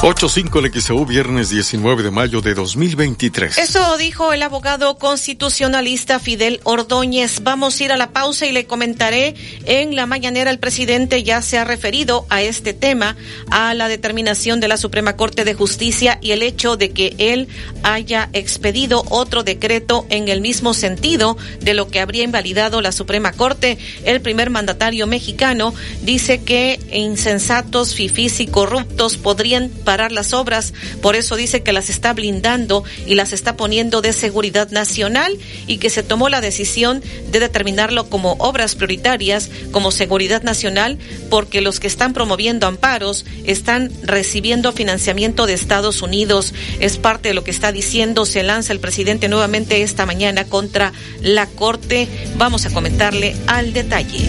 8.5 0.01 0.65
el 0.65 0.81
XEU, 0.81 1.05
viernes 1.05 1.51
19 1.51 2.01
de 2.01 2.09
mayo 2.09 2.41
de 2.41 2.55
2023. 2.55 3.59
Eso 3.59 3.97
dijo 3.99 4.33
el 4.33 4.41
abogado 4.41 4.97
constitucionalista 4.97 6.17
Fidel 6.17 6.59
Ordóñez. 6.63 7.43
Vamos 7.43 7.79
a 7.79 7.83
ir 7.83 7.91
a 7.91 7.97
la 7.97 8.09
pausa 8.09 8.47
y 8.47 8.51
le 8.51 8.65
comentaré. 8.65 9.35
En 9.65 9.95
la 9.95 10.07
mañanera 10.07 10.49
el 10.49 10.57
presidente 10.57 11.21
ya 11.21 11.43
se 11.43 11.59
ha 11.59 11.65
referido 11.65 12.25
a 12.29 12.41
este 12.41 12.73
tema, 12.73 13.15
a 13.51 13.75
la 13.75 13.89
determinación 13.89 14.59
de 14.59 14.69
la 14.69 14.77
Suprema 14.77 15.15
Corte 15.15 15.45
de 15.45 15.53
Justicia 15.53 16.17
y 16.19 16.31
el 16.31 16.41
hecho 16.41 16.77
de 16.77 16.89
que 16.89 17.13
él 17.19 17.47
haya 17.83 18.27
expedido 18.33 19.05
otro 19.11 19.43
decreto 19.43 20.07
en 20.09 20.29
el 20.29 20.41
mismo 20.41 20.73
sentido 20.73 21.37
de 21.59 21.75
lo 21.75 21.89
que 21.89 21.99
habría 21.99 22.23
invalidado 22.23 22.81
la 22.81 22.91
Suprema 22.91 23.33
Corte. 23.33 23.77
El 24.03 24.19
primer 24.19 24.49
mandatario 24.49 25.05
mexicano 25.05 25.75
dice 26.01 26.41
que 26.41 26.79
insensatos, 26.91 27.93
fifís 27.93 28.39
y 28.39 28.47
corruptos 28.47 29.17
podrían 29.17 29.69
parar 29.91 30.13
las 30.13 30.31
obras, 30.31 30.73
por 31.01 31.17
eso 31.17 31.35
dice 31.35 31.63
que 31.63 31.73
las 31.73 31.89
está 31.89 32.13
blindando 32.13 32.85
y 33.05 33.15
las 33.15 33.33
está 33.33 33.57
poniendo 33.57 34.01
de 34.01 34.13
seguridad 34.13 34.71
nacional 34.71 35.37
y 35.67 35.79
que 35.79 35.89
se 35.89 36.01
tomó 36.01 36.29
la 36.29 36.39
decisión 36.39 37.03
de 37.29 37.41
determinarlo 37.41 38.09
como 38.09 38.37
obras 38.39 38.75
prioritarias, 38.75 39.49
como 39.71 39.91
seguridad 39.91 40.43
nacional, 40.43 40.97
porque 41.29 41.59
los 41.59 41.81
que 41.81 41.87
están 41.87 42.13
promoviendo 42.13 42.67
amparos 42.67 43.25
están 43.43 43.91
recibiendo 44.01 44.71
financiamiento 44.71 45.45
de 45.45 45.55
Estados 45.55 46.01
Unidos. 46.01 46.53
Es 46.79 46.95
parte 46.95 47.27
de 47.27 47.33
lo 47.33 47.43
que 47.43 47.51
está 47.51 47.73
diciendo, 47.73 48.25
se 48.25 48.43
lanza 48.43 48.71
el 48.71 48.79
presidente 48.79 49.27
nuevamente 49.27 49.81
esta 49.81 50.05
mañana 50.05 50.45
contra 50.45 50.93
la 51.19 51.47
Corte. 51.47 52.07
Vamos 52.37 52.65
a 52.65 52.69
comentarle 52.69 53.35
al 53.47 53.73
detalle. 53.73 54.25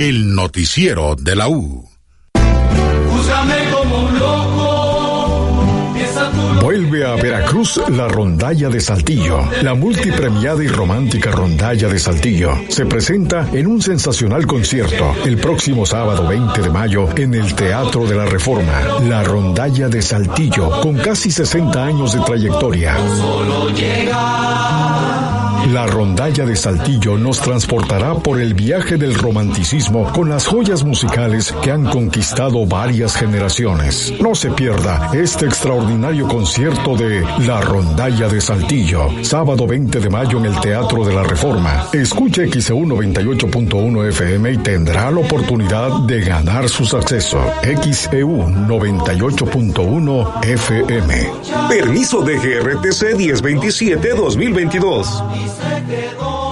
El 0.00 0.34
noticiero 0.34 1.14
de 1.14 1.36
la 1.36 1.48
U. 1.48 1.81
Vuelve 6.72 7.04
a 7.04 7.16
Veracruz 7.16 7.78
la 7.90 8.08
rondalla 8.08 8.70
de 8.70 8.80
Saltillo. 8.80 9.40
La 9.60 9.74
multipremiada 9.74 10.64
y 10.64 10.68
romántica 10.68 11.30
rondalla 11.30 11.86
de 11.86 11.98
Saltillo 11.98 12.50
se 12.70 12.86
presenta 12.86 13.46
en 13.52 13.66
un 13.66 13.82
sensacional 13.82 14.46
concierto 14.46 15.14
el 15.26 15.36
próximo 15.36 15.84
sábado 15.84 16.26
20 16.26 16.62
de 16.62 16.70
mayo 16.70 17.10
en 17.14 17.34
el 17.34 17.54
Teatro 17.54 18.06
de 18.06 18.14
la 18.14 18.24
Reforma. 18.24 19.00
La 19.06 19.22
rondalla 19.22 19.90
de 19.90 20.00
Saltillo 20.00 20.80
con 20.80 20.96
casi 20.96 21.30
60 21.30 21.84
años 21.84 22.14
de 22.14 22.20
trayectoria. 22.20 22.96
La 25.72 25.86
rondalla 25.86 26.44
de 26.44 26.54
Saltillo 26.54 27.16
nos 27.16 27.40
transportará 27.40 28.12
por 28.16 28.38
el 28.38 28.52
viaje 28.52 28.98
del 28.98 29.14
romanticismo 29.14 30.12
con 30.12 30.28
las 30.28 30.46
joyas 30.46 30.84
musicales 30.84 31.50
que 31.62 31.70
han 31.70 31.86
conquistado 31.86 32.66
varias 32.66 33.16
generaciones. 33.16 34.12
No 34.20 34.34
se 34.34 34.50
pierda 34.50 35.10
este 35.14 35.46
extraordinario 35.46 36.28
concierto 36.28 36.94
de 36.94 37.22
La 37.46 37.62
rondalla 37.62 38.28
de 38.28 38.42
Saltillo, 38.42 39.08
sábado 39.22 39.66
20 39.66 39.98
de 39.98 40.10
mayo 40.10 40.36
en 40.40 40.44
el 40.44 40.60
Teatro 40.60 41.06
de 41.06 41.14
la 41.14 41.22
Reforma. 41.22 41.86
Escuche 41.94 42.50
XEU 42.50 42.84
98.1 42.84 44.08
FM 44.10 44.52
y 44.52 44.58
tendrá 44.58 45.10
la 45.10 45.20
oportunidad 45.20 46.00
de 46.00 46.20
ganar 46.20 46.68
sus 46.68 46.92
accesos. 46.92 47.46
XEU 47.62 48.46
98.1 48.68 50.44
FM. 50.44 51.30
Permiso 51.70 52.20
de 52.20 52.36
GRTC 52.36 53.16
1027-2022. 55.62 56.51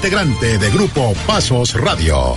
integrante 0.01 0.57
de 0.57 0.71
Grupo 0.71 1.13
Pasos 1.27 1.75
Radio. 1.75 2.35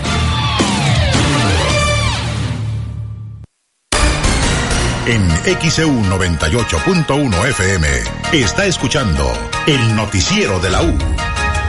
En 5.06 5.26
XEU 5.70 5.88
98.1 5.88 7.48
FM 7.48 7.88
está 8.32 8.66
escuchando 8.66 9.26
el 9.66 9.96
noticiero 9.96 10.60
de 10.60 10.68
la 10.68 10.82
U 10.82 10.92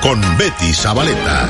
con 0.01 0.19
Betty 0.38 0.73
Zabaleta. 0.73 1.47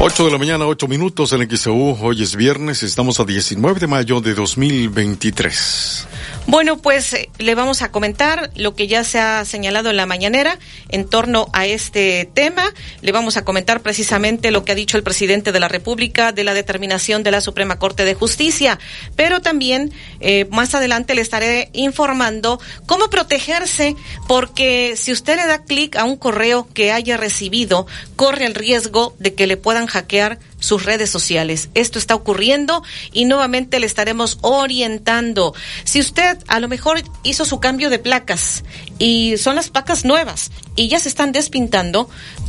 8 0.00 0.24
de 0.26 0.30
la 0.30 0.36
mañana, 0.36 0.66
8 0.66 0.88
minutos 0.88 1.32
en 1.32 1.48
XEU. 1.48 1.96
Hoy 2.02 2.22
es 2.22 2.36
viernes, 2.36 2.82
estamos 2.82 3.18
a 3.18 3.24
19 3.24 3.80
de 3.80 3.86
mayo 3.86 4.20
de 4.20 4.34
2023. 4.34 6.06
Bueno, 6.50 6.78
pues 6.78 7.12
eh, 7.12 7.28
le 7.36 7.54
vamos 7.54 7.82
a 7.82 7.92
comentar 7.92 8.50
lo 8.54 8.74
que 8.74 8.86
ya 8.86 9.04
se 9.04 9.20
ha 9.20 9.44
señalado 9.44 9.90
en 9.90 9.98
la 9.98 10.06
mañanera 10.06 10.58
en 10.88 11.06
torno 11.06 11.50
a 11.52 11.66
este 11.66 12.26
tema. 12.32 12.72
Le 13.02 13.12
vamos 13.12 13.36
a 13.36 13.44
comentar 13.44 13.82
precisamente 13.82 14.50
lo 14.50 14.64
que 14.64 14.72
ha 14.72 14.74
dicho 14.74 14.96
el 14.96 15.02
presidente 15.02 15.52
de 15.52 15.60
la 15.60 15.68
República 15.68 16.32
de 16.32 16.44
la 16.44 16.54
determinación 16.54 17.22
de 17.22 17.32
la 17.32 17.42
Suprema 17.42 17.78
Corte 17.78 18.06
de 18.06 18.14
Justicia. 18.14 18.78
Pero 19.14 19.42
también 19.42 19.92
eh, 20.20 20.46
más 20.50 20.74
adelante 20.74 21.14
le 21.14 21.20
estaré 21.20 21.68
informando 21.74 22.58
cómo 22.86 23.10
protegerse, 23.10 23.94
porque 24.26 24.94
si 24.96 25.12
usted 25.12 25.36
le 25.36 25.46
da 25.46 25.64
clic 25.64 25.96
a 25.96 26.04
un 26.04 26.16
correo 26.16 26.66
que 26.72 26.92
haya 26.92 27.18
recibido, 27.18 27.86
corre 28.16 28.46
el 28.46 28.54
riesgo 28.54 29.14
de 29.18 29.34
que 29.34 29.46
le 29.46 29.58
puedan 29.58 29.86
hackear 29.86 30.38
sus 30.60 30.84
redes 30.84 31.10
sociales. 31.10 31.68
Esto 31.74 31.98
está 31.98 32.14
ocurriendo 32.14 32.82
y 33.12 33.24
nuevamente 33.24 33.80
le 33.80 33.86
estaremos 33.86 34.38
orientando. 34.42 35.54
Si 35.84 36.00
usted 36.00 36.38
a 36.48 36.60
lo 36.60 36.68
mejor 36.68 37.02
hizo 37.22 37.44
su 37.44 37.60
cambio 37.60 37.90
de 37.90 37.98
placas 37.98 38.64
y 38.98 39.36
son 39.38 39.56
las 39.56 39.70
placas 39.70 40.04
nuevas 40.04 40.50
y 40.76 40.88
ya 40.88 40.98
se 40.98 41.08
están 41.08 41.32
despintando, 41.32 42.08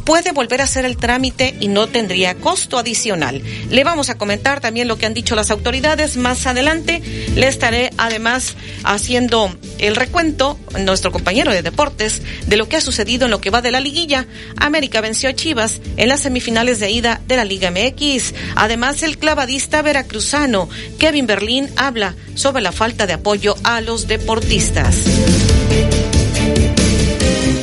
puede 0.10 0.32
volver 0.32 0.60
a 0.60 0.64
hacer 0.64 0.86
el 0.86 0.98
trámite 0.98 1.56
y 1.60 1.68
no 1.68 1.86
tendría 1.86 2.34
costo 2.34 2.80
adicional. 2.80 3.44
Le 3.70 3.84
vamos 3.84 4.10
a 4.10 4.18
comentar 4.18 4.60
también 4.60 4.88
lo 4.88 4.98
que 4.98 5.06
han 5.06 5.14
dicho 5.14 5.36
las 5.36 5.52
autoridades 5.52 6.18
más 6.18 6.48
adelante. 6.48 7.04
Le 7.36 7.48
estaré 7.48 7.92
además 7.96 8.56
haciendo 8.84 9.56
el 9.78 9.96
recuento, 9.96 10.58
nuestro 10.80 11.12
compañero 11.12 11.52
de 11.52 11.62
deportes, 11.62 12.24
de 12.48 12.58
lo 12.58 12.68
que 12.68 12.78
ha 12.78 12.82
sucedido 12.82 13.26
en 13.26 13.32
lo 13.32 13.40
que 13.40 13.52
va 13.52 13.62
de 13.62 13.70
la 13.70 13.82
liguilla. 13.82 14.26
América 14.58 15.00
venció 15.00 15.30
a 15.30 15.36
Chivas 15.36 15.80
en 15.96 16.10
las 16.10 16.22
semifinales 16.22 16.80
de 16.80 16.90
ida 16.90 17.22
de 17.28 17.38
la 17.38 17.46
Liga 17.46 17.70
MX. 17.70 18.34
Además, 18.56 19.04
el 19.04 19.20
clavadista 19.20 19.84
veracruzano 19.84 20.70
Kevin 20.98 21.28
Berlín 21.28 21.70
habla 21.76 22.16
sobre 22.34 22.64
la 22.64 22.72
falta 22.72 23.06
de 23.06 23.14
apoyo 23.14 23.54
a 23.64 23.80
los 23.80 24.08
deportistas. 24.08 24.96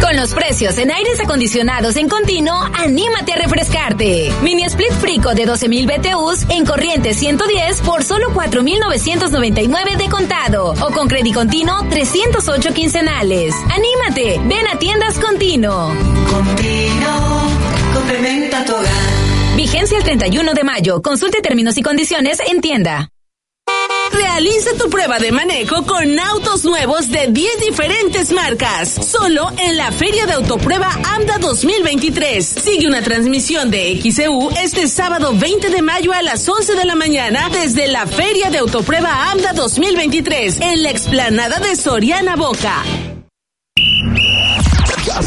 Con 0.00 0.16
los 0.16 0.34
precios 0.34 0.78
en 0.78 0.90
aires 0.90 1.20
acondicionados 1.20 1.96
en 1.96 2.08
continuo, 2.08 2.54
anímate 2.74 3.32
a 3.32 3.36
refrescarte. 3.36 4.32
Mini 4.42 4.64
Split 4.64 4.92
Frico 4.92 5.34
de 5.34 5.46
12.000 5.46 5.86
BTUs 5.86 6.46
en 6.50 6.64
corriente 6.64 7.12
110 7.12 7.80
por 7.82 8.04
solo 8.04 8.28
4.999 8.32 9.96
de 9.96 10.08
contado. 10.08 10.74
O 10.80 10.90
con 10.92 11.08
crédito 11.08 11.40
continuo 11.40 11.74
308 11.90 12.72
quincenales. 12.72 13.54
Anímate, 13.70 14.40
ven 14.44 14.66
a 14.72 14.78
tiendas 14.78 15.18
continuo. 15.18 15.88
Continuo, 16.30 17.50
complementa 17.92 18.64
tu 18.64 18.74
hogar. 18.74 19.56
Vigencia 19.56 19.98
el 19.98 20.04
31 20.04 20.54
de 20.54 20.64
mayo. 20.64 21.02
Consulte 21.02 21.40
términos 21.40 21.76
y 21.78 21.82
condiciones 21.82 22.38
en 22.46 22.60
tienda. 22.60 23.10
Realiza 24.12 24.70
tu 24.78 24.88
prueba 24.88 25.18
de 25.18 25.32
manejo 25.32 25.84
con 25.84 26.18
autos 26.18 26.64
nuevos 26.64 27.10
de 27.10 27.28
10 27.28 27.60
diferentes 27.60 28.32
marcas. 28.32 28.88
Solo 28.88 29.50
en 29.58 29.76
la 29.76 29.90
Feria 29.92 30.26
de 30.26 30.34
Autoprueba 30.34 30.90
AMDA 31.14 31.38
2023. 31.38 32.46
Sigue 32.46 32.86
una 32.86 33.02
transmisión 33.02 33.70
de 33.70 34.00
XEU 34.00 34.50
este 34.62 34.88
sábado 34.88 35.32
20 35.34 35.70
de 35.70 35.82
mayo 35.82 36.12
a 36.12 36.22
las 36.22 36.48
11 36.48 36.74
de 36.74 36.84
la 36.84 36.94
mañana 36.94 37.48
desde 37.50 37.88
la 37.88 38.06
Feria 38.06 38.50
de 38.50 38.58
Autoprueba 38.58 39.30
AMDA 39.30 39.52
2023 39.54 40.60
en 40.60 40.82
la 40.82 40.90
explanada 40.90 41.58
de 41.58 41.76
Soriana 41.76 42.36
Boca. 42.36 43.15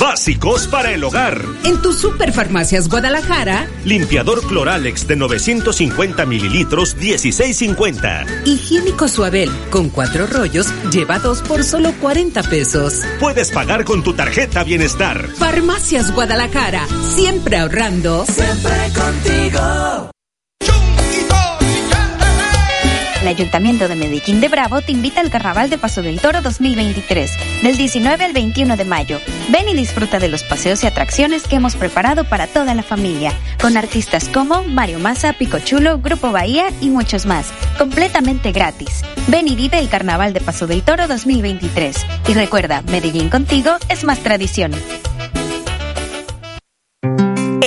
Básicos 0.00 0.66
para 0.66 0.92
el 0.92 1.04
hogar. 1.04 1.40
En 1.64 1.80
tu 1.82 1.92
Superfarmacias 1.92 2.88
Guadalajara. 2.88 3.66
Limpiador 3.84 4.46
Cloralex 4.46 5.06
de 5.06 5.16
950 5.16 6.26
mililitros, 6.26 6.96
16.50. 6.96 8.46
Higiénico 8.46 9.08
Suabel 9.08 9.50
con 9.70 9.88
cuatro 9.88 10.26
rollos, 10.26 10.68
lleva 10.90 11.18
dos 11.18 11.40
por 11.42 11.64
solo 11.64 11.92
40 12.00 12.42
pesos. 12.44 13.02
Puedes 13.20 13.50
pagar 13.50 13.84
con 13.84 14.02
tu 14.02 14.14
tarjeta 14.14 14.64
Bienestar. 14.64 15.28
Farmacias 15.38 16.12
Guadalajara, 16.12 16.86
siempre 17.14 17.58
ahorrando. 17.58 18.24
Siempre 18.26 18.92
contigo. 18.94 20.15
El 23.26 23.34
Ayuntamiento 23.34 23.88
de 23.88 23.96
Medellín 23.96 24.40
de 24.40 24.48
Bravo 24.48 24.82
te 24.82 24.92
invita 24.92 25.20
al 25.20 25.30
Carnaval 25.30 25.68
de 25.68 25.78
Paso 25.78 26.00
del 26.00 26.20
Toro 26.20 26.42
2023, 26.42 27.60
del 27.60 27.76
19 27.76 28.24
al 28.24 28.32
21 28.32 28.76
de 28.76 28.84
mayo. 28.84 29.18
Ven 29.48 29.68
y 29.68 29.74
disfruta 29.74 30.20
de 30.20 30.28
los 30.28 30.44
paseos 30.44 30.84
y 30.84 30.86
atracciones 30.86 31.42
que 31.48 31.56
hemos 31.56 31.74
preparado 31.74 32.22
para 32.22 32.46
toda 32.46 32.72
la 32.76 32.84
familia, 32.84 33.32
con 33.60 33.76
artistas 33.76 34.28
como 34.28 34.62
Mario 34.62 35.00
Massa, 35.00 35.32
Pico 35.32 35.58
Chulo, 35.58 35.98
Grupo 35.98 36.30
Bahía 36.30 36.68
y 36.80 36.88
muchos 36.88 37.26
más, 37.26 37.48
completamente 37.76 38.52
gratis. 38.52 39.02
Ven 39.26 39.48
y 39.48 39.56
vive 39.56 39.80
el 39.80 39.88
Carnaval 39.88 40.32
de 40.32 40.40
Paso 40.40 40.68
del 40.68 40.84
Toro 40.84 41.08
2023. 41.08 41.96
Y 42.28 42.34
recuerda, 42.34 42.82
Medellín 42.82 43.28
contigo 43.28 43.72
es 43.88 44.04
más 44.04 44.20
tradición. 44.20 44.70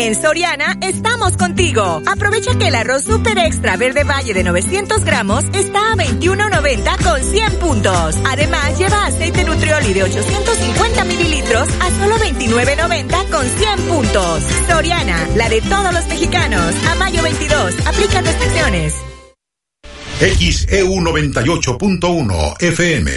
En 0.09 0.15
Soriana 0.15 0.75
estamos 0.81 1.37
contigo. 1.37 2.01
Aprovecha 2.07 2.57
que 2.57 2.69
el 2.69 2.73
arroz 2.73 3.03
super 3.03 3.37
extra 3.37 3.77
verde 3.77 4.03
valle 4.03 4.33
de 4.33 4.43
900 4.43 5.05
gramos 5.05 5.45
está 5.53 5.91
a 5.91 5.95
21.90 5.97 7.03
con 7.03 7.23
100 7.23 7.59
puntos. 7.59 8.17
Además, 8.25 8.75
lleva 8.79 9.05
aceite 9.05 9.43
nutrioli 9.43 9.93
de 9.93 10.01
850 10.01 11.03
mililitros 11.03 11.69
a 11.79 11.91
solo 11.91 12.15
29.90 12.15 13.29
con 13.29 13.45
100 13.45 13.81
puntos. 13.81 14.43
Soriana, 14.67 15.27
la 15.35 15.47
de 15.47 15.61
todos 15.61 15.93
los 15.93 16.07
mexicanos. 16.07 16.73
A 16.87 16.95
mayo 16.95 17.21
22, 17.21 17.75
aplica 17.85 18.21
restricciones. 18.21 18.95
XEU 20.21 20.89
98.1 20.89 22.63
FM. 22.63 23.11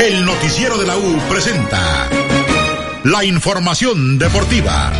El 0.00 0.24
noticiero 0.24 0.78
de 0.78 0.86
la 0.86 0.96
U 0.96 1.18
presenta 1.28 2.08
la 3.04 3.24
información 3.24 4.18
deportiva. 4.18 4.92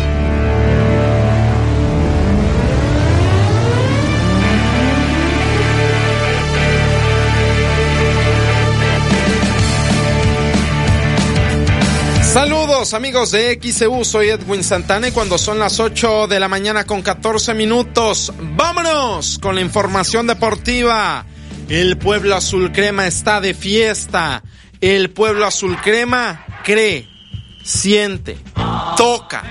Saludos 12.21 12.93
amigos 12.93 13.31
de 13.31 13.59
XEU, 13.61 14.03
soy 14.03 14.29
Edwin 14.29 14.63
Santana 14.63 15.07
y 15.07 15.11
cuando 15.11 15.37
son 15.37 15.59
las 15.59 15.79
8 15.79 16.27
de 16.27 16.39
la 16.39 16.49
mañana 16.49 16.83
con 16.83 17.01
14 17.01 17.53
minutos, 17.53 18.33
vámonos 18.37 19.39
con 19.39 19.55
la 19.55 19.61
información 19.61 20.27
deportiva. 20.27 21.25
El 21.69 21.97
pueblo 21.97 22.35
azul 22.35 22.71
crema 22.73 23.07
está 23.07 23.39
de 23.39 23.53
fiesta. 23.53 24.43
El 24.81 25.11
pueblo 25.11 25.45
azul 25.45 25.77
crema 25.81 26.45
cree 26.65 27.12
siente, 27.63 28.37
toca, 28.97 29.43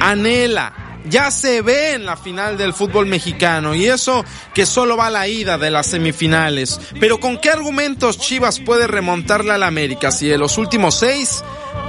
anhela, 0.00 0.72
ya 1.08 1.30
se 1.30 1.62
ve 1.62 1.92
en 1.92 2.06
la 2.06 2.16
final 2.16 2.56
del 2.56 2.72
fútbol 2.72 3.06
mexicano 3.06 3.74
y 3.74 3.86
eso 3.86 4.24
que 4.54 4.66
solo 4.66 4.96
va 4.96 5.06
a 5.06 5.10
la 5.10 5.28
ida 5.28 5.58
de 5.58 5.70
las 5.70 5.88
semifinales. 5.88 6.80
Pero 6.98 7.20
¿con 7.20 7.38
qué 7.38 7.50
argumentos 7.50 8.18
Chivas 8.18 8.60
puede 8.60 8.86
remontarle 8.86 9.52
al 9.52 9.62
América 9.62 10.10
si 10.10 10.26
de 10.26 10.38
los 10.38 10.58
últimos 10.58 10.98
seis 10.98 11.42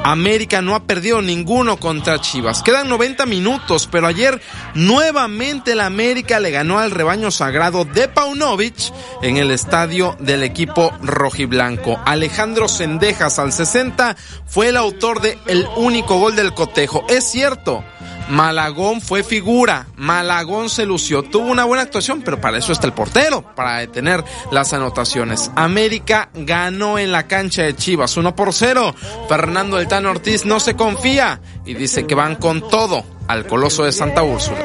América 0.04 0.62
no 0.62 0.74
ha 0.74 0.84
perdido 0.84 1.22
ninguno 1.22 1.78
contra 1.78 2.20
Chivas. 2.20 2.64
Quedan 2.64 2.90
90 2.90 3.26
minutos, 3.28 3.88
pero 3.92 4.08
ayer 4.08 4.42
nuevamente 4.74 5.76
la 5.76 5.86
América 5.86 6.40
le 6.40 6.50
ganó 6.50 6.80
al 6.80 6.92
rebaño 6.92 7.30
sagrado 7.30 7.86
de 7.86 8.08
Paunovic 8.08 8.92
en 9.22 9.38
el 9.38 9.52
estadio 9.52 10.16
del 10.20 10.44
equipo 10.44 10.92
rojiblanco. 11.02 12.00
Alejandro 12.06 12.68
Sendejas 12.68 13.38
al 13.38 13.54
60 13.54 14.16
fue 14.48 14.70
el 14.70 14.78
autor 14.78 15.22
de 15.22 15.38
el 15.46 15.68
único 15.76 16.20
gol 16.20 16.36
del 16.36 16.54
cotejo. 16.54 17.06
Es 17.08 17.26
cierto, 17.26 17.84
Malagón 18.32 19.02
fue 19.02 19.24
figura, 19.24 19.88
Malagón 19.98 20.70
se 20.70 20.86
lució, 20.86 21.22
tuvo 21.22 21.52
una 21.52 21.66
buena 21.66 21.84
actuación, 21.84 22.22
pero 22.22 22.40
para 22.40 22.58
eso 22.58 22.72
está 22.72 22.88
el 22.88 22.94
portero, 22.94 23.42
para 23.56 23.80
detener 23.80 24.24
las 24.52 24.72
anotaciones. 24.72 25.52
América 25.58 26.30
ganó 26.34 26.98
en 26.98 27.12
la 27.12 27.28
cancha 27.28 27.64
de 27.64 27.76
Chivas 27.76 28.16
1 28.16 28.34
por 28.34 28.54
0. 28.54 28.96
Fernando 29.28 29.78
El 29.78 29.90
Tano 29.90 30.12
Ortiz 30.12 30.46
no 30.46 30.62
se 30.62 30.78
confía 30.78 31.42
y 31.66 31.74
dice 31.74 32.08
que 32.08 32.16
van 32.16 32.38
con 32.38 32.68
todo 32.70 33.04
al 33.28 33.46
Coloso 33.46 33.84
de 33.86 33.92
Santa 33.92 34.24
Úrsula. 34.24 34.58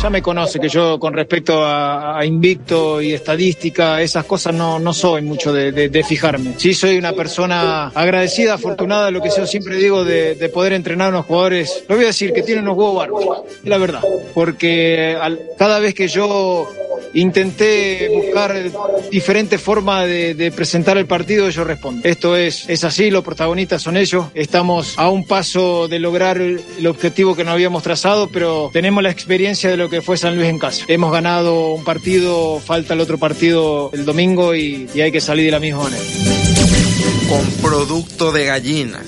Ya 0.00 0.10
me 0.10 0.20
conoce 0.22 0.60
que 0.60 0.68
yo 0.68 0.98
con 0.98 1.14
respecto 1.14 1.64
a, 1.64 2.18
a 2.18 2.24
invicto 2.24 3.00
y 3.00 3.12
estadística, 3.12 4.00
esas 4.02 4.24
cosas 4.24 4.54
no, 4.54 4.78
no 4.78 4.92
soy 4.92 5.22
mucho 5.22 5.52
de, 5.52 5.72
de- 5.72 5.88
de 5.88 6.04
fijarme. 6.04 6.54
Sí 6.58 6.74
soy 6.74 6.98
una 6.98 7.12
persona 7.12 7.88
agradecida, 7.88 8.54
afortunada, 8.54 9.10
lo 9.10 9.22
que 9.22 9.30
yo 9.36 9.46
siempre 9.46 9.76
digo 9.76 10.04
de, 10.04 10.34
de 10.34 10.48
poder 10.50 10.74
entrenar 10.74 11.06
a 11.08 11.10
unos 11.10 11.26
jugadores, 11.26 11.84
lo 11.88 11.96
voy 11.96 12.04
a 12.04 12.08
decir, 12.08 12.32
que 12.32 12.42
tienen 12.42 12.64
unos 12.64 12.76
huevos 12.76 12.96
bárbaros, 12.96 13.38
es 13.62 13.68
la 13.68 13.78
verdad. 13.78 14.00
Porque 14.34 15.16
al- 15.20 15.40
cada 15.58 15.78
vez 15.78 15.94
que 15.94 16.08
yo 16.08 16.68
intenté 17.14 18.08
buscar 18.08 18.54
diferentes 19.10 19.60
formas 19.60 20.06
de, 20.06 20.52
presentar 20.54 20.96
el 20.96 21.06
partido, 21.06 21.46
ellos 21.46 21.66
responden. 21.66 22.10
Esto 22.10 22.36
es, 22.36 22.68
es 22.68 22.84
así, 22.84 23.10
los 23.10 23.24
protagonistas 23.24 23.82
son 23.82 23.96
ellos. 23.96 24.26
Estamos 24.34 24.94
a 24.96 25.08
un 25.08 25.26
paso 25.26 25.88
de 25.88 25.98
lograr 25.98 26.38
el 26.38 26.56
el 26.78 26.86
objetivo 26.86 27.34
que 27.34 27.44
nos 27.44 27.54
habíamos 27.54 27.82
trazado, 27.82 28.28
pero 28.28 28.70
tenemos 28.72 29.02
la 29.02 29.10
experiencia 29.10 29.70
de 29.70 29.76
lo 29.76 29.88
que 29.88 30.02
fue 30.02 30.16
San 30.16 30.36
Luis 30.36 30.48
en 30.48 30.58
casa. 30.58 30.84
Hemos 30.88 31.12
ganado 31.12 31.72
un 31.72 31.84
partido, 31.84 32.60
falta 32.60 32.94
el 32.94 33.00
otro 33.00 33.18
partido 33.18 33.90
el 33.92 34.04
domingo 34.04 34.54
y, 34.54 34.88
y 34.94 35.00
hay 35.00 35.12
que 35.12 35.20
salir 35.20 35.46
de 35.46 35.50
la 35.52 35.60
misma 35.60 35.84
manera. 35.84 36.02
con 37.28 37.44
producto 37.62 38.32
de 38.32 38.44
gallina 38.44 39.02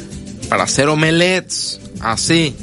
para 0.48 0.64
hacer 0.64 0.88
omelets. 0.88 1.80
Así, 2.00 2.54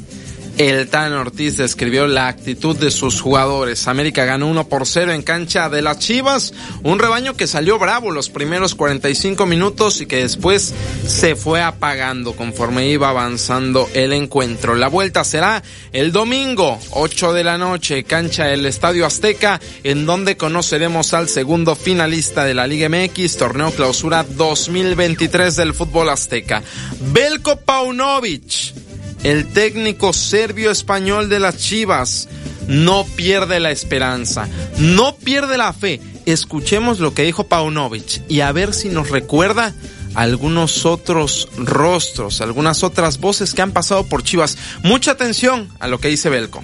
el 0.58 0.88
Tan 0.88 1.14
Ortiz 1.14 1.58
describió 1.58 2.08
la 2.08 2.28
actitud 2.28 2.78
de 2.78 2.92
sus 2.92 3.20
jugadores. 3.20 3.88
América 3.88 4.26
ganó 4.26 4.48
1 4.48 4.70
por 4.70 4.88
0 4.88 5.12
en 5.12 5.22
cancha 5.22 5.70
de 5.70 5.82
las 5.82 6.00
Chivas, 6.00 6.54
un 6.84 7.00
rebaño 7.00 7.36
que 7.36 7.48
salió 7.48 7.78
bravo 7.78 8.12
los 8.12 8.30
primeros 8.30 8.76
45 8.76 9.46
minutos 9.46 10.02
y 10.02 10.06
que 10.06 10.18
después 10.18 10.74
se 11.08 11.36
fue 11.36 11.62
apagando 11.62 12.34
conforme 12.36 12.88
iba 12.88 13.10
avanzando 13.10 13.90
el 13.94 14.14
encuentro. 14.14 14.76
La 14.76 14.88
vuelta 14.88 15.24
será 15.24 15.62
el 15.92 16.12
domingo, 16.12 16.80
8 16.92 17.34
de 17.34 17.44
la 17.44 17.58
noche, 17.58 18.04
cancha 18.04 18.46
del 18.46 18.66
Estadio 18.66 19.06
Azteca, 19.06 19.60
en 19.84 20.06
donde 20.06 20.38
conoceremos 20.38 21.14
al 21.14 21.28
segundo 21.28 21.76
finalista 21.76 22.46
de 22.46 22.54
la 22.54 22.68
Liga 22.68 22.90
MX, 22.90 23.38
torneo 23.38 23.72
clausura 23.72 24.24
2023 24.24 25.56
del 25.56 25.74
fútbol 25.74 26.10
azteca. 26.10 26.64
Belko 27.12 27.58
Paunovic, 27.58 28.74
el 29.26 29.48
técnico 29.48 30.14
serbio-español 30.14 31.30
de 31.30 31.40
las 31.40 31.58
Chivas, 31.58 32.30
no 32.68 33.06
pierde 33.16 33.60
la 33.60 33.72
esperanza, 33.72 34.48
no 34.78 35.16
pierde 35.16 35.58
la 35.58 35.74
fe. 35.74 36.00
Escuchemos 36.28 37.00
lo 37.00 37.16
que 37.16 37.24
dijo 37.24 37.48
Paunovic 37.48 38.22
y 38.30 38.42
a 38.42 38.52
ver 38.52 38.72
si 38.72 38.90
nos 38.90 39.10
recuerda 39.10 39.74
algunos 40.14 40.86
otros 40.86 41.50
rostros, 41.58 42.40
algunas 42.40 42.84
otras 42.84 43.18
voces 43.18 43.56
que 43.56 43.64
han 43.64 43.72
pasado 43.72 44.06
por 44.06 44.22
Chivas. 44.22 44.60
Mucha 44.84 45.12
atención 45.12 45.70
a 45.80 45.88
lo 45.88 46.00
que 46.00 46.10
dice 46.10 46.30
Belko. 46.30 46.64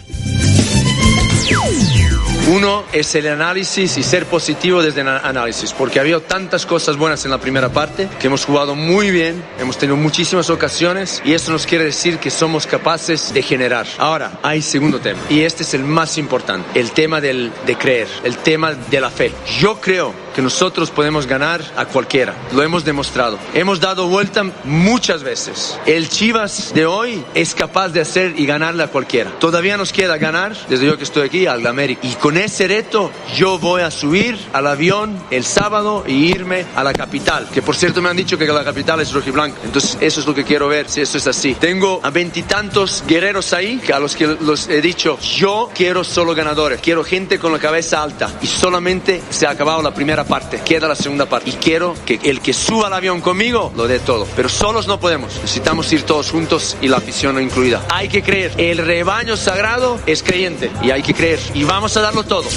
Uno 2.51 2.83
es 2.91 3.15
el 3.15 3.27
análisis 3.27 3.97
y 3.97 4.03
ser 4.03 4.25
positivo 4.25 4.83
desde 4.83 4.99
el 4.99 5.07
análisis, 5.07 5.71
porque 5.71 5.99
ha 5.99 6.01
habido 6.01 6.19
tantas 6.19 6.65
cosas 6.65 6.97
buenas 6.97 7.23
en 7.23 7.31
la 7.31 7.37
primera 7.37 7.69
parte, 7.69 8.09
que 8.19 8.27
hemos 8.27 8.43
jugado 8.43 8.75
muy 8.75 9.09
bien, 9.09 9.41
hemos 9.57 9.77
tenido 9.77 9.95
muchísimas 9.95 10.49
ocasiones 10.49 11.21
y 11.23 11.31
esto 11.31 11.53
nos 11.53 11.65
quiere 11.65 11.85
decir 11.85 12.17
que 12.17 12.29
somos 12.29 12.67
capaces 12.67 13.33
de 13.33 13.41
generar. 13.41 13.87
Ahora, 13.97 14.33
hay 14.43 14.61
segundo 14.61 14.99
tema, 14.99 15.21
y 15.29 15.43
este 15.43 15.63
es 15.63 15.73
el 15.75 15.85
más 15.85 16.17
importante, 16.17 16.77
el 16.77 16.91
tema 16.91 17.21
del, 17.21 17.53
de 17.65 17.77
creer, 17.77 18.09
el 18.25 18.35
tema 18.35 18.73
de 18.73 18.99
la 18.99 19.09
fe. 19.09 19.31
Yo 19.61 19.79
creo 19.79 20.13
que 20.33 20.41
nosotros 20.41 20.91
podemos 20.91 21.27
ganar 21.27 21.61
a 21.75 21.85
cualquiera. 21.85 22.33
Lo 22.53 22.63
hemos 22.63 22.85
demostrado. 22.85 23.37
Hemos 23.53 23.79
dado 23.79 24.07
vuelta 24.07 24.43
muchas 24.63 25.23
veces. 25.23 25.77
El 25.85 26.09
Chivas 26.09 26.73
de 26.73 26.85
hoy 26.85 27.23
es 27.33 27.53
capaz 27.55 27.89
de 27.89 28.01
hacer 28.01 28.33
y 28.37 28.45
ganarle 28.45 28.83
a 28.83 28.87
cualquiera. 28.87 29.31
Todavía 29.39 29.77
nos 29.77 29.91
queda 29.91 30.17
ganar, 30.17 30.55
desde 30.67 30.85
yo 30.85 30.97
que 30.97 31.03
estoy 31.03 31.25
aquí, 31.25 31.45
al 31.47 31.65
América. 31.65 32.01
Y 32.03 32.13
con 32.15 32.37
ese 32.37 32.67
reto 32.67 33.11
yo 33.35 33.59
voy 33.59 33.81
a 33.81 33.91
subir 33.91 34.37
al 34.53 34.67
avión 34.67 35.21
el 35.31 35.43
sábado 35.43 36.03
y 36.07 36.31
irme 36.31 36.65
a 36.75 36.83
la 36.83 36.93
capital. 36.93 37.47
Que 37.53 37.61
por 37.61 37.75
cierto 37.75 38.01
me 38.01 38.09
han 38.09 38.17
dicho 38.17 38.37
que 38.37 38.47
la 38.47 38.63
capital 38.63 38.99
es 39.01 39.11
rojiblanca. 39.13 39.57
Entonces 39.63 39.97
eso 40.01 40.19
es 40.19 40.25
lo 40.25 40.33
que 40.33 40.43
quiero 40.43 40.67
ver, 40.67 40.89
si 40.89 41.01
eso 41.01 41.17
es 41.17 41.27
así. 41.27 41.55
Tengo 41.55 41.99
a 42.03 42.09
veintitantos 42.09 43.03
guerreros 43.07 43.53
ahí, 43.53 43.77
que 43.77 43.93
a 43.93 43.99
los 43.99 44.15
que 44.15 44.27
los 44.27 44.67
he 44.67 44.81
dicho, 44.81 45.17
yo 45.19 45.69
quiero 45.73 46.03
solo 46.03 46.35
ganadores. 46.35 46.81
Quiero 46.81 47.03
gente 47.03 47.39
con 47.39 47.51
la 47.51 47.59
cabeza 47.59 48.01
alta. 48.01 48.29
Y 48.41 48.47
solamente 48.47 49.21
se 49.29 49.47
ha 49.47 49.51
acabado 49.51 49.81
la 49.81 49.93
primera 49.93 50.20
parte. 50.23 50.61
Queda 50.63 50.87
la 50.87 50.95
segunda 50.95 51.27
parte. 51.27 51.49
Y 51.51 51.53
quiero 51.53 51.95
que 52.05 52.19
el 52.23 52.41
que 52.41 52.53
suba 52.53 52.87
al 52.87 52.93
avión 52.93 53.21
conmigo 53.21 53.71
lo 53.75 53.87
dé 53.87 53.99
todo. 53.99 54.27
Pero 54.35 54.49
solos 54.49 54.87
no 54.87 54.99
podemos. 54.99 55.35
Necesitamos 55.35 55.91
ir 55.93 56.03
todos 56.03 56.31
juntos 56.31 56.77
y 56.81 56.87
la 56.87 56.97
afición 56.97 57.35
no 57.35 57.41
incluida. 57.41 57.85
Hay 57.89 58.09
que 58.09 58.21
creer. 58.23 58.51
El 58.57 58.79
rebaño 58.79 59.37
sagrado 59.37 59.99
es 60.05 60.23
creyente. 60.23 60.71
Y 60.81 60.91
hay 60.91 61.03
que 61.03 61.13
creer. 61.13 61.39
Y 61.53 61.63
vamos 61.63 61.95
a 61.97 62.01
darlo 62.01 62.23
todo. 62.23 62.47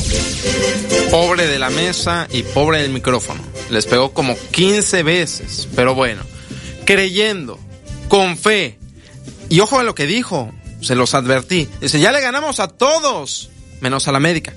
Pobre 1.10 1.46
de 1.46 1.58
la 1.58 1.70
mesa 1.70 2.28
y 2.30 2.42
pobre 2.42 2.82
del 2.82 2.90
micrófono. 2.90 3.40
Les 3.70 3.86
pegó 3.86 4.12
como 4.12 4.36
15 4.50 5.02
veces. 5.02 5.68
Pero 5.74 5.94
bueno. 5.94 6.22
Creyendo. 6.84 7.58
Con 8.08 8.36
fe. 8.36 8.78
Y 9.48 9.60
ojo 9.60 9.78
a 9.78 9.84
lo 9.84 9.94
que 9.94 10.06
dijo. 10.06 10.52
Se 10.80 10.94
los 10.94 11.14
advertí. 11.14 11.68
Dice, 11.80 11.98
ya 11.98 12.12
le 12.12 12.20
ganamos 12.20 12.60
a 12.60 12.68
todos. 12.68 13.50
Menos 13.80 14.06
a 14.08 14.12
la 14.12 14.18
América. 14.18 14.54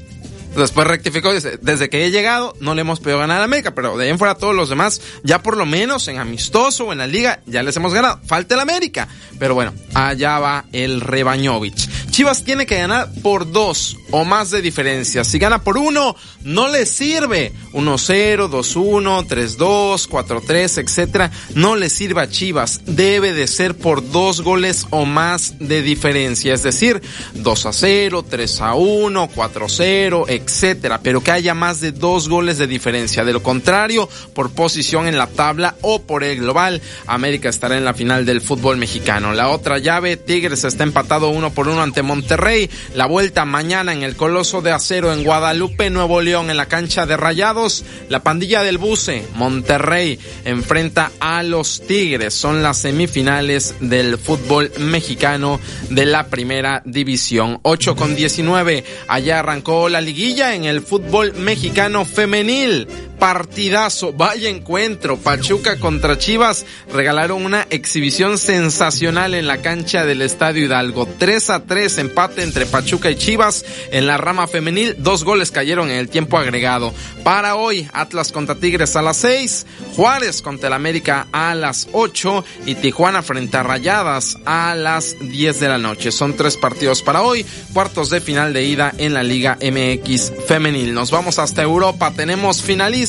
Después 0.57 0.87
rectificó, 0.87 1.33
dice, 1.33 1.59
desde 1.61 1.89
que 1.89 2.05
he 2.05 2.11
llegado 2.11 2.55
no 2.59 2.73
le 2.73 2.81
hemos 2.81 2.99
podido 2.99 3.19
ganar 3.19 3.41
a 3.41 3.43
América, 3.43 3.75
pero 3.75 3.95
de 3.95 4.05
ahí 4.05 4.09
en 4.09 4.17
fuera 4.17 4.35
todos 4.35 4.55
los 4.55 4.69
demás, 4.69 5.01
ya 5.23 5.43
por 5.43 5.55
lo 5.55 5.65
menos 5.65 6.07
en 6.07 6.17
amistoso 6.17 6.85
o 6.85 6.91
en 6.91 6.97
la 6.97 7.07
liga, 7.07 7.41
ya 7.45 7.61
les 7.61 7.77
hemos 7.77 7.93
ganado. 7.93 8.19
Falta 8.25 8.55
el 8.55 8.61
América. 8.61 9.07
Pero 9.37 9.53
bueno, 9.53 9.73
allá 9.93 10.39
va 10.39 10.65
el 10.71 11.01
Rebañovich. 11.01 11.87
Chivas 12.17 12.43
tiene 12.43 12.65
que 12.65 12.79
ganar 12.79 13.11
por 13.21 13.51
dos 13.51 13.95
o 14.09 14.25
más 14.25 14.49
de 14.49 14.63
diferencia. 14.63 15.23
Si 15.23 15.37
gana 15.37 15.61
por 15.61 15.77
uno, 15.77 16.15
no 16.41 16.67
le 16.67 16.87
sirve. 16.87 17.53
1-0, 17.73 18.49
2-1, 18.49 19.27
3-2, 19.27 20.07
4-3, 20.09 20.81
etcétera. 20.81 21.29
No 21.53 21.75
le 21.75 21.91
sirve 21.91 22.21
a 22.21 22.27
Chivas. 22.27 22.81
Debe 22.87 23.33
de 23.33 23.45
ser 23.45 23.77
por 23.77 24.09
dos 24.09 24.41
goles 24.41 24.87
o 24.89 25.05
más 25.05 25.59
de 25.59 25.83
diferencia. 25.83 26.55
Es 26.55 26.63
decir, 26.63 27.03
2-0, 27.35 28.25
3-1, 28.27 29.29
4-0, 29.29 30.25
etcétera. 30.27 31.01
Pero 31.03 31.21
que 31.21 31.29
haya 31.29 31.53
más 31.53 31.81
de 31.81 31.91
dos 31.91 32.29
goles 32.29 32.57
de 32.57 32.65
diferencia. 32.65 33.25
De 33.25 33.33
lo 33.33 33.43
contrario, 33.43 34.09
por 34.33 34.49
posición 34.49 35.07
en 35.07 35.19
la 35.19 35.27
tabla 35.27 35.75
o 35.81 36.01
por 36.01 36.23
el 36.23 36.39
global, 36.39 36.81
América 37.05 37.49
estará 37.49 37.77
en 37.77 37.85
la 37.85 37.93
final 37.93 38.25
del 38.25 38.41
fútbol 38.41 38.77
mexicano. 38.77 39.33
La 39.33 39.49
otra 39.49 39.77
llave, 39.77 40.17
Tigres 40.17 40.63
está 40.63 40.83
empatado 40.83 41.29
uno 41.29 41.51
por 41.51 41.67
uno 41.67 41.83
ante 41.83 42.06
Monterrey. 42.07 42.69
La 42.95 43.05
vuelta 43.05 43.45
mañana 43.45 43.93
en 43.93 44.01
el 44.01 44.15
Coloso 44.15 44.61
de 44.61 44.71
Acero 44.71 45.13
en 45.13 45.23
Guadalupe, 45.23 45.91
Nuevo 45.91 46.21
León, 46.21 46.49
en 46.49 46.57
la 46.57 46.65
cancha 46.65 47.05
de 47.05 47.17
Rayados. 47.17 47.83
La 48.09 48.23
pandilla 48.23 48.63
del 48.63 48.79
Buce, 48.79 49.23
Monterrey, 49.35 50.17
enfrenta 50.45 51.11
a 51.19 51.43
los 51.43 51.81
Tigres. 51.85 52.33
Son 52.33 52.63
las 52.63 52.79
semifinales 52.79 53.75
del 53.79 54.17
fútbol 54.17 54.71
mexicano 54.79 55.59
de 55.89 56.05
la 56.05 56.27
primera 56.27 56.81
división. 56.85 57.59
8 57.61 57.95
con 57.95 58.15
19. 58.15 58.83
Allá 59.07 59.39
arrancó 59.39 59.89
la 59.89 60.01
liguilla 60.01 60.55
en 60.55 60.65
el 60.65 60.81
fútbol 60.81 61.33
mexicano 61.35 62.05
femenil. 62.05 62.87
Partidazo, 63.19 64.13
vaya 64.13 64.47
encuentro. 64.47 65.17
Pachuca 65.17 65.79
contra 65.79 66.19
Chivas 66.19 66.65
regalaron 66.93 67.45
una 67.45 67.65
exhibición 67.71 68.37
sensacional 68.37 69.33
en 69.33 69.47
la 69.47 69.61
cancha 69.63 70.05
del 70.05 70.21
Estadio 70.21 70.65
Hidalgo. 70.65 71.07
3 71.17 71.49
a 71.49 71.63
3 71.63 71.97
empate 71.97 72.43
entre 72.43 72.67
Pachuca 72.67 73.09
y 73.09 73.15
Chivas 73.15 73.65
en 73.91 74.05
la 74.05 74.17
rama 74.17 74.47
femenil. 74.47 74.95
Dos 74.99 75.23
goles 75.23 75.49
cayeron 75.49 75.89
en 75.89 75.97
el 75.97 76.09
tiempo 76.09 76.37
agregado. 76.37 76.93
Para 77.23 77.55
hoy, 77.55 77.89
Atlas 77.91 78.31
contra 78.31 78.55
Tigres 78.55 78.95
a 78.95 79.01
las 79.01 79.17
6, 79.17 79.65
Juárez 79.95 80.43
contra 80.43 80.67
el 80.67 80.73
América 80.73 81.27
a 81.31 81.55
las 81.55 81.87
8 81.93 82.45
y 82.67 82.75
Tijuana 82.75 83.23
frente 83.23 83.57
a 83.57 83.63
Rayadas 83.63 84.37
a 84.45 84.75
las 84.75 85.15
10 85.19 85.59
de 85.59 85.67
la 85.69 85.79
noche. 85.79 86.11
Son 86.11 86.35
tres 86.35 86.55
partidos 86.55 87.01
para 87.01 87.23
hoy, 87.23 87.45
cuartos 87.73 88.11
de 88.11 88.21
final 88.21 88.53
de 88.53 88.63
ida 88.63 88.93
en 88.97 89.15
la 89.15 89.23
Liga 89.23 89.57
MX 89.59 90.33
femenil. 90.47 90.93
Nos 90.93 91.09
vamos 91.09 91.39
hasta 91.39 91.63
Europa. 91.63 92.13
Tenemos 92.15 92.61
finalistas 92.61 93.06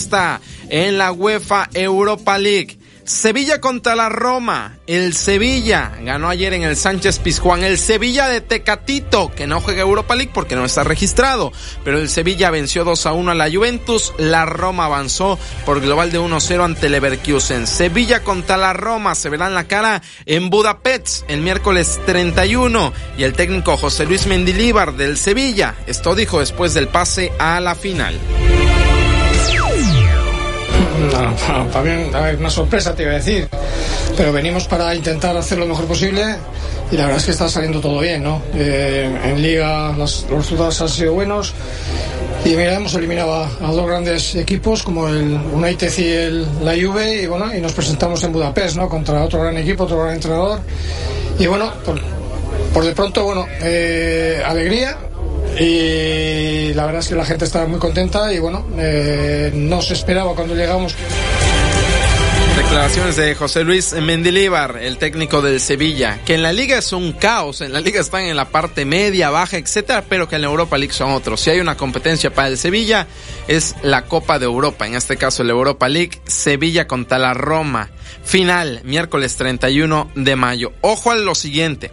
en 0.69 0.99
la 0.99 1.13
UEFA 1.13 1.69
Europa 1.75 2.39
League. 2.39 2.79
Sevilla 3.09 3.59
contra 3.59 3.97
la 3.97 4.11
Roma. 4.11 4.77
El 4.87 5.15
Sevilla 5.15 5.93
ganó 6.03 6.29
ayer 6.29 6.53
en 6.53 6.63
el 6.63 6.77
Sánchez 6.77 7.21
Pizjuán. 7.21 7.65
El 7.65 7.79
Sevilla 7.79 8.29
de 8.29 8.43
Tecatito, 8.43 9.33
que 9.35 9.47
no 9.47 9.63
juega 9.63 9.81
Europa 9.81 10.15
League 10.15 10.31
porque 10.35 10.57
no 10.57 10.67
está 10.67 10.85
registrado. 10.85 11.51
Pero 11.85 11.99
el 11.99 12.11
Sevilla 12.11 12.51
venció 12.51 12.85
2 12.85 13.07
a 13.07 13.15
1 13.15 13.31
a 13.31 13.35
la 13.35 13.51
Juventus. 13.51 14.13
La 14.19 14.45
Roma 14.45 14.85
avanzó 14.85 15.39
por 15.65 15.81
global 15.81 16.13
de 16.13 16.21
1-0 16.21 16.63
ante 16.63 16.91
Leverkusen. 16.91 17.67
Sevilla 17.67 18.23
contra 18.23 18.59
la 18.59 18.75
Roma 18.75 19.15
se 19.15 19.31
verán 19.31 19.55
la 19.55 19.65
cara 19.65 20.03
en 20.27 20.51
Budapest 20.51 21.25
el 21.29 21.41
miércoles 21.41 21.99
31. 22.05 22.93
Y 23.17 23.23
el 23.23 23.33
técnico 23.33 23.79
José 23.79 24.05
Luis 24.05 24.27
Mendilíbar 24.27 24.99
del 24.99 25.17
Sevilla. 25.17 25.77
Esto 25.87 26.15
dijo 26.15 26.41
después 26.41 26.75
del 26.75 26.89
pase 26.89 27.33
a 27.39 27.59
la 27.61 27.75
final. 27.75 28.19
No, 31.13 31.67
también 31.73 32.11
una 32.39 32.51
sorpresa 32.51 32.95
te 32.95 33.03
iba 33.03 33.13
a 33.13 33.17
decir, 33.17 33.49
pero 34.17 34.33
venimos 34.33 34.67
para 34.67 34.95
intentar 34.95 35.37
hacer 35.37 35.59
lo 35.59 35.67
mejor 35.67 35.87
posible 35.87 36.37
y 36.91 36.97
la 36.97 37.05
verdad 37.05 37.19
es 37.19 37.25
que 37.25 37.31
está 37.33 37.49
saliendo 37.49 37.81
todo 37.81 38.01
bien, 38.01 38.23
¿no? 38.23 38.43
Eh, 38.55 39.11
en 39.25 39.43
liga 39.43 39.93
los, 39.97 40.27
resultados 40.29 40.81
han 40.81 40.89
sido 40.89 41.15
buenos 41.15 41.55
y 42.45 42.51
mira, 42.51 42.75
hemos 42.75 42.95
eliminado 42.95 43.35
a, 43.35 43.47
a 43.47 43.73
dos 43.73 43.87
grandes 43.87 44.35
equipos 44.35 44.83
como 44.83 45.09
el 45.09 45.39
United 45.53 45.93
y 45.99 46.07
el, 46.07 46.65
la 46.65 46.73
Juve 46.73 47.23
y 47.23 47.27
bueno, 47.27 47.55
y 47.55 47.61
nos 47.61 47.73
presentamos 47.73 48.23
en 48.25 48.33
Budapest, 48.33 48.77
¿no? 48.77 48.89
Contra 48.89 49.25
otro 49.25 49.41
gran 49.41 49.57
equipo, 49.57 49.85
otro 49.85 50.03
gran 50.03 50.15
entrenador 50.15 50.61
y 51.39 51.47
bueno, 51.47 51.73
por, 51.85 52.01
por 52.73 52.85
de 52.85 52.93
pronto, 52.93 53.25
bueno, 53.25 53.47
eh, 53.61 54.43
alegría, 54.45 54.97
y 55.59 56.75
la 56.75 56.87
verdad 56.87 57.01
es 57.01 57.09
que 57.09 57.15
la 57.15 57.25
gente 57.25 57.45
estaba 57.45 57.67
muy 57.67 57.79
contenta 57.79 58.33
y 58.33 58.39
bueno, 58.39 58.67
eh, 58.77 59.51
no 59.55 59.83
se 59.83 59.95
esperaba 59.95 60.35
cuando 60.35 60.55
llegamos. 60.55 60.95
Declaraciones 62.59 63.17
de 63.17 63.35
José 63.35 63.65
Luis 63.65 63.93
Mendilíbar, 63.93 64.79
el 64.83 64.99
técnico 64.99 65.41
del 65.41 65.61
Sevilla, 65.61 66.21
que 66.27 66.35
en 66.35 66.43
la 66.43 66.53
liga 66.53 66.79
es 66.79 66.93
un 66.93 67.13
caos, 67.13 67.61
en 67.61 67.73
la 67.73 67.81
liga 67.81 68.01
están 68.01 68.23
en 68.23 68.37
la 68.37 68.51
parte 68.51 68.85
media, 68.85 69.31
baja, 69.31 69.57
etcétera, 69.57 70.05
pero 70.09 70.29
que 70.29 70.37
en 70.37 70.43
la 70.43 70.49
Europa 70.49 70.77
League 70.77 70.93
son 70.93 71.13
otros. 71.13 71.41
Si 71.41 71.51
hay 71.51 71.61
una 71.61 71.77
competencia 71.77 72.35
para 72.35 72.49
el 72.49 72.59
Sevilla, 72.59 73.07
es 73.47 73.77
la 73.83 74.05
Copa 74.05 74.39
de 74.39 74.47
Europa, 74.47 74.87
en 74.87 74.97
este 74.97 75.17
caso 75.17 75.45
la 75.45 75.53
Europa 75.53 75.89
League, 75.89 76.21
Sevilla 76.27 76.87
contra 76.87 77.19
la 77.19 77.33
Roma. 77.33 77.91
Final, 78.25 78.81
miércoles 78.85 79.37
31 79.37 80.11
de 80.15 80.37
mayo. 80.37 80.73
Ojo 80.81 81.13
a 81.13 81.17
lo 81.17 81.35
siguiente. 81.35 81.93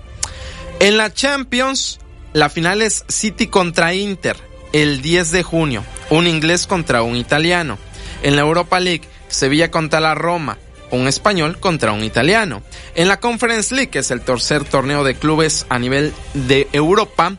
En 0.80 0.98
la 0.98 1.14
Champions, 1.14 2.00
la 2.36 2.50
final 2.50 2.82
es 2.82 3.06
City 3.08 3.48
contra 3.48 3.94
Inter 3.94 4.36
el 4.74 5.02
10 5.02 5.32
de 5.32 5.42
junio, 5.42 5.86
un 6.10 6.28
inglés 6.28 6.68
contra 6.68 7.02
un 7.02 7.16
italiano. 7.16 7.78
En 8.24 8.36
la 8.36 8.42
Europa 8.42 8.82
League, 8.82 9.04
Sevilla 9.30 9.72
contra 9.72 10.02
la 10.02 10.16
Roma, 10.16 10.58
un 10.92 11.08
español 11.08 11.62
contra 11.62 11.94
un 11.94 12.04
italiano. 12.04 12.62
En 12.94 13.08
la 13.08 13.22
Conference 13.22 13.74
League, 13.74 13.90
que 13.90 14.00
es 14.00 14.12
el 14.12 14.20
tercer 14.20 14.66
torneo 14.66 15.06
de 15.06 15.16
clubes 15.16 15.66
a 15.70 15.80
nivel 15.80 16.14
de 16.34 16.68
Europa, 16.74 17.38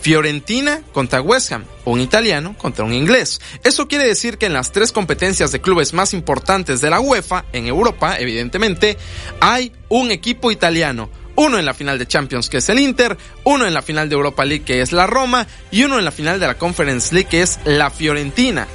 Fiorentina 0.00 0.80
contra 0.92 1.20
West 1.20 1.52
Ham, 1.52 1.66
un 1.84 2.00
italiano 2.00 2.56
contra 2.56 2.86
un 2.86 2.94
inglés. 2.94 3.42
Eso 3.64 3.86
quiere 3.86 4.06
decir 4.06 4.38
que 4.38 4.46
en 4.46 4.54
las 4.54 4.72
tres 4.72 4.92
competencias 4.92 5.52
de 5.52 5.60
clubes 5.60 5.92
más 5.92 6.14
importantes 6.14 6.80
de 6.80 6.88
la 6.88 7.00
UEFA, 7.00 7.44
en 7.52 7.66
Europa, 7.66 8.18
evidentemente, 8.18 8.96
hay 9.40 9.72
un 9.90 10.10
equipo 10.10 10.50
italiano, 10.50 11.10
uno 11.38 11.56
en 11.56 11.64
la 11.64 11.72
final 11.72 11.98
de 11.98 12.06
Champions 12.06 12.48
que 12.48 12.58
es 12.58 12.68
el 12.68 12.80
Inter, 12.80 13.16
uno 13.44 13.64
en 13.64 13.72
la 13.72 13.82
final 13.82 14.08
de 14.08 14.16
Europa 14.16 14.44
League 14.44 14.64
que 14.64 14.80
es 14.80 14.92
la 14.92 15.06
Roma 15.06 15.46
y 15.70 15.84
uno 15.84 15.98
en 15.98 16.04
la 16.04 16.10
final 16.10 16.40
de 16.40 16.46
la 16.48 16.58
Conference 16.58 17.14
League 17.14 17.28
que 17.30 17.42
es 17.42 17.60
la 17.64 17.90
Fiorentina. 17.90 18.66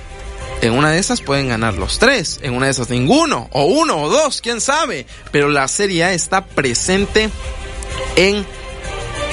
En 0.62 0.72
una 0.72 0.92
de 0.92 1.00
esas 1.00 1.20
pueden 1.20 1.50
ganar 1.50 1.74
los 1.74 2.00
tres, 2.00 2.40
en 2.42 2.54
una 2.54 2.68
de 2.68 2.72
esas 2.72 2.90
ninguno, 2.90 3.50
o 3.52 3.66
uno 3.66 4.02
o 4.02 4.10
dos, 4.10 4.40
quién 4.40 4.62
sabe. 4.62 5.06
Pero 5.30 5.50
la 5.50 5.68
Serie 5.68 6.06
A 6.06 6.14
está 6.14 6.46
presente 6.46 7.30
en 8.16 8.46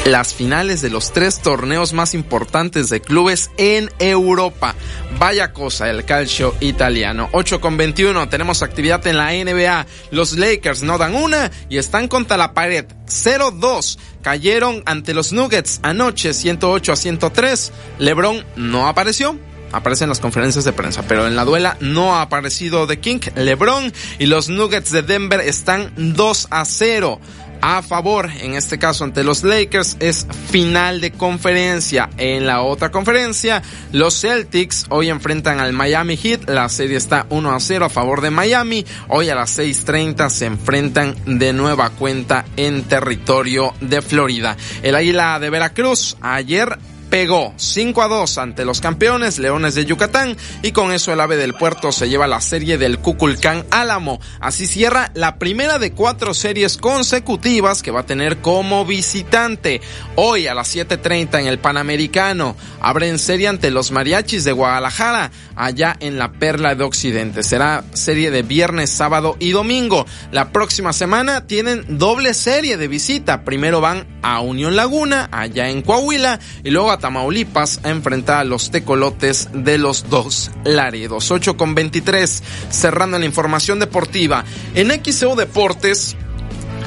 las 0.07 0.35
finales 0.35 0.81
de 0.81 0.91
los 0.91 1.13
tres 1.13 1.41
torneos 1.41 1.93
más 1.93 2.15
importantes 2.15 2.89
de 2.89 3.01
clubes 3.01 3.51
en 3.59 3.91
Europa. 3.99 4.75
Vaya 5.19 5.53
cosa 5.53 5.91
el 5.91 6.05
calcio 6.05 6.55
italiano. 6.61 7.29
8 7.33 7.61
con 7.61 7.77
21, 7.77 8.29
tenemos 8.29 8.63
actividad 8.63 9.07
en 9.07 9.17
la 9.17 9.33
NBA. 9.33 9.87
Los 10.11 10.33
Lakers 10.33 10.83
no 10.83 10.99
dan 10.99 11.15
una 11.15 11.51
y 11.69 11.79
están 11.79 12.09
contra 12.09 12.37
la 12.37 12.55
pared. 12.55 12.87
0-2. 13.07 13.99
Cayeron 14.23 14.83
ante 14.87 15.15
los 15.15 15.33
Nuggets 15.33 15.81
anoche 15.83 16.33
108 16.33 16.93
a 16.93 16.97
103. 16.97 17.73
LeBron 17.99 18.45
no 18.57 18.89
apareció. 18.89 19.39
aparece 19.73 20.05
en 20.05 20.09
las 20.09 20.21
conferencias 20.21 20.65
de 20.65 20.73
prensa, 20.73 21.03
pero 21.07 21.27
en 21.27 21.37
la 21.37 21.45
duela 21.45 21.77
no 21.81 22.17
ha 22.17 22.23
aparecido 22.23 22.89
The 22.89 22.99
King, 22.99 23.21
LeBron 23.37 23.93
y 24.19 24.27
los 24.27 24.49
Nuggets 24.49 24.91
de 24.91 25.03
Denver 25.03 25.41
están 25.41 25.93
2 25.97 26.49
a 26.51 26.65
0 26.65 27.21
a 27.61 27.83
favor, 27.83 28.31
en 28.41 28.55
este 28.55 28.79
caso 28.79 29.05
ante 29.05 29.25
los 29.25 29.43
Lakers, 29.43 29.97
es 30.01 30.27
final 30.51 31.01
de 31.01 31.13
conferencia. 31.13 32.11
En 32.17 32.47
la 32.47 32.63
otra 32.63 32.91
conferencia, 32.91 33.63
los 33.93 34.21
Celtics 34.21 34.87
hoy 34.89 35.09
enfrentan 35.09 35.61
al 35.61 35.73
Miami 35.73 36.17
Heat. 36.17 36.49
La 36.49 36.69
serie 36.69 36.97
está 36.97 37.27
1 37.31 37.55
a 37.55 37.61
0 37.61 37.85
a 37.85 37.89
favor 37.89 38.21
de 38.21 38.31
Miami. 38.31 38.85
Hoy 39.09 39.29
a 39.29 39.35
las 39.35 39.59
6.30 39.59 40.31
se 40.31 40.47
enfrentan 40.47 41.15
de 41.27 41.53
nueva 41.53 41.91
cuenta 41.91 42.45
en 42.57 42.85
territorio 42.85 43.75
de 43.81 44.03
Florida. 44.03 44.57
El 44.83 44.95
Águila 44.95 45.39
de 45.39 45.51
Veracruz 45.51 46.17
ayer 46.21 46.79
pegó 47.11 47.53
5 47.57 48.03
a 48.03 48.09
2 48.09 48.39
ante 48.39 48.65
los 48.65 48.81
campeones 48.81 49.39
Leones 49.39 49.75
de 49.75 49.85
Yucatán 49.85 50.37
y 50.63 50.71
con 50.71 50.93
eso 50.93 51.13
el 51.13 51.21
ave 51.21 51.37
del 51.37 51.55
puerto 51.55 51.91
se 51.91 52.09
lleva 52.09 52.29
la 52.29 52.41
serie 52.41 52.79
del 52.79 53.01
Cuculcán 53.01 53.67
Álamo. 53.71 54.21
Así 54.41 54.67
cierra 54.67 55.11
la 55.15 55.37
primera 55.37 55.79
de 55.79 55.93
cuatro 55.93 56.35
series 56.35 56.77
consecutivas 56.77 57.83
que 57.83 57.91
va 57.91 58.01
a 58.01 58.07
tener 58.07 58.39
como 58.39 58.87
visitante. 58.87 59.81
Hoy 60.15 60.47
a 60.47 60.55
las 60.55 60.75
7.30 60.75 61.41
en 61.41 61.47
el 61.49 61.59
Panamericano 61.59 62.57
abren 62.81 63.19
serie 63.19 63.49
ante 63.49 63.71
los 63.71 63.91
mariachis 63.91 64.45
de 64.45 64.53
Guadalajara 64.53 65.33
allá 65.57 65.97
en 65.99 66.19
la 66.19 66.33
Perla 66.33 66.77
de 66.77 66.85
Occidente. 66.85 67.43
Será 67.43 67.85
serie 67.93 68.31
de 68.31 68.43
viernes, 68.43 68.91
sábado 68.91 69.37
y 69.41 69.51
domingo. 69.51 70.07
La 70.31 70.53
próxima 70.53 70.93
semana 70.93 71.47
tienen 71.47 71.99
doble 71.99 72.35
serie 72.35 72.77
de 72.77 72.87
visita. 72.87 73.45
Primero 73.45 73.81
van 73.81 74.07
a 74.23 74.41
Unión 74.41 74.77
Laguna 74.77 75.29
allá 75.33 75.69
en 75.69 75.83
Coahuila 75.83 76.39
y 76.63 76.71
luego 76.71 76.93
a 76.93 77.00
Tamaulipas 77.01 77.81
a 77.83 77.91
enfrentar 77.91 78.39
a 78.39 78.45
los 78.45 78.71
tecolotes 78.71 79.49
de 79.53 79.79
los 79.79 80.09
dos 80.09 80.51
Laredos. 80.65 81.31
8 81.31 81.57
con 81.57 81.75
23, 81.75 82.43
cerrando 82.71 83.19
la 83.19 83.25
información 83.25 83.81
deportiva. 83.81 84.45
En 84.75 84.91
XEO 85.03 85.35
Deportes, 85.35 86.17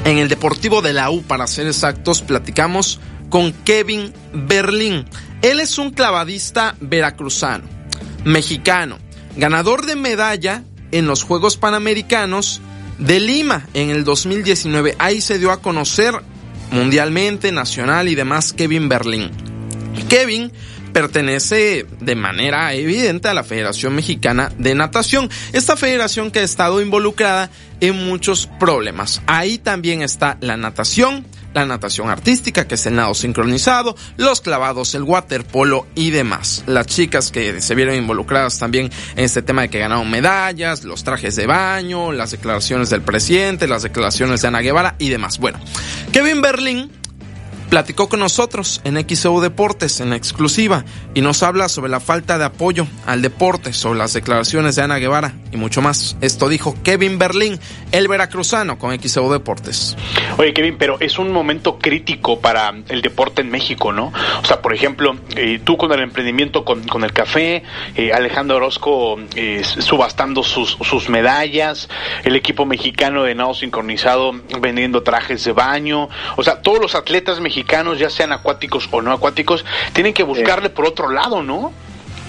en 0.04 0.18
el 0.18 0.28
Deportivo 0.28 0.80
de 0.82 0.92
la 0.92 1.10
U, 1.10 1.22
para 1.22 1.46
ser 1.46 1.66
exactos, 1.66 2.22
platicamos 2.22 3.00
con 3.28 3.52
Kevin 3.52 4.12
Berlín. 4.32 5.04
Él 5.42 5.60
es 5.60 5.78
un 5.78 5.90
clavadista 5.90 6.76
veracruzano, 6.80 7.64
mexicano, 8.24 8.98
ganador 9.36 9.84
de 9.86 9.96
medalla 9.96 10.62
en 10.92 11.06
los 11.06 11.22
Juegos 11.22 11.56
Panamericanos 11.56 12.60
de 12.98 13.20
Lima 13.20 13.66
en 13.74 13.90
el 13.90 14.04
2019. 14.04 14.94
Ahí 14.98 15.20
se 15.20 15.38
dio 15.38 15.50
a 15.50 15.60
conocer 15.60 16.14
mundialmente, 16.70 17.52
nacional 17.52 18.08
y 18.08 18.14
demás 18.14 18.52
Kevin 18.52 18.88
Berlín. 18.88 19.53
Kevin 20.08 20.52
pertenece 20.94 21.86
de 22.00 22.14
manera 22.14 22.72
evidente 22.72 23.28
a 23.28 23.34
la 23.34 23.42
Federación 23.42 23.96
Mexicana 23.96 24.52
de 24.58 24.74
Natación, 24.74 25.28
esta 25.52 25.76
federación 25.76 26.30
que 26.30 26.38
ha 26.38 26.44
estado 26.44 26.80
involucrada 26.80 27.50
en 27.80 28.06
muchos 28.06 28.46
problemas. 28.58 29.20
Ahí 29.26 29.58
también 29.58 30.02
está 30.02 30.38
la 30.40 30.56
natación, 30.56 31.26
la 31.52 31.66
natación 31.66 32.10
artística, 32.10 32.66
que 32.68 32.76
es 32.76 32.86
el 32.86 32.94
nado 32.94 33.12
sincronizado, 33.14 33.96
los 34.16 34.40
clavados, 34.40 34.94
el 34.94 35.02
waterpolo 35.02 35.86
y 35.96 36.10
demás. 36.10 36.62
Las 36.66 36.86
chicas 36.86 37.32
que 37.32 37.60
se 37.60 37.74
vieron 37.74 37.96
involucradas 37.96 38.58
también 38.58 38.90
en 39.16 39.24
este 39.24 39.42
tema 39.42 39.62
de 39.62 39.70
que 39.70 39.80
ganaron 39.80 40.08
medallas, 40.08 40.84
los 40.84 41.02
trajes 41.02 41.34
de 41.34 41.46
baño, 41.46 42.12
las 42.12 42.30
declaraciones 42.30 42.90
del 42.90 43.02
presidente, 43.02 43.66
las 43.66 43.82
declaraciones 43.82 44.42
de 44.42 44.48
Ana 44.48 44.60
Guevara 44.60 44.94
y 44.98 45.08
demás. 45.08 45.38
Bueno, 45.38 45.58
Kevin 46.12 46.40
Berlín 46.40 46.90
platicó 47.68 48.08
con 48.08 48.20
nosotros 48.20 48.80
en 48.84 48.96
XEU 49.08 49.40
Deportes 49.40 50.00
en 50.00 50.12
exclusiva 50.12 50.84
y 51.14 51.20
nos 51.20 51.42
habla 51.42 51.68
sobre 51.68 51.90
la 51.90 52.00
falta 52.00 52.38
de 52.38 52.44
apoyo 52.44 52.86
al 53.06 53.22
deporte, 53.22 53.72
sobre 53.72 53.98
las 53.98 54.12
declaraciones 54.12 54.76
de 54.76 54.82
Ana 54.82 54.98
Guevara 54.98 55.34
y 55.52 55.56
mucho 55.56 55.82
más. 55.82 56.16
Esto 56.20 56.48
dijo 56.48 56.76
Kevin 56.82 57.18
Berlín, 57.18 57.58
el 57.92 58.08
veracruzano 58.08 58.78
con 58.78 58.98
XEU 58.98 59.32
Deportes. 59.32 59.96
Oye 60.38 60.52
Kevin, 60.52 60.76
pero 60.78 60.98
es 61.00 61.18
un 61.18 61.32
momento 61.32 61.78
crítico 61.78 62.40
para 62.40 62.74
el 62.88 63.02
deporte 63.02 63.42
en 63.42 63.50
México, 63.50 63.92
¿no? 63.92 64.12
O 64.42 64.46
sea, 64.46 64.60
por 64.60 64.74
ejemplo, 64.74 65.16
eh, 65.36 65.60
tú 65.64 65.76
con 65.76 65.92
el 65.92 66.00
emprendimiento 66.00 66.64
con, 66.64 66.84
el 67.02 67.12
café, 67.12 67.62
eh, 67.96 68.12
Alejandro 68.12 68.56
Orozco 68.56 69.18
eh, 69.36 69.62
subastando 69.64 70.42
sus, 70.42 70.76
sus 70.82 71.08
medallas, 71.08 71.88
el 72.24 72.36
equipo 72.36 72.66
mexicano 72.66 73.24
de 73.24 73.34
nado 73.34 73.54
sincronizado 73.54 74.32
vendiendo 74.60 75.02
trajes 75.02 75.44
de 75.44 75.52
baño, 75.52 76.08
o 76.36 76.42
sea, 76.42 76.62
todos 76.62 76.80
los 76.80 76.94
atletas 76.94 77.40
mexicanos 77.40 77.53
ya 77.98 78.10
sean 78.10 78.32
acuáticos 78.32 78.88
o 78.90 79.00
no 79.00 79.12
acuáticos, 79.12 79.64
tienen 79.92 80.12
que 80.12 80.22
buscarle 80.22 80.70
por 80.70 80.86
otro 80.86 81.10
lado, 81.10 81.42
¿no? 81.42 81.72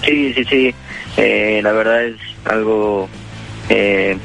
Sí, 0.03 0.33
sí, 0.33 0.45
sí. 0.45 0.75
Eh, 1.17 1.61
la 1.63 1.71
verdad 1.71 2.05
es 2.05 2.17
algo, 2.45 3.09
eh, 3.69 4.17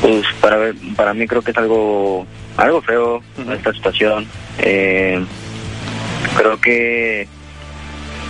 pues 0.00 0.24
para 0.40 0.72
para 0.94 1.14
mí 1.14 1.26
creo 1.26 1.42
que 1.42 1.50
es 1.50 1.56
algo, 1.56 2.26
algo 2.56 2.82
feo 2.82 3.22
esta 3.52 3.72
situación. 3.72 4.26
Eh, 4.58 5.24
creo 6.36 6.60
que 6.60 7.26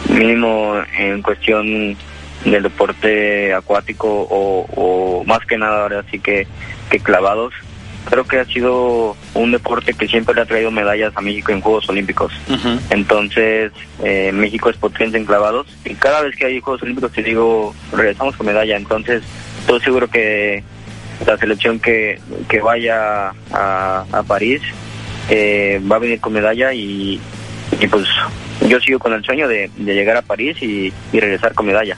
mínimo 0.08 0.74
en 0.96 1.20
cuestión 1.22 1.96
del 2.44 2.62
deporte 2.62 3.52
acuático 3.52 4.08
o, 4.08 4.66
o 4.74 5.24
más 5.24 5.44
que 5.46 5.58
nada 5.58 5.82
ahora 5.82 6.04
sí 6.10 6.18
que, 6.18 6.46
que 6.90 7.00
clavados, 7.00 7.52
creo 8.08 8.24
que 8.24 8.38
ha 8.38 8.44
sido 8.44 9.16
un 9.34 9.52
deporte 9.52 9.94
que 9.94 10.08
siempre 10.08 10.34
le 10.34 10.42
ha 10.42 10.46
traído 10.46 10.70
medallas 10.70 11.12
a 11.16 11.20
México 11.20 11.52
en 11.52 11.60
Juegos 11.60 11.88
Olímpicos. 11.88 12.32
Entonces, 12.90 13.72
eh, 14.02 14.32
México 14.32 14.70
es 14.70 14.76
potente 14.76 15.18
en 15.18 15.24
clavados 15.24 15.66
y 15.84 15.94
cada 15.94 16.22
vez 16.22 16.36
que 16.36 16.46
hay 16.46 16.60
Juegos 16.60 16.82
Olímpicos 16.82 17.12
te 17.12 17.22
digo, 17.22 17.74
regresamos 17.92 18.36
con 18.36 18.46
medalla. 18.46 18.76
Entonces, 18.76 19.22
estoy 19.60 19.80
seguro 19.80 20.08
que 20.08 20.62
la 21.26 21.36
selección 21.36 21.78
que, 21.78 22.18
que 22.48 22.60
vaya 22.60 23.32
a, 23.52 24.04
a 24.10 24.22
París 24.22 24.62
eh, 25.28 25.80
va 25.90 25.96
a 25.96 26.00
venir 26.00 26.20
con 26.20 26.32
medalla 26.32 26.72
y, 26.72 27.20
y, 27.80 27.86
pues 27.86 28.06
yo 28.66 28.80
sigo 28.80 28.98
con 28.98 29.12
el 29.12 29.24
sueño 29.24 29.46
de, 29.46 29.70
de 29.76 29.94
llegar 29.94 30.16
a 30.16 30.22
París 30.22 30.56
y, 30.62 30.92
y 31.12 31.20
regresar 31.20 31.54
con 31.54 31.66
medalla. 31.66 31.96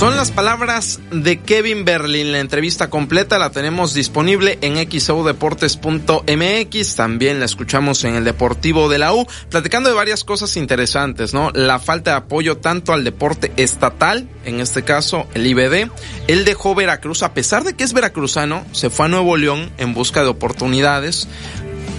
Son 0.00 0.16
las 0.16 0.30
palabras 0.30 0.98
de 1.10 1.40
Kevin 1.40 1.84
Berlin. 1.84 2.32
La 2.32 2.40
entrevista 2.40 2.88
completa 2.88 3.38
la 3.38 3.50
tenemos 3.50 3.92
disponible 3.92 4.58
en 4.62 4.76
xoudeportes.mx. 4.98 6.96
También 6.96 7.38
la 7.38 7.44
escuchamos 7.44 8.02
en 8.04 8.14
el 8.14 8.24
Deportivo 8.24 8.88
de 8.88 8.96
la 8.96 9.12
U, 9.12 9.26
platicando 9.50 9.90
de 9.90 9.94
varias 9.94 10.24
cosas 10.24 10.56
interesantes, 10.56 11.34
¿no? 11.34 11.50
La 11.50 11.78
falta 11.78 12.12
de 12.12 12.16
apoyo 12.16 12.56
tanto 12.56 12.94
al 12.94 13.04
deporte 13.04 13.52
estatal, 13.58 14.26
en 14.46 14.60
este 14.60 14.84
caso 14.84 15.28
el 15.34 15.46
IBD. 15.46 15.90
Él 16.28 16.46
dejó 16.46 16.74
Veracruz, 16.74 17.22
a 17.22 17.34
pesar 17.34 17.64
de 17.64 17.74
que 17.74 17.84
es 17.84 17.92
veracruzano, 17.92 18.64
se 18.72 18.88
fue 18.88 19.04
a 19.04 19.10
Nuevo 19.10 19.36
León 19.36 19.70
en 19.76 19.92
busca 19.92 20.22
de 20.22 20.28
oportunidades, 20.28 21.28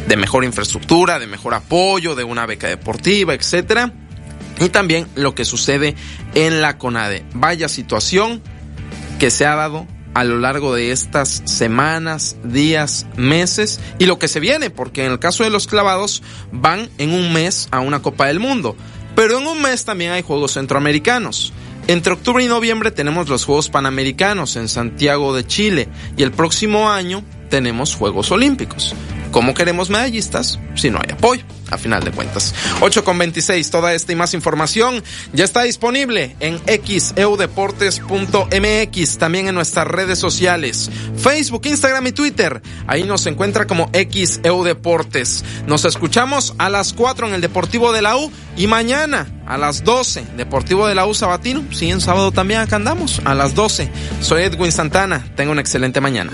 de 0.07 0.17
mejor 0.17 0.43
infraestructura, 0.43 1.19
de 1.19 1.27
mejor 1.27 1.53
apoyo, 1.53 2.15
de 2.15 2.23
una 2.23 2.47
beca 2.47 2.67
deportiva, 2.67 3.35
etcétera 3.35 3.93
y 4.61 4.69
también 4.69 5.07
lo 5.15 5.35
que 5.35 5.45
sucede 5.45 5.95
en 6.35 6.61
la 6.61 6.77
CONADE. 6.77 7.25
Vaya 7.33 7.67
situación 7.67 8.41
que 9.19 9.31
se 9.31 9.45
ha 9.45 9.55
dado 9.55 9.87
a 10.13 10.23
lo 10.23 10.39
largo 10.39 10.75
de 10.75 10.91
estas 10.91 11.41
semanas, 11.45 12.35
días, 12.43 13.05
meses 13.15 13.79
y 13.97 14.05
lo 14.05 14.19
que 14.19 14.27
se 14.27 14.39
viene, 14.39 14.69
porque 14.69 15.05
en 15.05 15.11
el 15.11 15.19
caso 15.19 15.43
de 15.43 15.49
los 15.49 15.67
clavados 15.67 16.21
van 16.51 16.89
en 16.97 17.13
un 17.13 17.31
mes 17.33 17.67
a 17.71 17.79
una 17.79 18.01
Copa 18.01 18.27
del 18.27 18.39
Mundo, 18.39 18.75
pero 19.15 19.37
en 19.39 19.47
un 19.47 19.61
mes 19.61 19.85
también 19.85 20.11
hay 20.11 20.21
Juegos 20.21 20.53
Centroamericanos. 20.53 21.53
Entre 21.87 22.13
octubre 22.13 22.43
y 22.43 22.47
noviembre 22.47 22.91
tenemos 22.91 23.27
los 23.27 23.45
Juegos 23.45 23.69
Panamericanos 23.69 24.55
en 24.55 24.67
Santiago 24.67 25.35
de 25.35 25.45
Chile 25.45 25.89
y 26.15 26.23
el 26.23 26.31
próximo 26.31 26.89
año 26.89 27.23
tenemos 27.49 27.95
Juegos 27.95 28.31
Olímpicos. 28.31 28.93
¿Cómo 29.31 29.53
queremos 29.53 29.89
medallistas 29.89 30.59
si 30.75 30.89
no 30.89 30.99
hay 30.99 31.13
apoyo? 31.13 31.43
A 31.71 31.77
final 31.77 32.03
de 32.03 32.11
cuentas. 32.11 32.53
8 32.81 33.03
con 33.03 33.17
26, 33.17 33.71
toda 33.71 33.93
esta 33.93 34.11
y 34.11 34.15
más 34.15 34.33
información 34.33 35.03
ya 35.33 35.45
está 35.45 35.61
disponible 35.63 36.35
en 36.39 36.59
xeudeportes.mx, 36.65 39.17
también 39.17 39.47
en 39.47 39.55
nuestras 39.55 39.87
redes 39.87 40.19
sociales, 40.19 40.91
Facebook, 41.17 41.65
Instagram 41.65 42.05
y 42.07 42.11
Twitter. 42.11 42.61
Ahí 42.87 43.03
nos 43.03 43.25
encuentra 43.25 43.67
como 43.67 43.89
xeudeportes. 43.93 45.45
Nos 45.65 45.85
escuchamos 45.85 46.53
a 46.57 46.69
las 46.69 46.93
4 46.93 47.27
en 47.27 47.33
el 47.33 47.41
Deportivo 47.41 47.93
de 47.93 48.01
la 48.01 48.17
U 48.17 48.31
y 48.57 48.67
mañana 48.67 49.27
a 49.47 49.57
las 49.57 49.83
12, 49.83 50.25
Deportivo 50.37 50.87
de 50.87 50.95
la 50.95 51.05
U 51.05 51.13
Sabatino. 51.13 51.63
Sí, 51.71 51.89
en 51.89 52.01
sábado 52.01 52.31
también 52.31 52.59
acá 52.59 52.75
andamos, 52.75 53.21
a 53.25 53.35
las 53.35 53.55
12. 53.55 53.89
Soy 54.21 54.43
Edwin 54.43 54.71
Santana. 54.71 55.25
Tenga 55.35 55.51
una 55.51 55.61
excelente 55.61 56.01
mañana. 56.01 56.31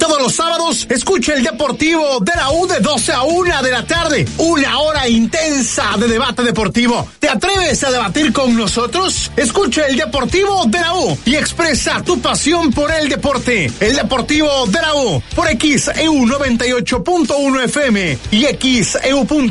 Todos 0.00 0.20
los 0.22 0.34
sábados 0.34 0.86
escucha 0.88 1.34
el 1.34 1.44
Deportivo 1.44 2.20
de 2.20 2.32
la 2.34 2.50
U 2.50 2.66
de 2.66 2.80
12 2.80 3.12
a 3.12 3.22
1 3.22 3.62
de 3.62 3.70
la 3.70 3.84
tarde. 3.84 4.26
Una 4.38 4.78
hora 4.80 5.06
intensa 5.06 5.94
de 5.98 6.08
debate 6.08 6.42
deportivo. 6.42 7.06
¿Te 7.18 7.28
atreves 7.28 7.84
a 7.84 7.90
debatir 7.90 8.32
con 8.32 8.56
nosotros? 8.56 9.30
Escucha 9.36 9.86
el 9.86 9.96
Deportivo 9.96 10.64
de 10.66 10.80
la 10.80 10.94
U 10.94 11.18
y 11.26 11.36
expresa 11.36 12.02
tu 12.02 12.18
pasión 12.18 12.72
por 12.72 12.90
el 12.90 13.10
deporte. 13.10 13.70
El 13.78 13.94
Deportivo 13.94 14.66
de 14.68 14.80
la 14.80 14.94
U 14.94 15.22
por 15.36 15.48
XEU 15.48 16.14
98.1 16.14 17.64
FM 17.64 18.18
y 18.30 18.46
XEU.mx. 18.82 19.50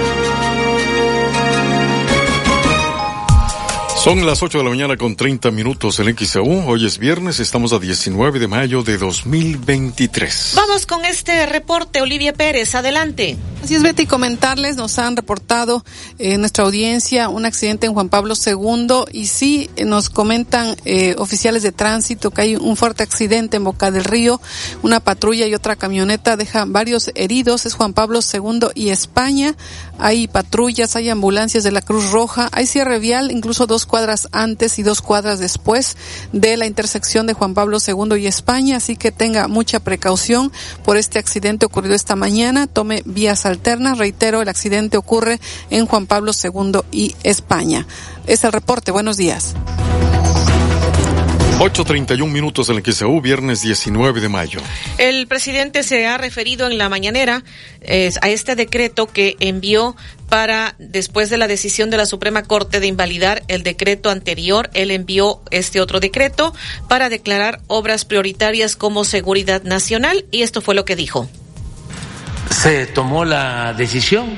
Son 4.03 4.25
las 4.25 4.41
8 4.41 4.57
de 4.57 4.63
la 4.63 4.69
mañana 4.71 4.97
con 4.97 5.15
30 5.15 5.51
minutos 5.51 5.99
en 5.99 6.17
XAU. 6.17 6.67
Hoy 6.67 6.87
es 6.87 6.97
viernes, 6.97 7.39
estamos 7.39 7.71
a 7.71 7.77
19 7.77 8.39
de 8.39 8.47
mayo 8.47 8.81
de 8.81 8.97
2023. 8.97 10.53
Vamos 10.55 10.87
con 10.87 11.05
este 11.05 11.45
reporte, 11.45 12.01
Olivia 12.01 12.33
Pérez, 12.33 12.73
adelante. 12.73 13.37
Así 13.63 13.75
es, 13.75 13.83
Betty, 13.83 14.07
comentarles, 14.07 14.75
nos 14.75 14.97
han 14.97 15.15
reportado 15.15 15.85
en 16.17 16.39
nuestra 16.39 16.63
audiencia 16.63 17.29
un 17.29 17.45
accidente 17.45 17.85
en 17.85 17.93
Juan 17.93 18.09
Pablo 18.09 18.33
II 18.33 19.05
y 19.11 19.27
sí 19.27 19.69
nos 19.85 20.09
comentan 20.09 20.75
eh, 20.83 21.13
oficiales 21.19 21.61
de 21.61 21.71
tránsito 21.71 22.31
que 22.31 22.41
hay 22.41 22.55
un 22.55 22.75
fuerte 22.75 23.03
accidente 23.03 23.57
en 23.57 23.63
Boca 23.63 23.91
del 23.91 24.03
Río, 24.03 24.41
una 24.81 24.99
patrulla 24.99 25.45
y 25.45 25.53
otra 25.53 25.75
camioneta 25.75 26.37
dejan 26.37 26.73
varios 26.73 27.11
heridos, 27.13 27.67
es 27.67 27.75
Juan 27.75 27.93
Pablo 27.93 28.21
II 28.21 28.69
y 28.73 28.89
España, 28.89 29.55
hay 29.99 30.27
patrullas, 30.27 30.95
hay 30.95 31.09
ambulancias 31.11 31.63
de 31.63 31.71
la 31.71 31.83
Cruz 31.83 32.09
Roja, 32.09 32.49
hay 32.53 32.65
cierre 32.65 32.97
vial, 32.97 33.29
incluso 33.29 33.67
dos 33.67 33.85
cuadras 33.85 34.27
antes 34.31 34.79
y 34.79 34.83
dos 34.83 35.03
cuadras 35.03 35.37
después 35.37 35.97
de 36.33 36.57
la 36.57 36.65
intersección 36.65 37.27
de 37.27 37.33
Juan 37.33 37.53
Pablo 37.53 37.77
II 37.85 38.19
y 38.19 38.25
España, 38.25 38.77
así 38.77 38.95
que 38.95 39.11
tenga 39.11 39.47
mucha 39.47 39.79
precaución 39.79 40.51
por 40.83 40.97
este 40.97 41.19
accidente 41.19 41.67
ocurrido 41.67 41.93
esta 41.93 42.15
mañana, 42.15 42.65
tome 42.65 43.03
vías 43.05 43.45
alternas, 43.51 43.97
reitero, 43.97 44.41
el 44.41 44.49
accidente 44.49 44.97
ocurre 44.97 45.39
en 45.69 45.85
Juan 45.85 46.07
Pablo 46.07 46.31
II 46.31 46.81
y 46.91 47.15
España. 47.23 47.85
Es 48.27 48.43
el 48.43 48.51
reporte, 48.51 48.91
buenos 48.91 49.17
días. 49.17 49.55
8.31 51.61 52.27
minutos 52.27 52.69
en 52.69 52.77
el 52.77 52.83
XEU, 52.83 53.21
viernes 53.21 53.61
19 53.61 54.19
de 54.19 54.29
mayo. 54.29 54.59
El 54.97 55.27
presidente 55.27 55.83
se 55.83 56.07
ha 56.07 56.17
referido 56.17 56.65
en 56.65 56.79
la 56.79 56.89
mañanera 56.89 57.43
eh, 57.81 58.11
a 58.19 58.29
este 58.29 58.55
decreto 58.55 59.05
que 59.05 59.35
envió 59.39 59.95
para, 60.27 60.73
después 60.79 61.29
de 61.29 61.37
la 61.37 61.47
decisión 61.47 61.91
de 61.91 61.97
la 61.97 62.07
Suprema 62.07 62.41
Corte 62.41 62.79
de 62.79 62.87
invalidar 62.87 63.43
el 63.47 63.61
decreto 63.61 64.09
anterior, 64.09 64.71
él 64.73 64.89
envió 64.89 65.41
este 65.51 65.81
otro 65.81 65.99
decreto 65.99 66.51
para 66.87 67.09
declarar 67.09 67.61
obras 67.67 68.05
prioritarias 68.05 68.75
como 68.75 69.03
seguridad 69.03 69.61
nacional 69.61 70.25
y 70.31 70.41
esto 70.41 70.61
fue 70.61 70.73
lo 70.73 70.83
que 70.83 70.95
dijo. 70.95 71.29
Se 72.51 72.85
tomó 72.87 73.25
la 73.25 73.73
decisión 73.73 74.37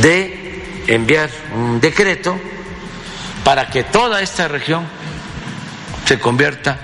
de 0.00 0.84
enviar 0.86 1.30
un 1.54 1.80
decreto 1.80 2.38
para 3.42 3.68
que 3.68 3.82
toda 3.84 4.22
esta 4.22 4.46
región 4.46 4.86
se 6.04 6.20
convierta 6.20 6.78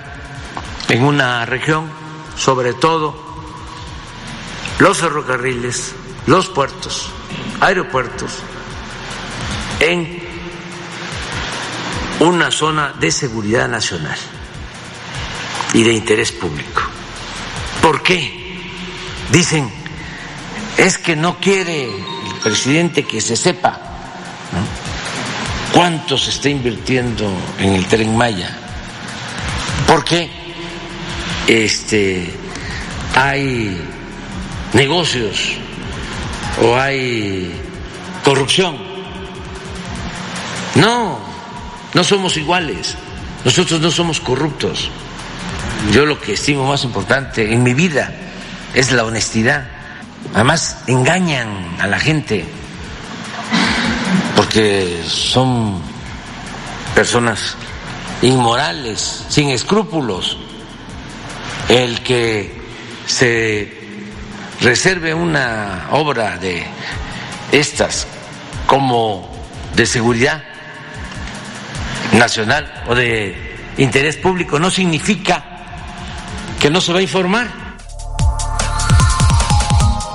en 0.88 1.04
una 1.04 1.46
región, 1.46 1.88
sobre 2.36 2.74
todo 2.74 3.14
los 4.78 4.98
ferrocarriles, 4.98 5.94
los 6.26 6.48
puertos, 6.48 7.10
aeropuertos, 7.60 8.32
en 9.80 10.22
una 12.20 12.50
zona 12.50 12.94
de 12.98 13.10
seguridad 13.10 13.68
nacional 13.68 14.18
y 15.74 15.82
de 15.82 15.92
interés 15.92 16.32
público. 16.32 16.82
¿Por 17.80 18.02
qué? 18.02 18.60
Dicen, 19.30 19.81
es 20.76 20.98
que 20.98 21.16
no 21.16 21.38
quiere 21.38 21.84
el 21.84 22.40
presidente 22.42 23.04
que 23.04 23.20
se 23.20 23.36
sepa 23.36 23.80
cuánto 25.72 26.18
se 26.18 26.30
está 26.30 26.48
invirtiendo 26.48 27.30
en 27.58 27.74
el 27.74 27.86
tren 27.86 28.16
Maya. 28.16 28.56
¿Por 29.86 30.04
qué 30.04 30.30
este, 31.48 32.30
hay 33.14 33.80
negocios 34.72 35.54
o 36.62 36.76
hay 36.76 37.52
corrupción? 38.24 38.78
No, 40.74 41.18
no 41.94 42.04
somos 42.04 42.36
iguales. 42.36 42.96
Nosotros 43.44 43.80
no 43.80 43.90
somos 43.90 44.20
corruptos. 44.20 44.90
Yo 45.92 46.06
lo 46.06 46.20
que 46.20 46.34
estimo 46.34 46.66
más 46.66 46.84
importante 46.84 47.52
en 47.52 47.62
mi 47.62 47.74
vida 47.74 48.14
es 48.74 48.92
la 48.92 49.04
honestidad. 49.04 49.81
Además, 50.34 50.82
engañan 50.86 51.76
a 51.80 51.86
la 51.86 51.98
gente 51.98 52.44
porque 54.36 55.02
son 55.06 55.80
personas 56.94 57.56
inmorales, 58.22 59.24
sin 59.28 59.50
escrúpulos. 59.50 60.38
El 61.68 62.02
que 62.02 62.60
se 63.06 63.80
reserve 64.60 65.14
una 65.14 65.88
obra 65.90 66.38
de 66.38 66.64
estas 67.50 68.06
como 68.66 69.30
de 69.74 69.86
seguridad 69.86 70.42
nacional 72.12 72.84
o 72.88 72.94
de 72.94 73.56
interés 73.78 74.16
público 74.16 74.58
no 74.58 74.70
significa 74.70 75.44
que 76.60 76.70
no 76.70 76.80
se 76.80 76.92
va 76.92 76.98
a 77.00 77.02
informar. 77.02 77.61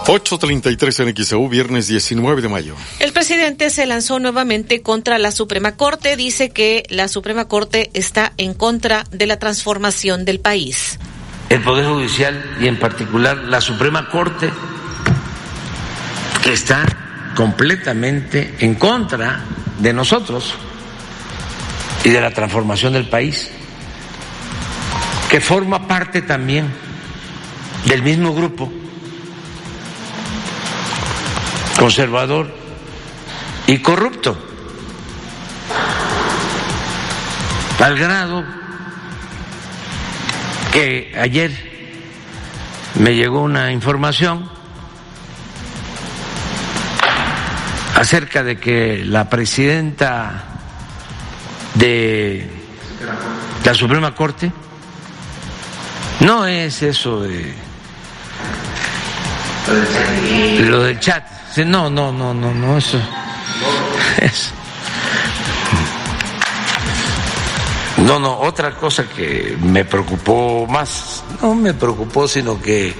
8.33 0.08 1.10
en 1.10 1.26
XEU, 1.26 1.50
viernes 1.50 1.88
19 1.88 2.42
de 2.42 2.48
mayo. 2.48 2.76
El 3.00 3.12
presidente 3.12 3.70
se 3.70 3.86
lanzó 3.86 4.20
nuevamente 4.20 4.82
contra 4.82 5.18
la 5.18 5.32
Suprema 5.32 5.76
Corte. 5.76 6.16
Dice 6.16 6.50
que 6.50 6.86
la 6.88 7.10
Suprema 7.10 7.50
Corte 7.50 7.90
está 7.94 8.32
en 8.38 8.54
contra 8.54 9.04
de 9.12 9.28
la 9.28 9.38
transformación 9.38 10.24
del 10.24 10.40
país. 10.40 10.98
El 11.50 11.62
Poder 11.62 11.88
Judicial 11.88 12.42
y 12.62 12.68
en 12.68 12.80
particular 12.80 13.36
la 13.36 13.60
Suprema 13.60 14.10
Corte, 14.10 14.50
que 16.42 16.54
está 16.54 16.86
completamente 17.36 18.56
en 18.60 18.76
contra 18.76 19.44
de 19.78 19.92
nosotros 19.92 20.54
y 22.06 22.10
de 22.12 22.22
la 22.22 22.32
transformación 22.32 22.94
del 22.94 23.10
país, 23.10 23.50
que 25.30 25.42
forma 25.42 25.86
parte 25.86 26.22
también 26.22 26.74
del 27.86 28.04
mismo 28.04 28.34
grupo 28.34 28.72
conservador 31.78 32.48
y 33.68 33.80
corrupto, 33.80 34.38
al 37.80 37.98
grado 37.98 38.44
que 40.72 41.14
ayer 41.18 41.52
me 42.96 43.16
llegó 43.16 43.42
una 43.42 43.72
información 43.72 44.50
acerca 47.96 48.44
de 48.44 48.60
que 48.60 49.04
la 49.06 49.30
presidenta 49.30 50.44
de 51.76 52.50
la 53.64 53.74
Suprema 53.74 54.16
Corte 54.16 54.52
no 56.22 56.48
es 56.48 56.82
eso 56.82 57.22
de 57.22 57.54
lo 60.70 60.84
del 60.84 61.00
chat 61.00 61.37
no, 61.66 61.90
no, 61.90 62.12
no, 62.12 62.34
no, 62.34 62.54
no, 62.54 62.78
eso. 62.78 63.00
No, 67.98 68.20
no, 68.20 68.40
otra 68.40 68.76
cosa 68.76 69.04
que 69.10 69.58
me 69.60 69.84
preocupó 69.84 70.68
más, 70.68 71.24
no 71.42 71.56
me 71.56 71.74
preocupó, 71.74 72.28
sino 72.28 72.62
que 72.62 72.94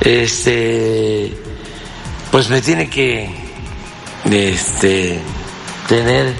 este 0.00 1.36
pues 2.30 2.48
me 2.48 2.62
tiene 2.62 2.88
que 2.88 3.28
este 4.30 5.20
tener 5.88 6.32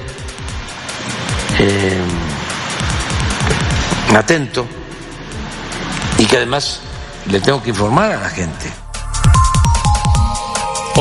eh, 1.58 2.00
atento 4.16 4.66
y 6.18 6.26
que 6.26 6.36
además 6.36 6.80
le 7.26 7.40
tengo 7.40 7.62
que 7.62 7.70
informar 7.70 8.12
a 8.12 8.20
la 8.20 8.30
gente. 8.30 8.70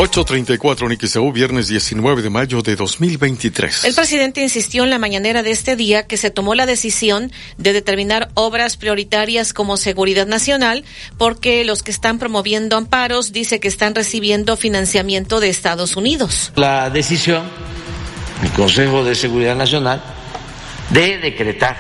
834 0.02 0.88
NXEU, 0.88 1.34
viernes 1.34 1.68
19 1.68 2.22
de 2.22 2.30
mayo 2.30 2.62
de 2.62 2.78
2023. 2.78 3.84
El 3.84 3.94
presidente 3.94 4.42
insistió 4.42 4.86
en 4.86 4.92
la 4.92 4.98
mañanera 4.98 5.44
de 5.44 5.52
este 5.52 5.76
día 5.76 6.08
que 6.08 6.16
se 6.16 6.32
tomó 6.32 6.56
la 6.56 6.66
decisión 6.66 7.34
de 7.58 7.74
determinar 7.74 8.30
obras 8.34 8.78
prioritarias 8.78 9.52
como 9.52 9.76
seguridad 9.76 10.26
nacional 10.26 10.86
porque 11.18 11.66
los 11.66 11.84
que 11.84 11.92
están 11.92 12.18
promoviendo 12.18 12.78
amparos 12.78 13.34
dice 13.34 13.60
que 13.60 13.68
están 13.68 13.94
recibiendo 13.94 14.56
financiamiento 14.56 15.42
de 15.42 15.50
Estados 15.50 15.98
Unidos. 15.98 16.54
La 16.56 16.90
decisión 16.90 17.44
del 18.42 18.54
Consejo 18.54 19.04
de 19.04 19.16
Seguridad 19.16 19.58
Nacional 19.58 20.02
de 20.92 21.18
decretar 21.18 21.76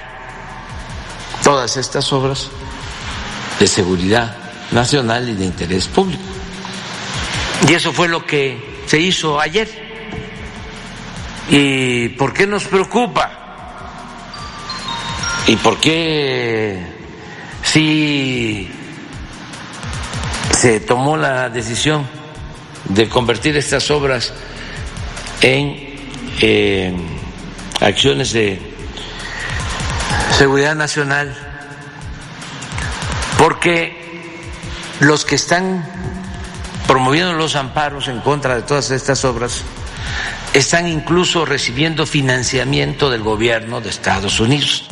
todas 1.42 1.78
estas 1.78 2.12
obras 2.12 2.50
de 3.62 3.68
seguridad 3.68 4.36
nacional 4.74 5.30
y 5.30 5.36
de 5.36 5.46
interés 5.46 5.88
público. 5.88 6.39
Y 7.68 7.74
eso 7.74 7.92
fue 7.92 8.08
lo 8.08 8.26
que 8.26 8.58
se 8.86 9.00
hizo 9.00 9.40
ayer. 9.40 9.68
¿Y 11.50 12.10
por 12.10 12.34
qué 12.34 12.46
nos 12.48 12.64
preocupa? 12.66 13.32
¿Y 15.48 15.56
por 15.56 15.80
qué 15.80 16.80
si 17.64 18.70
se 20.58 20.80
tomó 20.80 21.18
la 21.18 21.50
decisión 21.50 22.08
de 22.86 23.10
convertir 23.10 23.58
estas 23.58 23.90
obras 23.90 24.34
en 25.42 25.76
eh, 26.42 26.94
acciones 27.82 28.32
de 28.32 28.60
seguridad 30.38 30.76
nacional? 30.76 31.36
Porque 33.40 33.98
los 35.00 35.26
que 35.26 35.36
están 35.36 35.99
promoviendo 36.90 37.34
los 37.34 37.56
amparos 37.56 38.08
en 38.08 38.20
contra 38.20 38.56
de 38.56 38.64
todas 38.64 38.90
estas 38.90 39.24
obras, 39.24 39.62
están 40.56 40.88
incluso 40.88 41.46
recibiendo 41.46 42.08
financiamiento 42.08 43.12
del 43.12 43.22
gobierno 43.22 43.80
de 43.80 43.90
Estados 43.90 44.40
Unidos. 44.40 44.90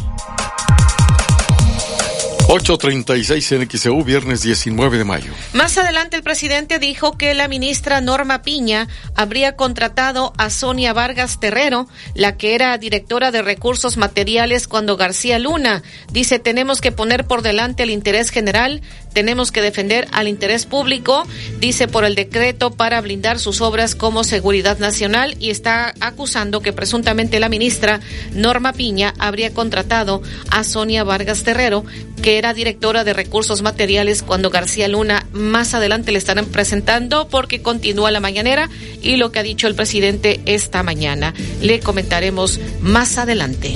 836 2.50 3.52
en 3.52 3.70
XEU, 3.70 4.04
viernes 4.06 4.42
19 4.42 4.98
de 4.98 5.04
mayo. 5.04 5.34
Más 5.52 5.78
adelante 5.78 6.16
el 6.16 6.24
presidente 6.24 6.80
dijo 6.80 7.18
que 7.18 7.34
la 7.34 7.50
ministra 7.50 8.00
Norma 8.00 8.42
Piña 8.42 8.88
habría 9.16 9.58
contratado 9.58 10.32
a 10.38 10.50
Sonia 10.50 10.94
Vargas 10.94 11.42
Terrero, 11.42 11.88
la 12.14 12.38
que 12.38 12.56
era 12.56 12.78
directora 12.78 13.32
de 13.32 13.42
recursos 13.42 13.98
materiales 13.98 14.70
cuando 14.70 14.96
García 14.96 15.40
Luna. 15.40 15.84
Dice, 16.10 16.40
tenemos 16.40 16.80
que 16.80 16.94
poner 16.94 17.28
por 17.28 17.42
delante 17.42 17.84
el 17.84 17.90
interés 17.90 18.30
general, 18.30 18.82
tenemos 19.18 19.52
que 19.52 19.64
defender 19.64 20.08
al 20.12 20.28
interés 20.28 20.68
público, 20.68 21.26
dice 21.60 21.88
por 21.88 22.06
el 22.06 22.14
decreto 22.14 22.70
para 22.70 23.02
blindar 23.02 23.40
sus 23.40 23.62
obras 23.62 23.96
como 23.96 24.24
seguridad 24.24 24.78
nacional 24.78 25.36
y 25.40 25.50
está 25.50 25.96
acusando 26.02 26.62
que 26.62 26.72
presuntamente 26.72 27.40
la 27.40 27.50
ministra 27.50 28.00
Norma 28.34 28.74
Piña 28.74 29.16
habría 29.18 29.56
contratado 29.56 30.22
a 30.52 30.64
Sonia 30.64 31.04
Vargas 31.04 31.44
Terrero, 31.44 31.84
que 32.22 32.38
era 32.38 32.54
directora 32.54 33.04
de 33.04 33.14
recursos 33.14 33.64
materiales 33.64 34.22
cuando 34.22 34.52
García 34.52 34.88
Luna 34.88 35.26
más 35.32 35.74
adelante 35.74 36.12
le 36.12 36.20
estarán 36.20 36.46
presentando 36.46 37.28
porque 37.28 37.64
continúa 37.64 38.12
la 38.12 38.20
mañanera 38.20 38.70
y 39.02 39.16
lo 39.16 39.32
que 39.32 39.40
ha 39.40 39.44
dicho 39.44 39.66
el 39.66 39.74
presidente 39.74 40.42
esta 40.46 40.84
mañana. 40.84 41.34
Le 41.60 41.80
comentaremos 41.80 42.60
más 42.82 43.18
adelante. 43.18 43.74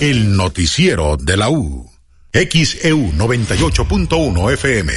El 0.00 0.36
noticiero 0.36 1.16
de 1.16 1.36
la 1.36 1.48
U. 1.48 1.87
XEU 2.32 3.12
98.1 3.16 4.52
FM. 4.52 4.92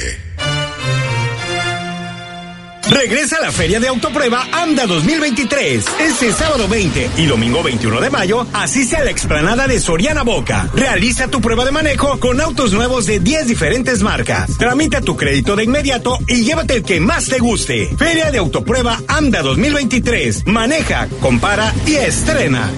Regresa 2.90 3.38
a 3.38 3.40
la 3.40 3.50
Feria 3.50 3.80
de 3.80 3.88
Autoprueba 3.88 4.46
AMDA 4.52 4.86
2023. 4.86 5.86
Este 5.98 6.30
sábado 6.32 6.68
20 6.68 7.10
y 7.16 7.24
domingo 7.24 7.62
21 7.62 8.02
de 8.02 8.10
mayo, 8.10 8.46
asiste 8.52 8.96
a 8.96 9.04
la 9.04 9.10
explanada 9.10 9.66
de 9.66 9.80
Soriana 9.80 10.24
Boca. 10.24 10.68
Realiza 10.74 11.28
tu 11.28 11.40
prueba 11.40 11.64
de 11.64 11.70
manejo 11.70 12.20
con 12.20 12.38
autos 12.38 12.74
nuevos 12.74 13.06
de 13.06 13.18
10 13.18 13.46
diferentes 13.46 14.02
marcas. 14.02 14.58
Tramita 14.58 15.00
tu 15.00 15.16
crédito 15.16 15.56
de 15.56 15.64
inmediato 15.64 16.18
y 16.28 16.44
llévate 16.44 16.74
el 16.74 16.82
que 16.84 17.00
más 17.00 17.28
te 17.28 17.38
guste. 17.38 17.86
Feria 17.96 18.30
de 18.30 18.38
Autoprueba 18.38 19.00
AMDA 19.08 19.40
2023. 19.40 20.46
Maneja, 20.48 21.08
compara 21.20 21.72
y 21.86 21.94
estrena. 21.94 22.70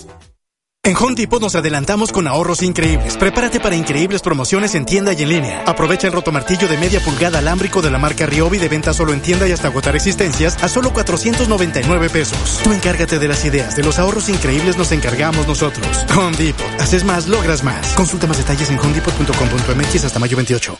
En 0.90 0.96
Home 0.96 1.14
Depot 1.14 1.40
nos 1.40 1.54
adelantamos 1.54 2.10
con 2.10 2.26
ahorros 2.26 2.62
increíbles. 2.62 3.16
Prepárate 3.16 3.60
para 3.60 3.76
increíbles 3.76 4.22
promociones 4.22 4.74
en 4.74 4.86
tienda 4.86 5.12
y 5.12 5.22
en 5.22 5.28
línea. 5.28 5.62
Aprovecha 5.64 6.08
el 6.08 6.12
rotomartillo 6.12 6.66
de 6.66 6.78
media 6.78 6.98
pulgada 7.00 7.38
alámbrico 7.38 7.80
de 7.80 7.90
la 7.90 7.98
marca 7.98 8.26
Ryobi 8.26 8.58
de 8.58 8.68
venta 8.68 8.92
solo 8.92 9.12
en 9.12 9.20
tienda 9.20 9.46
y 9.46 9.52
hasta 9.52 9.68
agotar 9.68 9.94
existencias 9.94 10.60
a 10.60 10.68
solo 10.68 10.92
499 10.92 12.08
pesos. 12.08 12.60
Tú 12.64 12.72
encárgate 12.72 13.20
de 13.20 13.28
las 13.28 13.44
ideas, 13.44 13.76
de 13.76 13.84
los 13.84 13.98
ahorros 13.98 14.28
increíbles 14.30 14.78
nos 14.78 14.90
encargamos 14.90 15.46
nosotros. 15.46 15.86
Home. 16.16 16.54
Haces 16.80 17.04
más, 17.04 17.28
logras 17.28 17.62
más. 17.62 17.92
Consulta 17.94 18.26
más 18.26 18.38
detalles 18.38 18.70
en 18.70 18.78
homedepot.com.mx 18.80 20.04
hasta 20.04 20.18
mayo 20.18 20.36
28. 20.36 20.76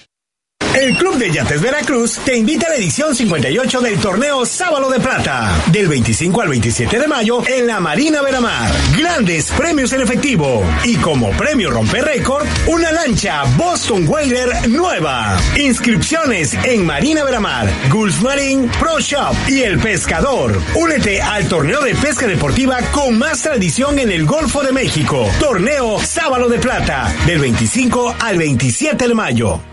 El 0.74 0.96
Club 0.96 1.16
de 1.16 1.32
Yates 1.32 1.60
Veracruz 1.60 2.20
te 2.24 2.36
invita 2.36 2.66
a 2.66 2.70
la 2.70 2.76
edición 2.76 3.14
58 3.14 3.80
del 3.80 3.98
torneo 3.98 4.46
Sábalo 4.46 4.88
de 4.88 5.00
Plata, 5.00 5.52
del 5.72 5.88
25 5.88 6.42
al 6.42 6.48
27 6.48 6.96
de 6.96 7.08
mayo 7.08 7.42
en 7.44 7.66
la 7.66 7.80
Marina 7.80 8.22
Veramar. 8.22 8.70
Grandes 8.96 9.50
premios 9.50 9.92
en 9.92 10.02
efectivo 10.02 10.62
y 10.84 10.94
como 10.96 11.30
premio 11.32 11.70
romper 11.70 12.04
récord, 12.04 12.46
una 12.68 12.92
lancha 12.92 13.42
Boston 13.56 14.06
Whaler 14.06 14.68
nueva. 14.68 15.36
Inscripciones 15.56 16.54
en 16.62 16.86
Marina 16.86 17.24
Veramar, 17.24 17.68
Gulf 17.90 18.22
Marine 18.22 18.70
Pro 18.78 19.00
Shop 19.00 19.34
y 19.48 19.62
El 19.62 19.80
Pescador. 19.80 20.56
Únete 20.76 21.20
al 21.20 21.48
torneo 21.48 21.80
de 21.80 21.96
pesca 21.96 22.28
deportiva 22.28 22.78
con 22.92 23.18
más 23.18 23.42
tradición 23.42 23.98
en 23.98 24.12
el 24.12 24.24
Golfo 24.24 24.62
de 24.62 24.70
México. 24.70 25.28
Torneo 25.40 25.98
Sábalo 25.98 26.48
de 26.48 26.60
Plata, 26.60 27.12
del 27.26 27.40
25 27.40 28.14
al 28.20 28.38
27 28.38 29.08
de 29.08 29.14
mayo. 29.14 29.69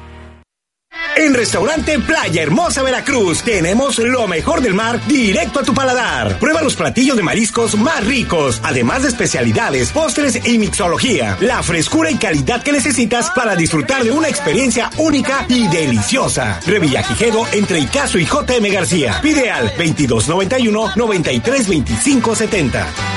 En 1.17 1.33
Restaurante 1.33 1.97
Playa 1.99 2.43
Hermosa 2.43 2.83
Veracruz 2.83 3.41
tenemos 3.41 3.97
lo 3.97 4.27
mejor 4.27 4.61
del 4.61 4.75
mar 4.75 5.01
directo 5.07 5.59
a 5.59 5.63
tu 5.63 5.73
paladar. 5.73 6.37
Prueba 6.39 6.61
los 6.61 6.75
platillos 6.75 7.17
de 7.17 7.23
mariscos 7.23 7.75
más 7.75 8.05
ricos, 8.05 8.61
además 8.63 9.01
de 9.01 9.09
especialidades, 9.09 9.91
postres 9.91 10.45
y 10.45 10.59
mixología. 10.59 11.35
La 11.41 11.63
frescura 11.63 12.11
y 12.11 12.15
calidad 12.15 12.61
que 12.61 12.71
necesitas 12.71 13.31
para 13.31 13.55
disfrutar 13.55 14.03
de 14.03 14.11
una 14.11 14.29
experiencia 14.29 14.91
única 14.97 15.45
y 15.49 15.67
deliciosa. 15.67 16.59
Revillagigedo 16.65 17.45
entre 17.51 17.79
Icaso 17.79 18.19
y 18.19 18.25
JM 18.25 18.71
García. 18.71 19.19
Pide 19.21 19.49
al 19.49 19.67
2291 19.69 20.91
932570. 20.95 23.16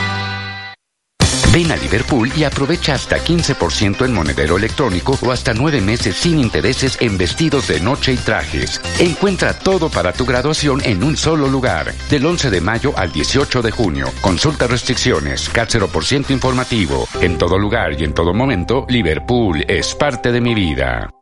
Ven 1.52 1.72
a 1.72 1.77
Liverpool 1.77 2.31
y 2.36 2.44
aprovecha 2.44 2.94
hasta 2.94 3.18
15% 3.18 4.05
en 4.05 4.14
monedero 4.14 4.56
electrónico 4.56 5.18
o 5.20 5.32
hasta 5.32 5.52
nueve 5.52 5.81
meses 5.81 6.14
sin 6.14 6.39
intereses 6.39 6.97
en 7.01 7.18
vestidos 7.18 7.66
de 7.66 7.81
noche 7.81 8.12
y 8.12 8.16
trajes. 8.16 8.81
Encuentra 9.01 9.59
todo 9.59 9.89
para 9.89 10.12
tu 10.12 10.24
graduación 10.24 10.81
en 10.85 11.02
un 11.02 11.16
solo 11.16 11.48
lugar. 11.48 11.93
Del 12.09 12.24
11 12.24 12.51
de 12.51 12.60
mayo 12.60 12.93
al 12.97 13.10
18 13.10 13.62
de 13.62 13.70
junio. 13.72 14.06
Consulta 14.20 14.68
restricciones. 14.68 15.48
CAT 15.48 15.70
0% 15.70 16.31
informativo. 16.31 17.09
En 17.20 17.36
todo 17.36 17.59
lugar 17.59 18.01
y 18.01 18.05
en 18.05 18.14
todo 18.14 18.32
momento, 18.32 18.86
Liverpool 18.89 19.64
es 19.66 19.97
parte 19.97 20.31
de 20.31 20.40
mi 20.40 20.55
vida. 20.55 21.19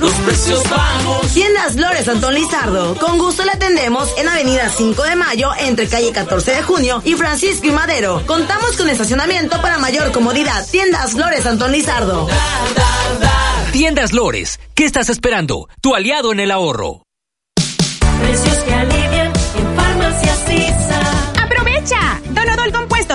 los 0.00 0.12
precios 0.12 0.70
bajos. 0.70 1.32
Tiendas 1.32 1.76
Lores 1.76 2.08
Antón 2.08 2.34
Lizardo. 2.34 2.94
Con 2.96 3.18
gusto 3.18 3.44
le 3.44 3.52
atendemos 3.52 4.12
en 4.16 4.28
Avenida 4.28 4.68
5 4.68 5.02
de 5.02 5.16
Mayo, 5.16 5.50
entre 5.58 5.88
calle 5.88 6.12
14 6.12 6.52
de 6.52 6.62
Junio 6.62 7.02
y 7.04 7.14
Francisco 7.14 7.66
y 7.66 7.72
Madero. 7.72 8.22
Contamos 8.26 8.76
con 8.76 8.88
estacionamiento 8.88 9.60
para 9.60 9.78
mayor 9.78 10.12
comodidad. 10.12 10.66
Tiendas 10.70 11.14
Lores 11.14 11.44
Antón 11.46 11.72
Lizardo. 11.72 12.28
Tiendas 13.72 14.12
Lores, 14.12 14.60
¿qué 14.74 14.84
estás 14.84 15.08
esperando? 15.08 15.68
Tu 15.80 15.94
aliado 15.94 16.32
en 16.32 16.40
el 16.40 16.52
ahorro. 16.52 17.03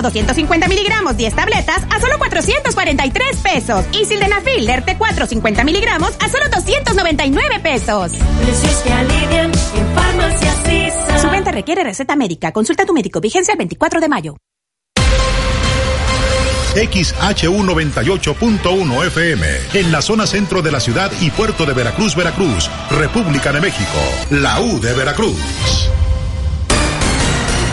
compuesto 0.00 0.02
250 0.02 0.68
miligramos 0.68 1.16
10 1.16 1.34
tabletas 1.34 1.82
a 1.90 1.98
solo 2.00 2.18
443 2.18 3.36
pesos. 3.36 3.84
Y 3.92 4.04
Sildenafil 4.04 4.64
Lerte 4.64 4.96
4 4.98 5.26
50 5.26 5.64
miligramos 5.64 6.12
a 6.20 6.28
solo 6.28 6.44
299 6.50 7.60
pesos. 7.60 8.12
Precios 8.12 8.82
que 8.82 8.92
alivian 8.92 9.50
en 9.50 9.94
Farmacias 9.94 10.56
Sisa. 10.64 11.18
Su 11.18 11.30
venta 11.30 11.50
requiere 11.52 11.84
receta 11.84 12.16
médica. 12.16 12.52
Consulta 12.52 12.82
a 12.84 12.86
tu 12.86 12.92
médico. 12.92 13.20
Vigencia 13.20 13.52
el 13.52 13.58
24 13.58 14.00
de 14.00 14.08
mayo. 14.08 14.36
XHU98.1 16.74 19.06
FM, 19.06 19.46
en 19.74 19.90
la 19.90 20.00
zona 20.00 20.24
centro 20.24 20.62
de 20.62 20.70
la 20.70 20.78
ciudad 20.78 21.10
y 21.20 21.30
puerto 21.30 21.66
de 21.66 21.72
Veracruz, 21.72 22.14
Veracruz, 22.14 22.70
República 22.90 23.52
de 23.52 23.60
México, 23.60 23.98
la 24.30 24.60
U 24.60 24.78
de 24.78 24.92
Veracruz. 24.92 25.90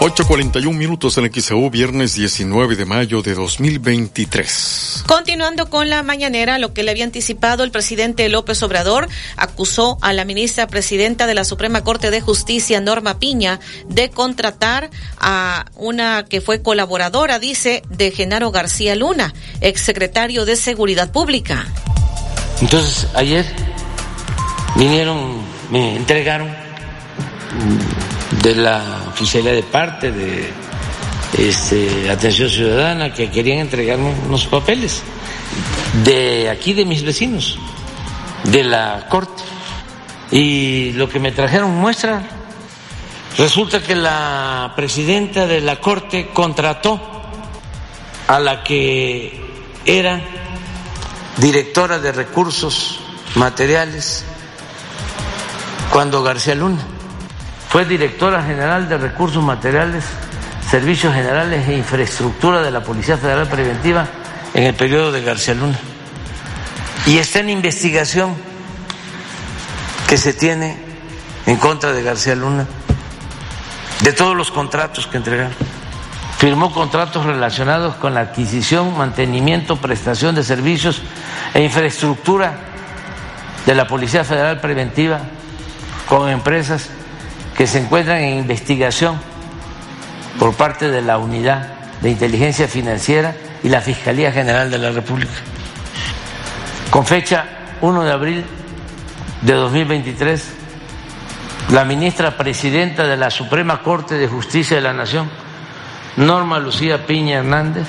8.41 0.00 0.72
minutos 0.72 1.18
en 1.18 1.30
XEU, 1.30 1.68
viernes 1.68 2.14
19 2.14 2.74
de 2.74 2.86
mayo 2.86 3.20
de 3.20 3.34
2023. 3.34 5.04
Continuando 5.06 5.68
con 5.68 5.90
la 5.90 6.02
mañanera, 6.02 6.58
lo 6.58 6.72
que 6.72 6.82
le 6.82 6.90
había 6.90 7.04
anticipado 7.04 7.64
el 7.64 7.70
presidente 7.70 8.26
López 8.30 8.62
Obrador, 8.62 9.10
acusó 9.36 9.98
a 10.00 10.14
la 10.14 10.24
ministra 10.24 10.68
presidenta 10.68 11.26
de 11.26 11.34
la 11.34 11.44
Suprema 11.44 11.84
Corte 11.84 12.10
de 12.10 12.22
Justicia, 12.22 12.80
Norma 12.80 13.18
Piña, 13.18 13.60
de 13.88 14.08
contratar 14.08 14.88
a 15.18 15.66
una 15.76 16.24
que 16.24 16.40
fue 16.40 16.62
colaboradora, 16.62 17.38
dice, 17.38 17.82
de 17.90 18.10
Genaro 18.10 18.50
García 18.52 18.94
Luna, 18.94 19.34
exsecretario 19.60 20.46
de 20.46 20.56
Seguridad 20.56 21.12
Pública. 21.12 21.66
Entonces, 22.62 23.06
ayer 23.14 23.44
vinieron, 24.76 25.42
me 25.70 25.94
entregaron 25.94 26.48
de 28.30 28.54
la 28.54 29.04
oficialía 29.08 29.52
de 29.52 29.62
parte 29.62 30.12
de 30.12 30.52
este, 31.38 32.10
atención 32.10 32.48
ciudadana 32.48 33.12
que 33.12 33.30
querían 33.30 33.58
entregarme 33.58 34.14
unos 34.26 34.46
papeles 34.46 35.02
de 36.04 36.48
aquí 36.48 36.72
de 36.72 36.84
mis 36.84 37.02
vecinos, 37.02 37.58
de 38.44 38.64
la 38.64 39.06
corte. 39.08 39.42
Y 40.30 40.92
lo 40.92 41.08
que 41.08 41.18
me 41.18 41.32
trajeron 41.32 41.74
muestra, 41.74 42.22
resulta 43.36 43.82
que 43.82 43.96
la 43.96 44.72
presidenta 44.76 45.46
de 45.46 45.60
la 45.60 45.80
Corte 45.80 46.28
contrató 46.32 47.00
a 48.28 48.38
la 48.38 48.62
que 48.62 49.44
era 49.84 50.22
directora 51.38 51.98
de 51.98 52.12
recursos 52.12 53.00
materiales 53.34 54.24
cuando 55.90 56.22
García 56.22 56.54
Luna 56.54 56.86
fue 57.70 57.84
directora 57.84 58.42
general 58.42 58.88
de 58.88 58.98
recursos 58.98 59.40
materiales, 59.44 60.02
servicios 60.68 61.14
generales 61.14 61.68
e 61.68 61.76
infraestructura 61.76 62.62
de 62.62 62.72
la 62.72 62.82
Policía 62.82 63.16
Federal 63.16 63.46
Preventiva 63.46 64.08
en 64.54 64.64
el 64.64 64.74
periodo 64.74 65.12
de 65.12 65.22
García 65.22 65.54
Luna. 65.54 65.78
Y 67.06 67.18
está 67.18 67.38
en 67.38 67.50
investigación 67.50 68.34
que 70.08 70.16
se 70.16 70.32
tiene 70.32 70.78
en 71.46 71.58
contra 71.58 71.92
de 71.92 72.02
García 72.02 72.34
Luna, 72.34 72.66
de 74.00 74.12
todos 74.14 74.36
los 74.36 74.50
contratos 74.50 75.06
que 75.06 75.18
entregaron. 75.18 75.54
Firmó 76.38 76.72
contratos 76.72 77.24
relacionados 77.24 77.94
con 77.94 78.14
la 78.14 78.22
adquisición, 78.22 78.98
mantenimiento, 78.98 79.76
prestación 79.76 80.34
de 80.34 80.42
servicios 80.42 81.02
e 81.54 81.62
infraestructura 81.62 82.52
de 83.64 83.76
la 83.76 83.86
Policía 83.86 84.24
Federal 84.24 84.60
Preventiva 84.60 85.20
con 86.08 86.28
empresas 86.28 86.90
que 87.56 87.66
se 87.66 87.78
encuentran 87.78 88.18
en 88.18 88.38
investigación 88.38 89.18
por 90.38 90.54
parte 90.54 90.90
de 90.90 91.02
la 91.02 91.18
Unidad 91.18 91.68
de 92.00 92.10
Inteligencia 92.10 92.68
Financiera 92.68 93.34
y 93.62 93.68
la 93.68 93.80
Fiscalía 93.80 94.32
General 94.32 94.70
de 94.70 94.78
la 94.78 94.90
República. 94.90 95.32
Con 96.90 97.06
fecha 97.06 97.44
1 97.80 98.04
de 98.04 98.12
abril 98.12 98.44
de 99.42 99.52
2023, 99.52 100.54
la 101.70 101.84
ministra 101.84 102.36
presidenta 102.36 103.06
de 103.06 103.16
la 103.16 103.30
Suprema 103.30 103.82
Corte 103.82 104.16
de 104.16 104.26
Justicia 104.26 104.76
de 104.76 104.82
la 104.82 104.92
Nación, 104.92 105.30
Norma 106.16 106.58
Lucía 106.58 107.06
Piña 107.06 107.38
Hernández, 107.38 107.86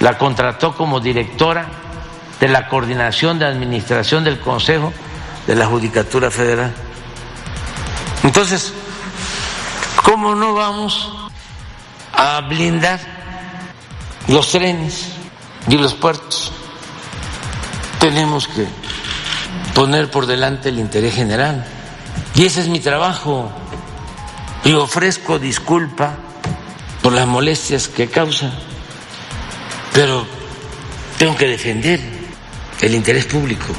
la 0.00 0.16
contrató 0.16 0.74
como 0.74 1.00
directora 1.00 1.66
de 2.40 2.48
la 2.48 2.68
Coordinación 2.68 3.38
de 3.38 3.46
Administración 3.46 4.24
del 4.24 4.40
Consejo 4.40 4.92
de 5.46 5.54
la 5.54 5.66
Judicatura 5.66 6.30
Federal. 6.30 6.72
Entonces, 8.26 8.72
¿cómo 10.04 10.34
no 10.34 10.52
vamos 10.52 11.12
a 12.12 12.40
blindar 12.40 12.98
los 14.26 14.50
trenes 14.50 15.12
y 15.68 15.76
los 15.76 15.94
puertos? 15.94 16.50
Tenemos 18.00 18.48
que 18.48 18.66
poner 19.76 20.10
por 20.10 20.26
delante 20.26 20.70
el 20.70 20.80
interés 20.80 21.14
general. 21.14 21.64
Y 22.34 22.46
ese 22.46 22.62
es 22.62 22.68
mi 22.68 22.80
trabajo. 22.80 23.48
Y 24.64 24.72
ofrezco 24.72 25.38
disculpa 25.38 26.16
por 27.02 27.12
las 27.12 27.28
molestias 27.28 27.86
que 27.86 28.10
causa, 28.10 28.50
pero 29.92 30.26
tengo 31.16 31.36
que 31.36 31.46
defender 31.46 32.00
el 32.80 32.92
interés 32.92 33.26
público. 33.26 33.72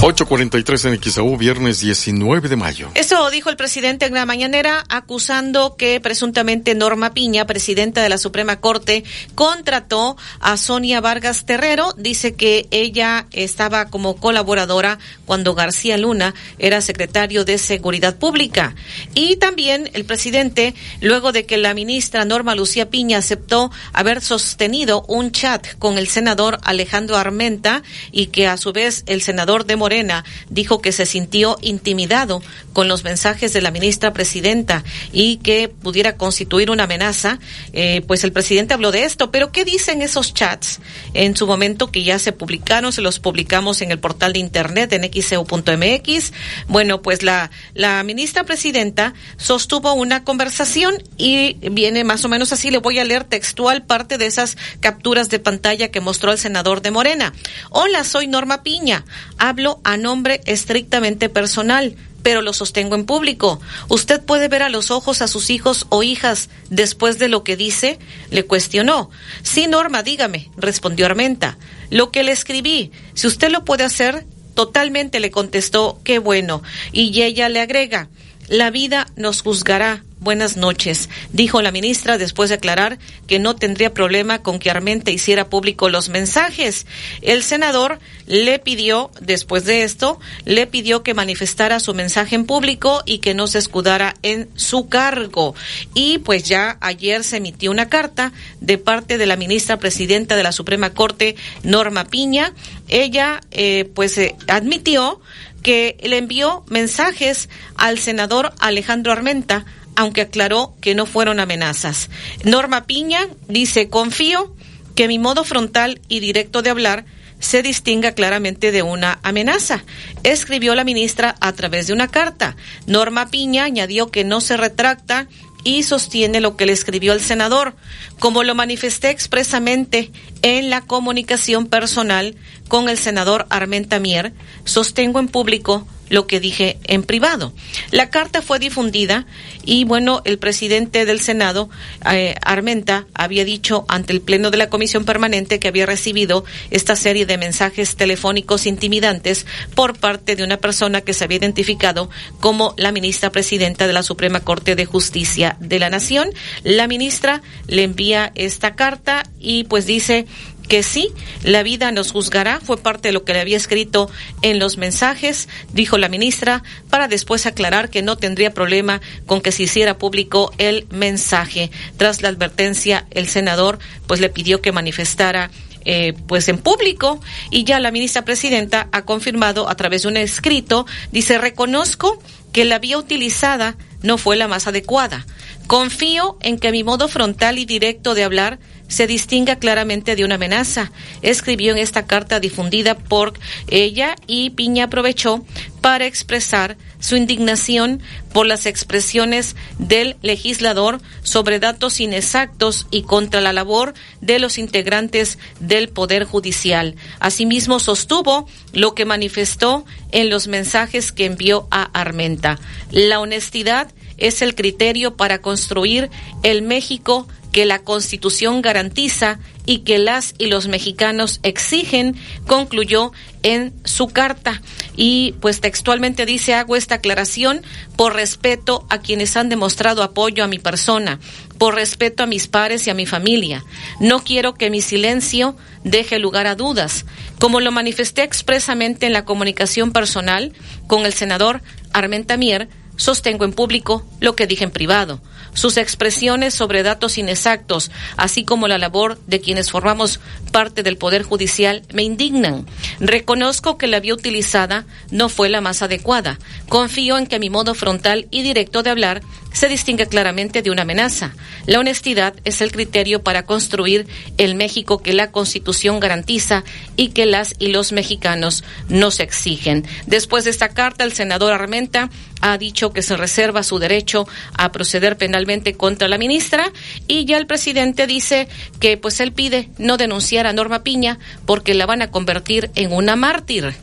8.43 0.00 0.94
en 0.94 1.02
XAU, 1.02 1.36
viernes 1.36 1.80
19 1.80 2.48
de 2.48 2.54
mayo. 2.54 2.88
Eso 2.94 3.28
dijo 3.30 3.50
el 3.50 3.56
presidente 3.56 4.06
en 4.06 4.14
la 4.14 4.26
mañanera, 4.26 4.84
acusando 4.88 5.74
que 5.74 5.98
presuntamente 6.00 6.76
Norma 6.76 7.14
Piña, 7.14 7.48
presidenta 7.48 8.00
de 8.00 8.08
la 8.08 8.16
Suprema 8.16 8.60
Corte, 8.60 9.02
contrató 9.34 10.16
a 10.38 10.56
Sonia 10.56 11.00
Vargas 11.00 11.46
Terrero. 11.46 11.92
Dice 11.96 12.36
que 12.36 12.68
ella 12.70 13.26
estaba 13.32 13.86
como 13.86 14.14
colaboradora 14.14 15.00
cuando 15.26 15.56
García 15.56 15.98
Luna 15.98 16.32
era 16.60 16.80
secretario 16.80 17.44
de 17.44 17.58
Seguridad 17.58 18.18
Pública. 18.18 18.76
Y 19.16 19.34
también 19.34 19.90
el 19.94 20.04
presidente, 20.04 20.76
luego 21.00 21.32
de 21.32 21.44
que 21.44 21.56
la 21.56 21.74
ministra 21.74 22.24
Norma 22.24 22.54
Lucía 22.54 22.88
Piña 22.88 23.18
aceptó 23.18 23.72
haber 23.92 24.20
sostenido 24.20 25.04
un 25.08 25.32
chat 25.32 25.66
con 25.80 25.98
el 25.98 26.06
senador 26.06 26.60
Alejandro 26.62 27.16
Armenta 27.16 27.82
y 28.12 28.26
que 28.26 28.46
a 28.46 28.56
su 28.56 28.72
vez 28.72 29.02
el 29.06 29.22
senador 29.22 29.66
de 29.66 29.74
Morena 29.88 30.22
dijo 30.50 30.82
que 30.82 30.92
se 30.92 31.06
sintió 31.06 31.56
intimidado 31.62 32.42
con 32.74 32.88
los 32.88 33.04
mensajes 33.04 33.54
de 33.54 33.62
la 33.62 33.70
ministra 33.70 34.12
presidenta 34.12 34.84
y 35.14 35.38
que 35.38 35.70
pudiera 35.70 36.18
constituir 36.18 36.70
una 36.70 36.84
amenaza, 36.84 37.38
eh, 37.72 38.02
pues 38.06 38.22
el 38.22 38.32
presidente 38.32 38.74
habló 38.74 38.92
de 38.92 39.04
esto. 39.04 39.30
Pero 39.30 39.50
¿qué 39.50 39.64
dicen 39.64 40.02
esos 40.02 40.34
chats 40.34 40.80
en 41.14 41.34
su 41.38 41.46
momento 41.46 41.90
que 41.90 42.04
ya 42.04 42.18
se 42.18 42.32
publicaron? 42.32 42.92
Se 42.92 43.00
los 43.00 43.18
publicamos 43.18 43.80
en 43.80 43.90
el 43.90 43.98
portal 43.98 44.34
de 44.34 44.40
internet 44.40 44.92
en 44.92 45.10
xeu.mx. 45.10 46.32
Bueno, 46.66 47.00
pues 47.00 47.22
la, 47.22 47.50
la 47.72 48.02
ministra 48.02 48.44
presidenta 48.44 49.14
sostuvo 49.38 49.94
una 49.94 50.22
conversación 50.22 51.02
y 51.16 51.54
viene 51.70 52.04
más 52.04 52.26
o 52.26 52.28
menos 52.28 52.52
así. 52.52 52.70
Le 52.70 52.76
voy 52.76 52.98
a 52.98 53.04
leer 53.04 53.24
textual 53.24 53.86
parte 53.86 54.18
de 54.18 54.26
esas 54.26 54.58
capturas 54.80 55.30
de 55.30 55.38
pantalla 55.38 55.90
que 55.90 56.02
mostró 56.02 56.30
el 56.30 56.38
senador 56.38 56.82
de 56.82 56.90
Morena. 56.90 57.32
Hola, 57.70 58.04
soy 58.04 58.26
Norma 58.26 58.62
Piña. 58.62 59.06
Hablo 59.38 59.77
a 59.84 59.96
nombre 59.96 60.40
estrictamente 60.44 61.28
personal, 61.28 61.96
pero 62.22 62.42
lo 62.42 62.52
sostengo 62.52 62.94
en 62.94 63.06
público. 63.06 63.60
¿Usted 63.88 64.22
puede 64.22 64.48
ver 64.48 64.62
a 64.62 64.68
los 64.68 64.90
ojos 64.90 65.22
a 65.22 65.28
sus 65.28 65.50
hijos 65.50 65.86
o 65.88 66.02
hijas 66.02 66.50
después 66.68 67.18
de 67.18 67.28
lo 67.28 67.44
que 67.44 67.56
dice? 67.56 67.98
Le 68.30 68.44
cuestionó. 68.44 69.10
Sí, 69.42 69.66
Norma, 69.66 70.02
dígame, 70.02 70.50
respondió 70.56 71.06
Armenta. 71.06 71.58
Lo 71.90 72.10
que 72.10 72.22
le 72.22 72.32
escribí, 72.32 72.92
si 73.14 73.26
usted 73.26 73.50
lo 73.50 73.64
puede 73.64 73.84
hacer, 73.84 74.26
totalmente 74.54 75.20
le 75.20 75.30
contestó, 75.30 76.00
qué 76.04 76.18
bueno. 76.18 76.62
Y 76.92 77.22
ella 77.22 77.48
le 77.48 77.60
agrega, 77.60 78.08
la 78.48 78.70
vida 78.70 79.06
nos 79.16 79.42
juzgará 79.42 80.04
Buenas 80.20 80.56
noches, 80.56 81.08
dijo 81.32 81.62
la 81.62 81.70
ministra 81.70 82.18
después 82.18 82.48
de 82.48 82.56
aclarar 82.56 82.98
que 83.28 83.38
no 83.38 83.54
tendría 83.54 83.94
problema 83.94 84.42
con 84.42 84.58
que 84.58 84.68
Armenta 84.68 85.12
hiciera 85.12 85.48
público 85.48 85.90
los 85.90 86.08
mensajes. 86.08 86.86
El 87.22 87.44
senador 87.44 88.00
le 88.26 88.58
pidió, 88.58 89.12
después 89.20 89.64
de 89.64 89.84
esto, 89.84 90.18
le 90.44 90.66
pidió 90.66 91.04
que 91.04 91.14
manifestara 91.14 91.78
su 91.78 91.94
mensaje 91.94 92.34
en 92.34 92.46
público 92.46 93.02
y 93.06 93.18
que 93.18 93.32
no 93.32 93.46
se 93.46 93.58
escudara 93.58 94.16
en 94.22 94.48
su 94.56 94.88
cargo. 94.88 95.54
Y 95.94 96.18
pues 96.18 96.42
ya 96.42 96.78
ayer 96.80 97.22
se 97.22 97.36
emitió 97.36 97.70
una 97.70 97.88
carta 97.88 98.32
de 98.60 98.76
parte 98.76 99.18
de 99.18 99.26
la 99.26 99.36
ministra 99.36 99.78
presidenta 99.78 100.34
de 100.34 100.42
la 100.42 100.50
Suprema 100.50 100.90
Corte, 100.94 101.36
Norma 101.62 102.06
Piña. 102.06 102.54
Ella 102.88 103.40
eh, 103.52 103.88
pues 103.94 104.18
eh, 104.18 104.34
admitió 104.48 105.20
que 105.62 105.96
le 106.02 106.18
envió 106.18 106.64
mensajes 106.68 107.48
al 107.76 107.98
senador 107.98 108.52
Alejandro 108.58 109.12
Armenta 109.12 109.64
aunque 109.98 110.20
aclaró 110.20 110.76
que 110.80 110.94
no 110.94 111.06
fueron 111.06 111.40
amenazas. 111.40 112.08
Norma 112.44 112.86
Piña 112.86 113.26
dice, 113.48 113.88
confío 113.88 114.54
que 114.94 115.08
mi 115.08 115.18
modo 115.18 115.42
frontal 115.42 116.00
y 116.08 116.20
directo 116.20 116.62
de 116.62 116.70
hablar 116.70 117.04
se 117.40 117.64
distinga 117.64 118.12
claramente 118.12 118.70
de 118.70 118.82
una 118.82 119.18
amenaza, 119.24 119.82
escribió 120.22 120.76
la 120.76 120.84
ministra 120.84 121.34
a 121.40 121.52
través 121.52 121.88
de 121.88 121.94
una 121.94 122.06
carta. 122.06 122.54
Norma 122.86 123.26
Piña 123.26 123.64
añadió 123.64 124.12
que 124.12 124.22
no 124.22 124.40
se 124.40 124.56
retracta 124.56 125.26
y 125.64 125.82
sostiene 125.82 126.40
lo 126.40 126.56
que 126.56 126.66
le 126.66 126.74
escribió 126.74 127.12
el 127.12 127.20
senador. 127.20 127.74
Como 128.20 128.44
lo 128.44 128.54
manifesté 128.54 129.10
expresamente 129.10 130.12
en 130.42 130.70
la 130.70 130.80
comunicación 130.80 131.66
personal 131.66 132.36
con 132.68 132.88
el 132.88 132.98
senador 132.98 133.46
Armenta 133.50 133.98
Mier, 133.98 134.32
sostengo 134.64 135.18
en 135.18 135.26
público 135.26 135.88
lo 136.08 136.26
que 136.26 136.40
dije 136.40 136.78
en 136.84 137.02
privado. 137.02 137.52
La 137.90 138.10
carta 138.10 138.42
fue 138.42 138.58
difundida 138.58 139.26
y 139.64 139.84
bueno, 139.84 140.22
el 140.24 140.38
presidente 140.38 141.04
del 141.04 141.20
Senado, 141.20 141.68
eh, 142.10 142.34
Armenta, 142.42 143.06
había 143.14 143.44
dicho 143.44 143.84
ante 143.88 144.12
el 144.12 144.20
Pleno 144.20 144.50
de 144.50 144.56
la 144.56 144.70
Comisión 144.70 145.04
Permanente 145.04 145.58
que 145.58 145.68
había 145.68 145.86
recibido 145.86 146.44
esta 146.70 146.96
serie 146.96 147.26
de 147.26 147.38
mensajes 147.38 147.96
telefónicos 147.96 148.66
intimidantes 148.66 149.46
por 149.74 149.98
parte 149.98 150.36
de 150.36 150.44
una 150.44 150.56
persona 150.56 151.00
que 151.00 151.14
se 151.14 151.24
había 151.24 151.38
identificado 151.38 152.10
como 152.40 152.74
la 152.76 152.92
ministra 152.92 153.30
presidenta 153.30 153.86
de 153.86 153.92
la 153.92 154.02
Suprema 154.02 154.40
Corte 154.40 154.74
de 154.74 154.86
Justicia 154.86 155.56
de 155.60 155.78
la 155.78 155.90
Nación. 155.90 156.30
La 156.64 156.86
ministra 156.86 157.42
le 157.66 157.82
envía 157.82 158.32
esta 158.34 158.74
carta 158.74 159.24
y 159.38 159.64
pues 159.64 159.86
dice 159.86 160.26
que 160.68 160.82
sí, 160.82 161.10
la 161.42 161.62
vida 161.62 161.90
nos 161.90 162.12
juzgará, 162.12 162.60
fue 162.60 162.76
parte 162.76 163.08
de 163.08 163.12
lo 163.12 163.24
que 163.24 163.32
le 163.32 163.40
había 163.40 163.56
escrito 163.56 164.10
en 164.42 164.58
los 164.58 164.76
mensajes, 164.76 165.48
dijo 165.72 165.98
la 165.98 166.08
ministra, 166.08 166.62
para 166.90 167.08
después 167.08 167.46
aclarar 167.46 167.90
que 167.90 168.02
no 168.02 168.16
tendría 168.16 168.54
problema 168.54 169.00
con 169.26 169.40
que 169.40 169.50
se 169.50 169.64
hiciera 169.64 169.98
público 169.98 170.52
el 170.58 170.86
mensaje. 170.90 171.70
Tras 171.96 172.22
la 172.22 172.28
advertencia, 172.28 173.06
el 173.10 173.28
senador 173.28 173.78
pues 174.06 174.20
le 174.20 174.28
pidió 174.28 174.60
que 174.60 174.72
manifestara 174.72 175.50
eh, 175.84 176.12
pues 176.26 176.48
en 176.48 176.58
público 176.58 177.18
y 177.50 177.64
ya 177.64 177.80
la 177.80 177.90
ministra 177.90 178.22
presidenta 178.22 178.88
ha 178.92 179.06
confirmado 179.06 179.70
a 179.70 179.74
través 179.74 180.02
de 180.02 180.08
un 180.08 180.18
escrito, 180.18 180.86
dice, 181.12 181.38
reconozco 181.38 182.22
que 182.52 182.66
la 182.66 182.78
vía 182.78 182.98
utilizada 182.98 183.76
no 184.02 184.18
fue 184.18 184.36
la 184.36 184.48
más 184.48 184.66
adecuada. 184.66 185.24
Confío 185.66 186.36
en 186.42 186.58
que 186.58 186.72
mi 186.72 186.84
modo 186.84 187.08
frontal 187.08 187.58
y 187.58 187.64
directo 187.64 188.14
de 188.14 188.24
hablar 188.24 188.58
se 188.88 189.06
distinga 189.06 189.56
claramente 189.56 190.16
de 190.16 190.24
una 190.24 190.34
amenaza, 190.34 190.90
escribió 191.22 191.72
en 191.72 191.78
esta 191.78 192.06
carta 192.06 192.40
difundida 192.40 192.96
por 192.96 193.34
ella 193.68 194.16
y 194.26 194.50
Piña 194.50 194.84
aprovechó 194.84 195.44
para 195.80 196.06
expresar 196.06 196.76
su 196.98 197.16
indignación 197.16 198.02
por 198.32 198.46
las 198.46 198.66
expresiones 198.66 199.54
del 199.78 200.16
legislador 200.22 201.00
sobre 201.22 201.60
datos 201.60 202.00
inexactos 202.00 202.86
y 202.90 203.02
contra 203.02 203.40
la 203.40 203.52
labor 203.52 203.94
de 204.20 204.38
los 204.38 204.58
integrantes 204.58 205.38
del 205.60 205.88
Poder 205.88 206.24
Judicial. 206.24 206.96
Asimismo, 207.20 207.78
sostuvo 207.78 208.48
lo 208.72 208.94
que 208.94 209.04
manifestó 209.04 209.84
en 210.10 210.30
los 210.30 210.48
mensajes 210.48 211.12
que 211.12 211.26
envió 211.26 211.68
a 211.70 211.82
Armenta. 211.82 212.58
La 212.90 213.20
honestidad 213.20 213.92
es 214.16 214.42
el 214.42 214.54
criterio 214.54 215.16
para 215.16 215.40
construir 215.40 216.10
el 216.42 216.62
México 216.62 217.28
que 217.52 217.64
la 217.64 217.80
Constitución 217.80 218.62
garantiza 218.62 219.38
y 219.66 219.80
que 219.80 219.98
las 219.98 220.34
y 220.38 220.46
los 220.46 220.66
mexicanos 220.66 221.40
exigen, 221.42 222.16
concluyó 222.46 223.12
en 223.42 223.74
su 223.84 224.08
carta. 224.08 224.62
Y 224.96 225.34
pues 225.40 225.60
textualmente 225.60 226.26
dice, 226.26 226.54
hago 226.54 226.74
esta 226.74 226.96
aclaración 226.96 227.62
por 227.96 228.14
respeto 228.14 228.86
a 228.88 228.98
quienes 228.98 229.36
han 229.36 229.48
demostrado 229.48 230.02
apoyo 230.02 230.42
a 230.42 230.48
mi 230.48 230.58
persona, 230.58 231.20
por 231.58 231.74
respeto 231.74 232.22
a 232.22 232.26
mis 232.26 232.48
pares 232.48 232.86
y 232.86 232.90
a 232.90 232.94
mi 232.94 233.06
familia. 233.06 233.64
No 234.00 234.24
quiero 234.24 234.54
que 234.54 234.70
mi 234.70 234.80
silencio 234.80 235.56
deje 235.84 236.18
lugar 236.18 236.46
a 236.46 236.54
dudas, 236.54 237.04
como 237.38 237.60
lo 237.60 237.70
manifesté 237.70 238.22
expresamente 238.22 239.06
en 239.06 239.12
la 239.12 239.24
comunicación 239.24 239.92
personal 239.92 240.52
con 240.86 241.04
el 241.04 241.12
senador 241.12 241.62
Armenta 241.92 242.36
Mier, 242.36 242.68
sostengo 242.96 243.44
en 243.44 243.52
público 243.52 244.06
lo 244.20 244.34
que 244.34 244.46
dije 244.46 244.64
en 244.64 244.70
privado. 244.70 245.20
Sus 245.52 245.76
expresiones 245.76 246.54
sobre 246.54 246.82
datos 246.82 247.18
inexactos, 247.18 247.90
así 248.16 248.44
como 248.44 248.68
la 248.68 248.78
labor 248.78 249.18
de 249.26 249.40
quienes 249.40 249.70
formamos 249.70 250.20
parte 250.52 250.82
del 250.82 250.96
Poder 250.96 251.22
Judicial, 251.22 251.82
me 251.92 252.02
indignan. 252.02 252.66
Reconozco 253.00 253.78
que 253.78 253.86
la 253.86 254.00
vía 254.00 254.14
utilizada 254.14 254.86
no 255.10 255.28
fue 255.28 255.48
la 255.48 255.60
más 255.60 255.82
adecuada. 255.82 256.38
Confío 256.68 257.18
en 257.18 257.26
que 257.26 257.38
mi 257.38 257.50
modo 257.50 257.74
frontal 257.74 258.28
y 258.30 258.42
directo 258.42 258.82
de 258.82 258.90
hablar 258.90 259.22
se 259.58 259.68
distingue 259.68 260.06
claramente 260.06 260.62
de 260.62 260.70
una 260.70 260.82
amenaza. 260.82 261.32
La 261.66 261.80
honestidad 261.80 262.32
es 262.44 262.60
el 262.60 262.70
criterio 262.70 263.24
para 263.24 263.44
construir 263.44 264.06
el 264.36 264.54
México 264.54 265.02
que 265.02 265.12
la 265.12 265.32
Constitución 265.32 265.98
garantiza 265.98 266.62
y 266.94 267.08
que 267.08 267.26
las 267.26 267.56
y 267.58 267.72
los 267.72 267.90
mexicanos 267.90 268.62
nos 268.88 269.18
exigen. 269.18 269.84
Después 270.06 270.44
de 270.44 270.50
esta 270.50 270.68
carta, 270.68 271.02
el 271.02 271.12
senador 271.12 271.52
Armenta 271.52 272.08
ha 272.40 272.56
dicho 272.56 272.92
que 272.92 273.02
se 273.02 273.16
reserva 273.16 273.64
su 273.64 273.80
derecho 273.80 274.28
a 274.56 274.70
proceder 274.70 275.16
penalmente 275.16 275.74
contra 275.74 276.06
la 276.06 276.18
ministra 276.18 276.70
y 277.08 277.24
ya 277.24 277.36
el 277.36 277.48
presidente 277.48 278.06
dice 278.06 278.46
que 278.78 278.96
pues 278.96 279.18
él 279.18 279.32
pide 279.32 279.70
no 279.76 279.96
denunciar 279.96 280.46
a 280.46 280.52
Norma 280.52 280.84
Piña 280.84 281.18
porque 281.46 281.74
la 281.74 281.86
van 281.86 282.02
a 282.02 282.12
convertir 282.12 282.70
en 282.76 282.92
una 282.92 283.16
mártir. 283.16 283.74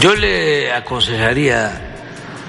Yo 0.00 0.14
le 0.14 0.72
aconsejaría 0.72 1.90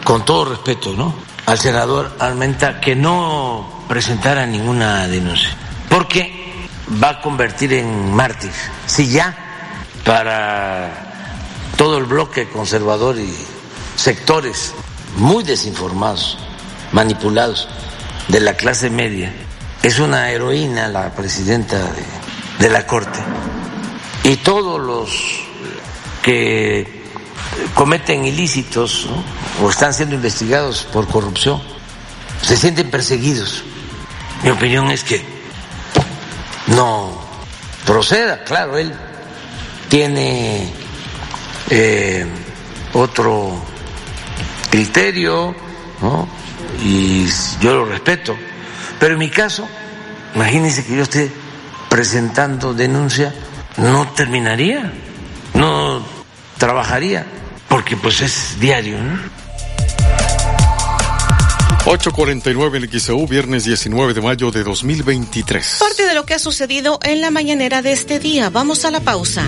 con 0.04 0.26
todo 0.26 0.46
respeto, 0.46 0.94
¿no? 0.94 1.14
Al 1.46 1.60
senador 1.60 2.16
Almenta 2.20 2.80
que 2.80 2.96
no 2.96 3.84
presentara 3.88 4.46
ninguna 4.46 5.08
denuncia, 5.08 5.50
porque 5.90 6.68
va 7.02 7.10
a 7.10 7.22
convertir 7.22 7.74
en 7.74 8.14
mártir. 8.14 8.52
Si 8.86 9.08
ya 9.08 9.36
para 10.06 10.92
todo 11.78 11.98
el 11.98 12.06
bloque 12.06 12.50
conservador 12.50 13.18
y 13.18 13.34
sectores 13.96 14.74
muy 15.18 15.44
desinformados, 15.44 16.38
manipulados 16.92 17.68
de 18.28 18.40
la 18.40 18.54
clase 18.54 18.90
media, 18.90 19.34
es 19.82 20.00
una 20.00 20.32
heroína 20.32 20.88
la 20.88 21.14
presidenta 21.14 21.78
de, 21.78 22.04
de 22.60 22.70
la 22.70 22.88
Corte. 22.88 23.20
Y 24.24 24.38
todos 24.38 24.80
los 24.80 25.10
que 26.22 27.03
cometen 27.74 28.26
ilícitos 28.26 29.08
o 29.62 29.70
están 29.70 29.94
siendo 29.94 30.16
investigados 30.16 30.88
por 30.92 31.08
corrupción 31.08 31.74
se 32.44 32.58
sienten 32.58 32.92
perseguidos. 32.92 33.64
Mi 34.44 34.50
opinión 34.50 34.92
es 34.92 35.04
que 35.04 35.24
no 36.68 37.18
proceda, 37.86 38.44
claro, 38.44 38.78
él 38.78 38.94
tiene 39.90 40.72
eh, 41.70 42.26
otro 42.94 43.64
criterio 44.70 45.56
y 46.84 47.26
yo 47.62 47.76
lo 47.76 47.86
respeto, 47.86 48.36
pero 49.00 49.14
en 49.14 49.20
mi 49.20 49.30
caso, 49.30 49.68
imagínense 50.36 50.86
que 50.86 50.98
yo 50.98 51.04
esté 51.04 51.32
presentando 51.90 52.74
denuncia, 52.74 53.34
no 53.78 54.10
terminaría, 54.10 54.92
no 55.54 55.93
trabajaría 56.58 57.26
porque 57.70 57.98
pues 57.98 58.22
es 58.22 58.60
diario, 58.60 59.02
¿no? 59.02 59.20
849 61.86 62.78
en 62.78 63.00
XEU, 63.00 63.28
viernes 63.28 63.66
19 63.66 64.14
de 64.14 64.22
mayo 64.22 64.52
de 64.52 64.64
2023. 64.64 65.78
Parte 65.80 66.06
de 66.06 66.14
lo 66.14 66.26
que 66.26 66.34
ha 66.34 66.40
sucedido 66.40 66.98
en 67.04 67.20
la 67.20 67.30
mañanera 67.30 67.82
de 67.82 67.92
este 67.92 68.20
día. 68.20 68.50
Vamos 68.50 68.86
a 68.86 68.92
la 68.92 69.02
pausa. 69.02 69.46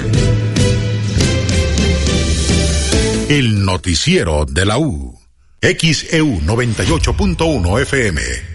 El 3.29 3.63
noticiero 3.63 4.45
de 4.45 4.65
la 4.65 4.77
U. 4.77 5.17
XEU 5.61 6.41
98.1 6.41 7.81
FM. 7.81 8.54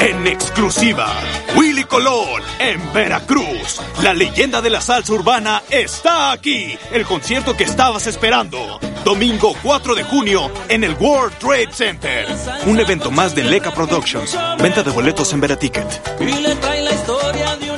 En 0.00 0.26
exclusiva, 0.26 1.06
Willy 1.56 1.84
Colón 1.84 2.42
en 2.58 2.92
Veracruz. 2.92 3.80
La 4.02 4.14
leyenda 4.14 4.62
de 4.62 4.70
la 4.70 4.80
salsa 4.80 5.12
urbana 5.12 5.62
está 5.68 6.32
aquí. 6.32 6.78
El 6.90 7.04
concierto 7.04 7.56
que 7.56 7.64
estabas 7.64 8.06
esperando. 8.06 8.80
Domingo 9.04 9.54
4 9.62 9.94
de 9.94 10.04
junio 10.04 10.50
en 10.68 10.84
el 10.84 10.94
World 10.94 11.36
Trade 11.38 11.72
Center. 11.72 12.26
Un 12.66 12.80
evento 12.80 13.10
más 13.10 13.34
de 13.34 13.44
Leca 13.44 13.72
Productions. 13.72 14.38
Venta 14.58 14.82
de 14.82 14.90
boletos 14.90 15.32
en 15.32 15.40
Veraticket. 15.40 15.86
Trae 16.60 16.82
la 16.82 16.92
historia 16.92 17.56
de 17.56 17.70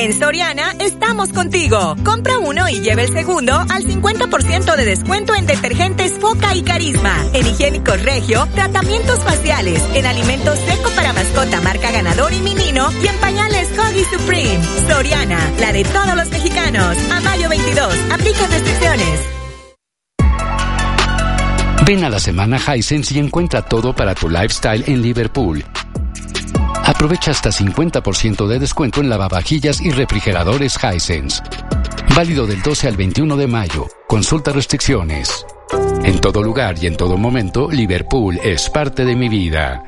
En 0.00 0.18
Soriana 0.18 0.72
estamos 0.78 1.28
contigo. 1.28 1.94
Compra 2.02 2.38
uno 2.38 2.66
y 2.70 2.80
lleve 2.80 3.04
el 3.04 3.12
segundo 3.12 3.52
al 3.52 3.84
50% 3.84 4.74
de 4.74 4.84
descuento 4.86 5.34
en 5.34 5.44
detergentes 5.44 6.12
Foca 6.18 6.54
y 6.54 6.62
Carisma, 6.62 7.14
en 7.34 7.46
higiénicos 7.46 8.02
Regio, 8.02 8.48
tratamientos 8.54 9.18
faciales, 9.18 9.82
en 9.92 10.06
alimentos 10.06 10.58
seco 10.60 10.88
para 10.96 11.12
mascota 11.12 11.60
marca 11.60 11.90
Ganador 11.90 12.32
y 12.32 12.40
Minino 12.40 12.90
y 13.02 13.08
en 13.08 13.16
pañales 13.18 13.68
Huggy 13.72 14.04
Supreme. 14.04 14.64
Soriana, 14.88 15.38
la 15.60 15.70
de 15.70 15.84
todos 15.84 16.16
los 16.16 16.30
mexicanos. 16.30 16.96
A 17.12 17.20
mayo 17.20 17.50
22, 17.50 17.94
aplica 18.10 18.46
restricciones. 18.46 19.20
Ven 21.84 22.04
a 22.04 22.08
la 22.08 22.20
semana 22.20 22.58
Hisense 22.58 23.14
y 23.14 23.18
encuentra 23.18 23.60
todo 23.60 23.94
para 23.94 24.14
tu 24.14 24.30
lifestyle 24.30 24.82
en 24.86 25.02
Liverpool. 25.02 25.62
Aprovecha 26.84 27.30
hasta 27.30 27.50
50% 27.50 28.46
de 28.46 28.58
descuento 28.58 29.00
en 29.00 29.10
lavavajillas 29.10 29.80
y 29.80 29.90
refrigeradores 29.90 30.78
Hisense. 30.82 31.42
Válido 32.16 32.46
del 32.46 32.62
12 32.62 32.88
al 32.88 32.96
21 32.96 33.36
de 33.36 33.46
mayo. 33.46 33.86
Consulta 34.08 34.52
restricciones. 34.52 35.46
En 36.04 36.20
todo 36.20 36.42
lugar 36.42 36.76
y 36.82 36.86
en 36.86 36.96
todo 36.96 37.16
momento, 37.16 37.70
Liverpool 37.70 38.38
es 38.42 38.68
parte 38.68 39.04
de 39.04 39.14
mi 39.14 39.28
vida. 39.28 39.84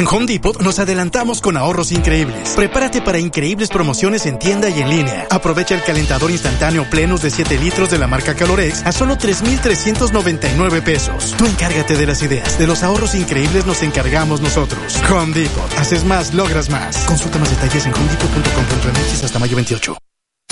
En 0.00 0.06
Home 0.08 0.24
Depot 0.24 0.58
nos 0.62 0.78
adelantamos 0.78 1.42
con 1.42 1.58
ahorros 1.58 1.92
increíbles. 1.92 2.54
Prepárate 2.56 3.02
para 3.02 3.18
increíbles 3.18 3.68
promociones 3.68 4.24
en 4.24 4.38
tienda 4.38 4.70
y 4.70 4.80
en 4.80 4.88
línea. 4.88 5.26
Aprovecha 5.28 5.74
el 5.74 5.82
calentador 5.82 6.30
instantáneo 6.30 6.88
Plenus 6.88 7.20
de 7.20 7.28
7 7.28 7.58
litros 7.58 7.90
de 7.90 7.98
la 7.98 8.06
marca 8.06 8.34
Calorex 8.34 8.86
a 8.86 8.92
solo 8.92 9.18
3,399 9.18 10.80
pesos. 10.80 11.34
Tú 11.36 11.44
encárgate 11.44 11.98
de 11.98 12.06
las 12.06 12.22
ideas. 12.22 12.58
De 12.58 12.66
los 12.66 12.82
ahorros 12.82 13.14
increíbles 13.14 13.66
nos 13.66 13.82
encargamos 13.82 14.40
nosotros. 14.40 14.98
Home 15.10 15.34
Depot. 15.34 15.70
Haces 15.76 16.02
más, 16.06 16.32
logras 16.32 16.70
más. 16.70 16.96
Consulta 17.04 17.38
más 17.38 17.50
detalles 17.50 17.84
en 17.84 17.92
homedepot.com.mx 17.92 19.22
hasta 19.22 19.38
mayo 19.38 19.56
28. 19.56 19.98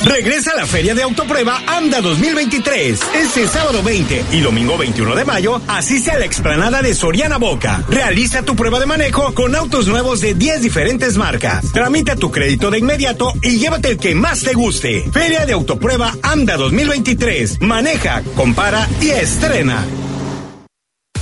Regresa 0.04 0.52
a 0.52 0.56
la 0.56 0.66
Feria 0.66 0.94
de 0.94 1.02
Autoprueba 1.02 1.60
AMDA 1.66 2.00
2023. 2.00 3.00
Este 3.14 3.48
sábado 3.48 3.82
20 3.82 4.24
y 4.32 4.40
domingo 4.40 4.78
21 4.78 5.14
de 5.16 5.24
mayo, 5.24 5.60
asiste 5.66 6.12
a 6.12 6.18
la 6.18 6.24
explanada 6.24 6.82
de 6.82 6.94
Soriana 6.94 7.36
Boca. 7.36 7.82
Realiza 7.88 8.42
tu 8.42 8.54
prueba 8.54 8.78
de 8.78 8.86
manejo 8.86 9.34
con 9.34 9.56
autos 9.56 9.88
nuevos 9.88 10.20
de 10.20 10.34
10 10.34 10.62
diferentes 10.62 11.16
marcas. 11.16 11.72
Tramita 11.72 12.14
tu 12.14 12.30
crédito 12.30 12.70
de 12.70 12.78
inmediato 12.78 13.32
y 13.42 13.58
llévate 13.58 13.90
el 13.90 13.98
que 13.98 14.14
más 14.14 14.42
te 14.42 14.54
guste. 14.54 15.10
Feria 15.12 15.46
de 15.46 15.54
Autoprueba 15.54 16.14
AMDA 16.22 16.56
2023. 16.56 17.60
Maneja, 17.60 18.22
compara 18.36 18.88
y 19.00 19.10
estrena. 19.10 19.84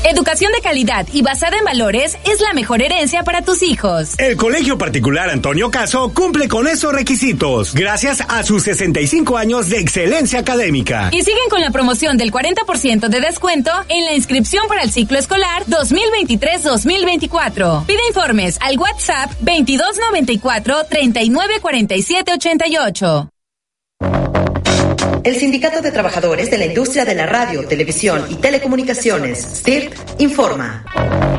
Educación 0.08 0.52
de 0.52 0.60
calidad 0.60 1.08
y 1.12 1.22
basada 1.22 1.58
en 1.58 1.64
valores 1.64 2.16
es 2.24 2.40
la 2.40 2.52
mejor 2.52 2.80
herencia 2.80 3.24
para 3.24 3.42
tus 3.42 3.64
hijos. 3.64 4.16
El 4.18 4.36
Colegio 4.36 4.78
Particular 4.78 5.30
Antonio 5.30 5.68
Caso 5.68 6.12
cumple 6.14 6.46
con 6.46 6.68
esos 6.68 6.92
requisitos 6.92 7.74
gracias 7.74 8.20
a 8.20 8.44
sus 8.44 8.62
65 8.62 9.36
años 9.36 9.68
de 9.68 9.80
excelencia 9.80 10.38
académica. 10.38 11.08
Y 11.10 11.22
siguen 11.22 11.48
con 11.50 11.60
la 11.60 11.72
promoción 11.72 12.18
del 12.18 12.30
40% 12.30 13.08
de 13.08 13.20
descuento 13.20 13.72
en 13.88 14.04
la 14.04 14.14
inscripción 14.14 14.68
para 14.68 14.84
el 14.84 14.92
ciclo 14.92 15.18
escolar 15.18 15.64
2023-2024. 15.66 17.86
Pide 17.86 18.06
informes 18.06 18.58
al 18.60 18.78
WhatsApp 18.78 19.32
2294 19.40 20.84
394788. 20.88 23.28
El 25.26 25.40
Sindicato 25.40 25.82
de 25.82 25.90
Trabajadores 25.90 26.52
de 26.52 26.56
la 26.56 26.66
Industria 26.66 27.04
de 27.04 27.16
la 27.16 27.26
Radio, 27.26 27.66
Televisión 27.66 28.24
y 28.28 28.36
Telecomunicaciones, 28.36 29.40
STIRT, 29.56 30.20
informa. 30.20 30.84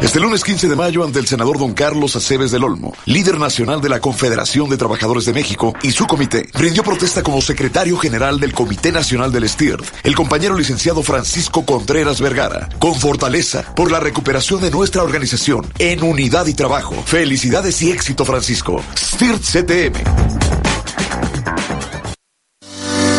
Este 0.01 0.19
lunes 0.19 0.43
15 0.43 0.67
de 0.67 0.75
mayo, 0.75 1.05
ante 1.05 1.19
el 1.19 1.25
senador 1.25 1.57
don 1.57 1.73
Carlos 1.73 2.13
Aceves 2.17 2.51
del 2.51 2.65
Olmo, 2.65 2.93
líder 3.05 3.39
nacional 3.39 3.79
de 3.79 3.87
la 3.87 4.01
Confederación 4.01 4.69
de 4.69 4.75
Trabajadores 4.75 5.23
de 5.23 5.31
México 5.31 5.73
y 5.83 5.91
su 5.91 6.05
comité, 6.05 6.49
rindió 6.53 6.83
protesta 6.83 7.23
como 7.23 7.41
secretario 7.41 7.95
general 7.95 8.41
del 8.41 8.51
Comité 8.51 8.91
Nacional 8.91 9.31
del 9.31 9.47
STIRT, 9.47 9.85
el 10.03 10.17
compañero 10.17 10.57
licenciado 10.57 11.01
Francisco 11.01 11.65
Contreras 11.65 12.19
Vergara, 12.19 12.67
con 12.79 12.93
fortaleza 12.93 13.73
por 13.73 13.89
la 13.89 14.01
recuperación 14.01 14.59
de 14.59 14.69
nuestra 14.69 15.01
organización 15.01 15.65
en 15.79 16.03
unidad 16.03 16.45
y 16.47 16.53
trabajo. 16.53 16.93
Felicidades 17.05 17.81
y 17.81 17.91
éxito, 17.91 18.25
Francisco. 18.25 18.83
STIRT 18.97 19.43
CTM. 19.43 20.56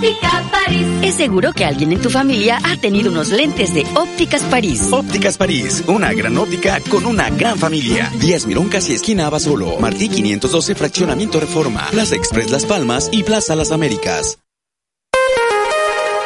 Óptica 0.00 0.48
París. 0.50 0.86
Es 1.02 1.14
seguro 1.16 1.52
que 1.52 1.66
alguien 1.66 1.92
en 1.92 2.00
tu 2.00 2.08
familia 2.08 2.58
ha 2.64 2.78
tenido 2.78 3.10
unos 3.10 3.28
lentes 3.28 3.74
de 3.74 3.84
Ópticas 3.94 4.42
París. 4.44 4.88
Ópticas 4.90 5.36
París, 5.36 5.84
una 5.88 6.14
gran 6.14 6.38
óptica 6.38 6.80
con 6.88 7.04
una 7.04 7.28
gran 7.28 7.58
familia. 7.58 8.10
Díaz 8.18 8.46
Mirón 8.46 8.70
casi 8.70 8.94
esquina 8.94 9.26
Abasolo. 9.26 9.78
Martí 9.78 10.08
512 10.08 10.74
Fraccionamiento 10.74 11.38
Reforma. 11.38 11.86
Plaza 11.90 12.14
Express 12.14 12.50
Las 12.50 12.64
Palmas 12.64 13.10
y 13.12 13.24
Plaza 13.24 13.54
Las 13.54 13.72
Américas. 13.72 14.38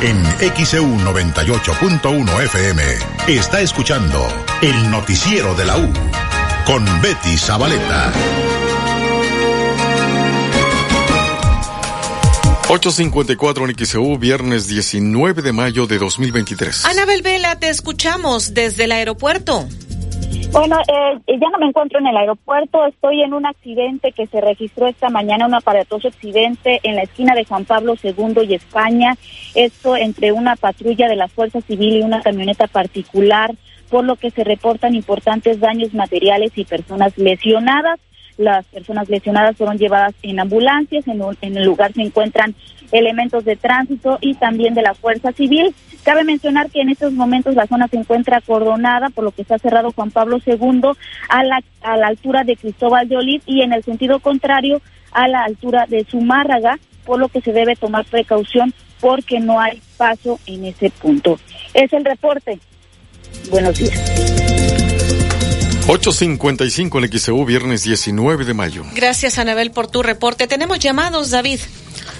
En 0.00 0.22
XEU 0.64 0.86
98.1 0.86 2.44
FM 2.44 2.82
está 3.26 3.60
escuchando 3.60 4.24
el 4.62 4.90
noticiero 4.92 5.56
de 5.56 5.64
la 5.64 5.76
U 5.76 5.92
con 6.64 6.84
Betty 7.02 7.36
Zabaleta. 7.36 8.12
854 12.68 13.68
en 13.68 13.74
XEU, 13.76 14.18
viernes 14.18 14.68
19 14.68 15.42
de 15.42 15.52
mayo 15.52 15.88
de 15.88 15.98
2023. 15.98 16.84
Anabel 16.84 17.22
Vela, 17.22 17.58
te 17.58 17.68
escuchamos 17.68 18.54
desde 18.54 18.84
el 18.84 18.92
aeropuerto. 18.92 19.66
Bueno, 20.50 20.78
eh, 20.80 21.20
ya 21.26 21.50
no 21.50 21.58
me 21.58 21.66
encuentro 21.66 21.98
en 21.98 22.06
el 22.06 22.16
aeropuerto, 22.16 22.86
estoy 22.86 23.22
en 23.22 23.34
un 23.34 23.44
accidente 23.44 24.12
que 24.12 24.26
se 24.26 24.40
registró 24.40 24.86
esta 24.86 25.10
mañana, 25.10 25.46
un 25.46 25.54
aparatoso 25.54 26.08
accidente 26.08 26.80
en 26.82 26.96
la 26.96 27.02
esquina 27.02 27.34
de 27.34 27.44
Juan 27.44 27.66
Pablo 27.66 27.94
II 28.02 28.46
y 28.48 28.54
España, 28.54 29.16
esto 29.54 29.94
entre 29.96 30.32
una 30.32 30.56
patrulla 30.56 31.06
de 31.06 31.16
la 31.16 31.28
Fuerza 31.28 31.60
Civil 31.60 31.98
y 31.98 32.02
una 32.02 32.22
camioneta 32.22 32.66
particular, 32.66 33.54
por 33.90 34.04
lo 34.04 34.16
que 34.16 34.30
se 34.30 34.42
reportan 34.42 34.94
importantes 34.94 35.60
daños 35.60 35.92
materiales 35.92 36.52
y 36.56 36.64
personas 36.64 37.16
lesionadas. 37.18 38.00
Las 38.38 38.64
personas 38.66 39.08
lesionadas 39.08 39.56
fueron 39.56 39.78
llevadas 39.78 40.14
en 40.22 40.40
ambulancias, 40.40 41.06
en, 41.08 41.20
en 41.40 41.56
el 41.56 41.64
lugar 41.64 41.92
se 41.92 42.02
encuentran 42.02 42.54
elementos 42.92 43.44
de 43.44 43.56
tránsito 43.56 44.18
y 44.20 44.34
también 44.34 44.74
de 44.74 44.82
la 44.82 44.94
Fuerza 44.94 45.32
Civil. 45.32 45.74
Cabe 46.02 46.24
mencionar 46.24 46.70
que 46.70 46.80
en 46.80 46.88
estos 46.88 47.12
momentos 47.12 47.54
la 47.54 47.66
zona 47.66 47.88
se 47.88 47.96
encuentra 47.96 48.38
acordonada, 48.38 49.10
por 49.10 49.24
lo 49.24 49.32
que 49.32 49.42
está 49.42 49.58
cerrado 49.58 49.92
Juan 49.92 50.10
Pablo 50.10 50.38
II 50.44 50.92
a 51.28 51.44
la, 51.44 51.62
a 51.82 51.96
la 51.96 52.06
altura 52.06 52.44
de 52.44 52.56
Cristóbal 52.56 53.08
de 53.08 53.16
Olid 53.16 53.42
y 53.46 53.62
en 53.62 53.72
el 53.72 53.84
sentido 53.84 54.20
contrario 54.20 54.80
a 55.12 55.28
la 55.28 55.44
altura 55.44 55.86
de 55.86 56.04
Zumárraga, 56.04 56.78
por 57.04 57.18
lo 57.18 57.28
que 57.28 57.40
se 57.40 57.52
debe 57.52 57.76
tomar 57.76 58.04
precaución 58.04 58.72
porque 59.00 59.40
no 59.40 59.60
hay 59.60 59.80
paso 59.96 60.38
en 60.46 60.64
ese 60.64 60.90
punto. 60.90 61.38
Es 61.74 61.92
el 61.92 62.04
reporte. 62.04 62.58
Buenos 63.50 63.78
días. 63.78 64.28
855 65.90 66.98
en 66.98 67.18
XEU, 67.18 67.44
viernes 67.46 67.82
19 67.82 68.44
de 68.44 68.52
mayo. 68.52 68.84
Gracias, 68.94 69.38
Anabel, 69.38 69.70
por 69.70 69.86
tu 69.86 70.02
reporte. 70.02 70.46
Tenemos 70.46 70.80
llamados, 70.80 71.30
David. 71.30 71.60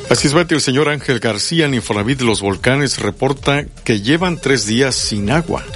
Así 0.09 0.27
es, 0.27 0.33
Betty, 0.33 0.55
el 0.55 0.63
señor 0.63 0.89
Ángel 0.89 1.21
García 1.21 1.67
en 1.67 1.75
Infonavit 1.75 2.21
de 2.21 2.25
los 2.25 2.41
Volcanes 2.41 2.99
reporta 2.99 3.67
que 3.85 4.01
llevan 4.01 4.41
tres 4.41 4.65
días 4.65 4.95
sin 4.95 5.31
agua. 5.31 5.67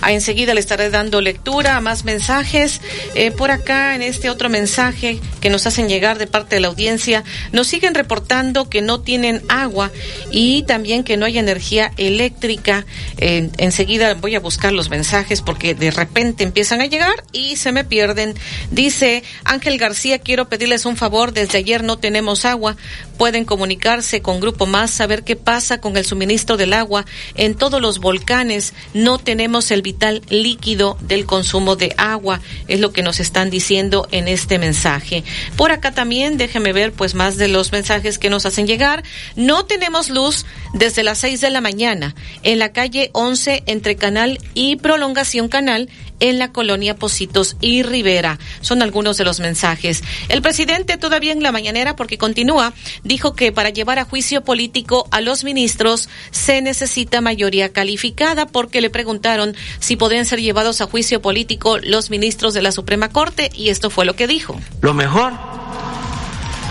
Ah, 0.00 0.12
enseguida 0.12 0.54
le 0.54 0.60
estaré 0.60 0.90
dando 0.90 1.20
lectura 1.20 1.76
a 1.76 1.80
más 1.80 2.04
mensajes. 2.04 2.80
Eh, 3.14 3.30
por 3.30 3.50
acá, 3.50 3.94
en 3.94 4.02
este 4.02 4.30
otro 4.30 4.48
mensaje 4.48 5.20
que 5.40 5.50
nos 5.50 5.66
hacen 5.66 5.88
llegar 5.88 6.18
de 6.18 6.26
parte 6.26 6.56
de 6.56 6.60
la 6.60 6.68
audiencia, 6.68 7.24
nos 7.52 7.66
siguen 7.66 7.94
reportando 7.94 8.68
que 8.68 8.80
no 8.80 9.00
tienen 9.00 9.42
agua 9.48 9.90
y 10.30 10.62
también 10.62 11.04
que 11.04 11.16
no 11.16 11.26
hay 11.26 11.38
energía 11.38 11.92
eléctrica. 11.96 12.86
Eh, 13.18 13.50
enseguida 13.58 14.14
voy 14.14 14.34
a 14.34 14.40
buscar 14.40 14.72
los 14.72 14.90
mensajes 14.90 15.42
porque 15.42 15.74
de 15.74 15.90
repente 15.90 16.44
empiezan 16.44 16.80
a 16.80 16.86
llegar 16.86 17.24
y 17.32 17.56
se 17.56 17.72
me 17.72 17.84
pierden. 17.84 18.34
Dice 18.70 19.22
Ángel 19.44 19.78
García, 19.78 20.18
quiero 20.18 20.48
pedirles 20.48 20.86
un 20.86 20.96
favor. 20.96 21.32
Desde 21.32 21.58
ayer 21.58 21.82
no 21.82 21.98
tenemos 21.98 22.44
agua. 22.44 22.76
Pueden 23.16 23.44
comunicarse 23.44 24.22
con 24.22 24.40
Grupo 24.40 24.66
Más, 24.66 24.90
saber 24.90 25.24
qué 25.24 25.34
pasa 25.34 25.80
con 25.80 25.96
el 25.96 26.04
suministro 26.04 26.56
del 26.56 26.72
agua 26.72 27.04
en 27.34 27.54
todos 27.54 27.80
los 27.80 27.98
volcanes. 27.98 28.74
No 28.94 29.18
tenemos 29.18 29.70
el 29.70 29.82
líquido 30.28 30.96
del 31.00 31.26
consumo 31.26 31.76
de 31.76 31.94
agua, 31.96 32.40
es 32.66 32.80
lo 32.80 32.92
que 32.92 33.02
nos 33.02 33.20
están 33.20 33.50
diciendo 33.50 34.08
en 34.10 34.28
este 34.28 34.58
mensaje. 34.58 35.24
Por 35.56 35.72
acá 35.72 35.92
también, 35.92 36.38
déjeme 36.38 36.72
ver 36.72 36.92
pues 36.92 37.14
más 37.14 37.36
de 37.36 37.48
los 37.48 37.72
mensajes 37.72 38.18
que 38.18 38.30
nos 38.30 38.46
hacen 38.46 38.66
llegar. 38.66 39.04
No 39.36 39.64
tenemos 39.64 40.10
luz 40.10 40.46
desde 40.74 41.02
las 41.02 41.18
6 41.18 41.40
de 41.40 41.50
la 41.50 41.60
mañana 41.60 42.14
en 42.42 42.58
la 42.58 42.72
calle 42.72 43.10
11 43.12 43.62
entre 43.66 43.96
Canal 43.96 44.38
y 44.54 44.76
Prolongación 44.76 45.48
Canal 45.48 45.88
en 46.20 46.38
la 46.38 46.52
colonia 46.52 46.96
Positos 46.96 47.56
y 47.60 47.82
Rivera. 47.82 48.38
Son 48.60 48.82
algunos 48.82 49.16
de 49.16 49.24
los 49.24 49.40
mensajes. 49.40 50.02
El 50.28 50.42
presidente 50.42 50.96
todavía 50.96 51.32
en 51.32 51.42
la 51.42 51.52
mañanera, 51.52 51.96
porque 51.96 52.18
continúa, 52.18 52.72
dijo 53.04 53.34
que 53.34 53.52
para 53.52 53.70
llevar 53.70 53.98
a 53.98 54.04
juicio 54.04 54.44
político 54.44 55.08
a 55.10 55.20
los 55.20 55.44
ministros 55.44 56.08
se 56.30 56.62
necesita 56.62 57.20
mayoría 57.20 57.72
calificada 57.72 58.46
porque 58.46 58.80
le 58.80 58.90
preguntaron 58.90 59.56
si 59.80 59.96
podían 59.96 60.24
ser 60.24 60.40
llevados 60.40 60.80
a 60.80 60.86
juicio 60.86 61.22
político 61.22 61.78
los 61.78 62.10
ministros 62.10 62.54
de 62.54 62.62
la 62.62 62.72
Suprema 62.72 63.08
Corte 63.10 63.50
y 63.54 63.68
esto 63.68 63.90
fue 63.90 64.04
lo 64.04 64.16
que 64.16 64.26
dijo. 64.26 64.60
Lo 64.80 64.94
mejor 64.94 65.32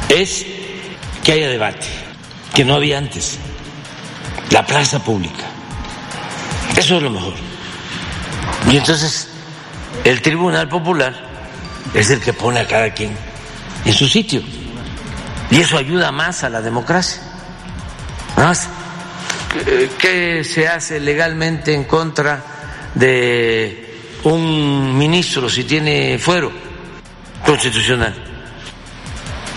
es 0.10 0.46
que 1.24 1.34
haya 1.34 1.50
debate, 1.50 1.86
que 2.54 2.64
no 2.66 2.76
había 2.76 2.98
antes. 2.98 3.38
la 4.52 4.66
plaza 4.66 5.04
pública. 5.04 5.44
Eso 6.78 6.98
es 6.98 7.04
lo 7.04 7.10
mejor. 7.10 7.34
Y 8.72 8.78
entonces 8.78 9.27
el 10.04 10.22
Tribunal 10.22 10.68
Popular 10.70 11.14
es 11.94 12.10
el 12.10 12.20
que 12.20 12.34
pone 12.34 12.60
a 12.60 12.68
cada 12.68 12.94
quien 12.94 13.16
en 13.86 13.94
su 13.94 14.08
sitio. 14.08 14.42
Y 15.50 15.62
eso 15.62 15.78
ayuda 15.78 16.12
más 16.12 16.44
a 16.44 16.50
la 16.50 16.62
democracia. 16.62 17.22
Más, 18.36 18.68
¿qué 20.00 20.44
se 20.44 20.68
hace 20.68 21.00
legalmente 21.00 21.74
en 21.74 21.86
contra 21.86 22.44
de 22.94 24.14
un 24.24 24.98
ministro 24.98 25.50
si 25.50 25.64
tiene 25.64 26.20
fuero 26.20 26.52
constitucional? 27.46 28.14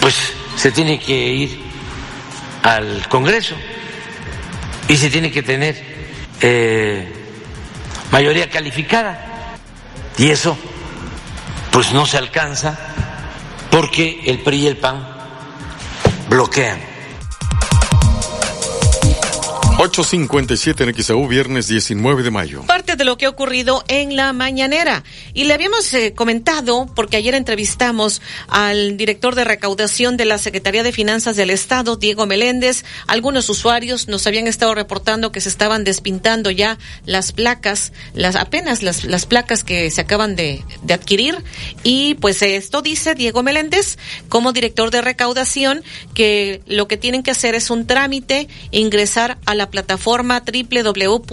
Pues 0.00 0.14
se 0.56 0.70
tiene 0.70 0.98
que 0.98 1.14
ir 1.14 1.60
al 2.62 3.06
Congreso 3.08 3.56
y 4.88 4.96
se 4.96 5.10
tiene 5.10 5.30
que 5.30 5.42
tener 5.42 5.76
eh, 6.40 7.12
mayoría 8.10 8.48
calificada. 8.48 9.29
Y 10.18 10.30
eso 10.30 10.56
pues 11.72 11.92
no 11.92 12.06
se 12.06 12.18
alcanza 12.18 12.78
porque 13.70 14.22
el 14.26 14.42
PRI 14.42 14.64
y 14.64 14.66
el 14.66 14.76
PAN 14.76 15.06
bloquean 16.28 16.89
8.57 19.80 20.86
en 20.86 21.02
XAU, 21.02 21.26
viernes 21.26 21.66
19 21.66 22.22
de 22.22 22.30
mayo. 22.30 22.62
Parte 22.66 22.96
de 22.96 23.04
lo 23.04 23.16
que 23.16 23.24
ha 23.24 23.30
ocurrido 23.30 23.82
en 23.88 24.14
la 24.14 24.34
mañanera. 24.34 25.04
Y 25.32 25.44
le 25.44 25.54
habíamos 25.54 25.94
eh, 25.94 26.12
comentado, 26.14 26.84
porque 26.94 27.16
ayer 27.16 27.34
entrevistamos 27.34 28.20
al 28.48 28.98
director 28.98 29.34
de 29.34 29.44
recaudación 29.44 30.18
de 30.18 30.26
la 30.26 30.36
Secretaría 30.36 30.82
de 30.82 30.92
Finanzas 30.92 31.34
del 31.36 31.48
Estado, 31.48 31.96
Diego 31.96 32.26
Meléndez. 32.26 32.84
Algunos 33.06 33.48
usuarios 33.48 34.06
nos 34.06 34.26
habían 34.26 34.48
estado 34.48 34.74
reportando 34.74 35.32
que 35.32 35.40
se 35.40 35.48
estaban 35.48 35.82
despintando 35.82 36.50
ya 36.50 36.76
las 37.06 37.32
placas, 37.32 37.94
las 38.12 38.36
apenas 38.36 38.82
las, 38.82 39.04
las 39.04 39.24
placas 39.24 39.64
que 39.64 39.90
se 39.90 40.02
acaban 40.02 40.36
de, 40.36 40.62
de 40.82 40.92
adquirir. 40.92 41.42
Y 41.84 42.16
pues 42.16 42.42
esto 42.42 42.82
dice 42.82 43.14
Diego 43.14 43.42
Meléndez, 43.42 43.96
como 44.28 44.52
director 44.52 44.90
de 44.90 45.00
recaudación, 45.00 45.82
que 46.12 46.60
lo 46.66 46.86
que 46.86 46.98
tienen 46.98 47.22
que 47.22 47.30
hacer 47.30 47.54
es 47.54 47.70
un 47.70 47.86
trámite, 47.86 48.46
ingresar 48.72 49.38
a 49.46 49.54
la 49.54 49.69
plataforma 49.70 50.42
www.ovh.gov.mx, 50.44 51.30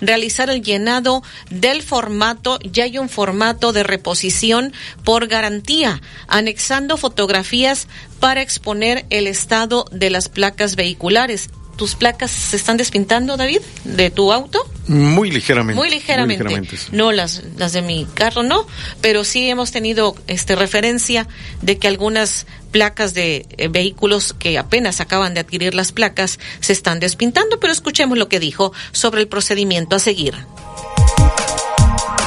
realizar 0.00 0.50
el 0.50 0.62
llenado 0.62 1.22
del 1.50 1.82
formato, 1.82 2.58
ya 2.62 2.84
hay 2.84 2.98
un 2.98 3.08
formato 3.08 3.72
de 3.72 3.82
reposición 3.82 4.72
por 5.04 5.26
garantía, 5.28 6.02
anexando 6.28 6.96
fotografías 6.96 7.88
para 8.18 8.42
exponer 8.42 9.06
el 9.10 9.26
estado 9.26 9.86
de 9.90 10.10
las 10.10 10.28
placas 10.28 10.76
vehiculares. 10.76 11.50
¿Tus 11.76 11.94
placas 11.94 12.30
se 12.30 12.56
están 12.56 12.76
despintando, 12.76 13.38
David, 13.38 13.60
de 13.84 14.10
tu 14.10 14.34
auto? 14.34 14.58
Muy 14.86 15.30
ligeramente. 15.30 15.80
Muy 15.80 15.88
ligeramente. 15.88 16.44
Muy 16.44 16.52
ligeramente 16.52 16.76
sí. 16.76 16.88
No, 16.92 17.10
las, 17.10 17.42
las 17.56 17.72
de 17.72 17.80
mi 17.80 18.06
carro 18.12 18.42
no, 18.42 18.66
pero 19.00 19.24
sí 19.24 19.48
hemos 19.48 19.70
tenido 19.70 20.14
este 20.26 20.56
referencia 20.56 21.26
de 21.62 21.78
que 21.78 21.88
algunas 21.88 22.46
placas 22.70 23.14
de 23.14 23.46
eh, 23.56 23.68
vehículos 23.68 24.32
que 24.32 24.58
apenas 24.58 25.00
acaban 25.00 25.34
de 25.34 25.40
adquirir 25.40 25.74
las 25.74 25.92
placas 25.92 26.38
se 26.60 26.72
están 26.72 27.00
despintando, 27.00 27.60
pero 27.60 27.72
escuchemos 27.72 28.18
lo 28.18 28.28
que 28.28 28.40
dijo 28.40 28.72
sobre 28.92 29.20
el 29.20 29.28
procedimiento 29.28 29.96
a 29.96 29.98
seguir. 29.98 30.34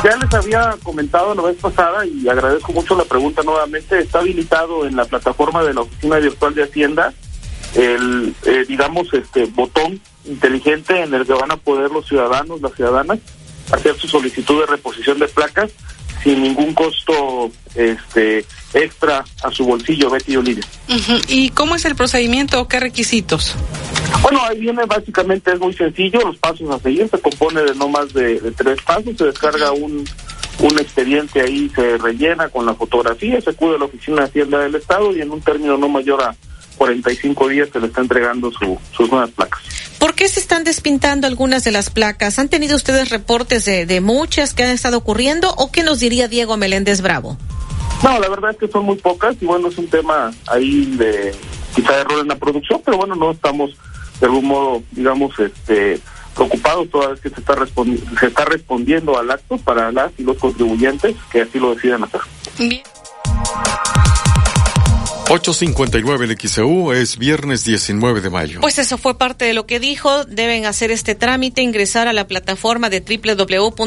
Ya 0.04 0.18
les 0.18 0.34
había 0.34 0.76
comentado 0.84 1.34
la 1.34 1.44
vez 1.44 1.58
pasada 1.62 2.06
y 2.06 2.28
agradezco 2.28 2.74
mucho 2.74 2.96
la 2.96 3.06
pregunta 3.06 3.42
nuevamente. 3.42 4.00
Está 4.00 4.20
habilitado 4.20 4.86
en 4.86 4.98
la 4.98 5.06
plataforma 5.06 5.64
de 5.64 5.74
la 5.74 5.82
Oficina 5.82 6.18
Virtual 6.18 6.54
de 6.54 6.64
Hacienda 6.64 7.14
el, 7.76 8.36
eh, 8.46 8.66
digamos, 8.68 9.14
este 9.14 9.46
botón 9.46 10.00
inteligente 10.26 11.02
en 11.02 11.14
el 11.14 11.26
que 11.26 11.34
van 11.34 11.52
a 11.52 11.58
poder 11.58 11.92
los 11.92 12.08
ciudadanos, 12.08 12.62
las 12.62 12.74
ciudadanas, 12.74 13.20
hacer 13.72 13.96
su 13.98 14.08
solicitud 14.08 14.60
de 14.62 14.68
reposición 14.68 15.20
de 15.20 15.28
placas 15.28 15.72
sin 16.24 16.42
ningún 16.42 16.74
costo 16.74 17.52
este 17.76 18.46
extra 18.74 19.24
a 19.44 19.52
su 19.52 19.66
bolsillo, 19.66 20.10
Betty 20.10 20.36
Olivia. 20.36 20.64
Uh 20.90 20.94
-huh. 20.94 21.26
¿Y 21.28 21.50
cómo 21.50 21.76
es 21.76 21.86
el 21.86 21.96
procedimiento? 21.96 22.68
¿Qué 22.68 22.80
requisitos? 22.80 23.56
Bueno, 24.22 24.42
ahí 24.44 24.60
viene 24.60 24.86
básicamente, 24.86 25.52
es 25.52 25.60
muy 25.60 25.74
sencillo, 25.74 26.22
los 26.22 26.38
pasos 26.38 26.70
a 26.70 26.80
seguir, 26.80 27.10
se 27.10 27.20
compone 27.20 27.62
de 27.62 27.76
no 27.76 27.90
más 27.90 28.14
de, 28.14 28.40
de 28.40 28.52
tres 28.52 28.82
pasos, 28.82 29.18
se 29.18 29.26
descarga 29.26 29.72
un, 29.72 30.08
un 30.60 30.80
expediente 30.80 31.42
ahí, 31.42 31.70
se 31.76 31.98
rellena 31.98 32.48
con 32.50 32.66
la 32.66 32.74
fotografía, 32.74 33.42
se 33.42 33.50
acude 33.50 33.76
a 33.76 33.80
la 33.80 33.86
Oficina 33.86 34.22
de 34.22 34.28
Hacienda 34.28 34.60
del 34.60 34.76
Estado 34.76 35.16
y 35.16 35.22
en 35.22 35.32
un 35.32 35.42
término 35.42 35.78
no 35.78 35.90
mayor 35.90 36.24
a 36.24 36.36
45 36.74 37.48
días 37.50 37.70
se 37.72 37.80
le 37.80 37.88
está 37.88 38.02
entregando 38.02 38.52
su, 38.52 38.78
sus 38.96 39.10
nuevas 39.10 39.32
placas. 39.32 39.62
¿Por 40.00 40.16
qué 40.16 40.28
se 40.28 40.40
están 40.40 40.64
despintando 40.64 41.28
algunas 41.28 41.64
de 41.64 41.72
las 41.72 41.90
placas? 41.90 42.40
¿Han 42.40 42.50
tenido 42.50 42.76
ustedes 42.76 43.10
reportes 43.10 43.66
de, 43.66 43.86
de 43.86 44.02
muchas 44.02 44.54
que 44.54 44.64
han 44.64 44.70
estado 44.70 44.98
ocurriendo 44.98 45.54
o 45.58 45.72
qué 45.72 45.84
nos 45.84 46.00
diría 46.00 46.28
Diego 46.28 46.58
Meléndez 46.58 47.02
Bravo? 47.02 47.38
No, 48.04 48.20
la 48.20 48.28
verdad 48.28 48.52
es 48.52 48.58
que 48.58 48.68
son 48.68 48.86
muy 48.86 48.98
pocas 48.98 49.36
y 49.40 49.46
bueno, 49.46 49.70
es 49.70 49.78
un 49.78 49.88
tema 49.88 50.34
ahí 50.48 50.86
de 50.98 51.34
quizá 51.74 52.02
error 52.02 52.20
en 52.20 52.28
la 52.28 52.36
producción, 52.36 52.82
pero 52.84 52.98
bueno, 52.98 53.16
no 53.16 53.32
estamos 53.32 53.72
de 54.20 54.26
algún 54.26 54.46
modo, 54.46 54.84
digamos, 54.92 55.40
este 55.40 56.00
preocupados 56.36 56.90
toda 56.90 57.10
vez 57.10 57.22
que 57.22 57.30
se 57.30 57.40
está, 57.40 57.56
respondi 57.56 58.04
se 58.20 58.28
está 58.28 58.46
respondiendo 58.46 59.18
al 59.18 59.30
acto 59.32 59.58
para 59.58 59.92
las 59.92 60.12
y 60.18 60.24
los 60.24 60.38
contribuyentes 60.38 61.16
que 61.32 61.42
así 61.42 61.60
lo 61.60 61.76
decidan 61.76 62.04
hacer. 62.04 62.22
Bien. 62.58 62.82
8.59 65.34 66.30
en 66.30 66.38
XEU 66.48 66.92
es 66.92 67.18
viernes 67.18 67.66
19 67.66 68.22
de 68.22 68.30
mayo. 68.30 68.62
Pues 68.62 68.78
eso 68.78 69.00
fue 69.00 69.18
parte 69.18 69.46
de 69.46 69.56
lo 69.56 69.66
que 69.66 69.80
dijo. 69.80 70.26
Deben 70.26 70.68
hacer 70.68 70.92
este 70.92 71.16
trámite, 71.16 71.64
ingresar 71.64 72.08
a 72.08 72.14
la 72.14 72.28
plataforma 72.28 72.92
de 72.92 73.00
www.ovh.gov.mx, 73.00 73.80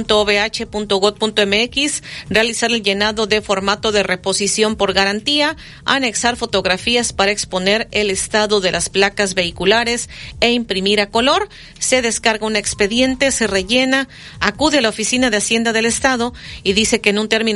realizar 2.31 2.73
el 2.73 2.83
llenado 2.83 3.29
de 3.29 3.43
formato 3.43 3.93
de 3.93 4.03
reposición 4.03 4.75
por 4.75 4.93
garantía, 4.93 5.57
anexar 5.85 6.35
fotografías 6.35 7.13
para 7.13 7.31
exponer 7.31 7.87
el 7.93 8.11
estado 8.11 8.61
de 8.61 8.73
las 8.73 8.89
placas 8.89 9.35
vehiculares 9.35 10.11
e 10.41 10.51
imprimir 10.51 11.01
a 11.01 11.11
color. 11.11 11.49
Se 11.79 12.03
descarga 12.03 12.45
un 12.45 12.57
expediente, 12.57 13.31
se 13.31 13.47
rellena, 13.47 14.09
acude 14.41 14.79
a 14.79 14.81
la 14.81 14.89
oficina 14.89 15.31
de 15.31 15.37
Hacienda 15.37 15.73
del 15.73 15.87
Estado 15.87 16.35
y 16.65 16.73
dice 16.73 17.01
que 17.01 17.11
en 17.11 17.21
un 17.21 17.29
término 17.29 17.55